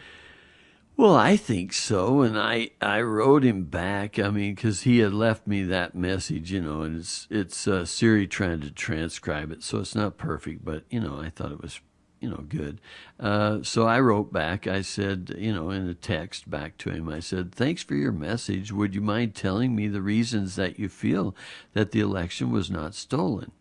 Well, 0.98 1.16
I 1.16 1.38
think 1.38 1.74
so, 1.74 2.22
and 2.22 2.38
I 2.38 2.72
I 2.82 3.02
wrote 3.02 3.44
him 3.44 3.66
back. 3.66 4.20
I 4.20 4.30
mean, 4.30 4.56
because 4.56 4.82
he 4.82 5.00
had 5.00 5.14
left 5.14 5.48
me 5.48 5.64
that 5.64 5.96
message, 5.96 6.52
you 6.52 6.62
know, 6.62 6.82
and 6.82 7.00
it's 7.00 7.28
it's 7.30 7.68
uh, 7.68 7.86
Siri 7.86 8.28
trying 8.28 8.62
to 8.62 8.72
transcribe 8.72 9.52
it, 9.52 9.64
so 9.64 9.80
it's 9.80 9.96
not 9.96 10.18
perfect, 10.18 10.64
but 10.64 10.84
you 10.90 11.00
know, 11.00 11.20
I 11.22 11.30
thought 11.30 11.52
it 11.52 11.62
was 11.62 11.80
you 12.22 12.30
know 12.30 12.46
good. 12.48 12.80
Uh, 13.20 13.60
so 13.62 13.86
I 13.86 14.00
wrote 14.00 14.32
back. 14.32 14.68
I 14.68 14.82
said, 14.82 15.36
you 15.38 15.54
know, 15.54 15.70
in 15.70 15.88
a 15.88 15.94
text 15.94 16.50
back 16.50 16.78
to 16.80 16.92
him, 16.92 17.10
I 17.10 17.20
said, 17.20 17.54
"Thanks 17.54 17.84
for 17.84 17.96
your 17.96 18.14
message. 18.14 18.72
Would 18.72 18.96
you 18.96 19.02
mind 19.02 19.36
telling 19.36 19.76
me 19.76 19.90
the 19.90 20.02
reasons 20.02 20.56
that 20.56 20.80
you 20.80 20.88
feel 20.88 21.36
that 21.74 21.92
the 21.92 22.00
election 22.02 22.52
was 22.52 22.72
not 22.72 22.96
stolen?" 22.96 23.52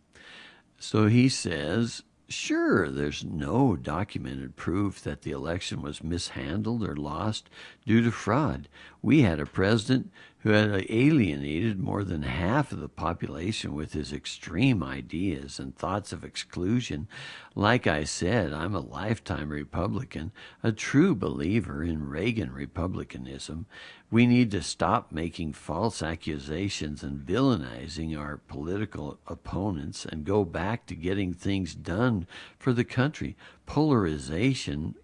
So 0.78 1.06
he 1.06 1.28
says, 1.28 2.02
Sure, 2.28 2.90
there's 2.90 3.22
no 3.22 3.76
documented 3.76 4.56
proof 4.56 5.02
that 5.02 5.22
the 5.22 5.30
election 5.30 5.82
was 5.82 6.02
mishandled 6.02 6.82
or 6.82 6.96
lost 6.96 7.50
due 7.86 8.02
to 8.02 8.10
fraud. 8.10 8.68
We 9.02 9.22
had 9.22 9.38
a 9.38 9.46
president 9.46 10.10
who 10.44 10.50
had 10.50 10.86
alienated 10.90 11.80
more 11.80 12.04
than 12.04 12.22
half 12.22 12.70
of 12.70 12.78
the 12.78 12.88
population 12.88 13.72
with 13.72 13.94
his 13.94 14.12
extreme 14.12 14.82
ideas 14.82 15.58
and 15.58 15.74
thoughts 15.74 16.12
of 16.12 16.22
exclusion. 16.22 17.08
Like 17.54 17.86
I 17.86 18.04
said, 18.04 18.52
I'm 18.52 18.74
a 18.74 18.80
lifetime 18.80 19.48
Republican, 19.48 20.32
a 20.62 20.70
true 20.70 21.14
believer 21.14 21.82
in 21.82 22.06
Reagan 22.06 22.52
Republicanism. 22.52 23.64
We 24.10 24.26
need 24.26 24.50
to 24.50 24.60
stop 24.62 25.10
making 25.10 25.54
false 25.54 26.02
accusations 26.02 27.02
and 27.02 27.26
villainizing 27.26 28.16
our 28.18 28.36
political 28.36 29.18
opponents 29.26 30.04
and 30.04 30.26
go 30.26 30.44
back 30.44 30.84
to 30.86 30.94
getting 30.94 31.32
things 31.32 31.74
done 31.74 32.26
for 32.58 32.74
the 32.74 32.84
country. 32.84 33.34
Polarization 33.64 34.94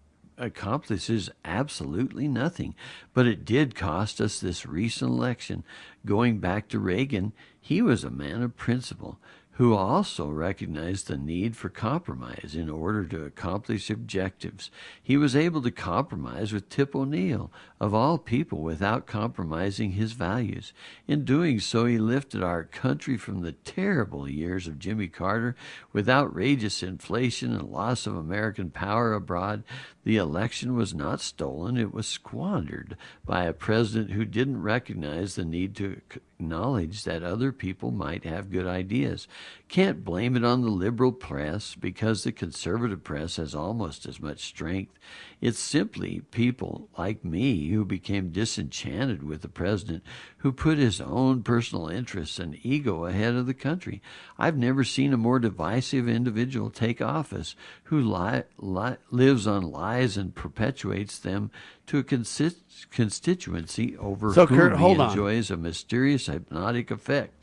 accomplishes 0.40 1.30
absolutely 1.44 2.26
nothing, 2.26 2.74
but 3.14 3.26
it 3.26 3.44
did 3.44 3.74
cost 3.74 4.20
us 4.20 4.40
this 4.40 4.66
recent 4.66 5.10
election. 5.10 5.62
Going 6.04 6.38
back 6.38 6.68
to 6.68 6.78
Reagan, 6.78 7.32
he 7.60 7.82
was 7.82 8.02
a 8.02 8.10
man 8.10 8.42
of 8.42 8.56
principle 8.56 9.18
who 9.60 9.74
also 9.74 10.26
recognized 10.26 11.06
the 11.06 11.18
need 11.18 11.54
for 11.54 11.68
compromise 11.68 12.54
in 12.54 12.70
order 12.70 13.04
to 13.04 13.24
accomplish 13.24 13.90
objectives. 13.90 14.70
He 15.02 15.18
was 15.18 15.36
able 15.36 15.60
to 15.60 15.70
compromise 15.70 16.50
with 16.50 16.70
Tip 16.70 16.96
O'Neill, 16.96 17.52
of 17.78 17.92
all 17.92 18.16
people, 18.16 18.62
without 18.62 19.06
compromising 19.06 19.92
his 19.92 20.12
values. 20.12 20.72
In 21.06 21.26
doing 21.26 21.60
so, 21.60 21.84
he 21.84 21.98
lifted 21.98 22.42
our 22.42 22.64
country 22.64 23.18
from 23.18 23.42
the 23.42 23.52
terrible 23.52 24.26
years 24.26 24.66
of 24.66 24.78
Jimmy 24.78 25.08
Carter 25.08 25.54
with 25.92 26.08
outrageous 26.08 26.82
inflation 26.82 27.52
and 27.52 27.68
loss 27.68 28.06
of 28.06 28.16
American 28.16 28.70
power 28.70 29.12
abroad. 29.12 29.62
The 30.04 30.16
election 30.16 30.74
was 30.74 30.94
not 30.94 31.20
stolen, 31.20 31.76
it 31.76 31.92
was 31.92 32.06
squandered 32.06 32.96
by 33.24 33.44
a 33.44 33.52
president 33.52 34.12
who 34.12 34.24
didn't 34.24 34.62
recognize 34.62 35.34
the 35.34 35.44
need 35.44 35.76
to 35.76 36.00
acknowledge 36.38 37.04
that 37.04 37.22
other 37.22 37.52
people 37.52 37.90
might 37.90 38.24
have 38.24 38.50
good 38.50 38.66
ideas. 38.66 39.28
Can't 39.70 40.04
blame 40.04 40.34
it 40.34 40.42
on 40.44 40.62
the 40.62 40.68
liberal 40.68 41.12
press 41.12 41.76
because 41.76 42.24
the 42.24 42.32
conservative 42.32 43.04
press 43.04 43.36
has 43.36 43.54
almost 43.54 44.04
as 44.04 44.18
much 44.18 44.40
strength. 44.40 44.98
It's 45.40 45.60
simply 45.60 46.22
people 46.32 46.88
like 46.98 47.24
me 47.24 47.68
who 47.68 47.84
became 47.84 48.30
disenchanted 48.32 49.22
with 49.22 49.42
the 49.42 49.48
president 49.48 50.02
who 50.38 50.50
put 50.50 50.78
his 50.78 51.00
own 51.00 51.44
personal 51.44 51.86
interests 51.86 52.40
and 52.40 52.58
ego 52.64 53.04
ahead 53.04 53.34
of 53.36 53.46
the 53.46 53.54
country. 53.54 54.02
I've 54.36 54.56
never 54.56 54.82
seen 54.82 55.12
a 55.12 55.16
more 55.16 55.38
divisive 55.38 56.08
individual 56.08 56.70
take 56.70 57.00
office 57.00 57.54
who 57.84 58.00
li- 58.00 58.42
li- 58.58 58.96
lives 59.12 59.46
on 59.46 59.62
lies 59.62 60.16
and 60.16 60.34
perpetuates 60.34 61.16
them 61.16 61.48
to 61.86 61.98
a 61.98 62.02
consi- 62.02 62.56
constituency 62.90 63.96
over 63.98 64.34
So, 64.34 64.46
whom 64.46 64.58
Kurt, 64.58 64.72
he 64.72 64.78
hold 64.78 64.98
on. 64.98 65.10
enjoys 65.10 65.48
a 65.48 65.56
mysterious 65.56 66.26
hypnotic 66.26 66.90
effect. 66.90 67.39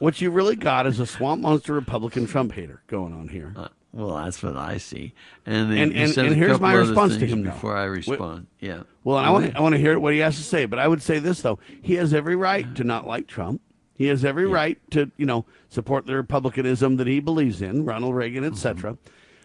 What 0.00 0.20
you 0.20 0.30
really 0.30 0.56
got 0.56 0.86
is 0.86 0.98
a 0.98 1.06
swamp 1.06 1.42
monster 1.42 1.72
Republican 1.74 2.26
Trump 2.26 2.52
hater 2.52 2.82
going 2.88 3.12
on 3.12 3.28
here. 3.28 3.52
Uh, 3.54 3.68
well, 3.92 4.16
that's 4.16 4.42
what 4.42 4.56
I 4.56 4.78
see. 4.78 5.12
And 5.46 5.72
And- 5.72 5.92
and- 5.92 6.16
and 6.18 6.34
here's 6.34 6.58
my 6.60 6.72
response 6.74 7.16
to 7.18 7.26
him, 7.26 7.42
though. 7.42 7.50
before 7.50 7.76
I 7.76 7.84
Wait- 7.84 7.90
respond. 8.08 8.46
yeah. 8.60 8.82
Well, 9.04 9.18
and 9.18 9.26
I 9.26 9.30
want. 9.30 9.56
I 9.56 9.60
want 9.60 9.74
to 9.74 9.78
hear 9.80 9.98
what 9.98 10.12
he 10.14 10.18
has 10.20 10.36
to 10.36 10.42
say, 10.42 10.64
but 10.66 10.78
I 10.78 10.88
would 10.88 11.02
say 11.02 11.18
this 11.18 11.42
though: 11.42 11.58
he 11.82 11.94
has 11.94 12.12
every 12.14 12.34
right 12.36 12.74
to 12.76 12.82
not 12.84 13.06
like 13.06 13.26
Trump. 13.26 13.60
He 13.94 14.06
has 14.06 14.24
every 14.24 14.46
right 14.46 14.78
to 14.92 15.10
you 15.18 15.26
know 15.26 15.44
support 15.68 16.06
the 16.06 16.16
republicanism 16.16 16.96
that 16.96 17.06
he 17.06 17.20
believes 17.20 17.60
in, 17.60 17.84
Ronald 17.84 18.14
Reagan, 18.14 18.42
etc. 18.44 18.96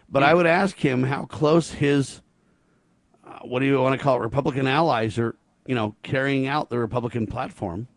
But 0.09 0.23
I 0.23 0.33
would 0.33 0.45
ask 0.45 0.77
him 0.77 1.03
how 1.03 1.25
close 1.25 1.71
his 1.71 2.21
uh, 3.27 3.39
what 3.43 3.59
do 3.59 3.65
you 3.65 3.81
want 3.81 3.97
to 3.99 4.03
call 4.03 4.17
it, 4.17 4.21
Republican 4.21 4.67
allies 4.67 5.17
are 5.19 5.35
you 5.67 5.75
know 5.75 5.95
carrying 6.03 6.47
out 6.47 6.69
the 6.69 6.79
Republican 6.79 7.27
platform 7.27 7.87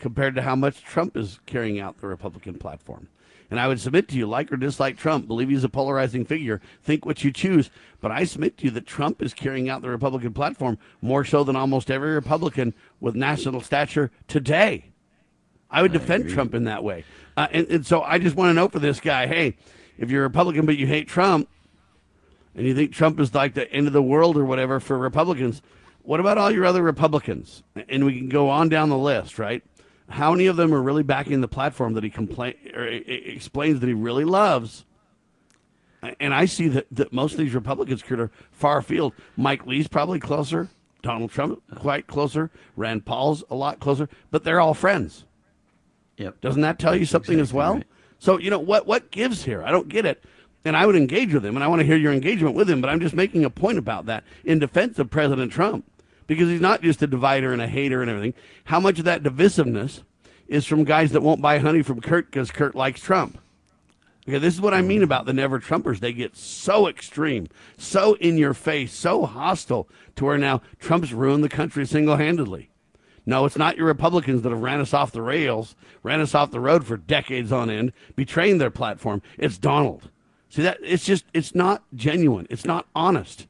compared 0.00 0.34
to 0.34 0.42
how 0.42 0.56
much 0.56 0.82
Trump 0.82 1.16
is 1.16 1.38
carrying 1.46 1.78
out 1.78 2.00
the 2.00 2.06
Republican 2.08 2.58
platform. 2.58 3.08
And 3.50 3.58
I 3.58 3.66
would 3.66 3.80
submit 3.80 4.06
to 4.08 4.16
you, 4.16 4.26
like 4.26 4.52
or 4.52 4.56
dislike 4.56 4.96
Trump, 4.96 5.26
believe 5.26 5.48
he's 5.48 5.64
a 5.64 5.68
polarizing 5.68 6.24
figure, 6.24 6.60
think 6.82 7.04
what 7.04 7.24
you 7.24 7.32
choose. 7.32 7.68
But 8.00 8.12
I 8.12 8.24
submit 8.24 8.56
to 8.58 8.66
you 8.66 8.70
that 8.72 8.86
Trump 8.86 9.20
is 9.20 9.34
carrying 9.34 9.68
out 9.68 9.82
the 9.82 9.90
Republican 9.90 10.32
platform 10.32 10.78
more 11.02 11.24
so 11.24 11.42
than 11.42 11.56
almost 11.56 11.90
every 11.90 12.12
Republican 12.12 12.74
with 13.00 13.16
national 13.16 13.60
stature 13.60 14.12
today. 14.28 14.84
I 15.68 15.82
would 15.82 15.92
defend 15.92 16.28
Trump 16.30 16.54
in 16.54 16.64
that 16.64 16.84
way. 16.84 17.04
Uh, 17.36 17.48
and, 17.50 17.66
and 17.68 17.86
so 17.86 18.02
I 18.02 18.18
just 18.18 18.36
want 18.36 18.50
to 18.50 18.54
know 18.54 18.68
for 18.68 18.78
this 18.78 19.00
guy 19.00 19.26
hey, 19.26 19.56
if 19.98 20.10
you're 20.10 20.22
a 20.22 20.28
Republican 20.28 20.66
but 20.66 20.76
you 20.76 20.86
hate 20.86 21.08
Trump 21.08 21.48
and 22.54 22.66
you 22.66 22.74
think 22.74 22.92
Trump 22.92 23.18
is 23.20 23.34
like 23.34 23.54
the 23.54 23.70
end 23.72 23.86
of 23.86 23.92
the 23.92 24.02
world 24.02 24.36
or 24.36 24.44
whatever 24.44 24.80
for 24.80 24.96
Republicans, 24.96 25.60
what 26.02 26.20
about 26.20 26.38
all 26.38 26.50
your 26.50 26.64
other 26.64 26.82
Republicans? 26.82 27.62
And 27.88 28.04
we 28.04 28.16
can 28.18 28.28
go 28.28 28.48
on 28.48 28.68
down 28.68 28.88
the 28.88 28.98
list, 28.98 29.38
right? 29.38 29.62
How 30.10 30.32
many 30.32 30.46
of 30.46 30.56
them 30.56 30.74
are 30.74 30.82
really 30.82 31.04
backing 31.04 31.40
the 31.40 31.48
platform 31.48 31.94
that 31.94 32.04
he 32.04 32.10
complain 32.10 32.54
or 32.74 32.84
explains 32.84 33.80
that 33.80 33.86
he 33.86 33.94
really 33.94 34.24
loves? 34.24 34.84
And 36.18 36.34
I 36.34 36.46
see 36.46 36.68
that, 36.68 36.86
that 36.90 37.12
most 37.12 37.32
of 37.32 37.38
these 37.38 37.54
Republicans 37.54 38.02
are 38.10 38.30
far 38.50 38.78
afield. 38.78 39.12
Mike 39.36 39.66
Lee's 39.66 39.86
probably 39.86 40.18
closer. 40.18 40.68
Donald 41.02 41.30
Trump 41.30 41.62
quite 41.76 42.06
closer. 42.06 42.50
Rand 42.76 43.04
Paul's 43.06 43.44
a 43.50 43.54
lot 43.54 43.80
closer. 43.80 44.08
But 44.30 44.44
they're 44.44 44.60
all 44.60 44.74
friends. 44.74 45.24
Yep. 46.16 46.40
Doesn't 46.40 46.62
that 46.62 46.78
tell 46.78 46.96
you 46.96 47.06
something 47.06 47.38
as 47.38 47.52
well? 47.52 47.80
So 48.18 48.38
you 48.38 48.50
know 48.50 48.58
what 48.58 48.86
what 48.86 49.10
gives 49.10 49.44
here? 49.44 49.62
I 49.62 49.70
don't 49.70 49.88
get 49.88 50.04
it. 50.04 50.22
And 50.64 50.76
I 50.76 50.84
would 50.84 50.96
engage 50.96 51.32
with 51.32 51.42
him, 51.42 51.56
and 51.56 51.64
I 51.64 51.68
want 51.68 51.80
to 51.80 51.86
hear 51.86 51.96
your 51.96 52.12
engagement 52.12 52.54
with 52.54 52.68
him. 52.68 52.82
But 52.82 52.90
I'm 52.90 53.00
just 53.00 53.14
making 53.14 53.46
a 53.46 53.50
point 53.50 53.78
about 53.78 54.04
that 54.06 54.24
in 54.44 54.58
defense 54.58 54.98
of 54.98 55.08
President 55.08 55.50
Trump, 55.50 55.89
because 56.30 56.48
he's 56.48 56.60
not 56.60 56.80
just 56.80 57.02
a 57.02 57.08
divider 57.08 57.52
and 57.52 57.60
a 57.60 57.66
hater 57.66 58.02
and 58.02 58.08
everything. 58.08 58.34
How 58.62 58.78
much 58.78 59.00
of 59.00 59.04
that 59.04 59.24
divisiveness 59.24 60.04
is 60.46 60.64
from 60.64 60.84
guys 60.84 61.10
that 61.10 61.22
won't 61.22 61.42
buy 61.42 61.58
honey 61.58 61.82
from 61.82 62.00
Kurt 62.00 62.26
because 62.26 62.52
Kurt 62.52 62.76
likes 62.76 63.00
Trump? 63.00 63.40
Okay, 64.28 64.38
this 64.38 64.54
is 64.54 64.60
what 64.60 64.72
I 64.72 64.80
mean 64.80 65.02
about 65.02 65.26
the 65.26 65.32
never 65.32 65.58
Trumpers. 65.58 65.98
They 65.98 66.12
get 66.12 66.36
so 66.36 66.86
extreme, 66.86 67.48
so 67.76 68.14
in 68.14 68.38
your 68.38 68.54
face, 68.54 68.92
so 68.92 69.26
hostile 69.26 69.88
to 70.14 70.24
where 70.24 70.38
now 70.38 70.62
Trump's 70.78 71.12
ruined 71.12 71.42
the 71.42 71.48
country 71.48 71.84
single 71.84 72.16
handedly. 72.16 72.70
No, 73.26 73.44
it's 73.44 73.58
not 73.58 73.76
your 73.76 73.86
Republicans 73.86 74.42
that 74.42 74.50
have 74.50 74.62
ran 74.62 74.80
us 74.80 74.94
off 74.94 75.10
the 75.10 75.22
rails, 75.22 75.74
ran 76.04 76.20
us 76.20 76.32
off 76.32 76.52
the 76.52 76.60
road 76.60 76.86
for 76.86 76.96
decades 76.96 77.50
on 77.50 77.70
end, 77.70 77.92
betraying 78.14 78.58
their 78.58 78.70
platform. 78.70 79.20
It's 79.36 79.58
Donald. 79.58 80.10
See 80.48 80.62
that 80.62 80.78
it's 80.80 81.04
just 81.04 81.24
it's 81.34 81.56
not 81.56 81.82
genuine. 81.92 82.46
It's 82.50 82.64
not 82.64 82.86
honest. 82.94 83.48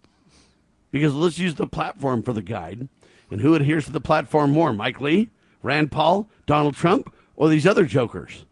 Because 0.90 1.14
let's 1.14 1.38
use 1.38 1.54
the 1.54 1.66
platform 1.66 2.22
for 2.22 2.32
the 2.32 2.42
guide. 2.42 2.88
And 3.30 3.40
who 3.40 3.54
adheres 3.54 3.84
to 3.84 3.92
the 3.92 4.00
platform 4.00 4.50
more? 4.50 4.72
Mike 4.72 5.00
Lee, 5.00 5.30
Rand 5.62 5.92
Paul, 5.92 6.28
Donald 6.46 6.74
Trump, 6.74 7.14
or 7.36 7.48
these 7.48 7.66
other 7.66 7.84
jokers 7.84 8.44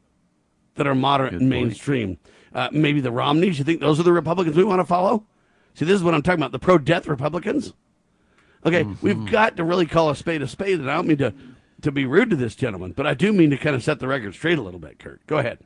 that 0.76 0.86
are 0.86 0.94
moderate 0.94 1.34
and 1.34 1.48
mainstream? 1.48 2.18
Uh, 2.54 2.68
maybe 2.72 3.00
the 3.00 3.10
Romneys. 3.10 3.58
You 3.58 3.64
think 3.64 3.80
those 3.80 3.98
are 3.98 4.04
the 4.04 4.12
Republicans 4.12 4.56
we 4.56 4.64
want 4.64 4.80
to 4.80 4.84
follow? 4.84 5.24
See, 5.74 5.84
this 5.84 5.96
is 5.96 6.02
what 6.02 6.14
I'm 6.14 6.22
talking 6.22 6.40
about 6.40 6.52
the 6.52 6.58
pro 6.58 6.78
death 6.78 7.06
Republicans. 7.06 7.72
Okay, 8.64 8.84
we've 9.02 9.30
got 9.30 9.56
to 9.56 9.64
really 9.64 9.86
call 9.86 10.10
a 10.10 10.16
spade 10.16 10.42
a 10.42 10.48
spade, 10.48 10.80
and 10.80 10.90
I 10.90 10.96
don't 10.96 11.06
mean 11.06 11.18
to, 11.18 11.32
to 11.82 11.92
be 11.92 12.06
rude 12.06 12.30
to 12.30 12.36
this 12.36 12.56
gentleman, 12.56 12.92
but 12.92 13.06
I 13.06 13.14
do 13.14 13.32
mean 13.32 13.50
to 13.50 13.56
kind 13.56 13.76
of 13.76 13.84
set 13.84 14.00
the 14.00 14.08
record 14.08 14.34
straight 14.34 14.58
a 14.58 14.62
little 14.62 14.80
bit, 14.80 14.98
Kurt. 14.98 15.24
Go 15.26 15.38
ahead. 15.38 15.58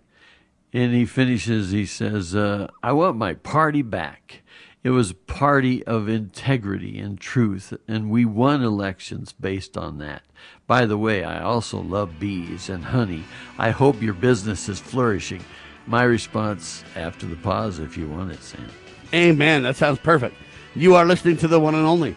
And 0.75 0.93
he 0.95 1.07
finishes, 1.07 1.71
he 1.71 1.87
says, 1.87 2.35
uh, 2.35 2.69
I 2.83 2.93
want 2.93 3.17
my 3.17 3.35
party 3.35 3.83
back. 3.83 4.43
It 4.85 4.91
was 4.91 5.13
a 5.13 5.15
party 5.15 5.85
of 5.85 6.09
integrity 6.09 6.99
and 6.99 7.21
truth, 7.21 7.73
and 7.87 8.11
we 8.11 8.25
won 8.25 8.65
elections 8.65 9.33
based 9.33 9.77
on 9.77 9.99
that. 9.99 10.23
By 10.67 10.87
the 10.87 10.99
way, 10.99 11.23
I 11.23 11.41
also 11.41 11.81
love 11.81 12.19
bees 12.19 12.69
and 12.69 12.87
honey. 12.87 13.23
I 13.59 13.71
hope 13.71 14.03
your 14.03 14.15
business 14.15 14.69
is 14.69 14.81
flourishing. 14.81 15.45
My 15.87 16.03
response 16.03 16.83
after 16.97 17.27
the 17.27 17.37
pause, 17.37 17.79
if 17.79 17.97
you 17.97 18.09
want 18.09 18.33
it, 18.33 18.43
Sam. 18.43 18.69
Amen. 19.15 19.63
That 19.63 19.77
sounds 19.77 20.01
perfect. 20.01 20.35
You 20.75 20.97
are 20.97 21.05
listening 21.05 21.37
to 21.39 21.49
the 21.49 21.61
one 21.61 21.77
and 21.77 21.87
only 21.87 22.17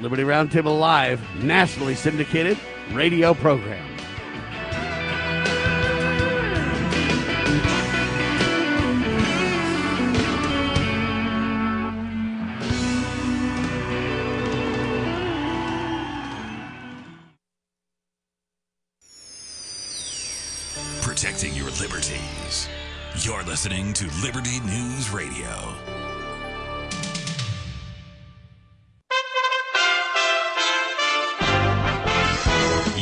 Liberty 0.00 0.22
Roundtable 0.22 0.78
Live, 0.78 1.20
nationally 1.42 1.96
syndicated 1.96 2.56
radio 2.92 3.34
program. 3.34 3.84
Liberties. 21.80 22.68
You're 23.18 23.44
listening 23.44 23.92
to 23.94 24.10
Liberty 24.22 24.60
News 24.60 25.10
Radio. 25.10 26.07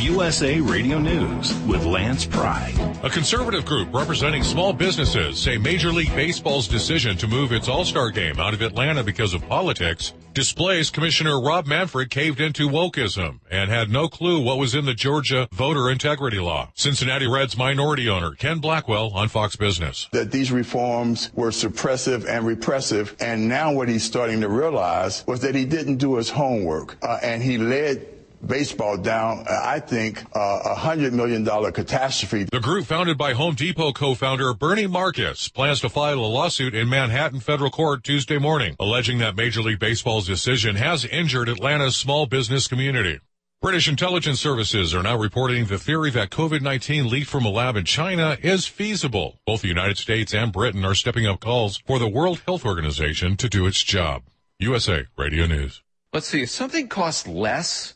USA 0.07 0.61
Radio 0.61 1.01
News 1.01 1.53
with 1.67 1.85
Lance 1.85 2.25
Pride. 2.25 2.75
A 3.03 3.11
conservative 3.11 3.65
group 3.65 3.93
representing 3.93 4.45
small 4.45 4.73
businesses 4.73 5.37
say 5.37 5.59
Major 5.59 5.91
League 5.91 6.15
Baseball's 6.15 6.69
decision 6.69 7.17
to 7.17 7.27
move 7.27 7.51
its 7.51 7.69
All-Star 7.69 8.11
game 8.11 8.39
out 8.39 8.55
of 8.55 8.63
Atlanta 8.63 9.03
because 9.03 9.35
of 9.35 9.45
politics 9.49 10.13
displays 10.37 10.91
Commissioner 10.91 11.41
Rob 11.41 11.67
Manfred 11.67 12.11
caved 12.11 12.43
into 12.43 12.69
wokeism 12.69 13.41
and 13.51 13.71
had 13.71 13.89
no 13.89 14.07
clue 14.07 14.39
what 14.39 14.59
was 14.59 14.75
in 14.75 14.85
the 14.85 14.93
Georgia 14.93 15.49
voter 15.51 15.91
integrity 15.91 16.39
law. 16.39 16.71
Cincinnati 16.75 17.27
Reds 17.27 17.57
minority 17.57 18.07
owner 18.11 18.33
Ken 18.33 18.59
Blackwell 18.59 19.13
on 19.15 19.29
Fox 19.29 19.57
Business. 19.57 20.11
That 20.13 20.31
these 20.31 20.53
reforms 20.53 21.31
were 21.35 21.49
suppressive 21.49 22.29
and 22.29 22.47
repressive, 22.47 23.17
and 23.19 23.49
now 23.49 23.73
what 23.73 23.89
he's 23.89 24.05
starting 24.05 24.43
to 24.43 24.49
realize 24.51 25.27
was 25.27 25.41
that 25.41 25.55
he 25.55 25.65
didn't 25.65 25.97
do 25.97 26.17
his 26.17 26.29
homework, 26.29 26.99
uh, 27.03 27.19
and 27.23 27.43
he 27.43 27.57
led 27.57 28.07
baseball 28.45 28.97
down, 28.97 29.45
uh, 29.49 29.61
I 29.65 29.81
think, 29.81 30.23
uh, 30.35 30.61
a 30.65 30.75
hundred 30.75 31.13
million 31.13 31.45
dollar 31.45 31.73
catastrophe. 31.73 32.45
The 32.45 32.61
group 32.61 32.87
founded 32.87 33.17
by 33.19 33.35
Home 33.35 33.55
Depot 33.55 33.93
co-founder 33.93 34.55
Bernie 34.55 34.87
Marcus 34.87 35.49
plans 35.49 35.81
to 35.81 35.89
file 35.89 36.19
a 36.19 36.27
lawsuit 36.27 36.75
in 36.75 36.89
Manhattan 36.89 37.41
federal 37.41 37.71
court 37.71 38.05
Tuesday 38.05 38.39
morning, 38.39 38.77
alleging 38.81 39.19
that 39.19 39.37
Major 39.37 39.63
League 39.63 39.79
Baseball's 39.79 40.27
decision 40.27 40.77
has 40.77 41.05
injured 41.05 41.49
Atlanta's 41.49 41.97
small 41.97 42.27
business 42.27 42.67
community. 42.69 43.21
British 43.63 43.89
intelligence 43.89 44.39
services 44.39 44.95
are 44.95 45.03
now 45.03 45.17
reporting 45.17 45.65
the 45.65 45.79
theory 45.79 46.11
that 46.11 46.31
COVID-19 46.31 47.11
leaked 47.11 47.29
from 47.29 47.47
a 47.47 47.51
lab 47.51 47.75
in 47.75 47.85
China 47.85 48.37
is 48.43 48.67
feasible. 48.67 49.41
Both 49.47 49.63
the 49.63 49.69
United 49.69 49.97
States 49.97 50.35
and 50.35 50.53
Britain 50.53 50.85
are 50.85 50.95
stepping 50.95 51.27
up 51.27 51.41
calls 51.41 51.79
for 51.87 51.99
the 51.99 52.07
World 52.07 52.43
Health 52.47 52.67
Organization 52.67 53.37
to 53.39 53.49
do 53.49 53.67
its 53.67 53.83
job. 53.83 54.25
USA 54.59 55.07
Radio 55.17 55.47
News. 55.47 55.83
Let's 56.13 56.29
see, 56.29 56.43
if 56.43 56.51
something 56.51 56.89
costs 56.89 57.27
less 57.27 57.96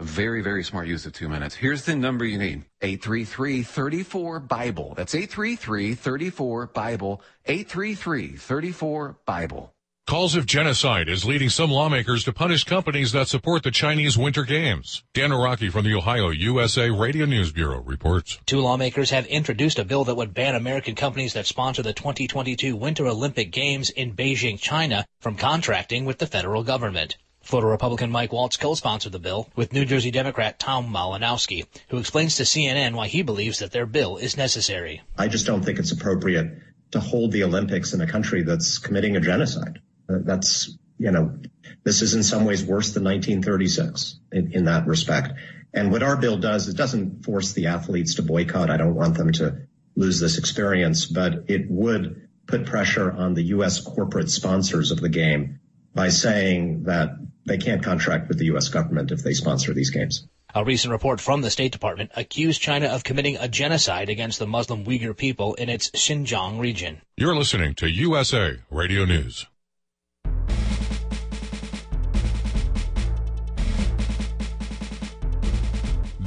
A 0.00 0.04
very, 0.04 0.42
very 0.42 0.62
smart 0.62 0.86
use 0.86 1.06
of 1.06 1.12
two 1.12 1.28
minutes. 1.28 1.56
Here's 1.56 1.84
the 1.84 1.96
number 1.96 2.24
you 2.24 2.38
need. 2.38 2.62
833-34-BIBLE. 2.82 4.94
That's 4.94 5.14
833-34-BIBLE. 5.14 7.20
833-34-BIBLE. 7.48 9.74
Calls 10.06 10.36
of 10.36 10.46
genocide 10.46 11.08
is 11.08 11.24
leading 11.26 11.50
some 11.50 11.70
lawmakers 11.70 12.24
to 12.24 12.32
punish 12.32 12.64
companies 12.64 13.12
that 13.12 13.28
support 13.28 13.62
the 13.62 13.70
Chinese 13.70 14.16
Winter 14.16 14.44
Games. 14.44 15.04
Dan 15.12 15.28
Araki 15.30 15.70
from 15.70 15.84
the 15.84 15.94
Ohio 15.94 16.30
USA 16.30 16.88
Radio 16.88 17.26
News 17.26 17.52
Bureau 17.52 17.82
reports. 17.82 18.38
Two 18.46 18.60
lawmakers 18.60 19.10
have 19.10 19.26
introduced 19.26 19.78
a 19.78 19.84
bill 19.84 20.04
that 20.04 20.14
would 20.14 20.32
ban 20.32 20.54
American 20.54 20.94
companies 20.94 21.34
that 21.34 21.44
sponsor 21.44 21.82
the 21.82 21.92
2022 21.92 22.74
Winter 22.74 23.06
Olympic 23.06 23.50
Games 23.50 23.90
in 23.90 24.14
Beijing, 24.14 24.58
China 24.58 25.04
from 25.20 25.34
contracting 25.34 26.06
with 26.06 26.16
the 26.18 26.26
federal 26.26 26.62
government. 26.62 27.18
Florida 27.48 27.70
Republican 27.70 28.10
Mike 28.10 28.30
Waltz 28.30 28.58
co-sponsored 28.58 29.10
the 29.10 29.18
bill 29.18 29.48
with 29.56 29.72
New 29.72 29.86
Jersey 29.86 30.10
Democrat 30.10 30.58
Tom 30.58 30.92
Malinowski, 30.92 31.66
who 31.88 31.96
explains 31.96 32.36
to 32.36 32.42
CNN 32.42 32.94
why 32.94 33.08
he 33.08 33.22
believes 33.22 33.60
that 33.60 33.70
their 33.70 33.86
bill 33.86 34.18
is 34.18 34.36
necessary. 34.36 35.00
I 35.16 35.28
just 35.28 35.46
don't 35.46 35.64
think 35.64 35.78
it's 35.78 35.90
appropriate 35.90 36.58
to 36.90 37.00
hold 37.00 37.32
the 37.32 37.44
Olympics 37.44 37.94
in 37.94 38.02
a 38.02 38.06
country 38.06 38.42
that's 38.42 38.76
committing 38.76 39.16
a 39.16 39.20
genocide. 39.20 39.80
Uh, 40.10 40.18
that's, 40.24 40.76
you 40.98 41.10
know, 41.10 41.38
this 41.84 42.02
is 42.02 42.12
in 42.12 42.22
some 42.22 42.44
ways 42.44 42.62
worse 42.62 42.92
than 42.92 43.04
1936 43.04 44.20
in, 44.30 44.52
in 44.52 44.64
that 44.66 44.86
respect. 44.86 45.32
And 45.72 45.90
what 45.90 46.02
our 46.02 46.18
bill 46.18 46.36
does, 46.36 46.68
it 46.68 46.76
doesn't 46.76 47.24
force 47.24 47.52
the 47.52 47.68
athletes 47.68 48.16
to 48.16 48.22
boycott. 48.22 48.68
I 48.68 48.76
don't 48.76 48.94
want 48.94 49.16
them 49.16 49.32
to 49.32 49.62
lose 49.96 50.20
this 50.20 50.36
experience, 50.36 51.06
but 51.06 51.44
it 51.48 51.70
would 51.70 52.28
put 52.46 52.66
pressure 52.66 53.10
on 53.10 53.32
the 53.32 53.44
U.S. 53.44 53.80
corporate 53.80 54.28
sponsors 54.28 54.90
of 54.90 55.00
the 55.00 55.08
game 55.08 55.60
by 55.94 56.10
saying 56.10 56.82
that 56.82 57.08
they 57.48 57.58
can't 57.58 57.82
contract 57.82 58.28
with 58.28 58.38
the 58.38 58.46
U.S. 58.46 58.68
government 58.68 59.10
if 59.10 59.22
they 59.22 59.32
sponsor 59.32 59.74
these 59.74 59.90
games. 59.90 60.26
A 60.54 60.64
recent 60.64 60.92
report 60.92 61.20
from 61.20 61.42
the 61.42 61.50
State 61.50 61.72
Department 61.72 62.10
accused 62.16 62.60
China 62.60 62.86
of 62.86 63.04
committing 63.04 63.36
a 63.36 63.48
genocide 63.48 64.08
against 64.08 64.38
the 64.38 64.46
Muslim 64.46 64.84
Uyghur 64.84 65.16
people 65.16 65.54
in 65.54 65.68
its 65.68 65.90
Xinjiang 65.90 66.60
region. 66.60 67.02
You're 67.16 67.36
listening 67.36 67.74
to 67.76 67.90
USA 67.90 68.58
Radio 68.70 69.04
News. 69.04 69.46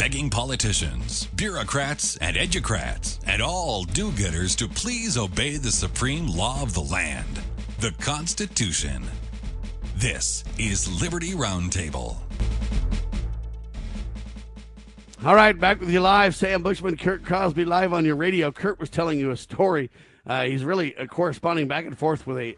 begging 0.02 0.31
politicians, 0.31 1.27
bureaucrats, 1.35 2.18
and 2.18 2.35
educrats, 2.35 3.19
and 3.27 3.39
all 3.39 3.84
do 3.84 4.10
gooders 4.11 4.57
to 4.57 4.68
please 4.68 5.15
obey 5.15 5.57
the 5.57 5.72
supreme 5.72 6.27
law 6.27 6.61
of 6.64 6.73
the 6.73 6.81
land, 6.81 7.39
the 7.80 7.91
Constitution. 7.99 9.03
This 10.02 10.44
is 10.57 10.99
Liberty 10.99 11.34
Roundtable. 11.34 12.18
All 15.23 15.36
right, 15.36 15.52
back 15.52 15.80
with 15.80 15.91
you 15.91 15.99
live. 15.99 16.36
Sam 16.36 16.64
Bushman, 16.64 16.98
Kurt 16.98 17.23
Crosby, 17.23 17.65
live 17.65 17.94
on 17.94 18.03
your 18.03 18.15
radio. 18.15 18.52
Kurt 18.52 18.80
was 18.80 18.90
telling 18.90 19.19
you 19.19 19.30
a 19.30 19.38
story. 19.38 19.91
Uh, 20.26 20.45
he's 20.45 20.64
really 20.64 20.98
uh, 20.98 21.06
corresponding 21.06 21.68
back 21.68 21.86
and 21.86 21.95
forth 21.95 22.26
with 22.26 22.40
a, 22.40 22.57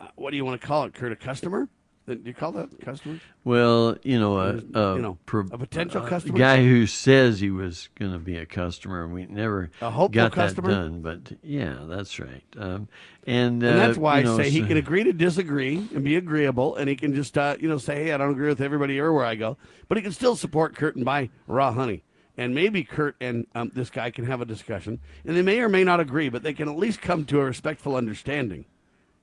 uh, 0.00 0.08
what 0.16 0.30
do 0.30 0.38
you 0.38 0.46
want 0.46 0.58
to 0.58 0.66
call 0.66 0.84
it, 0.84 0.94
Kurt? 0.94 1.12
A 1.12 1.16
customer? 1.16 1.68
Do 2.16 2.28
you 2.28 2.34
call 2.34 2.52
that 2.52 2.80
customer? 2.80 3.20
Well, 3.44 3.96
you 4.02 4.18
know, 4.18 4.38
a, 4.38 4.56
a, 4.74 4.96
you 4.96 5.02
know, 5.02 5.18
a 5.32 5.58
potential 5.58 6.02
customer, 6.02 6.38
guy 6.38 6.62
who 6.62 6.86
says 6.86 7.40
he 7.40 7.50
was 7.50 7.88
going 7.98 8.12
to 8.12 8.18
be 8.18 8.36
a 8.36 8.46
customer, 8.46 9.04
and 9.04 9.12
we 9.12 9.26
never 9.26 9.70
a 9.80 9.90
hopeful 9.90 10.08
got 10.14 10.32
customer? 10.32 10.68
that 10.68 10.74
done. 10.74 11.00
But 11.02 11.38
yeah, 11.42 11.78
that's 11.82 12.18
right. 12.18 12.42
Um, 12.56 12.88
and, 13.26 13.62
and 13.62 13.78
that's 13.78 13.98
uh, 13.98 14.00
why 14.00 14.22
know, 14.22 14.34
I 14.34 14.44
say 14.44 14.50
he 14.50 14.62
can 14.66 14.76
agree 14.76 15.04
to 15.04 15.12
disagree 15.12 15.76
and 15.94 16.04
be 16.04 16.16
agreeable, 16.16 16.76
and 16.76 16.88
he 16.88 16.96
can 16.96 17.14
just 17.14 17.36
uh, 17.38 17.56
you 17.60 17.68
know 17.68 17.78
say, 17.78 18.04
hey, 18.04 18.12
I 18.12 18.16
don't 18.16 18.32
agree 18.32 18.48
with 18.48 18.60
everybody 18.60 18.98
everywhere 18.98 19.24
I 19.24 19.34
go, 19.34 19.56
but 19.88 19.96
he 19.98 20.02
can 20.02 20.12
still 20.12 20.36
support 20.36 20.74
Kurt 20.74 20.96
and 20.96 21.04
buy 21.04 21.30
raw 21.46 21.72
honey. 21.72 22.02
And 22.36 22.54
maybe 22.54 22.84
Kurt 22.84 23.16
and 23.20 23.46
um, 23.54 23.70
this 23.74 23.90
guy 23.90 24.10
can 24.10 24.24
have 24.24 24.40
a 24.40 24.46
discussion, 24.46 25.00
and 25.26 25.36
they 25.36 25.42
may 25.42 25.60
or 25.60 25.68
may 25.68 25.84
not 25.84 26.00
agree, 26.00 26.30
but 26.30 26.42
they 26.42 26.54
can 26.54 26.68
at 26.68 26.76
least 26.76 27.02
come 27.02 27.24
to 27.26 27.40
a 27.40 27.44
respectful 27.44 27.96
understanding, 27.96 28.64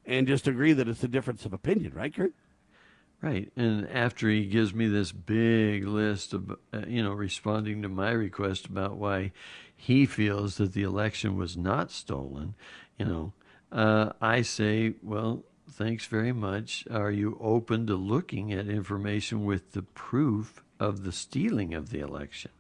and 0.06 0.28
just 0.28 0.48
agree 0.48 0.74
that 0.74 0.88
it's 0.88 1.04
a 1.04 1.08
difference 1.08 1.44
of 1.44 1.52
opinion, 1.52 1.94
right, 1.96 2.14
Kurt? 2.14 2.34
Right. 3.20 3.52
And 3.56 3.90
after 3.90 4.30
he 4.30 4.46
gives 4.46 4.76
me 4.76 4.88
this 4.88 5.12
big 5.12 5.88
list 5.88 6.34
of, 6.34 6.52
uh, 6.72 6.82
you 6.88 7.02
know, 7.02 7.14
responding 7.14 7.82
to 7.82 7.90
my 7.90 8.12
request 8.12 8.68
about 8.68 8.98
why 8.98 9.32
he 9.76 10.06
feels 10.06 10.58
that 10.58 10.74
the 10.74 10.84
election 10.84 11.36
was 11.36 11.58
not 11.58 11.90
stolen, 11.92 12.54
you 13.00 13.06
know, 13.06 13.34
uh, 13.72 14.14
I 14.22 14.44
say, 14.44 14.94
well, 15.02 15.44
thanks 15.70 16.06
very 16.06 16.32
much. 16.32 16.86
Are 16.92 17.12
you 17.12 17.38
open 17.42 17.88
to 17.88 17.96
looking 17.96 18.54
at 18.54 18.68
information 18.68 19.46
with 19.46 19.72
the 19.72 19.82
proof 19.82 20.64
of 20.80 21.04
the 21.04 21.12
stealing 21.12 21.74
of 21.74 21.90
the 21.90 22.00
election? 22.00 22.52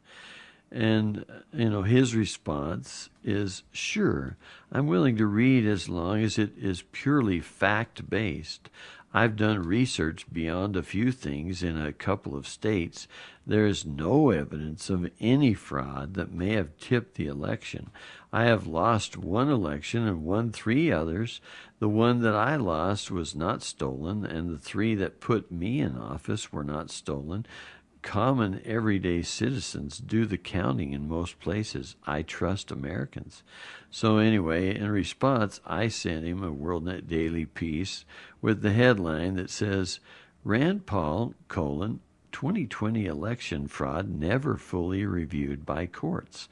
And, 0.70 1.24
uh, 1.30 1.40
you 1.54 1.70
know, 1.70 1.84
his 1.84 2.14
response 2.14 3.10
is 3.24 3.64
sure, 3.72 4.38
I'm 4.72 4.88
willing 4.88 5.16
to 5.18 5.26
read 5.26 5.66
as 5.66 5.88
long 5.88 6.22
as 6.22 6.38
it 6.38 6.58
is 6.58 6.84
purely 6.92 7.40
fact 7.40 8.10
based. 8.10 8.70
I've 9.18 9.35
done 9.35 9.64
research 9.64 10.31
beyond 10.31 10.76
a 10.76 10.84
few 10.84 11.11
things 11.11 11.64
in 11.64 11.76
a 11.76 11.91
couple 11.91 12.38
of 12.38 12.48
states. 12.48 13.07
There 13.48 13.65
is 13.65 13.84
no 13.84 14.30
evidence 14.30 14.91
of 14.91 15.10
any 15.19 15.56
fraud 15.56 16.14
that 16.14 16.31
may 16.31 16.53
have 16.53 16.77
tipped 16.77 17.15
the 17.15 17.26
election. 17.26 17.89
I 18.31 18.44
have 18.44 18.68
lost 18.68 19.18
one 19.18 19.49
election 19.49 20.07
and 20.07 20.23
won 20.23 20.52
three 20.52 20.91
others. 20.91 21.41
The 21.80 21.89
one 21.89 22.22
that 22.22 22.35
I 22.35 22.57
lost 22.57 23.10
was 23.10 23.35
not 23.35 23.64
stolen, 23.64 24.23
and 24.23 24.52
the 24.52 24.60
three 24.60 24.94
that 24.94 25.19
put 25.19 25.52
me 25.52 25.80
in 25.80 25.98
office 25.98 26.53
were 26.53 26.64
not 26.64 26.91
stolen. 26.91 27.48
Common 28.03 28.61
everyday 28.65 29.23
citizens 29.23 29.98
do 29.98 30.27
the 30.27 30.38
counting 30.38 30.94
in 30.94 31.10
most 31.10 31.39
places. 31.39 31.95
I 32.06 32.22
trust 32.22 32.69
Americans. 32.69 33.41
So, 33.89 34.18
anyway, 34.18 34.76
in 34.76 34.91
response, 34.91 35.60
I 35.65 35.88
sent 35.88 36.23
him 36.23 36.44
a 36.44 36.52
WorldNet 36.52 37.07
Daily 37.07 37.45
piece 37.45 38.06
with 38.42 38.62
the 38.62 38.74
headline 38.74 39.36
that 39.36 39.50
says 39.50 40.00
Rand 40.44 40.86
Paul, 40.86 41.34
colon, 41.48 42.00
2020 42.32 43.06
election 43.06 43.68
fraud 43.68 44.10
never 44.10 44.58
fully 44.58 45.06
reviewed 45.06 45.66
by 45.66 45.86
courts. 45.86 46.48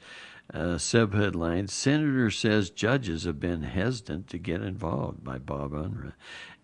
Uh, 0.52 0.76
subheadline 0.76 1.68
Senator 1.68 2.30
says 2.30 2.70
judges 2.70 3.24
have 3.24 3.40
been 3.40 3.62
hesitant 3.62 4.28
to 4.28 4.38
get 4.38 4.62
involved 4.62 5.24
by 5.24 5.38
Bob 5.38 5.72
Unruh. 5.72 6.12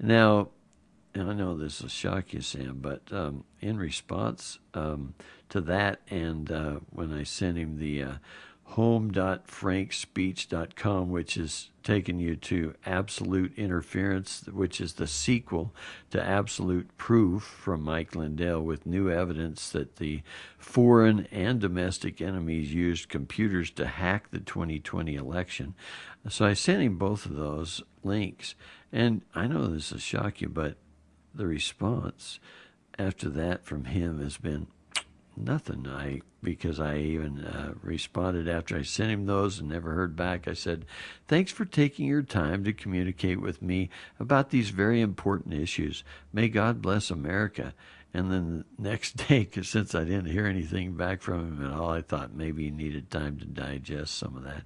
Now, 0.01 0.49
I 1.15 1.33
know 1.35 1.57
this 1.57 1.83
will 1.83 1.89
shock 1.89 2.33
you, 2.33 2.41
Sam, 2.41 2.79
but 2.81 3.03
um, 3.13 3.45
in 3.61 3.77
response 3.77 4.59
um, 4.73 5.15
to 5.51 5.61
that, 5.63 6.01
and 6.09 6.51
uh, 6.51 6.77
when 6.91 7.13
I 7.13 7.25
sent 7.25 7.59
him 7.59 7.79
the 7.79 8.03
uh, 8.03 8.15
home.frankspeech.com, 8.73 11.11
which 11.11 11.37
is 11.37 11.71
taking 11.83 12.19
you 12.19 12.35
to 12.35 12.73
Absolute 12.87 13.53
Interference, 13.59 14.47
which 14.47 14.81
is 14.81 14.95
the 14.95 15.07
sequel 15.07 15.75
to 16.11 16.23
Absolute 16.23 16.97
Proof 16.97 17.43
from 17.43 17.83
Mike 17.83 18.15
Lindell, 18.15 18.63
with 18.63 18.87
new 18.87 19.11
evidence 19.11 19.69
that 19.71 19.97
the 19.97 20.23
foreign 20.57 21.29
and 21.31 21.61
domestic 21.61 22.23
enemies 22.23 22.73
used 22.73 23.11
computers 23.11 23.71
to 23.73 23.87
hack 23.87 24.31
the 24.31 24.41
2020 24.41 25.17
election. 25.17 25.75
So 26.31 26.47
I 26.47 26.55
sent 26.55 26.83
him 26.83 26.97
both 26.97 27.27
of 27.27 27.37
those 27.37 27.83
links. 28.03 28.55
And 28.91 29.21
I 29.35 29.49
know 29.49 29.67
this 29.67 29.93
will 29.93 29.99
shock 29.99 30.41
you, 30.41 30.49
but 30.49 30.79
the 31.35 31.47
response 31.47 32.41
after 32.99 33.29
that 33.29 33.67
from 33.67 33.85
him 33.85 34.23
has 34.23 34.39
been 34.39 34.69
nothing. 35.37 35.87
I 35.89 36.21
because 36.43 36.81
I 36.81 36.99
even 36.99 37.45
uh, 37.45 37.75
responded 37.83 38.49
after 38.49 38.77
I 38.77 38.83
sent 38.83 39.11
him 39.13 39.27
those 39.27 39.61
and 39.61 39.69
never 39.69 39.93
heard 39.93 40.17
back. 40.17 40.49
I 40.49 40.55
said, 40.55 40.85
"Thanks 41.29 41.53
for 41.53 41.65
taking 41.65 42.07
your 42.07 42.23
time 42.23 42.65
to 42.65 42.73
communicate 42.73 43.41
with 43.41 43.63
me 43.63 43.91
about 44.19 44.51
these 44.51 44.71
very 44.71 45.01
important 45.01 45.55
issues. 45.55 46.05
May 46.33 46.49
God 46.49 46.83
bless 46.83 47.11
America." 47.11 47.75
And 48.15 48.31
then 48.31 48.65
the 48.79 48.83
next 48.91 49.29
day, 49.29 49.45
cause 49.45 49.69
since 49.69 49.95
I 49.95 50.05
didn't 50.05 50.27
hear 50.27 50.47
anything 50.47 50.95
back 50.95 51.23
from 51.23 51.41
him 51.41 51.65
at 51.65 51.73
all, 51.73 51.91
I 51.91 52.03
thought 52.03 52.35
maybe 52.35 52.65
he 52.65 52.71
needed 52.71 53.11
time 53.11 53.39
to 53.39 53.47
digest 53.47 54.17
some 54.17 54.37
of 54.37 54.45
that. 54.45 54.65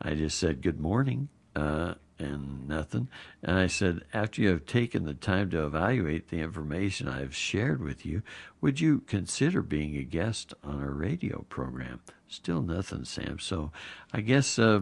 I 0.00 0.14
just 0.14 0.38
said, 0.38 0.62
"Good 0.62 0.80
morning." 0.80 1.28
Uh, 1.56 1.94
and 2.18 2.68
nothing. 2.68 3.08
And 3.42 3.58
I 3.58 3.66
said, 3.66 4.02
after 4.12 4.40
you 4.40 4.50
have 4.50 4.66
taken 4.66 5.04
the 5.04 5.14
time 5.14 5.50
to 5.50 5.64
evaluate 5.64 6.28
the 6.28 6.40
information 6.40 7.08
I 7.08 7.20
have 7.20 7.34
shared 7.34 7.82
with 7.82 8.06
you, 8.06 8.22
would 8.60 8.80
you 8.80 9.00
consider 9.00 9.62
being 9.62 9.96
a 9.96 10.02
guest 10.02 10.54
on 10.62 10.80
our 10.80 10.92
radio 10.92 11.44
program? 11.48 12.00
Still 12.28 12.62
nothing, 12.62 13.04
Sam. 13.04 13.38
So 13.38 13.72
I 14.12 14.20
guess, 14.20 14.58
uh, 14.58 14.80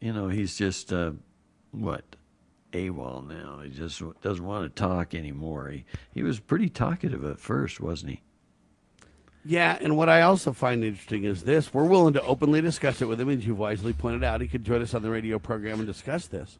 you 0.00 0.12
know, 0.12 0.28
he's 0.28 0.56
just, 0.56 0.92
uh, 0.92 1.12
what, 1.70 2.16
AWOL 2.72 3.26
now. 3.26 3.60
He 3.60 3.70
just 3.70 4.02
doesn't 4.20 4.44
want 4.44 4.64
to 4.64 4.80
talk 4.82 5.14
anymore. 5.14 5.68
He, 5.68 5.84
he 6.12 6.22
was 6.22 6.40
pretty 6.40 6.68
talkative 6.68 7.24
at 7.24 7.38
first, 7.38 7.80
wasn't 7.80 8.12
he? 8.12 8.22
Yeah, 9.44 9.76
and 9.78 9.96
what 9.96 10.08
I 10.08 10.22
also 10.22 10.52
find 10.52 10.82
interesting 10.82 11.24
is 11.24 11.44
this: 11.44 11.74
we're 11.74 11.84
willing 11.84 12.14
to 12.14 12.22
openly 12.22 12.60
discuss 12.62 13.02
it 13.02 13.06
with 13.06 13.20
him, 13.20 13.28
as 13.28 13.46
you've 13.46 13.58
wisely 13.58 13.92
pointed 13.92 14.24
out. 14.24 14.40
He 14.40 14.48
could 14.48 14.64
join 14.64 14.80
us 14.80 14.94
on 14.94 15.02
the 15.02 15.10
radio 15.10 15.38
program 15.38 15.78
and 15.78 15.86
discuss 15.86 16.26
this. 16.26 16.58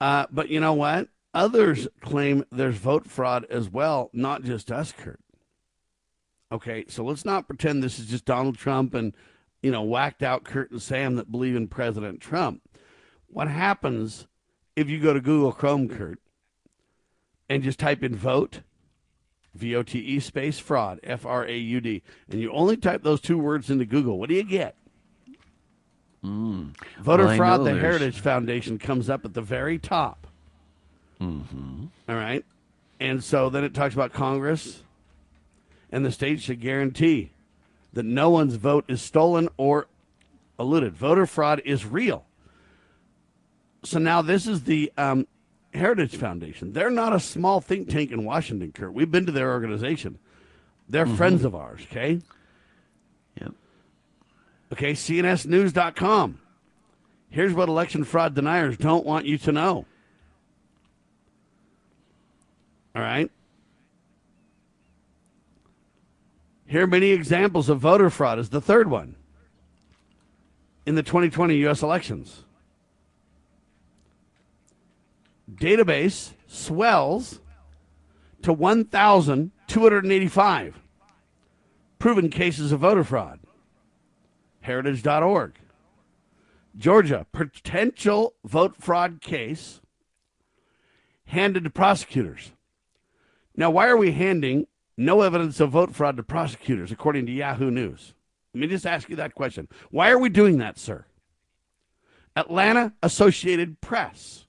Uh, 0.00 0.26
but 0.30 0.48
you 0.48 0.60
know 0.60 0.72
what? 0.72 1.08
Others 1.34 1.88
claim 2.00 2.44
there's 2.50 2.76
vote 2.76 3.08
fraud 3.08 3.44
as 3.50 3.68
well, 3.68 4.10
not 4.12 4.42
just 4.42 4.70
us, 4.70 4.92
Kurt. 4.92 5.20
Okay, 6.52 6.84
so 6.88 7.04
let's 7.04 7.24
not 7.24 7.46
pretend 7.46 7.82
this 7.82 7.98
is 7.98 8.06
just 8.06 8.24
Donald 8.24 8.56
Trump 8.56 8.94
and 8.94 9.14
you 9.62 9.70
know 9.70 9.82
whacked 9.82 10.22
out 10.22 10.44
Kurt 10.44 10.70
and 10.70 10.82
Sam 10.82 11.16
that 11.16 11.30
believe 11.30 11.56
in 11.56 11.68
President 11.68 12.20
Trump. 12.20 12.62
What 13.26 13.48
happens 13.48 14.26
if 14.74 14.88
you 14.88 15.00
go 15.00 15.12
to 15.12 15.20
Google 15.20 15.52
Chrome, 15.52 15.88
Kurt, 15.88 16.18
and 17.48 17.62
just 17.62 17.78
type 17.78 18.02
in 18.02 18.14
vote? 18.14 18.60
V 19.54 19.74
O 19.76 19.82
T 19.82 19.98
E 19.98 20.20
space 20.20 20.58
fraud, 20.58 21.00
F 21.02 21.26
R 21.26 21.44
A 21.44 21.56
U 21.56 21.80
D. 21.80 22.02
And 22.30 22.40
you 22.40 22.52
only 22.52 22.76
type 22.76 23.02
those 23.02 23.20
two 23.20 23.38
words 23.38 23.68
into 23.70 23.84
Google. 23.84 24.18
What 24.18 24.28
do 24.28 24.34
you 24.34 24.44
get? 24.44 24.76
Mm. 26.24 26.74
Voter 27.00 27.24
Well, 27.26 27.36
fraud, 27.36 27.60
the 27.60 27.64
there's- 27.64 27.80
Heritage 27.80 28.20
Foundation 28.20 28.78
comes 28.78 29.08
up 29.08 29.24
at 29.24 29.34
the 29.34 29.42
very 29.42 29.78
top. 29.78 30.26
Mm-hmm. 31.20 31.86
All 32.08 32.14
right. 32.16 32.44
And 32.98 33.24
so 33.24 33.48
then 33.50 33.64
it 33.64 33.74
talks 33.74 33.94
about 33.94 34.12
Congress 34.12 34.82
and 35.90 36.04
the 36.04 36.12
states 36.12 36.42
should 36.42 36.60
guarantee 36.60 37.32
that 37.92 38.04
no 38.04 38.30
one's 38.30 38.54
vote 38.56 38.84
is 38.88 39.02
stolen 39.02 39.48
or 39.56 39.86
eluded. 40.58 40.94
Voter 40.94 41.26
fraud 41.26 41.60
is 41.64 41.84
real. 41.86 42.24
So 43.84 43.98
now 43.98 44.20
this 44.22 44.46
is 44.46 44.64
the 44.64 44.92
um, 44.98 45.26
Heritage 45.72 46.16
Foundation. 46.16 46.72
They're 46.72 46.90
not 46.90 47.14
a 47.14 47.20
small 47.20 47.60
think 47.60 47.88
tank 47.88 48.10
in 48.10 48.24
Washington, 48.24 48.72
Kurt. 48.72 48.92
We've 48.92 49.10
been 49.10 49.26
to 49.26 49.32
their 49.32 49.52
organization. 49.52 50.18
They're 50.88 51.06
Mhm. 51.06 51.16
friends 51.16 51.44
of 51.44 51.54
ours, 51.54 51.82
okay? 51.90 52.20
Yep. 53.40 53.52
Okay, 54.72 54.92
CNSnews.com. 54.94 56.38
Here's 57.28 57.54
what 57.54 57.68
election 57.68 58.02
fraud 58.02 58.34
deniers 58.34 58.76
don't 58.76 59.06
want 59.06 59.26
you 59.26 59.38
to 59.38 59.52
know. 59.52 59.86
All 62.96 63.02
right. 63.02 63.30
Here 66.66 66.82
are 66.82 66.88
many 66.88 67.10
examples 67.10 67.68
of 67.68 67.78
voter 67.80 68.10
fraud 68.10 68.38
is 68.40 68.50
the 68.50 68.60
third 68.60 68.88
one 68.90 69.14
in 70.86 70.96
the 70.96 71.02
2020 71.02 71.56
U.S. 71.58 71.82
elections. 71.82 72.44
Database 75.54 76.32
swells 76.46 77.40
to 78.42 78.52
1,285 78.52 80.80
proven 81.98 82.28
cases 82.30 82.72
of 82.72 82.80
voter 82.80 83.04
fraud. 83.04 83.40
Heritage.org. 84.60 85.54
Georgia, 86.76 87.26
potential 87.32 88.34
vote 88.44 88.76
fraud 88.78 89.20
case 89.20 89.80
handed 91.26 91.64
to 91.64 91.70
prosecutors. 91.70 92.52
Now, 93.56 93.70
why 93.70 93.88
are 93.88 93.96
we 93.96 94.12
handing 94.12 94.66
no 94.96 95.22
evidence 95.22 95.58
of 95.60 95.70
vote 95.70 95.94
fraud 95.94 96.16
to 96.16 96.22
prosecutors, 96.22 96.92
according 96.92 97.26
to 97.26 97.32
Yahoo 97.32 97.70
News? 97.70 98.14
Let 98.54 98.60
me 98.60 98.66
just 98.66 98.86
ask 98.86 99.08
you 99.08 99.16
that 99.16 99.34
question. 99.34 99.68
Why 99.90 100.10
are 100.10 100.18
we 100.18 100.28
doing 100.28 100.58
that, 100.58 100.78
sir? 100.78 101.06
Atlanta 102.36 102.92
Associated 103.02 103.80
Press. 103.80 104.46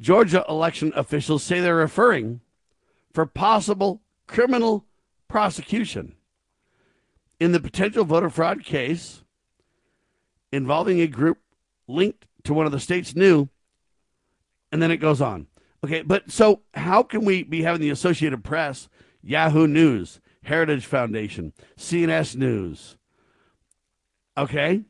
Georgia 0.00 0.44
election 0.48 0.92
officials 0.96 1.42
say 1.42 1.60
they're 1.60 1.76
referring 1.76 2.40
for 3.12 3.26
possible 3.26 4.00
criminal 4.26 4.86
prosecution 5.28 6.14
in 7.38 7.52
the 7.52 7.60
potential 7.60 8.04
voter 8.04 8.30
fraud 8.30 8.64
case 8.64 9.22
involving 10.50 11.00
a 11.00 11.06
group 11.06 11.38
linked 11.86 12.26
to 12.44 12.54
one 12.54 12.66
of 12.66 12.72
the 12.72 12.80
state's 12.80 13.14
new, 13.14 13.48
and 14.72 14.82
then 14.82 14.90
it 14.90 14.96
goes 14.96 15.20
on. 15.20 15.46
Okay, 15.84 16.02
but 16.02 16.30
so 16.30 16.62
how 16.74 17.02
can 17.02 17.24
we 17.24 17.42
be 17.42 17.62
having 17.62 17.80
the 17.80 17.90
Associated 17.90 18.44
Press, 18.44 18.88
Yahoo 19.22 19.66
News, 19.66 20.20
Heritage 20.44 20.86
Foundation, 20.86 21.52
CNS 21.76 22.36
News? 22.36 22.96
Okay? 24.36 24.82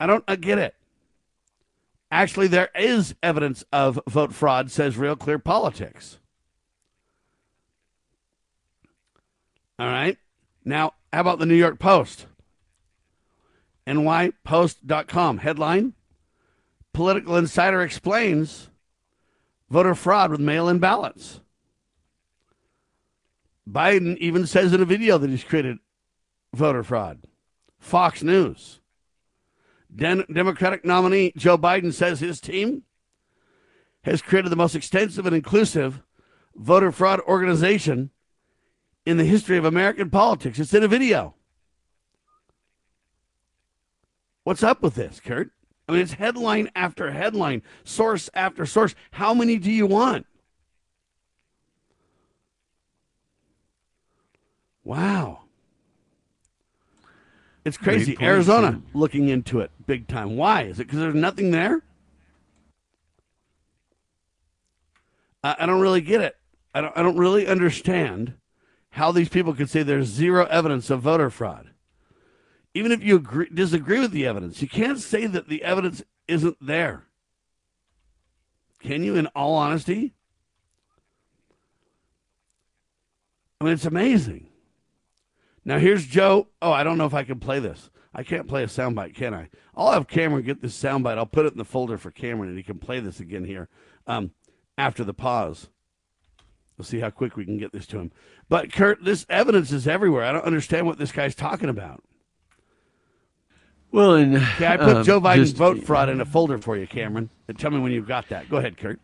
I 0.00 0.06
don't 0.06 0.24
I 0.26 0.36
get 0.36 0.58
it. 0.58 0.74
Actually, 2.14 2.46
there 2.46 2.68
is 2.76 3.16
evidence 3.24 3.64
of 3.72 3.98
vote 4.08 4.32
fraud, 4.32 4.70
says 4.70 4.96
Real 4.96 5.16
Clear 5.16 5.40
Politics. 5.40 6.20
All 9.80 9.88
right. 9.88 10.16
Now, 10.64 10.92
how 11.12 11.22
about 11.22 11.40
the 11.40 11.46
New 11.46 11.56
York 11.56 11.80
Post? 11.80 12.26
NYPost.com 13.88 15.38
headline 15.38 15.94
Political 16.92 17.34
Insider 17.34 17.82
explains 17.82 18.70
voter 19.68 19.96
fraud 19.96 20.30
with 20.30 20.38
mail 20.38 20.68
in 20.68 20.78
ballots. 20.78 21.40
Biden 23.68 24.16
even 24.18 24.46
says 24.46 24.72
in 24.72 24.80
a 24.80 24.84
video 24.84 25.18
that 25.18 25.30
he's 25.30 25.42
created 25.42 25.78
voter 26.54 26.84
fraud. 26.84 27.26
Fox 27.80 28.22
News. 28.22 28.78
Den- 29.94 30.24
Democratic 30.32 30.84
nominee 30.84 31.32
Joe 31.36 31.56
Biden 31.56 31.92
says 31.92 32.20
his 32.20 32.40
team 32.40 32.82
has 34.02 34.22
created 34.22 34.50
the 34.50 34.56
most 34.56 34.74
extensive 34.74 35.26
and 35.26 35.34
inclusive 35.34 36.02
voter 36.54 36.92
fraud 36.92 37.20
organization 37.20 38.10
in 39.06 39.16
the 39.16 39.24
history 39.24 39.56
of 39.56 39.64
American 39.64 40.10
politics. 40.10 40.58
It's 40.58 40.74
in 40.74 40.82
a 40.82 40.88
video. 40.88 41.34
What's 44.42 44.62
up 44.62 44.82
with 44.82 44.94
this, 44.94 45.20
Kurt? 45.20 45.50
I 45.88 45.92
mean, 45.92 46.00
it's 46.00 46.14
headline 46.14 46.70
after 46.74 47.10
headline, 47.10 47.62
source 47.82 48.30
after 48.34 48.66
source. 48.66 48.94
How 49.12 49.34
many 49.34 49.58
do 49.58 49.70
you 49.70 49.86
want? 49.86 50.26
Wow. 54.82 55.43
It's 57.64 57.78
crazy. 57.78 58.16
Arizona 58.20 58.82
looking 58.92 59.28
into 59.28 59.60
it 59.60 59.70
big 59.86 60.06
time. 60.06 60.36
Why? 60.36 60.62
Is 60.62 60.80
it 60.80 60.84
because 60.84 60.98
there's 60.98 61.14
nothing 61.14 61.50
there? 61.50 61.82
I, 65.42 65.56
I 65.60 65.66
don't 65.66 65.80
really 65.80 66.02
get 66.02 66.20
it. 66.20 66.36
I 66.74 66.80
don't, 66.80 66.96
I 66.96 67.02
don't 67.02 67.16
really 67.16 67.46
understand 67.46 68.34
how 68.90 69.12
these 69.12 69.28
people 69.28 69.54
could 69.54 69.70
say 69.70 69.82
there's 69.82 70.08
zero 70.08 70.46
evidence 70.46 70.90
of 70.90 71.00
voter 71.00 71.30
fraud. 71.30 71.70
Even 72.74 72.92
if 72.92 73.02
you 73.02 73.16
agree, 73.16 73.48
disagree 73.52 74.00
with 74.00 74.10
the 74.10 74.26
evidence, 74.26 74.60
you 74.60 74.68
can't 74.68 74.98
say 74.98 75.26
that 75.26 75.48
the 75.48 75.62
evidence 75.62 76.02
isn't 76.28 76.56
there. 76.60 77.06
Can 78.80 79.02
you, 79.02 79.14
in 79.14 79.26
all 79.28 79.54
honesty? 79.54 80.14
I 83.60 83.64
mean, 83.64 83.74
it's 83.74 83.86
amazing. 83.86 84.48
Now 85.64 85.78
here's 85.78 86.06
Joe. 86.06 86.48
Oh, 86.60 86.72
I 86.72 86.84
don't 86.84 86.98
know 86.98 87.06
if 87.06 87.14
I 87.14 87.24
can 87.24 87.40
play 87.40 87.58
this. 87.58 87.90
I 88.14 88.22
can't 88.22 88.46
play 88.46 88.62
a 88.62 88.66
soundbite, 88.68 89.14
can 89.14 89.34
I? 89.34 89.48
I'll 89.74 89.92
have 89.92 90.06
Cameron 90.06 90.44
get 90.44 90.62
this 90.62 90.80
soundbite. 90.80 91.18
I'll 91.18 91.26
put 91.26 91.46
it 91.46 91.52
in 91.52 91.58
the 91.58 91.64
folder 91.64 91.98
for 91.98 92.10
Cameron, 92.12 92.48
and 92.50 92.56
he 92.58 92.62
can 92.62 92.78
play 92.78 93.00
this 93.00 93.18
again 93.18 93.44
here 93.44 93.68
um, 94.06 94.30
after 94.78 95.02
the 95.02 95.14
pause. 95.14 95.68
We'll 96.78 96.84
see 96.84 97.00
how 97.00 97.10
quick 97.10 97.36
we 97.36 97.44
can 97.44 97.56
get 97.58 97.72
this 97.72 97.86
to 97.88 97.98
him. 97.98 98.12
But 98.48 98.72
Kurt, 98.72 99.04
this 99.04 99.26
evidence 99.28 99.72
is 99.72 99.88
everywhere. 99.88 100.24
I 100.24 100.32
don't 100.32 100.44
understand 100.44 100.86
what 100.86 100.98
this 100.98 101.12
guy's 101.12 101.34
talking 101.34 101.68
about. 101.68 102.02
Well, 103.90 104.14
and 104.14 104.36
Okay, 104.36 104.66
I 104.66 104.76
put 104.76 104.96
uh, 104.96 105.02
Joe 105.04 105.20
Biden's 105.20 105.50
just- 105.50 105.56
vote 105.56 105.82
fraud 105.84 106.08
in 106.08 106.20
a 106.20 106.24
folder 106.24 106.58
for 106.58 106.76
you, 106.76 106.86
Cameron. 106.86 107.30
And 107.48 107.58
tell 107.58 107.70
me 107.70 107.78
when 107.78 107.92
you've 107.92 108.08
got 108.08 108.28
that. 108.28 108.48
Go 108.48 108.56
ahead, 108.58 108.76
Kurt. 108.76 109.00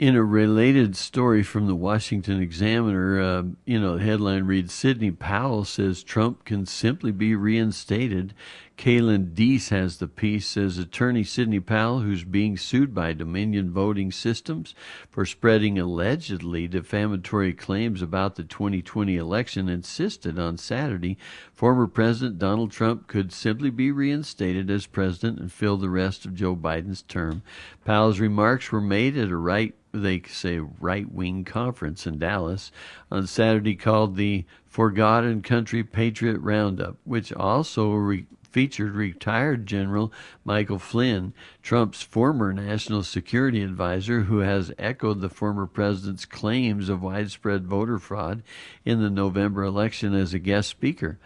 In 0.00 0.16
a 0.16 0.24
related 0.24 0.96
story 0.96 1.42
from 1.42 1.66
the 1.66 1.74
Washington 1.74 2.40
Examiner, 2.40 3.20
uh, 3.20 3.42
you 3.66 3.78
know, 3.78 3.98
the 3.98 4.02
headline 4.02 4.44
reads 4.44 4.72
Sidney 4.72 5.10
Powell 5.10 5.66
says 5.66 6.02
Trump 6.02 6.46
can 6.46 6.64
simply 6.64 7.12
be 7.12 7.34
reinstated. 7.34 8.32
Kaelan 8.80 9.34
Deese 9.34 9.68
has 9.68 9.98
the 9.98 10.08
piece, 10.08 10.46
says 10.46 10.78
attorney 10.78 11.22
Sidney 11.22 11.60
Powell, 11.60 12.00
who's 12.00 12.24
being 12.24 12.56
sued 12.56 12.94
by 12.94 13.12
Dominion 13.12 13.70
Voting 13.70 14.10
Systems 14.10 14.74
for 15.10 15.26
spreading 15.26 15.78
allegedly 15.78 16.66
defamatory 16.66 17.52
claims 17.52 18.00
about 18.00 18.36
the 18.36 18.42
2020 18.42 19.18
election, 19.18 19.68
insisted 19.68 20.38
on 20.38 20.56
Saturday 20.56 21.18
former 21.52 21.86
President 21.86 22.38
Donald 22.38 22.70
Trump 22.70 23.06
could 23.06 23.34
simply 23.34 23.68
be 23.68 23.92
reinstated 23.92 24.70
as 24.70 24.86
president 24.86 25.40
and 25.40 25.52
fill 25.52 25.76
the 25.76 25.90
rest 25.90 26.24
of 26.24 26.34
Joe 26.34 26.56
Biden's 26.56 27.02
term. 27.02 27.42
Powell's 27.84 28.18
remarks 28.18 28.72
were 28.72 28.80
made 28.80 29.14
at 29.14 29.28
a 29.28 29.36
right 29.36 29.74
they 29.92 30.22
say 30.26 30.58
right 30.58 31.12
wing 31.12 31.44
conference 31.44 32.06
in 32.06 32.18
Dallas 32.18 32.72
on 33.10 33.26
Saturday 33.26 33.74
called 33.74 34.16
the 34.16 34.46
Forgotten 34.64 35.42
Country 35.42 35.84
Patriot 35.84 36.38
Roundup, 36.38 36.96
which 37.04 37.32
also 37.32 37.90
re- 37.90 38.26
featured 38.50 38.94
retired 38.94 39.66
General 39.66 40.12
Michael 40.44 40.78
Flynn, 40.78 41.32
Trump's 41.62 42.02
former 42.02 42.52
national 42.52 43.02
security 43.02 43.62
advisor, 43.62 44.22
who 44.22 44.38
has 44.38 44.72
echoed 44.78 45.20
the 45.20 45.28
former 45.28 45.66
president's 45.66 46.24
claims 46.24 46.88
of 46.88 47.02
widespread 47.02 47.66
voter 47.66 47.98
fraud 47.98 48.42
in 48.84 49.00
the 49.00 49.10
November 49.10 49.62
election 49.62 50.14
as 50.14 50.34
a 50.34 50.38
guest 50.38 50.68
speaker. 50.68 51.18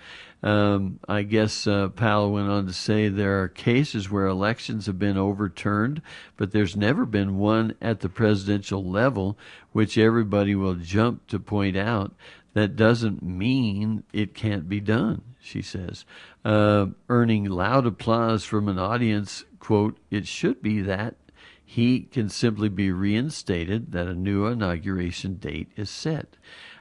Um, 0.44 1.00
I 1.08 1.22
guess 1.22 1.66
uh, 1.66 1.88
Powell 1.88 2.30
went 2.30 2.50
on 2.50 2.66
to 2.66 2.72
say 2.74 3.08
there 3.08 3.40
are 3.42 3.48
cases 3.48 4.10
where 4.10 4.26
elections 4.26 4.84
have 4.84 4.98
been 4.98 5.16
overturned, 5.16 6.02
but 6.36 6.52
there's 6.52 6.76
never 6.76 7.06
been 7.06 7.38
one 7.38 7.74
at 7.80 8.00
the 8.00 8.10
presidential 8.10 8.84
level, 8.84 9.38
which 9.72 9.96
everybody 9.96 10.54
will 10.54 10.74
jump 10.74 11.26
to 11.28 11.38
point 11.38 11.78
out. 11.78 12.14
That 12.52 12.76
doesn't 12.76 13.22
mean 13.22 14.04
it 14.12 14.34
can't 14.34 14.68
be 14.68 14.80
done, 14.80 15.22
she 15.44 15.62
says, 15.62 16.04
uh, 16.44 16.86
earning 17.08 17.44
loud 17.44 17.86
applause 17.86 18.44
from 18.44 18.68
an 18.68 18.78
audience. 18.78 19.44
Quote, 19.58 19.98
it 20.10 20.26
should 20.26 20.62
be 20.62 20.80
that 20.80 21.16
he 21.64 22.00
can 22.00 22.28
simply 22.28 22.68
be 22.68 22.90
reinstated, 22.90 23.92
that 23.92 24.06
a 24.06 24.14
new 24.14 24.46
inauguration 24.46 25.34
date 25.34 25.70
is 25.76 25.90
set. 25.90 26.36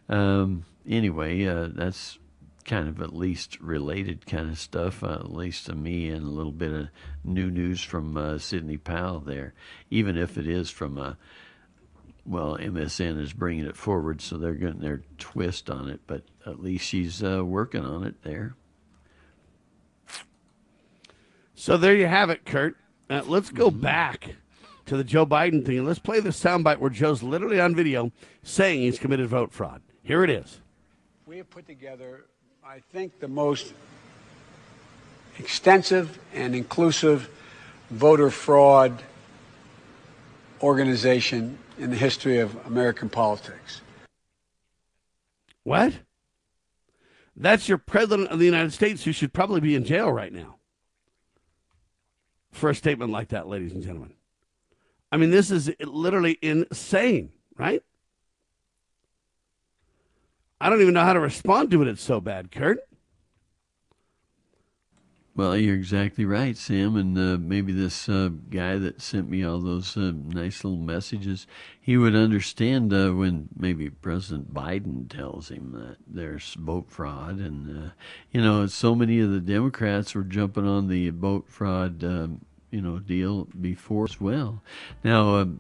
Um, 0.10 0.66
anyway, 0.88 1.46
uh, 1.46 1.70
that's 1.74 2.20
kind 2.66 2.88
of 2.88 3.02
at 3.02 3.14
least 3.14 3.60
related 3.60 4.26
kind 4.26 4.50
of 4.50 4.58
stuff, 4.58 5.04
uh, 5.04 5.14
at 5.16 5.34
least 5.34 5.66
to 5.66 5.76
me, 5.76 6.10
and 6.10 6.24
a 6.24 6.30
little 6.30 6.52
bit 6.52 6.72
of 6.72 6.88
new 7.24 7.50
news 7.50 7.82
from 7.82 8.16
uh, 8.16 8.38
Sidney 8.38 8.78
Powell 8.78 9.20
there, 9.20 9.54
even 9.90 10.18
if 10.18 10.38
it 10.38 10.48
is 10.48 10.70
from 10.70 10.98
a 10.98 11.18
well, 12.26 12.58
MSN 12.58 13.20
is 13.20 13.34
bringing 13.34 13.66
it 13.66 13.76
forward, 13.76 14.22
so 14.22 14.38
they're 14.38 14.54
getting 14.54 14.80
their 14.80 15.02
twist 15.18 15.70
on 15.70 15.90
it, 15.90 16.02
but 16.08 16.24
at 16.46 16.62
least 16.62 16.86
she's 16.86 17.24
uh, 17.24 17.44
working 17.44 17.84
on 17.84 18.04
it 18.04 18.24
there. 18.24 18.56
So 21.56 21.78
there 21.78 21.96
you 21.96 22.08
have 22.08 22.30
it, 22.30 22.46
Kurt. 22.46 22.78
Uh, 23.10 23.24
let's 23.26 23.50
go 23.50 23.70
back 23.70 24.36
to 24.86 24.98
the 24.98 25.04
Joe 25.04 25.26
Biden 25.26 25.66
thing. 25.66 25.86
Let's 25.86 26.00
play 26.00 26.20
the 26.20 26.30
soundbite 26.30 26.80
where 26.80 26.90
Joe's 26.90 27.24
literally 27.24 27.60
on 27.60 27.76
video 27.76 28.12
saying 28.42 28.82
he's 28.82 29.00
committed 29.00 29.28
vote 29.28 29.52
fraud. 29.52 29.82
Here 30.02 30.24
it 30.24 30.30
is. 30.30 30.60
We 31.26 31.38
have 31.38 31.50
put 31.50 31.66
together, 31.66 32.26
I 32.66 32.80
think, 32.92 33.20
the 33.20 33.28
most 33.28 33.74
extensive 35.40 36.20
and 36.34 36.56
inclusive 36.56 37.30
voter 37.90 38.30
fraud 38.30 39.02
organization 40.62 41.58
in 41.78 41.90
the 41.90 41.96
history 41.96 42.40
of 42.40 42.56
American 42.66 43.10
politics. 43.10 43.82
What? 45.64 45.94
That's 47.36 47.68
your 47.68 47.78
president 47.78 48.30
of 48.30 48.40
the 48.40 48.46
United 48.46 48.74
States 48.74 49.04
who 49.04 49.12
should 49.12 49.34
probably 49.34 49.62
be 49.62 49.76
in 49.76 49.86
jail 49.86 50.12
right 50.12 50.32
now 50.32 50.58
for 52.52 52.70
a 52.70 52.76
statement 52.76 53.12
like 53.12 53.30
that, 53.30 53.48
ladies 53.48 53.72
and 53.72 53.82
gentlemen. 53.82 54.14
I 55.12 55.18
mean, 55.18 55.32
this 55.32 55.52
is 55.52 55.72
literally 55.80 56.38
insane, 56.42 57.32
right? 57.58 57.84
I 60.62 60.70
don't 60.70 60.82
even 60.82 60.94
know 60.94 61.04
how 61.04 61.14
to 61.14 61.20
respond 61.20 61.72
to 61.72 61.82
it. 61.82 61.88
It's 61.88 62.02
so 62.02 62.22
bad, 62.22 62.52
Kurt. 62.52 62.80
Well, 65.36 65.58
you're 65.58 65.76
exactly 65.76 66.26
right, 66.26 66.56
Sam. 66.56 66.96
And 66.96 67.18
uh, 67.18 67.38
maybe 67.40 67.74
this 67.74 68.08
uh, 68.08 68.30
guy 68.52 68.78
that 68.78 69.02
sent 69.02 69.30
me 69.32 69.44
all 69.44 69.60
those 69.60 69.98
uh, 69.98 70.12
nice 70.28 70.64
little 70.64 70.78
messages, 70.78 71.48
he 71.82 71.98
would 71.98 72.16
understand 72.16 72.94
uh, 72.94 73.10
when 73.10 73.50
maybe 73.58 73.90
President 73.90 74.54
Biden 74.54 75.10
tells 75.10 75.50
him 75.50 75.72
that 75.72 75.98
there's 76.06 76.54
vote 76.54 76.92
fraud. 76.92 77.40
And, 77.40 77.88
uh, 77.88 77.90
you 78.32 78.42
know, 78.42 78.68
so 78.68 78.94
many 78.94 79.20
of 79.22 79.32
the 79.32 79.40
Democrats 79.40 80.14
were 80.14 80.24
jumping 80.24 80.68
on 80.68 80.88
the 80.88 81.10
vote 81.10 81.50
fraud, 81.50 82.04
um, 82.04 82.46
you 82.70 82.82
know, 82.82 83.00
deal 83.00 83.46
before 83.60 84.06
as 84.06 84.22
well. 84.22 84.62
Now, 85.04 85.38
um, 85.38 85.60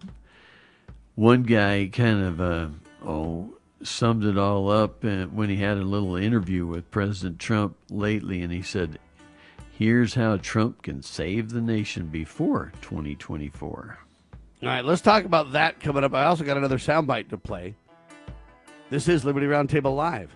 one 1.16 1.44
guy 1.44 1.90
kind 1.92 2.24
of, 2.24 2.40
uh, 2.40 2.68
oh, 3.04 3.56
summed 3.82 4.24
it 4.24 4.38
all 4.38 4.70
up 4.70 5.04
when 5.04 5.50
he 5.50 5.58
had 5.58 5.78
a 5.78 5.84
little 5.84 6.16
interview 6.16 6.66
with 6.66 6.90
President 6.92 7.40
Trump 7.40 7.76
lately, 7.90 8.42
and 8.42 8.54
he 8.54 8.62
said, 8.62 8.98
Here's 9.76 10.14
how 10.14 10.38
Trump 10.38 10.84
can 10.84 11.02
save 11.02 11.50
the 11.50 11.60
nation 11.60 12.06
before 12.06 12.72
2024. 12.82 13.98
All 14.62 14.70
right, 14.70 14.86
let's 14.86 15.02
talk 15.02 15.26
about 15.26 15.54
that 15.54 15.80
coming 15.80 16.04
up. 16.04 16.14
I 16.14 16.26
also 16.26 16.44
got 16.44 16.58
another 16.58 16.78
soundbite 16.78 17.30
to 17.30 17.40
play. 17.40 17.74
This 18.92 19.08
is 19.08 19.26
Liberty 19.26 19.48
Roundtable 19.48 19.96
Live. 19.96 20.30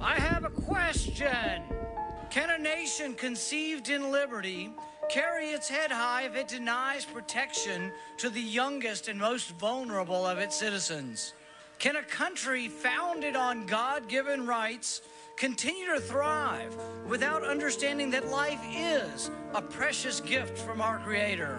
I 0.00 0.14
have 0.14 0.44
a 0.44 0.50
question. 0.50 1.62
Can 2.30 2.50
a 2.50 2.58
nation 2.58 3.14
conceived 3.14 3.90
in 3.90 4.12
liberty 4.12 4.70
carry 5.10 5.46
its 5.46 5.68
head 5.68 5.90
high 5.90 6.22
if 6.22 6.36
it 6.36 6.46
denies 6.46 7.04
protection 7.04 7.90
to 8.16 8.30
the 8.30 8.40
youngest 8.40 9.08
and 9.08 9.18
most 9.18 9.50
vulnerable 9.58 10.24
of 10.24 10.38
its 10.38 10.54
citizens? 10.54 11.34
Can 11.80 11.96
a 11.96 12.02
country 12.02 12.68
founded 12.68 13.34
on 13.34 13.66
God 13.66 14.08
given 14.08 14.46
rights 14.46 15.02
continue 15.36 15.86
to 15.94 16.00
thrive 16.00 16.76
without 17.08 17.42
understanding 17.42 18.10
that 18.10 18.28
life 18.28 18.60
is 18.72 19.30
a 19.54 19.60
precious 19.60 20.20
gift 20.20 20.56
from 20.58 20.80
our 20.80 20.98
Creator? 20.98 21.58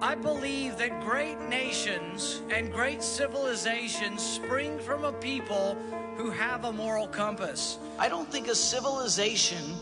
I 0.00 0.14
believe 0.14 0.76
that 0.78 1.00
great 1.00 1.40
nations 1.48 2.42
and 2.50 2.70
great 2.70 3.02
civilizations 3.02 4.22
spring 4.22 4.78
from 4.78 5.04
a 5.04 5.12
people 5.12 5.76
who 6.16 6.30
have 6.30 6.66
a 6.66 6.72
moral 6.72 7.08
compass. 7.08 7.78
I 7.98 8.08
don't 8.08 8.30
think 8.30 8.46
a 8.46 8.54
civilization 8.54 9.74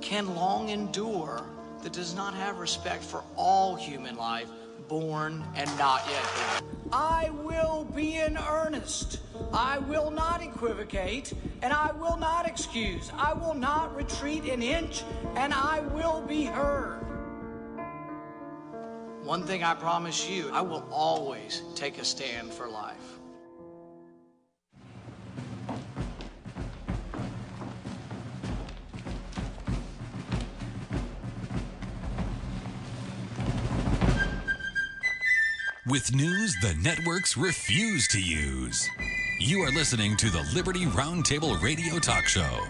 can 0.00 0.36
long 0.36 0.68
endure 0.68 1.44
that 1.82 1.92
does 1.92 2.14
not 2.14 2.34
have 2.34 2.58
respect 2.58 3.02
for 3.02 3.22
all 3.36 3.74
human 3.74 4.16
life, 4.16 4.48
born 4.88 5.44
and 5.54 5.68
not 5.78 6.02
yet 6.08 6.22
born. 6.60 6.88
I 6.92 7.30
will 7.30 7.84
be 7.84 8.16
in 8.16 8.36
earnest. 8.36 9.20
I 9.52 9.78
will 9.78 10.10
not 10.10 10.42
equivocate, 10.42 11.32
and 11.62 11.72
I 11.72 11.92
will 11.92 12.16
not 12.16 12.46
excuse. 12.46 13.10
I 13.16 13.32
will 13.32 13.54
not 13.54 13.94
retreat 13.96 14.44
an 14.44 14.62
inch, 14.62 15.02
and 15.36 15.52
I 15.52 15.80
will 15.80 16.20
be 16.22 16.44
heard. 16.44 17.00
One 19.24 19.44
thing 19.44 19.62
I 19.62 19.74
promise 19.74 20.28
you, 20.28 20.50
I 20.52 20.62
will 20.62 20.86
always 20.90 21.62
take 21.74 21.98
a 21.98 22.04
stand 22.04 22.52
for 22.52 22.68
life. 22.68 23.11
With 35.84 36.14
news 36.14 36.54
the 36.62 36.76
networks 36.80 37.36
refuse 37.36 38.06
to 38.08 38.22
use. 38.22 38.88
You 39.40 39.62
are 39.62 39.72
listening 39.72 40.16
to 40.18 40.30
the 40.30 40.48
Liberty 40.54 40.86
Roundtable 40.86 41.60
Radio 41.60 41.98
Talk 41.98 42.26
Show. 42.26 42.68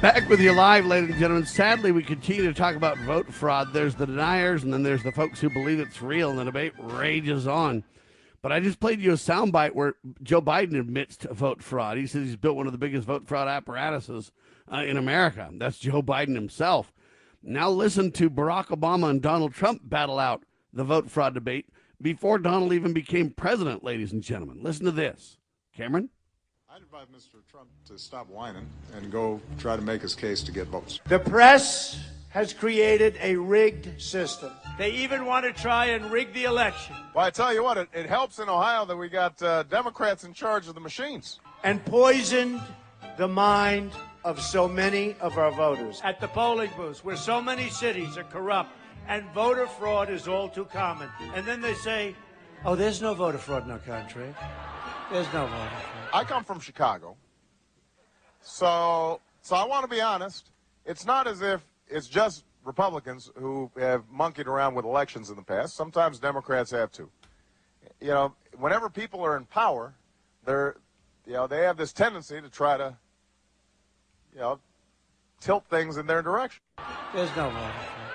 Back 0.00 0.26
with 0.30 0.40
you 0.40 0.52
live, 0.52 0.86
ladies 0.86 1.10
and 1.10 1.18
gentlemen. 1.18 1.44
Sadly, 1.44 1.92
we 1.92 2.02
continue 2.02 2.46
to 2.46 2.54
talk 2.54 2.74
about 2.74 2.96
vote 3.00 3.30
fraud. 3.30 3.74
There's 3.74 3.94
the 3.94 4.06
deniers, 4.06 4.64
and 4.64 4.72
then 4.72 4.82
there's 4.82 5.02
the 5.02 5.12
folks 5.12 5.42
who 5.42 5.50
believe 5.50 5.78
it's 5.78 6.00
real, 6.00 6.30
and 6.30 6.38
the 6.38 6.46
debate 6.46 6.72
rages 6.78 7.46
on. 7.46 7.84
But 8.40 8.50
I 8.50 8.60
just 8.60 8.80
played 8.80 9.02
you 9.02 9.10
a 9.10 9.16
soundbite 9.16 9.74
where 9.74 9.96
Joe 10.22 10.40
Biden 10.40 10.80
admits 10.80 11.18
to 11.18 11.34
vote 11.34 11.62
fraud. 11.62 11.98
He 11.98 12.06
says 12.06 12.28
he's 12.28 12.36
built 12.36 12.56
one 12.56 12.64
of 12.66 12.72
the 12.72 12.78
biggest 12.78 13.06
vote 13.06 13.28
fraud 13.28 13.46
apparatuses 13.46 14.32
uh, 14.72 14.84
in 14.86 14.96
America. 14.96 15.50
That's 15.52 15.78
Joe 15.78 16.00
Biden 16.00 16.34
himself. 16.34 16.94
Now 17.42 17.68
listen 17.68 18.10
to 18.12 18.30
Barack 18.30 18.68
Obama 18.68 19.10
and 19.10 19.20
Donald 19.20 19.52
Trump 19.52 19.82
battle 19.84 20.18
out 20.18 20.44
the 20.78 20.84
vote 20.84 21.10
fraud 21.10 21.34
debate 21.34 21.66
before 22.00 22.38
Donald 22.38 22.72
even 22.72 22.92
became 22.92 23.30
president, 23.30 23.82
ladies 23.82 24.12
and 24.12 24.22
gentlemen. 24.22 24.60
Listen 24.62 24.84
to 24.84 24.92
this. 24.92 25.36
Cameron? 25.76 26.08
I'd 26.70 26.82
advise 26.82 27.06
Mr. 27.08 27.44
Trump 27.50 27.68
to 27.86 27.98
stop 27.98 28.28
whining 28.28 28.64
and 28.94 29.10
go 29.10 29.40
try 29.58 29.74
to 29.74 29.82
make 29.82 30.02
his 30.02 30.14
case 30.14 30.40
to 30.44 30.52
get 30.52 30.68
votes. 30.68 31.00
The 31.08 31.18
press 31.18 32.00
has 32.28 32.52
created 32.52 33.16
a 33.20 33.34
rigged 33.34 34.00
system. 34.00 34.52
They 34.78 34.92
even 34.92 35.26
want 35.26 35.46
to 35.46 35.52
try 35.52 35.86
and 35.86 36.12
rig 36.12 36.32
the 36.32 36.44
election. 36.44 36.94
Well, 37.12 37.24
I 37.24 37.30
tell 37.30 37.52
you 37.52 37.64
what, 37.64 37.76
it, 37.76 37.88
it 37.92 38.06
helps 38.06 38.38
in 38.38 38.48
Ohio 38.48 38.84
that 38.84 38.96
we 38.96 39.08
got 39.08 39.42
uh, 39.42 39.64
Democrats 39.64 40.22
in 40.22 40.32
charge 40.32 40.68
of 40.68 40.76
the 40.76 40.80
machines. 40.80 41.40
And 41.64 41.84
poisoned 41.86 42.60
the 43.16 43.26
mind 43.26 43.90
of 44.22 44.40
so 44.40 44.68
many 44.68 45.16
of 45.20 45.38
our 45.38 45.50
voters. 45.50 46.00
At 46.04 46.20
the 46.20 46.28
polling 46.28 46.70
booths, 46.76 47.04
where 47.04 47.16
so 47.16 47.42
many 47.42 47.68
cities 47.68 48.16
are 48.16 48.24
corrupt 48.24 48.70
and 49.08 49.24
voter 49.32 49.66
fraud 49.66 50.10
is 50.10 50.28
all 50.28 50.48
too 50.48 50.66
common. 50.66 51.08
And 51.34 51.46
then 51.46 51.60
they 51.60 51.74
say, 51.74 52.14
oh, 52.64 52.76
there's 52.76 53.02
no 53.02 53.14
voter 53.14 53.38
fraud 53.38 53.64
in 53.64 53.70
our 53.70 53.78
country. 53.78 54.34
There's 55.10 55.32
no 55.32 55.46
voter 55.46 55.70
fraud. 55.70 56.10
I 56.12 56.24
come 56.24 56.44
from 56.44 56.60
Chicago. 56.60 57.16
So, 58.42 59.20
so 59.42 59.56
I 59.56 59.64
want 59.64 59.82
to 59.82 59.88
be 59.88 60.00
honest. 60.00 60.50
It's 60.84 61.04
not 61.04 61.26
as 61.26 61.42
if 61.42 61.62
it's 61.88 62.06
just 62.06 62.44
Republicans 62.64 63.30
who 63.36 63.70
have 63.78 64.04
monkeyed 64.10 64.46
around 64.46 64.74
with 64.74 64.84
elections 64.84 65.30
in 65.30 65.36
the 65.36 65.42
past. 65.42 65.74
Sometimes 65.74 66.18
Democrats 66.18 66.70
have 66.70 66.92
too. 66.92 67.10
You 68.00 68.08
know, 68.08 68.34
whenever 68.56 68.90
people 68.90 69.22
are 69.24 69.36
in 69.36 69.44
power, 69.46 69.94
they're, 70.44 70.76
you 71.26 71.32
know, 71.32 71.46
they 71.46 71.62
have 71.62 71.76
this 71.76 71.92
tendency 71.92 72.40
to 72.40 72.48
try 72.48 72.76
to, 72.76 72.96
you 74.34 74.40
know, 74.40 74.60
tilt 75.40 75.64
things 75.70 75.96
in 75.96 76.06
their 76.06 76.22
direction. 76.22 76.60
There's 77.14 77.34
no 77.36 77.48
voter 77.48 77.72
fraud. 77.72 78.07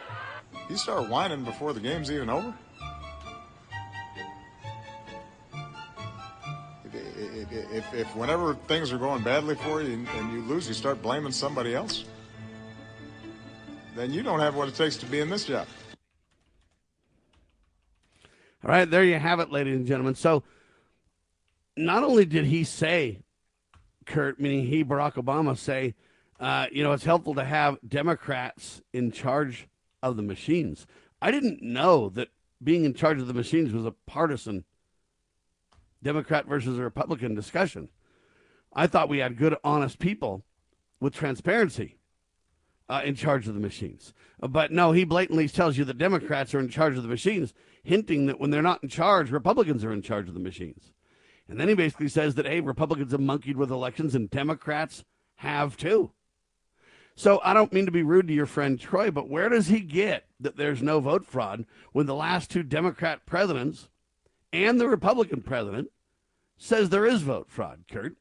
You 0.70 0.78
start 0.78 1.10
whining 1.10 1.44
before 1.44 1.74
the 1.74 1.80
game's 1.80 2.12
even 2.12 2.30
over? 2.30 2.54
If, 6.86 7.52
if, 7.52 7.94
if, 7.94 8.16
whenever 8.16 8.56
things 8.56 8.92
are 8.92 8.98
going 8.98 9.24
badly 9.24 9.56
for 9.56 9.82
you 9.82 9.94
and, 9.94 10.08
and 10.08 10.32
you 10.32 10.42
lose, 10.42 10.68
you 10.68 10.74
start 10.74 11.02
blaming 11.02 11.32
somebody 11.32 11.76
else, 11.76 12.06
then 13.96 14.12
you 14.12 14.24
don't 14.24 14.40
have 14.40 14.56
what 14.56 14.68
it 14.68 14.76
takes 14.76 14.96
to 14.98 15.06
be 15.06 15.20
in 15.20 15.30
this 15.30 15.46
job. 15.46 15.68
All 18.64 18.72
right, 18.72 18.90
there 18.90 19.04
you 19.04 19.20
have 19.20 19.40
it, 19.40 19.52
ladies 19.52 19.76
and 19.76 19.86
gentlemen. 19.86 20.16
So, 20.16 20.44
not 21.76 22.04
only 22.04 22.26
did 22.26 22.46
he 22.46 22.64
say, 22.64 23.20
Kurt, 24.06 24.40
meaning 24.40 24.66
he, 24.66 24.86
Barack 24.86 25.14
Obama, 25.16 25.58
say, 25.58 25.96
uh, 26.40 26.68
you 26.72 26.84
know, 26.84 26.94
it's 26.94 27.04
helpful 27.04 27.36
to 27.36 27.44
have 27.44 27.78
Democrats 27.88 28.82
in 28.94 29.12
charge 29.12 29.68
of 30.04 30.18
the 30.18 30.22
machines. 30.22 30.86
I 31.22 31.32
didn't 31.32 31.64
know 31.64 32.10
that 32.10 32.30
being 32.62 32.86
in 32.86 32.94
charge 32.94 33.20
of 33.20 33.28
the 33.28 33.34
machines 33.34 33.74
was 33.74 33.86
a 33.86 33.96
partisan 34.06 34.66
Democrat 36.04 36.46
versus 36.46 36.78
a 36.78 36.84
Republican 36.84 37.34
discussion. 37.34 37.90
I 38.74 38.88
thought 38.88 39.10
we 39.10 39.20
had 39.20 39.38
good, 39.38 39.56
honest 39.64 40.00
people 40.00 40.44
with 41.00 41.14
transparency 41.14 41.98
uh, 42.90 43.02
in 43.06 43.16
charge 43.16 43.48
of 43.48 43.54
the 43.54 43.60
machines. 43.60 44.14
But 44.40 44.72
no, 44.72 44.92
he 44.92 45.06
blatantly 45.06 45.48
tells 45.48 45.78
you 45.78 45.86
that 45.86 45.98
Democrats 45.98 46.54
are 46.54 46.60
in 46.60 46.70
charge 46.70 46.98
of 46.98 47.04
the 47.04 47.10
machines, 47.10 47.54
hinting 47.84 48.26
that 48.26 48.40
when 48.40 48.52
they're 48.52 48.62
not 48.62 48.84
in 48.84 48.90
charge, 48.90 49.32
Republicans 49.32 49.84
are 49.84 49.94
in 49.94 50.02
charge 50.02 50.28
of 50.28 50.34
the 50.34 50.40
machines. 50.40 50.92
And 51.48 51.60
then 51.60 51.68
he 51.68 51.76
basically 51.76 52.10
says 52.10 52.36
that, 52.36 52.46
hey, 52.46 52.62
Republicans 52.62 53.12
have 53.12 53.22
monkeyed 53.22 53.58
with 53.58 53.72
elections 53.72 54.16
and 54.16 54.30
Democrats 54.30 55.04
have 55.38 55.78
too. 55.78 56.12
So 57.16 57.40
I 57.44 57.54
don't 57.54 57.74
mean 57.74 57.86
to 57.86 57.92
be 57.92 58.04
rude 58.04 58.28
to 58.28 58.34
your 58.34 58.46
friend 58.46 58.80
Troy, 58.80 59.12
but 59.12 59.30
where 59.30 59.50
does 59.50 59.68
he 59.68 59.82
get 59.82 60.26
that 60.40 60.58
there's 60.58 60.82
no 60.82 61.00
vote 61.00 61.26
fraud 61.26 61.66
when 61.92 62.08
the 62.08 62.16
last 62.16 62.50
two 62.50 62.64
Democrat 62.64 63.26
presidents 63.26 63.90
and 64.52 64.80
the 64.80 64.88
Republican 64.88 65.42
president 65.42 65.90
says 66.58 66.90
there 66.90 67.06
is 67.06 67.22
vote 67.22 67.50
fraud, 67.50 67.84
Kurt? 67.92 68.16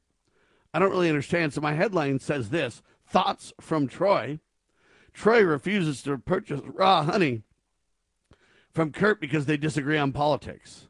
I 0.74 0.78
don't 0.78 0.90
really 0.90 1.09
understand. 1.09 1.52
So 1.52 1.60
my 1.60 1.74
headline 1.74 2.19
says 2.19 2.51
this 2.51 2.82
Thoughts 3.06 3.52
from 3.60 3.89
Troy. 3.89 4.40
Troy 5.12 5.43
refuses 5.43 6.02
to 6.02 6.16
purchase 6.19 6.60
raw 6.64 7.05
honey 7.05 7.43
from 8.73 8.93
Kurt 8.93 9.20
because 9.20 9.44
they 9.47 9.59
disagree 9.59 9.98
on 9.98 10.12
politics. 10.12 10.89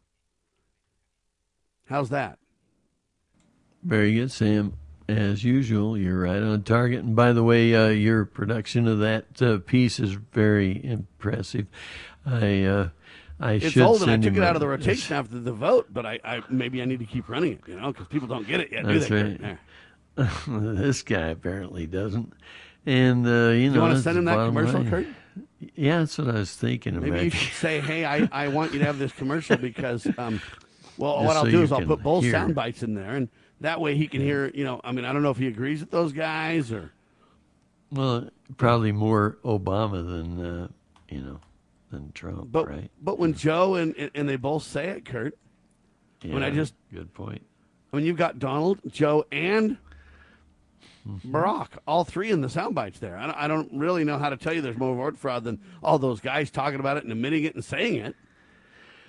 How's 1.87 2.11
that? 2.11 2.39
Very 3.83 4.15
good, 4.15 4.31
Sam. 4.31 4.75
As 5.13 5.45
usual, 5.45 5.97
you're 5.99 6.21
right 6.21 6.43
on 6.43 6.63
target. 6.63 7.01
And 7.05 7.15
by 7.15 7.33
the 7.33 7.43
way, 7.43 7.75
uh, 7.75 7.89
your 7.89 8.25
production 8.25 8.89
of 8.89 8.99
that 9.01 9.43
uh, 9.43 9.59
piece 9.59 10.01
is 10.01 10.13
very 10.13 10.83
impressive. 10.85 11.67
I 12.25 12.63
uh, 12.65 12.89
I 13.41 13.53
it's 13.55 13.71
should 13.71 13.83
old, 13.83 14.03
and 14.03 14.11
I 14.11 14.17
took 14.17 14.37
it 14.37 14.43
out 14.43 14.57
of 14.57 14.61
the 14.61 14.69
rotation 14.77 15.17
after 15.17 15.39
the 15.39 15.53
vote. 15.53 15.89
But 15.91 16.07
I, 16.07 16.21
I 16.25 16.43
maybe 16.49 16.81
I 16.81 16.85
need 16.85 17.01
to 17.01 17.07
keep 17.07 17.29
running 17.29 17.53
it, 17.55 17.61
you 17.67 17.79
know, 17.79 17.93
because 17.93 18.07
people 18.09 18.29
don't 18.29 18.47
get 18.47 18.61
it 18.61 18.73
yet, 18.73 18.87
do 18.87 18.99
they? 18.99 19.39
right. 19.41 19.59
This 20.47 21.03
guy 21.03 21.29
apparently 21.29 21.87
doesn't. 21.87 22.33
And 22.85 23.27
uh, 23.27 23.51
you 23.51 23.69
know, 23.69 23.75
you 23.75 23.81
want 23.81 23.97
to 23.97 24.03
send 24.03 24.19
him 24.19 24.25
that 24.27 24.47
commercial, 24.47 24.81
line. 24.81 24.91
Kurt? 24.91 25.07
Yeah, 25.75 26.01
that's 26.01 26.19
what 26.19 26.29
I 26.29 26.35
was 26.35 26.55
thinking 26.55 26.95
Maybe 26.95 27.11
about. 27.11 27.25
you 27.25 27.31
should 27.31 27.55
say, 27.55 27.81
"Hey, 27.81 28.05
I, 28.05 28.29
I 28.33 28.49
want 28.49 28.73
you 28.73 28.81
to 28.81 28.85
have 28.85 28.99
this 28.99 29.13
commercial 29.13 29.57
because, 29.57 30.07
um, 30.19 30.41
well, 30.99 31.15
Just 31.23 31.27
what 31.27 31.37
I'll 31.37 31.45
so 31.45 31.51
do 31.51 31.63
is 31.63 31.73
I'll 31.73 31.87
put 31.87 32.03
both 32.03 32.25
hear. 32.25 32.33
sound 32.33 32.55
bites 32.55 32.83
in 32.83 32.95
there, 32.95 33.15
and 33.15 33.29
that 33.63 33.81
way 33.81 33.97
he 33.97 34.07
can 34.09 34.21
hear. 34.21 34.49
You 34.55 34.65
know, 34.65 34.81
I 34.85 34.93
mean, 34.93 35.05
I 35.05 35.13
don't 35.13 35.23
know 35.23 35.31
if 35.31 35.39
he 35.39 35.47
agrees 35.49 35.81
with 35.81 35.91
those 35.91 36.13
guys 36.13 36.71
or 36.71 36.93
Well, 37.91 38.29
probably 38.57 38.93
more 38.93 39.39
Obama 39.45 40.07
than 40.07 40.45
uh, 40.45 40.69
you 41.09 41.21
know 41.21 41.41
than 41.91 42.13
Trump, 42.13 42.53
but 42.53 42.69
right? 42.69 42.91
but 43.01 43.19
when 43.19 43.35
Joe 43.35 43.75
and 43.75 43.95
and- 44.15 44.29
they 44.29 44.37
both 44.37 44.63
say 44.63 44.89
it, 44.89 45.05
Kurt. 45.05 45.37
when 46.23 46.43
I 46.43 46.49
Yeah, 46.49 46.55
just 46.55 46.75
good 46.93 47.13
point. 47.15 47.45
I 47.93 47.97
mean, 47.97 48.07
you've 48.07 48.17
got 48.17 48.39
Donald, 48.39 48.81
Joe, 48.89 49.25
and 49.33 49.79
Mm-hmm. 51.09 51.35
Barack, 51.35 51.71
all 51.85 52.05
three 52.05 52.31
in 52.31 52.43
the 52.43 52.49
sound 52.49 52.77
bites 52.77 53.01
there. 53.01 53.17
I 53.17 53.27
don't, 53.27 53.35
I 53.37 53.49
don't 53.49 53.73
really 53.73 54.05
know 54.05 54.19
how 54.19 54.29
to 54.29 54.37
tell 54.37 54.53
you 54.53 54.61
there's 54.61 54.79
more 54.79 54.95
vote 54.95 55.19
fraud 55.19 55.43
than 55.43 55.61
all 55.83 55.99
those 55.99 56.21
guys 56.21 56.49
talking 56.49 56.79
about 56.79 56.97
it 56.97 57.03
and 57.03 57.11
admitting 57.11 57.43
it 57.43 57.57
and 57.57 57.65
saying 57.65 57.97
it. 57.97 58.15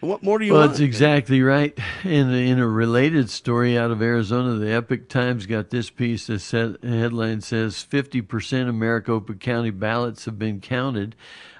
What 0.04 0.22
more 0.22 0.38
do 0.38 0.46
you 0.46 0.52
well, 0.52 0.64
want? 0.64 0.74
that's 0.74 0.82
exactly 0.82 1.42
right. 1.42 1.78
In 2.04 2.30
in 2.34 2.60
a 2.60 2.68
related 2.68 3.30
story 3.30 3.78
out 3.78 3.90
of 3.90 4.02
Arizona, 4.02 4.56
the 4.56 4.74
Epoch 4.74 5.08
Times 5.08 5.46
got 5.46 5.70
this 5.70 5.90
piece. 5.90 6.28
The 6.28 6.78
headline 6.84 7.40
says 7.40 7.82
fifty 7.82 8.20
percent 8.20 8.68
of 8.68 8.76
Maricopa 8.76 9.34
County 9.36 9.70
ballots 9.70 10.26
have 10.26 10.38
been 10.38 10.60
counted. 10.60 11.16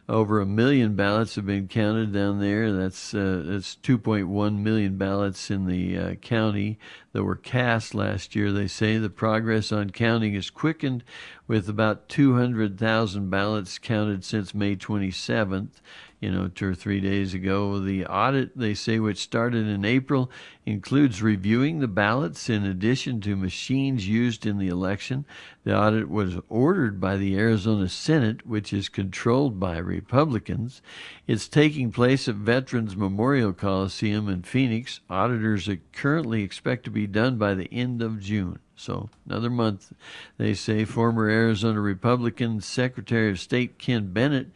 Over 0.10 0.42
a 0.42 0.46
million 0.46 0.96
ballots 0.96 1.36
have 1.36 1.46
been 1.46 1.70
counted 1.70 2.12
down 2.12 2.42
there. 2.42 2.74
That's 2.74 3.14
uh, 3.14 3.44
that's 3.46 3.78
2.1 3.82 4.58
million 4.58 4.98
ballots 4.98 5.50
in 5.50 5.66
the 5.66 5.98
uh, 5.98 6.16
county 6.16 6.78
that 7.14 7.24
were 7.24 7.38
cast 7.38 7.96
last 7.96 8.36
year. 8.36 8.52
They 8.52 8.68
say 8.68 8.98
the 8.98 9.10
progress 9.10 9.72
on 9.72 9.92
counting 9.92 10.34
is 10.34 10.50
quickened, 10.50 11.06
with 11.48 11.70
about 11.70 12.10
200,000 12.10 13.30
ballots 13.30 13.78
counted 13.80 14.26
since 14.26 14.54
May 14.54 14.76
27th 14.76 15.80
you 16.24 16.32
know, 16.32 16.48
two 16.48 16.70
or 16.70 16.74
three 16.74 17.02
days 17.02 17.34
ago. 17.34 17.80
The 17.80 18.06
audit, 18.06 18.58
they 18.58 18.76
say, 18.76 18.98
which 18.98 19.18
started 19.18 19.68
in 19.68 19.84
April, 19.84 20.32
includes 20.66 21.22
reviewing 21.22 21.80
the 21.80 21.88
ballots 21.90 22.50
in 22.50 22.66
addition 22.66 23.20
to 23.20 23.36
machines 23.36 24.08
used 24.08 24.46
in 24.46 24.58
the 24.58 24.70
election. 24.70 25.26
The 25.66 25.78
audit 25.78 26.10
was 26.10 26.38
ordered 26.48 27.02
by 27.02 27.18
the 27.18 27.36
Arizona 27.38 27.90
Senate, 27.90 28.48
which 28.48 28.72
is 28.72 28.88
controlled 28.88 29.60
by 29.60 29.78
Republicans. 29.80 30.82
It's 31.28 31.50
taking 31.50 31.92
place 31.92 32.30
at 32.30 32.36
Veterans 32.36 32.96
Memorial 32.96 33.52
Coliseum 33.52 34.30
in 34.30 34.44
Phoenix. 34.44 35.02
Auditors 35.10 35.68
are 35.68 35.82
currently 35.92 36.42
expect 36.42 36.86
to 36.86 36.90
be 36.90 37.06
done 37.06 37.38
by 37.38 37.54
the 37.54 37.68
end 37.70 38.02
of 38.02 38.22
June. 38.22 38.60
So 38.76 39.10
another 39.26 39.50
month, 39.50 39.94
they 40.38 40.54
say. 40.54 40.84
Former 40.84 41.30
Arizona 41.30 41.80
Republican 41.80 42.60
Secretary 42.60 43.30
of 43.30 43.40
State 43.40 43.78
Ken 43.78 44.12
Bennett, 44.12 44.48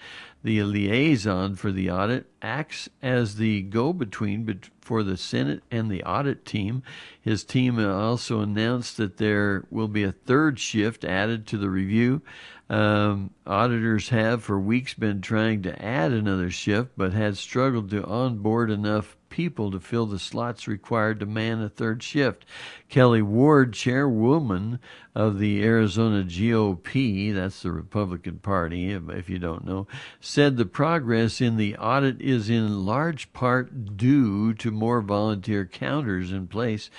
the 0.48 0.64
liaison 0.64 1.56
for 1.56 1.74
the 1.74 1.92
audit, 1.92 2.26
acts 2.42 2.88
as 3.02 3.36
the 3.36 3.62
go-between 3.64 4.62
for 4.80 5.04
the 5.04 5.18
Senate 5.18 5.62
and 5.70 5.92
the 5.92 6.02
audit 6.06 6.46
team. 6.46 6.84
His 7.20 7.44
team 7.44 7.78
also 7.78 8.40
announced 8.40 8.96
that 8.96 9.18
there 9.18 9.66
will 9.70 9.90
be 9.90 10.04
a 10.04 10.14
third 10.14 10.58
shift 10.58 11.04
added 11.04 11.48
to 11.48 11.58
the 11.58 11.70
review. 11.70 12.22
Um, 12.70 13.32
auditors 13.46 14.10
have 14.10 14.44
for 14.44 14.60
weeks 14.60 14.94
been 14.94 15.22
trying 15.22 15.62
to 15.64 15.82
add 15.82 16.12
another 16.12 16.52
shift, 16.52 16.92
but 16.98 17.14
had 17.14 17.38
struggled 17.38 17.90
to 17.92 18.04
onboard 18.04 18.70
enough 18.70 19.16
people 19.30 19.72
to 19.72 19.80
fill 19.80 20.06
the 20.06 20.20
slots 20.20 20.68
required 20.68 21.20
to 21.20 21.26
man 21.26 21.62
a 21.62 21.70
third 21.70 22.04
shift. 22.04 22.46
Kelly 22.90 23.22
Ward, 23.22 23.74
chairwoman 23.74 24.80
of 25.16 25.40
the 25.40 25.64
Arizona 25.64 26.24
GOP, 26.24 27.34
that's 27.34 27.62
the 27.62 27.72
Republican 27.72 28.40
Party, 28.40 28.92
if, 28.92 29.30
you 29.30 29.40
don't 29.40 29.66
know, 29.66 29.88
said 30.20 30.58
the 30.58 30.66
progress 30.66 31.40
in 31.40 31.58
the 31.58 31.76
audit 31.78 32.22
is 32.22 32.50
in 32.50 32.86
large 32.86 33.32
part 33.32 33.96
due 33.96 34.54
to 34.56 34.72
more 34.72 35.02
volunteer 35.02 35.66
counters 35.66 36.32
in 36.32 36.48
place. 36.48 36.90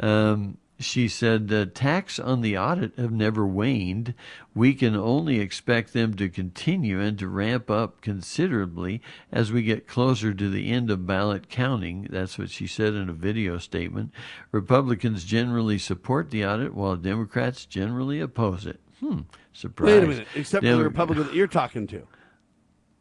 Um, 0.00 0.58
she 0.78 1.06
said 1.08 1.48
the 1.48 1.62
attacks 1.62 2.18
on 2.18 2.40
the 2.40 2.58
audit 2.58 2.96
have 2.98 3.12
never 3.12 3.46
waned. 3.46 4.14
We 4.54 4.74
can 4.74 4.96
only 4.96 5.38
expect 5.40 5.92
them 5.92 6.14
to 6.14 6.28
continue 6.28 7.00
and 7.00 7.18
to 7.18 7.28
ramp 7.28 7.70
up 7.70 8.00
considerably 8.00 9.00
as 9.30 9.52
we 9.52 9.62
get 9.62 9.86
closer 9.86 10.34
to 10.34 10.50
the 10.50 10.70
end 10.70 10.90
of 10.90 11.06
ballot 11.06 11.48
counting. 11.48 12.08
That's 12.10 12.38
what 12.38 12.50
she 12.50 12.66
said 12.66 12.94
in 12.94 13.08
a 13.08 13.12
video 13.12 13.58
statement. 13.58 14.10
Republicans 14.50 15.24
generally 15.24 15.78
support 15.78 16.30
the 16.30 16.44
audit 16.44 16.74
while 16.74 16.96
Democrats 16.96 17.66
generally 17.66 18.20
oppose 18.20 18.66
it. 18.66 18.80
Hmm, 19.00 19.20
surprise. 19.52 19.92
Wait 19.92 20.04
a 20.04 20.06
minute, 20.06 20.28
except 20.34 20.64
for 20.64 20.76
the 20.76 20.84
Republican 20.84 21.24
that 21.26 21.34
you're 21.34 21.46
talking 21.46 21.86
to. 21.88 22.06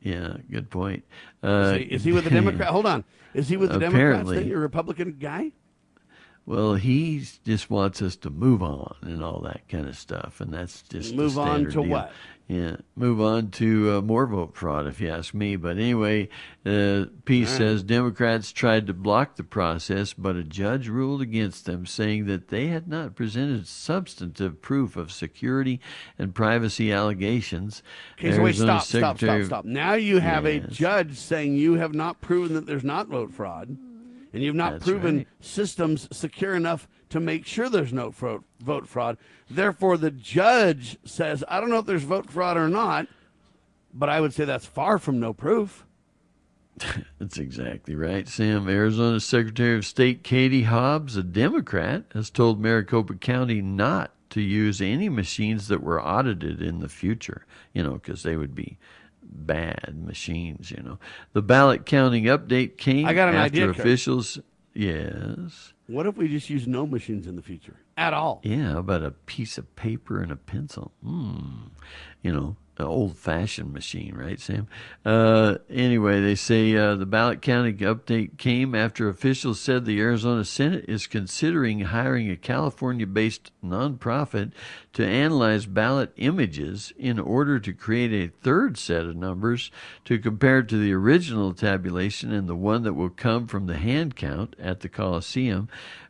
Yeah, 0.02 0.38
good 0.52 0.70
point. 0.70 1.06
Is 1.42 1.50
Uh, 1.50 1.74
he, 1.78 1.84
is 1.86 2.04
he 2.04 2.12
with 2.12 2.26
the 2.26 2.30
Democrat? 2.30 2.68
Hold 2.72 2.86
on. 2.86 3.04
Is 3.34 3.48
he 3.48 3.58
with 3.58 3.72
the 3.72 3.80
Democrats? 3.80 4.22
Apparently. 4.30 4.52
A 4.52 4.58
Republican 4.58 5.18
guy? 5.20 5.54
Well, 6.46 6.74
he 6.76 7.26
just 7.46 7.70
wants 7.70 8.02
us 8.02 8.18
to 8.18 8.30
move 8.30 8.62
on 8.62 8.96
and 9.02 9.24
all 9.24 9.40
that 9.42 9.68
kind 9.70 9.88
of 9.88 9.98
stuff, 9.98 10.42
and 10.42 10.54
that's 10.54 10.82
just 10.82 11.16
Move 11.16 11.38
on 11.38 11.66
to 11.66 11.72
deal. 11.72 11.86
what? 11.86 12.12
Yeah, 12.50 12.76
move 12.98 13.22
on 13.22 13.52
to 13.52 13.94
uh, 13.94 14.02
more 14.02 14.28
vote 14.28 14.54
fraud, 14.54 14.86
if 14.86 15.00
you 15.00 15.10
ask 15.10 15.34
me. 15.34 15.56
But 15.56 15.78
anyway, 15.78 16.28
uh, 16.66 17.06
piece 17.24 17.50
right. 17.52 17.58
says 17.58 17.84
Democrats 17.84 18.52
tried 18.52 18.86
to 18.88 18.94
block 18.94 19.38
the 19.38 19.46
process, 19.46 20.12
but 20.12 20.36
a 20.36 20.44
judge 20.44 20.90
ruled 20.90 21.22
against 21.22 21.66
them, 21.66 21.86
saying 21.86 22.26
that 22.26 22.50
they 22.50 22.68
had 22.68 22.90
not 22.90 23.16
presented 23.16 23.66
substantive 23.66 24.62
proof 24.62 24.98
of 24.98 25.10
security 25.10 25.80
and 26.20 26.36
privacy 26.36 26.92
allegations. 26.92 27.82
Okay, 28.20 28.36
so 28.36 28.44
wait, 28.44 28.56
stop, 28.56 28.84
stop, 28.84 29.18
stop, 29.18 29.44
stop. 29.44 29.66
Now 29.66 29.94
you 29.94 30.20
have 30.20 30.46
a 30.46 30.60
judge 30.60 31.18
saying 31.18 31.56
you 31.56 31.76
have 31.76 31.96
not 31.96 32.20
proven 32.20 32.56
that 32.56 32.66
there's 32.66 32.84
not 32.84 33.08
vote 33.08 33.32
fraud, 33.32 33.78
and 34.34 34.42
you've 34.42 34.56
not 34.56 34.74
That's 34.74 34.86
proven 34.86 35.18
right. 35.18 35.28
systems 35.40 36.08
secure 36.12 36.56
enough 36.56 36.88
to 37.10 37.20
make 37.20 37.46
sure 37.46 37.70
there's 37.70 37.94
no 37.94 38.12
fro- 38.12 38.44
vote 38.60 38.88
fraud. 38.88 39.18
Therefore, 39.50 39.98
the 39.98 40.12
judge 40.12 40.98
says, 41.06 41.44
I 41.48 41.60
don't 41.60 41.70
know 41.70 41.78
if 41.78 41.86
there's 41.86 42.04
vote 42.04 42.30
fraud 42.30 42.58
or 42.58 42.68
not, 42.68 43.08
but 43.94 44.10
I 44.10 44.20
would 44.20 44.34
say 44.34 44.46
that's 44.46 44.66
far 44.66 44.98
from 44.98 45.20
no 45.20 45.34
proof. 45.34 45.86
That's 47.20 47.38
exactly 47.38 47.94
right, 47.94 48.28
Sam. 48.28 48.68
Arizona 48.68 49.20
Secretary 49.20 49.78
of 49.78 49.86
State 49.86 50.24
Katie 50.24 50.64
Hobbs, 50.64 51.16
a 51.16 51.22
Democrat, 51.22 52.06
has 52.16 52.32
told 52.32 52.60
Maricopa 52.60 53.14
County 53.14 53.62
not 53.62 54.12
to 54.32 54.42
use 54.42 54.82
any 54.82 55.08
machines 55.08 55.68
that 55.68 55.84
were 55.84 56.04
audited 56.04 56.64
in 56.64 56.80
the 56.80 56.90
future, 56.90 57.46
you 57.74 57.84
know, 57.84 57.94
because 57.94 58.24
they 58.24 58.36
would 58.36 58.56
be 58.56 58.80
bad 59.26 59.96
machines, 59.98 60.72
you 60.72 60.82
know. 60.82 61.00
The 61.34 61.42
ballot 61.42 61.86
counting 61.86 62.26
update 62.26 62.78
came 62.78 63.06
I 63.06 63.14
got 63.14 63.30
an 63.30 63.36
after 63.36 63.46
idea, 63.46 63.68
Kurt. 63.68 63.80
officials. 63.80 64.40
Yes. 64.74 65.74
What 65.88 66.06
if 66.08 66.18
we 66.18 66.28
just 66.28 66.50
use 66.50 66.68
no 66.68 66.88
machines 66.88 67.28
in 67.28 67.36
the 67.36 67.42
future 67.42 67.78
at 67.98 68.14
all? 68.14 68.42
Yeah, 68.44 68.72
how 68.72 68.80
about 68.80 69.04
a 69.04 69.12
piece 69.12 69.58
of 69.58 69.76
paper 69.76 70.22
and 70.22 70.32
a 70.32 70.36
pencil? 70.36 70.92
Hmm. 71.04 71.68
You 72.22 72.32
know, 72.34 72.56
an 72.73 72.73
old 72.86 73.18
fashioned 73.18 73.74
machine, 73.74 74.16
right, 74.16 74.40
Sam? 74.40 74.68
Uh, 75.06 75.56
anyway, 75.70 76.22
they 76.22 76.36
say 76.36 76.76
uh, 76.76 76.96
the 76.96 77.06
ballot 77.06 77.42
counting 77.42 77.78
update 77.78 78.38
came 78.38 78.76
after 78.76 79.10
officials 79.10 79.60
said 79.60 79.86
the 79.86 80.00
Arizona 80.00 80.46
Senate 80.46 80.86
is 80.88 81.08
considering 81.08 81.82
hiring 81.82 82.30
a 82.30 82.36
California 82.36 83.08
based 83.08 83.52
nonprofit 83.64 84.52
to 84.94 85.06
analyze 85.06 85.66
ballot 85.66 86.14
images 86.18 86.94
in 86.98 87.20
order 87.20 87.60
to 87.60 87.74
create 87.74 88.14
a 88.14 88.32
third 88.42 88.78
set 88.78 89.06
of 89.06 89.16
numbers 89.16 89.72
to 90.06 90.20
compare 90.20 90.62
to 90.62 90.78
the 90.78 90.94
original 90.94 91.54
tabulation 91.54 92.32
and 92.32 92.48
the 92.48 92.56
one 92.56 92.84
that 92.84 92.94
will 92.94 93.10
come 93.10 93.48
from 93.48 93.66
the 93.66 93.78
hand 93.78 94.16
count 94.16 94.56
at 94.60 94.82
the 94.82 94.90
Coliseum. 94.90 95.68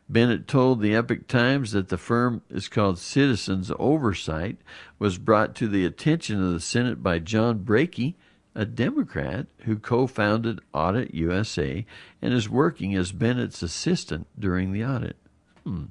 Bennett 0.08 0.46
told 0.46 0.80
the 0.80 0.94
Epoch 0.94 1.26
Times 1.28 1.72
that 1.72 1.88
the 1.88 1.96
firm 1.96 2.42
is 2.50 2.68
called 2.68 2.98
Citizens 2.98 3.72
Oversight, 3.78 4.58
was 4.98 5.16
brought 5.16 5.54
to 5.56 5.68
the 5.68 5.86
attention 5.86 6.44
of 6.44 6.52
the 6.52 6.60
Senate 6.60 7.02
by 7.02 7.18
John 7.18 7.60
Brakey, 7.60 8.14
a 8.54 8.64
Democrat 8.64 9.46
who 9.64 9.76
co 9.76 10.06
founded 10.06 10.60
Audit 10.72 11.14
USA 11.14 11.84
and 12.20 12.34
is 12.34 12.48
working 12.48 12.94
as 12.94 13.12
Bennett's 13.12 13.62
assistant 13.62 14.26
during 14.38 14.72
the 14.72 14.84
audit. 14.84 15.16
Hmm. 15.64 15.86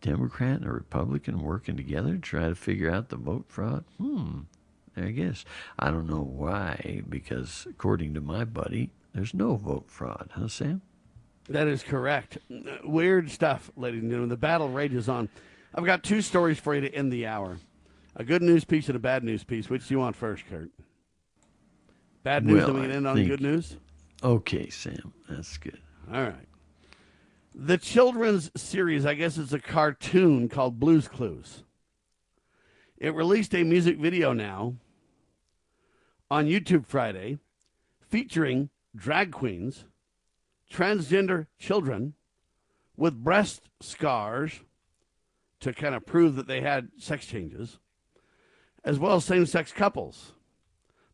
Democrat 0.00 0.58
and 0.58 0.66
a 0.66 0.72
Republican 0.72 1.40
working 1.40 1.76
together 1.76 2.12
to 2.12 2.18
try 2.18 2.48
to 2.48 2.54
figure 2.54 2.90
out 2.90 3.08
the 3.08 3.16
vote 3.16 3.46
fraud? 3.48 3.84
Hmm. 3.98 4.42
I 4.96 5.10
guess. 5.10 5.44
I 5.78 5.90
don't 5.90 6.08
know 6.08 6.22
why, 6.22 7.02
because 7.08 7.66
according 7.68 8.14
to 8.14 8.20
my 8.20 8.44
buddy, 8.44 8.90
there's 9.12 9.34
no 9.34 9.56
vote 9.56 9.90
fraud, 9.90 10.30
huh, 10.32 10.48
Sam? 10.48 10.80
That 11.48 11.68
is 11.68 11.82
correct. 11.82 12.38
Weird 12.84 13.30
stuff, 13.30 13.70
ladies 13.76 14.02
and 14.02 14.10
gentlemen. 14.10 14.30
The 14.30 14.36
battle 14.36 14.68
rages 14.68 15.08
on. 15.08 15.28
I've 15.74 15.84
got 15.84 16.02
two 16.02 16.20
stories 16.22 16.58
for 16.58 16.74
you 16.74 16.80
to 16.80 16.92
end 16.94 17.12
the 17.12 17.26
hour 17.26 17.58
a 18.18 18.24
good 18.24 18.40
news 18.42 18.64
piece 18.64 18.88
and 18.88 18.96
a 18.96 18.98
bad 18.98 19.22
news 19.22 19.44
piece. 19.44 19.68
Which 19.68 19.86
do 19.88 19.94
you 19.94 19.98
want 20.00 20.16
first, 20.16 20.44
Kurt? 20.48 20.70
Bad 22.22 22.44
news, 22.46 22.56
Well, 22.58 22.66
then 22.68 22.74
we 22.76 22.80
can 22.82 22.90
I 22.90 22.94
end 22.94 23.06
on 23.06 23.16
think- 23.16 23.28
good 23.28 23.40
news? 23.42 23.76
Okay, 24.22 24.70
Sam, 24.70 25.12
that's 25.28 25.58
good. 25.58 25.78
All 26.12 26.22
right. 26.22 26.48
The 27.54 27.76
children's 27.78 28.50
series, 28.56 29.04
I 29.06 29.14
guess 29.14 29.36
it's 29.38 29.52
a 29.52 29.60
cartoon 29.60 30.48
called 30.48 30.80
Blues 30.80 31.06
Clues. 31.08 31.62
It 32.98 33.14
released 33.14 33.54
a 33.54 33.62
music 33.62 33.98
video 33.98 34.32
now 34.32 34.76
on 36.30 36.46
YouTube 36.46 36.86
Friday 36.86 37.38
featuring 38.00 38.70
drag 38.96 39.30
queens, 39.32 39.84
transgender 40.72 41.46
children 41.58 42.14
with 42.96 43.22
breast 43.22 43.68
scars 43.80 44.60
to 45.60 45.72
kind 45.72 45.94
of 45.94 46.06
prove 46.06 46.36
that 46.36 46.46
they 46.46 46.60
had 46.60 46.88
sex 46.98 47.26
changes, 47.26 47.78
as 48.84 48.98
well 48.98 49.16
as 49.16 49.24
same 49.24 49.46
sex 49.46 49.72
couples. 49.72 50.32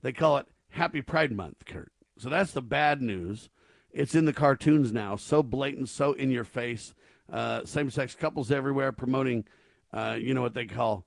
They 0.02 0.12
call 0.12 0.38
it 0.38 0.46
Happy 0.70 1.02
Pride 1.02 1.32
Month, 1.32 1.64
Kurt. 1.64 1.92
So 2.18 2.28
that's 2.28 2.52
the 2.52 2.62
bad 2.62 3.00
news. 3.00 3.50
It's 3.92 4.14
in 4.14 4.24
the 4.24 4.32
cartoons 4.32 4.92
now, 4.92 5.16
so 5.16 5.42
blatant, 5.42 5.88
so 5.88 6.12
in 6.12 6.30
your 6.30 6.44
face. 6.44 6.94
Uh, 7.30 7.64
same 7.64 7.90
sex 7.90 8.14
couples 8.14 8.50
everywhere 8.50 8.92
promoting, 8.92 9.44
uh, 9.92 10.16
you 10.18 10.34
know, 10.34 10.42
what 10.42 10.54
they 10.54 10.66
call 10.66 11.04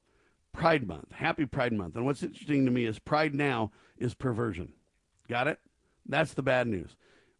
Pride 0.54 0.88
Month, 0.88 1.12
Happy 1.12 1.46
Pride 1.46 1.74
Month. 1.74 1.96
And 1.96 2.06
what's 2.06 2.24
interesting 2.24 2.66
to 2.66 2.72
me 2.72 2.86
is 2.86 3.00
Pride 3.00 3.36
now 3.36 3.72
is 3.98 4.14
perversion. 4.14 4.74
Got 5.28 5.48
it? 5.48 5.60
That's 6.06 6.34
the 6.34 6.44
bad 6.44 6.68
news. 6.68 6.96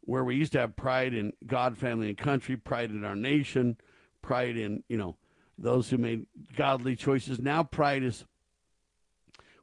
Where 0.06 0.24
we 0.24 0.36
used 0.36 0.52
to 0.54 0.60
have 0.60 0.76
pride 0.76 1.14
in 1.14 1.34
God, 1.46 1.78
family, 1.78 2.10
and 2.10 2.18
country, 2.18 2.56
pride 2.56 2.92
in 2.92 3.04
our 3.04 3.16
nation, 3.16 3.78
pride 4.22 4.56
in, 4.56 4.84
you 4.88 4.98
know, 4.98 5.18
those 5.58 5.90
who 5.90 5.98
made 5.98 6.26
godly 6.56 6.96
choices. 6.96 7.40
Now 7.40 7.64
pride 7.64 8.04
is, 8.04 8.26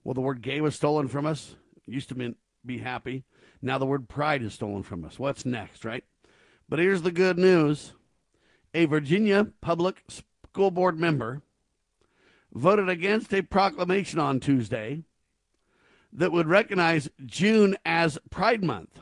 well, 0.05 0.15
the 0.15 0.21
word 0.21 0.43
gay 0.43 0.61
was 0.61 0.75
stolen 0.75 1.09
from 1.09 1.27
us. 1.27 1.55
It 1.87 1.93
used 1.93 2.09
to 2.09 2.15
mean 2.17 2.37
be 2.65 2.79
happy. 2.79 3.25
Now 3.61 3.79
the 3.79 3.87
word 3.87 4.09
pride 4.09 4.43
is 4.43 4.55
stolen 4.55 4.83
from 4.83 5.05
us. 5.05 5.19
What's 5.19 5.45
next, 5.45 5.85
right? 5.85 6.05
But 6.69 6.79
here's 6.79 7.03
the 7.03 7.13
good 7.13 7.39
news 7.39 7.93
a 8.75 8.87
Virginia 8.87 9.49
public 9.61 10.03
school 10.09 10.71
board 10.71 10.99
member 10.99 11.43
voted 12.53 12.89
against 12.89 13.33
a 13.35 13.43
proclamation 13.43 14.19
on 14.19 14.41
Tuesday 14.41 15.03
that 16.13 16.33
would 16.33 16.47
recognize 16.47 17.09
June 17.25 17.77
as 17.85 18.19
Pride 18.31 18.63
Month. 18.63 19.01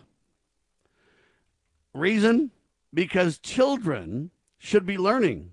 Reason? 1.94 2.50
Because 2.92 3.38
children 3.38 4.30
should 4.58 4.86
be 4.86 4.98
learning 4.98 5.52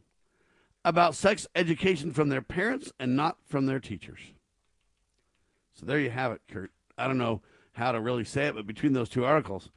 about 0.84 1.16
sex 1.16 1.48
education 1.56 2.12
from 2.12 2.30
their 2.30 2.42
parents 2.42 2.92
and 3.00 3.16
not 3.16 3.38
from 3.46 3.66
their 3.66 3.80
teachers. 3.80 4.20
So 5.74 5.86
there 5.86 6.00
you 6.00 6.10
have 6.10 6.32
it, 6.32 6.42
Kurt. 6.48 6.72
I 6.98 7.08
don't 7.08 7.18
know 7.18 7.42
how 7.74 7.92
to 7.92 8.00
really 8.00 8.24
say 8.24 8.48
it, 8.48 8.56
but 8.56 8.66
between 8.66 8.94
those 8.94 9.10
two 9.10 9.26
articles, 9.26 9.70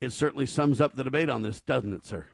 it 0.00 0.12
certainly 0.12 0.46
sums 0.46 0.80
up 0.80 0.94
the 0.94 1.04
debate 1.04 1.28
on 1.28 1.42
this, 1.42 1.60
doesn't 1.60 1.92
it, 1.92 2.06
sir? 2.06 2.26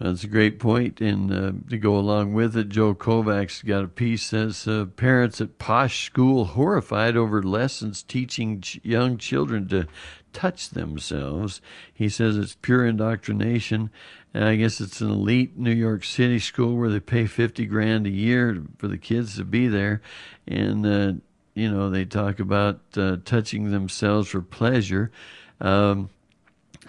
That's 0.00 0.24
a 0.24 0.28
great 0.28 0.58
point. 0.58 1.00
And 1.00 1.32
uh, 1.32 1.52
to 1.70 1.78
go 1.78 1.96
along 1.96 2.34
with 2.34 2.56
it, 2.56 2.68
Joe 2.68 2.94
Kovacs 2.94 3.64
got 3.64 3.84
a 3.84 3.88
piece 3.88 4.30
that 4.30 4.54
says 4.54 4.68
uh, 4.68 4.86
parents 4.86 5.40
at 5.40 5.58
posh 5.58 6.06
school 6.06 6.44
horrified 6.46 7.16
over 7.16 7.42
lessons 7.42 8.02
teaching 8.02 8.60
ch- 8.60 8.80
young 8.82 9.18
children 9.18 9.68
to 9.68 9.86
touch 10.34 10.70
themselves. 10.70 11.62
He 11.94 12.10
says 12.10 12.36
it's 12.36 12.56
pure 12.60 12.84
indoctrination. 12.84 13.90
And 14.34 14.44
I 14.44 14.56
guess 14.56 14.80
it's 14.80 15.00
an 15.00 15.10
elite 15.10 15.56
New 15.56 15.72
York 15.72 16.04
City 16.04 16.38
school 16.40 16.76
where 16.76 16.90
they 16.90 17.00
pay 17.00 17.26
50 17.26 17.64
grand 17.66 18.06
a 18.06 18.10
year 18.10 18.62
for 18.78 18.88
the 18.88 18.98
kids 18.98 19.36
to 19.36 19.44
be 19.44 19.68
there. 19.68 20.02
And, 20.46 20.84
uh, 20.84 21.12
you 21.54 21.70
know, 21.70 21.88
they 21.88 22.04
talk 22.04 22.40
about 22.40 22.80
uh, 22.96 23.18
touching 23.24 23.70
themselves 23.70 24.28
for 24.28 24.42
pleasure. 24.42 25.12
Um, 25.60 26.10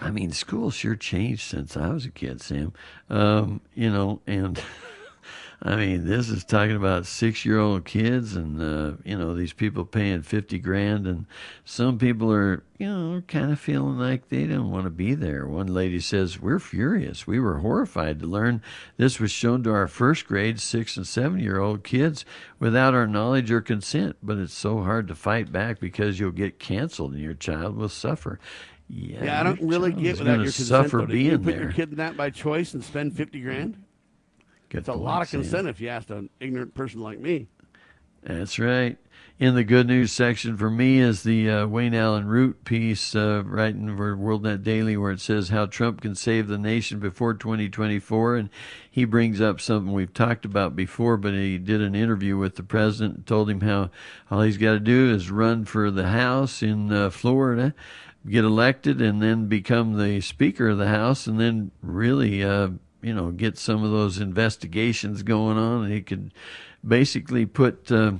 I 0.00 0.10
mean, 0.10 0.32
school 0.32 0.70
sure 0.70 0.96
changed 0.96 1.42
since 1.42 1.76
I 1.76 1.88
was 1.88 2.04
a 2.04 2.10
kid, 2.10 2.42
Sam. 2.42 2.72
Um, 3.08 3.60
you 3.74 3.90
know, 3.90 4.20
and 4.26 4.60
I 5.66 5.74
mean, 5.74 6.06
this 6.06 6.28
is 6.28 6.44
talking 6.44 6.76
about 6.76 7.06
six-year-old 7.06 7.84
kids, 7.84 8.36
and 8.36 8.62
uh, 8.62 8.98
you 9.04 9.18
know, 9.18 9.34
these 9.34 9.52
people 9.52 9.84
paying 9.84 10.22
fifty 10.22 10.60
grand, 10.60 11.08
and 11.08 11.26
some 11.64 11.98
people 11.98 12.32
are, 12.32 12.62
you 12.78 12.86
know, 12.86 13.20
kind 13.26 13.50
of 13.50 13.58
feeling 13.58 13.98
like 13.98 14.28
they 14.28 14.46
don't 14.46 14.70
want 14.70 14.84
to 14.84 14.90
be 14.90 15.14
there. 15.16 15.44
One 15.44 15.66
lady 15.66 15.98
says, 15.98 16.40
"We're 16.40 16.60
furious. 16.60 17.26
We 17.26 17.40
were 17.40 17.58
horrified 17.58 18.20
to 18.20 18.26
learn 18.28 18.62
this 18.96 19.18
was 19.18 19.32
shown 19.32 19.64
to 19.64 19.72
our 19.72 19.88
first 19.88 20.28
grade, 20.28 20.60
six 20.60 20.96
and 20.96 21.04
seven-year-old 21.06 21.82
kids 21.82 22.24
without 22.60 22.94
our 22.94 23.08
knowledge 23.08 23.50
or 23.50 23.60
consent. 23.60 24.16
But 24.22 24.38
it's 24.38 24.54
so 24.54 24.82
hard 24.84 25.08
to 25.08 25.16
fight 25.16 25.50
back 25.50 25.80
because 25.80 26.20
you'll 26.20 26.30
get 26.30 26.60
canceled, 26.60 27.14
and 27.14 27.20
your 27.22 27.34
child 27.34 27.76
will 27.76 27.88
suffer." 27.88 28.38
Yeah, 28.88 29.24
Yeah, 29.24 29.40
I 29.40 29.42
don't 29.42 29.60
really 29.62 29.90
get 29.90 30.20
without 30.20 30.34
your 30.34 30.44
consent. 30.44 30.68
suffer 30.68 30.98
though. 30.98 31.06
Being 31.06 31.30
you 31.32 31.38
put 31.38 31.54
there. 31.54 31.62
your 31.64 31.72
kid 31.72 31.90
in 31.90 31.96
that 31.96 32.16
by 32.16 32.30
choice 32.30 32.72
and 32.72 32.84
spend 32.84 33.16
fifty 33.16 33.40
grand? 33.40 33.82
Good 34.68 34.78
It's 34.78 34.88
a 34.88 34.94
lot 34.94 35.22
of 35.22 35.28
Sam. 35.28 35.42
consent 35.42 35.68
if 35.68 35.80
you 35.80 35.88
ask 35.88 36.10
an 36.10 36.30
ignorant 36.40 36.74
person 36.74 37.00
like 37.00 37.18
me. 37.18 37.48
That's 38.22 38.58
right. 38.58 38.98
In 39.38 39.54
the 39.54 39.64
good 39.64 39.86
news 39.86 40.10
section 40.10 40.56
for 40.56 40.70
me 40.70 40.98
is 40.98 41.22
the 41.22 41.48
uh, 41.48 41.66
Wayne 41.66 41.94
Allyn 41.94 42.26
Root 42.26 42.64
piece 42.64 43.14
uh, 43.14 43.42
right 43.44 43.72
in 43.72 43.94
for 43.96 44.16
WorldNet 44.16 44.64
Daily 44.64 44.96
where 44.96 45.12
it 45.12 45.20
says 45.20 45.50
how 45.50 45.66
Trump 45.66 46.00
can 46.00 46.14
save 46.14 46.48
the 46.48 46.58
nation 46.58 46.98
before 46.98 47.34
2024. 47.34 48.36
And 48.36 48.50
he 48.90 49.04
brings 49.04 49.40
up 49.40 49.60
something 49.60 49.92
we've 49.92 50.14
talked 50.14 50.44
about 50.44 50.74
before, 50.74 51.18
but 51.18 51.34
he 51.34 51.58
did 51.58 51.82
an 51.82 51.94
interview 51.94 52.36
with 52.36 52.56
the 52.56 52.62
president 52.62 53.16
and 53.16 53.26
told 53.26 53.48
him 53.48 53.60
how 53.60 53.90
all 54.30 54.40
he's 54.40 54.56
got 54.56 54.72
to 54.72 54.80
do 54.80 55.14
is 55.14 55.30
run 55.30 55.66
for 55.66 55.90
the 55.90 56.08
House 56.08 56.62
in 56.62 56.90
uh, 56.90 57.10
Florida, 57.10 57.74
get 58.26 58.44
elected, 58.44 59.02
and 59.02 59.22
then 59.22 59.46
become 59.46 59.98
the 59.98 60.20
Speaker 60.22 60.70
of 60.70 60.78
the 60.78 60.88
House, 60.88 61.26
and 61.26 61.38
then 61.38 61.70
really, 61.82 62.42
uh, 62.42 62.70
you 63.06 63.14
know, 63.14 63.30
get 63.30 63.56
some 63.56 63.84
of 63.84 63.92
those 63.92 64.18
investigations 64.18 65.22
going 65.22 65.56
on. 65.56 65.84
And 65.84 65.92
he 65.92 66.02
could 66.02 66.34
basically 66.86 67.46
put. 67.46 67.90
Uh, 67.90 68.14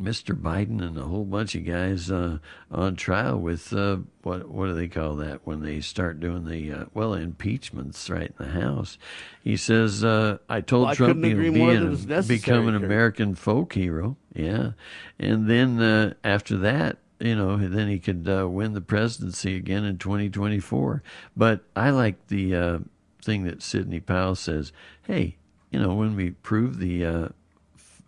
Mr. 0.00 0.32
Biden 0.40 0.80
and 0.80 0.96
a 0.96 1.02
whole 1.02 1.24
bunch 1.24 1.56
of 1.56 1.64
guys 1.64 2.08
uh, 2.08 2.38
on 2.70 2.94
trial 2.94 3.36
with 3.36 3.72
uh, 3.72 3.96
what 4.22 4.48
what 4.48 4.66
do 4.66 4.74
they 4.74 4.86
call 4.86 5.16
that 5.16 5.40
when 5.44 5.60
they 5.60 5.80
start 5.80 6.20
doing 6.20 6.44
the 6.44 6.70
uh, 6.72 6.84
well 6.94 7.14
impeachments 7.14 8.08
right 8.08 8.32
in 8.38 8.46
the 8.46 8.52
House. 8.52 8.96
He 9.42 9.56
says, 9.56 10.04
uh, 10.04 10.38
"I 10.48 10.60
told 10.60 10.86
Well, 10.86 10.94
Trump 10.94 11.24
agree 11.24 11.50
be 11.50 11.60
an- 11.62 11.84
that 11.86 11.92
it's 11.94 12.04
necessary, 12.06 12.38
become 12.38 12.68
an 12.68 12.76
American 12.76 13.34
folk 13.34 13.72
hero." 13.72 14.16
Yeah, 14.32 14.72
and 15.18 15.50
then 15.50 15.80
uh, 15.82 16.14
after 16.22 16.56
that, 16.58 16.98
you 17.18 17.34
know, 17.34 17.56
then 17.56 17.88
he 17.88 17.98
could 17.98 18.28
uh, 18.28 18.48
win 18.48 18.74
the 18.74 18.80
presidency 18.80 19.56
again 19.56 19.84
in 19.84 19.98
2024. 19.98 21.02
But 21.36 21.64
I 21.74 21.90
like 21.90 22.28
the 22.28 22.54
uh, 22.54 22.78
thing 23.22 23.44
that 23.44 23.62
Sidney 23.62 24.00
Powell 24.00 24.34
says. 24.34 24.72
Hey, 25.02 25.36
you 25.70 25.78
know, 25.78 25.94
when 25.94 26.16
we 26.16 26.30
prove 26.30 26.78
the 26.78 27.04
uh, 27.04 27.28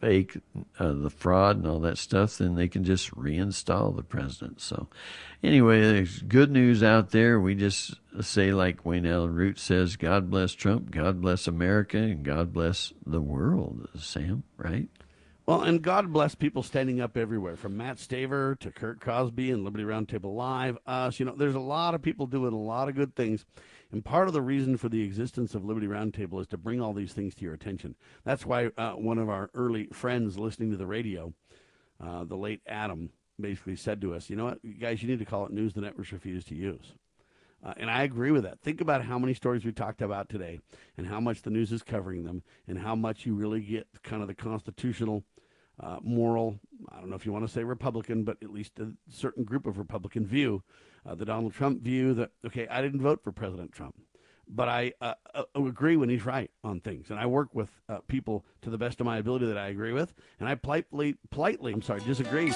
fake, 0.00 0.38
uh, 0.78 0.92
the 0.92 1.10
fraud 1.10 1.56
and 1.56 1.66
all 1.66 1.80
that 1.80 1.98
stuff, 1.98 2.38
then 2.38 2.54
they 2.54 2.68
can 2.68 2.84
just 2.84 3.10
reinstall 3.14 3.94
the 3.94 4.02
president. 4.02 4.60
So, 4.60 4.88
anyway, 5.42 5.82
there's 5.82 6.22
good 6.22 6.50
news 6.50 6.82
out 6.82 7.10
there. 7.10 7.38
We 7.38 7.54
just 7.54 7.94
say, 8.20 8.52
like 8.52 8.86
Wayne 8.86 9.06
Allyn 9.06 9.34
Root 9.34 9.58
says, 9.58 9.96
God 9.96 10.30
bless 10.30 10.52
Trump, 10.52 10.90
God 10.90 11.20
bless 11.20 11.46
America, 11.46 11.98
and 11.98 12.24
God 12.24 12.52
bless 12.52 12.92
the 13.06 13.20
world, 13.20 13.88
Sam, 13.98 14.44
right? 14.56 14.88
Well, 15.46 15.62
and 15.62 15.82
God 15.82 16.12
bless 16.12 16.34
people 16.34 16.62
standing 16.62 17.00
up 17.00 17.16
everywhere, 17.16 17.56
from 17.56 17.76
Matt 17.76 17.96
Staver 17.96 18.58
to 18.60 18.70
Kurt 18.70 19.00
Cosby 19.00 19.50
and 19.50 19.64
Liberty 19.64 19.84
Roundtable 19.84 20.34
Live, 20.34 20.78
us. 20.86 21.18
You 21.18 21.26
know, 21.26 21.34
there's 21.36 21.56
a 21.56 21.60
lot 21.60 21.94
of 21.94 22.02
people 22.02 22.26
doing 22.26 22.52
a 22.52 22.58
lot 22.58 22.88
of 22.88 22.94
good 22.94 23.16
things. 23.16 23.44
And 23.92 24.04
part 24.04 24.28
of 24.28 24.34
the 24.34 24.42
reason 24.42 24.76
for 24.76 24.88
the 24.88 25.02
existence 25.02 25.54
of 25.54 25.64
Liberty 25.64 25.86
Roundtable 25.86 26.40
is 26.40 26.46
to 26.48 26.56
bring 26.56 26.80
all 26.80 26.92
these 26.92 27.12
things 27.12 27.34
to 27.34 27.44
your 27.44 27.54
attention. 27.54 27.96
That's 28.24 28.46
why 28.46 28.70
uh, 28.76 28.92
one 28.92 29.18
of 29.18 29.28
our 29.28 29.50
early 29.54 29.88
friends 29.92 30.38
listening 30.38 30.70
to 30.70 30.76
the 30.76 30.86
radio, 30.86 31.34
uh, 32.02 32.24
the 32.24 32.36
late 32.36 32.62
Adam, 32.66 33.10
basically 33.40 33.76
said 33.76 34.00
to 34.02 34.14
us, 34.14 34.30
you 34.30 34.36
know 34.36 34.44
what, 34.44 34.58
you 34.62 34.74
guys, 34.74 35.02
you 35.02 35.08
need 35.08 35.18
to 35.18 35.24
call 35.24 35.46
it 35.46 35.52
news 35.52 35.72
the 35.72 35.80
networks 35.80 36.12
refuse 36.12 36.44
to 36.44 36.54
use. 36.54 36.94
Uh, 37.64 37.74
and 37.76 37.90
I 37.90 38.04
agree 38.04 38.30
with 38.30 38.44
that. 38.44 38.60
Think 38.60 38.80
about 38.80 39.04
how 39.04 39.18
many 39.18 39.34
stories 39.34 39.64
we 39.64 39.72
talked 39.72 40.00
about 40.00 40.28
today 40.28 40.60
and 40.96 41.06
how 41.06 41.20
much 41.20 41.42
the 41.42 41.50
news 41.50 41.72
is 41.72 41.82
covering 41.82 42.24
them 42.24 42.42
and 42.66 42.78
how 42.78 42.94
much 42.94 43.26
you 43.26 43.34
really 43.34 43.60
get 43.60 43.86
kind 44.02 44.22
of 44.22 44.28
the 44.28 44.34
constitutional, 44.34 45.24
uh, 45.78 45.98
moral, 46.02 46.58
I 46.90 47.00
don't 47.00 47.10
know 47.10 47.16
if 47.16 47.26
you 47.26 47.32
want 47.32 47.46
to 47.46 47.52
say 47.52 47.64
Republican, 47.64 48.24
but 48.24 48.38
at 48.42 48.50
least 48.50 48.78
a 48.78 48.92
certain 49.10 49.44
group 49.44 49.66
of 49.66 49.78
Republican 49.78 50.26
view, 50.26 50.62
uh, 51.06 51.14
the 51.14 51.24
Donald 51.24 51.54
Trump 51.54 51.82
view 51.82 52.14
that, 52.14 52.30
okay, 52.46 52.66
I 52.68 52.82
didn't 52.82 53.00
vote 53.00 53.22
for 53.22 53.32
President 53.32 53.72
Trump, 53.72 53.94
but 54.48 54.68
I 54.68 54.92
uh, 55.00 55.14
uh, 55.34 55.44
agree 55.54 55.96
when 55.96 56.08
he's 56.08 56.24
right 56.24 56.50
on 56.64 56.80
things. 56.80 57.10
And 57.10 57.18
I 57.18 57.26
work 57.26 57.54
with 57.54 57.70
uh, 57.88 57.98
people 58.08 58.44
to 58.62 58.70
the 58.70 58.78
best 58.78 59.00
of 59.00 59.06
my 59.06 59.18
ability 59.18 59.46
that 59.46 59.58
I 59.58 59.68
agree 59.68 59.92
with. 59.92 60.12
And 60.38 60.48
I 60.48 60.54
politely, 60.54 61.16
politely, 61.30 61.72
I'm 61.72 61.82
sorry, 61.82 62.00
disagree 62.00 62.52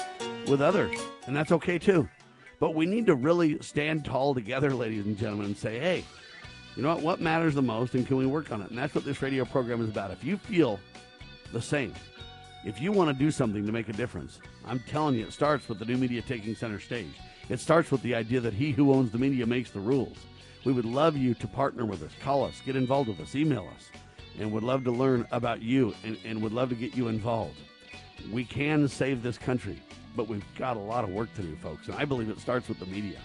with 0.47 0.61
others. 0.61 0.99
And 1.27 1.35
that's 1.35 1.51
okay 1.51 1.79
too. 1.79 2.07
But 2.59 2.75
we 2.75 2.85
need 2.85 3.05
to 3.07 3.15
really 3.15 3.59
stand 3.61 4.05
tall 4.05 4.33
together, 4.33 4.73
ladies 4.73 5.05
and 5.05 5.17
gentlemen, 5.17 5.47
and 5.47 5.57
say, 5.57 5.79
hey, 5.79 6.05
you 6.75 6.83
know 6.83 6.89
what? 6.89 7.01
What 7.03 7.21
matters 7.21 7.55
the 7.55 7.61
most, 7.61 7.95
and 7.95 8.05
can 8.05 8.17
we 8.17 8.25
work 8.25 8.51
on 8.51 8.61
it? 8.61 8.69
And 8.69 8.77
that's 8.77 8.93
what 8.93 9.05
this 9.05 9.21
radio 9.21 9.45
program 9.45 9.81
is 9.81 9.89
about. 9.89 10.11
If 10.11 10.23
you 10.23 10.37
feel 10.37 10.79
the 11.53 11.61
same, 11.61 11.93
if 12.65 12.81
you 12.81 12.91
want 12.91 13.09
to 13.09 13.13
do 13.13 13.31
something 13.31 13.65
to 13.65 13.71
make 13.71 13.87
a 13.89 13.93
difference, 13.93 14.39
I'm 14.65 14.79
telling 14.81 15.15
you, 15.15 15.25
it 15.25 15.33
starts 15.33 15.69
with 15.69 15.79
the 15.79 15.85
new 15.85 15.97
media 15.97 16.21
taking 16.21 16.55
center 16.55 16.79
stage. 16.79 17.13
It 17.49 17.59
starts 17.59 17.91
with 17.91 18.01
the 18.01 18.15
idea 18.15 18.39
that 18.41 18.53
he 18.53 18.71
who 18.71 18.91
owns 18.91 19.11
the 19.11 19.17
media 19.17 19.45
makes 19.45 19.69
the 19.69 19.79
rules. 19.79 20.17
We 20.63 20.73
would 20.73 20.85
love 20.85 21.15
you 21.15 21.35
to 21.35 21.47
partner 21.47 21.85
with 21.85 22.01
us. 22.01 22.11
Call 22.21 22.43
us, 22.43 22.59
get 22.65 22.75
involved 22.75 23.07
with 23.07 23.19
us, 23.19 23.35
email 23.35 23.69
us, 23.75 23.91
and 24.39 24.51
would 24.51 24.63
love 24.63 24.83
to 24.85 24.91
learn 24.91 25.27
about 25.31 25.61
you 25.61 25.93
and, 26.03 26.17
and 26.25 26.41
would 26.41 26.53
love 26.53 26.69
to 26.69 26.75
get 26.75 26.95
you 26.95 27.07
involved. 27.07 27.57
We 28.31 28.43
can 28.43 28.87
save 28.87 29.21
this 29.21 29.37
country, 29.37 29.79
but 30.15 30.27
we've 30.27 30.43
got 30.57 30.75
a 30.75 30.79
lot 30.79 31.03
of 31.03 31.11
work 31.11 31.33
to 31.35 31.43
do, 31.43 31.55
folks. 31.57 31.87
And 31.87 31.95
I 31.95 32.05
believe 32.05 32.29
it 32.29 32.39
starts 32.39 32.67
with 32.67 32.79
the 32.79 32.87
media. 32.87 33.19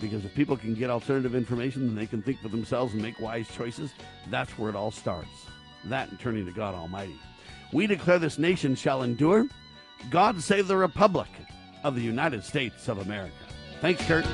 Because 0.00 0.24
if 0.24 0.34
people 0.34 0.56
can 0.56 0.74
get 0.74 0.88
alternative 0.88 1.34
information 1.34 1.82
and 1.82 1.98
they 1.98 2.06
can 2.06 2.22
think 2.22 2.40
for 2.40 2.48
themselves 2.48 2.94
and 2.94 3.02
make 3.02 3.20
wise 3.20 3.46
choices, 3.54 3.92
that's 4.30 4.58
where 4.58 4.70
it 4.70 4.76
all 4.76 4.90
starts. 4.90 5.28
That 5.84 6.10
and 6.10 6.18
turning 6.18 6.46
to 6.46 6.52
God 6.52 6.74
Almighty. 6.74 7.18
We 7.72 7.86
declare 7.86 8.18
this 8.18 8.38
nation 8.38 8.74
shall 8.74 9.02
endure. 9.02 9.46
God 10.10 10.40
save 10.40 10.68
the 10.68 10.76
Republic 10.76 11.28
of 11.84 11.94
the 11.94 12.02
United 12.02 12.44
States 12.44 12.88
of 12.88 12.98
America. 12.98 13.34
Thanks, 13.82 14.06
Kurt. 14.06 14.24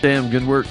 Sam, 0.00 0.28
good 0.30 0.44
work. 0.44 0.66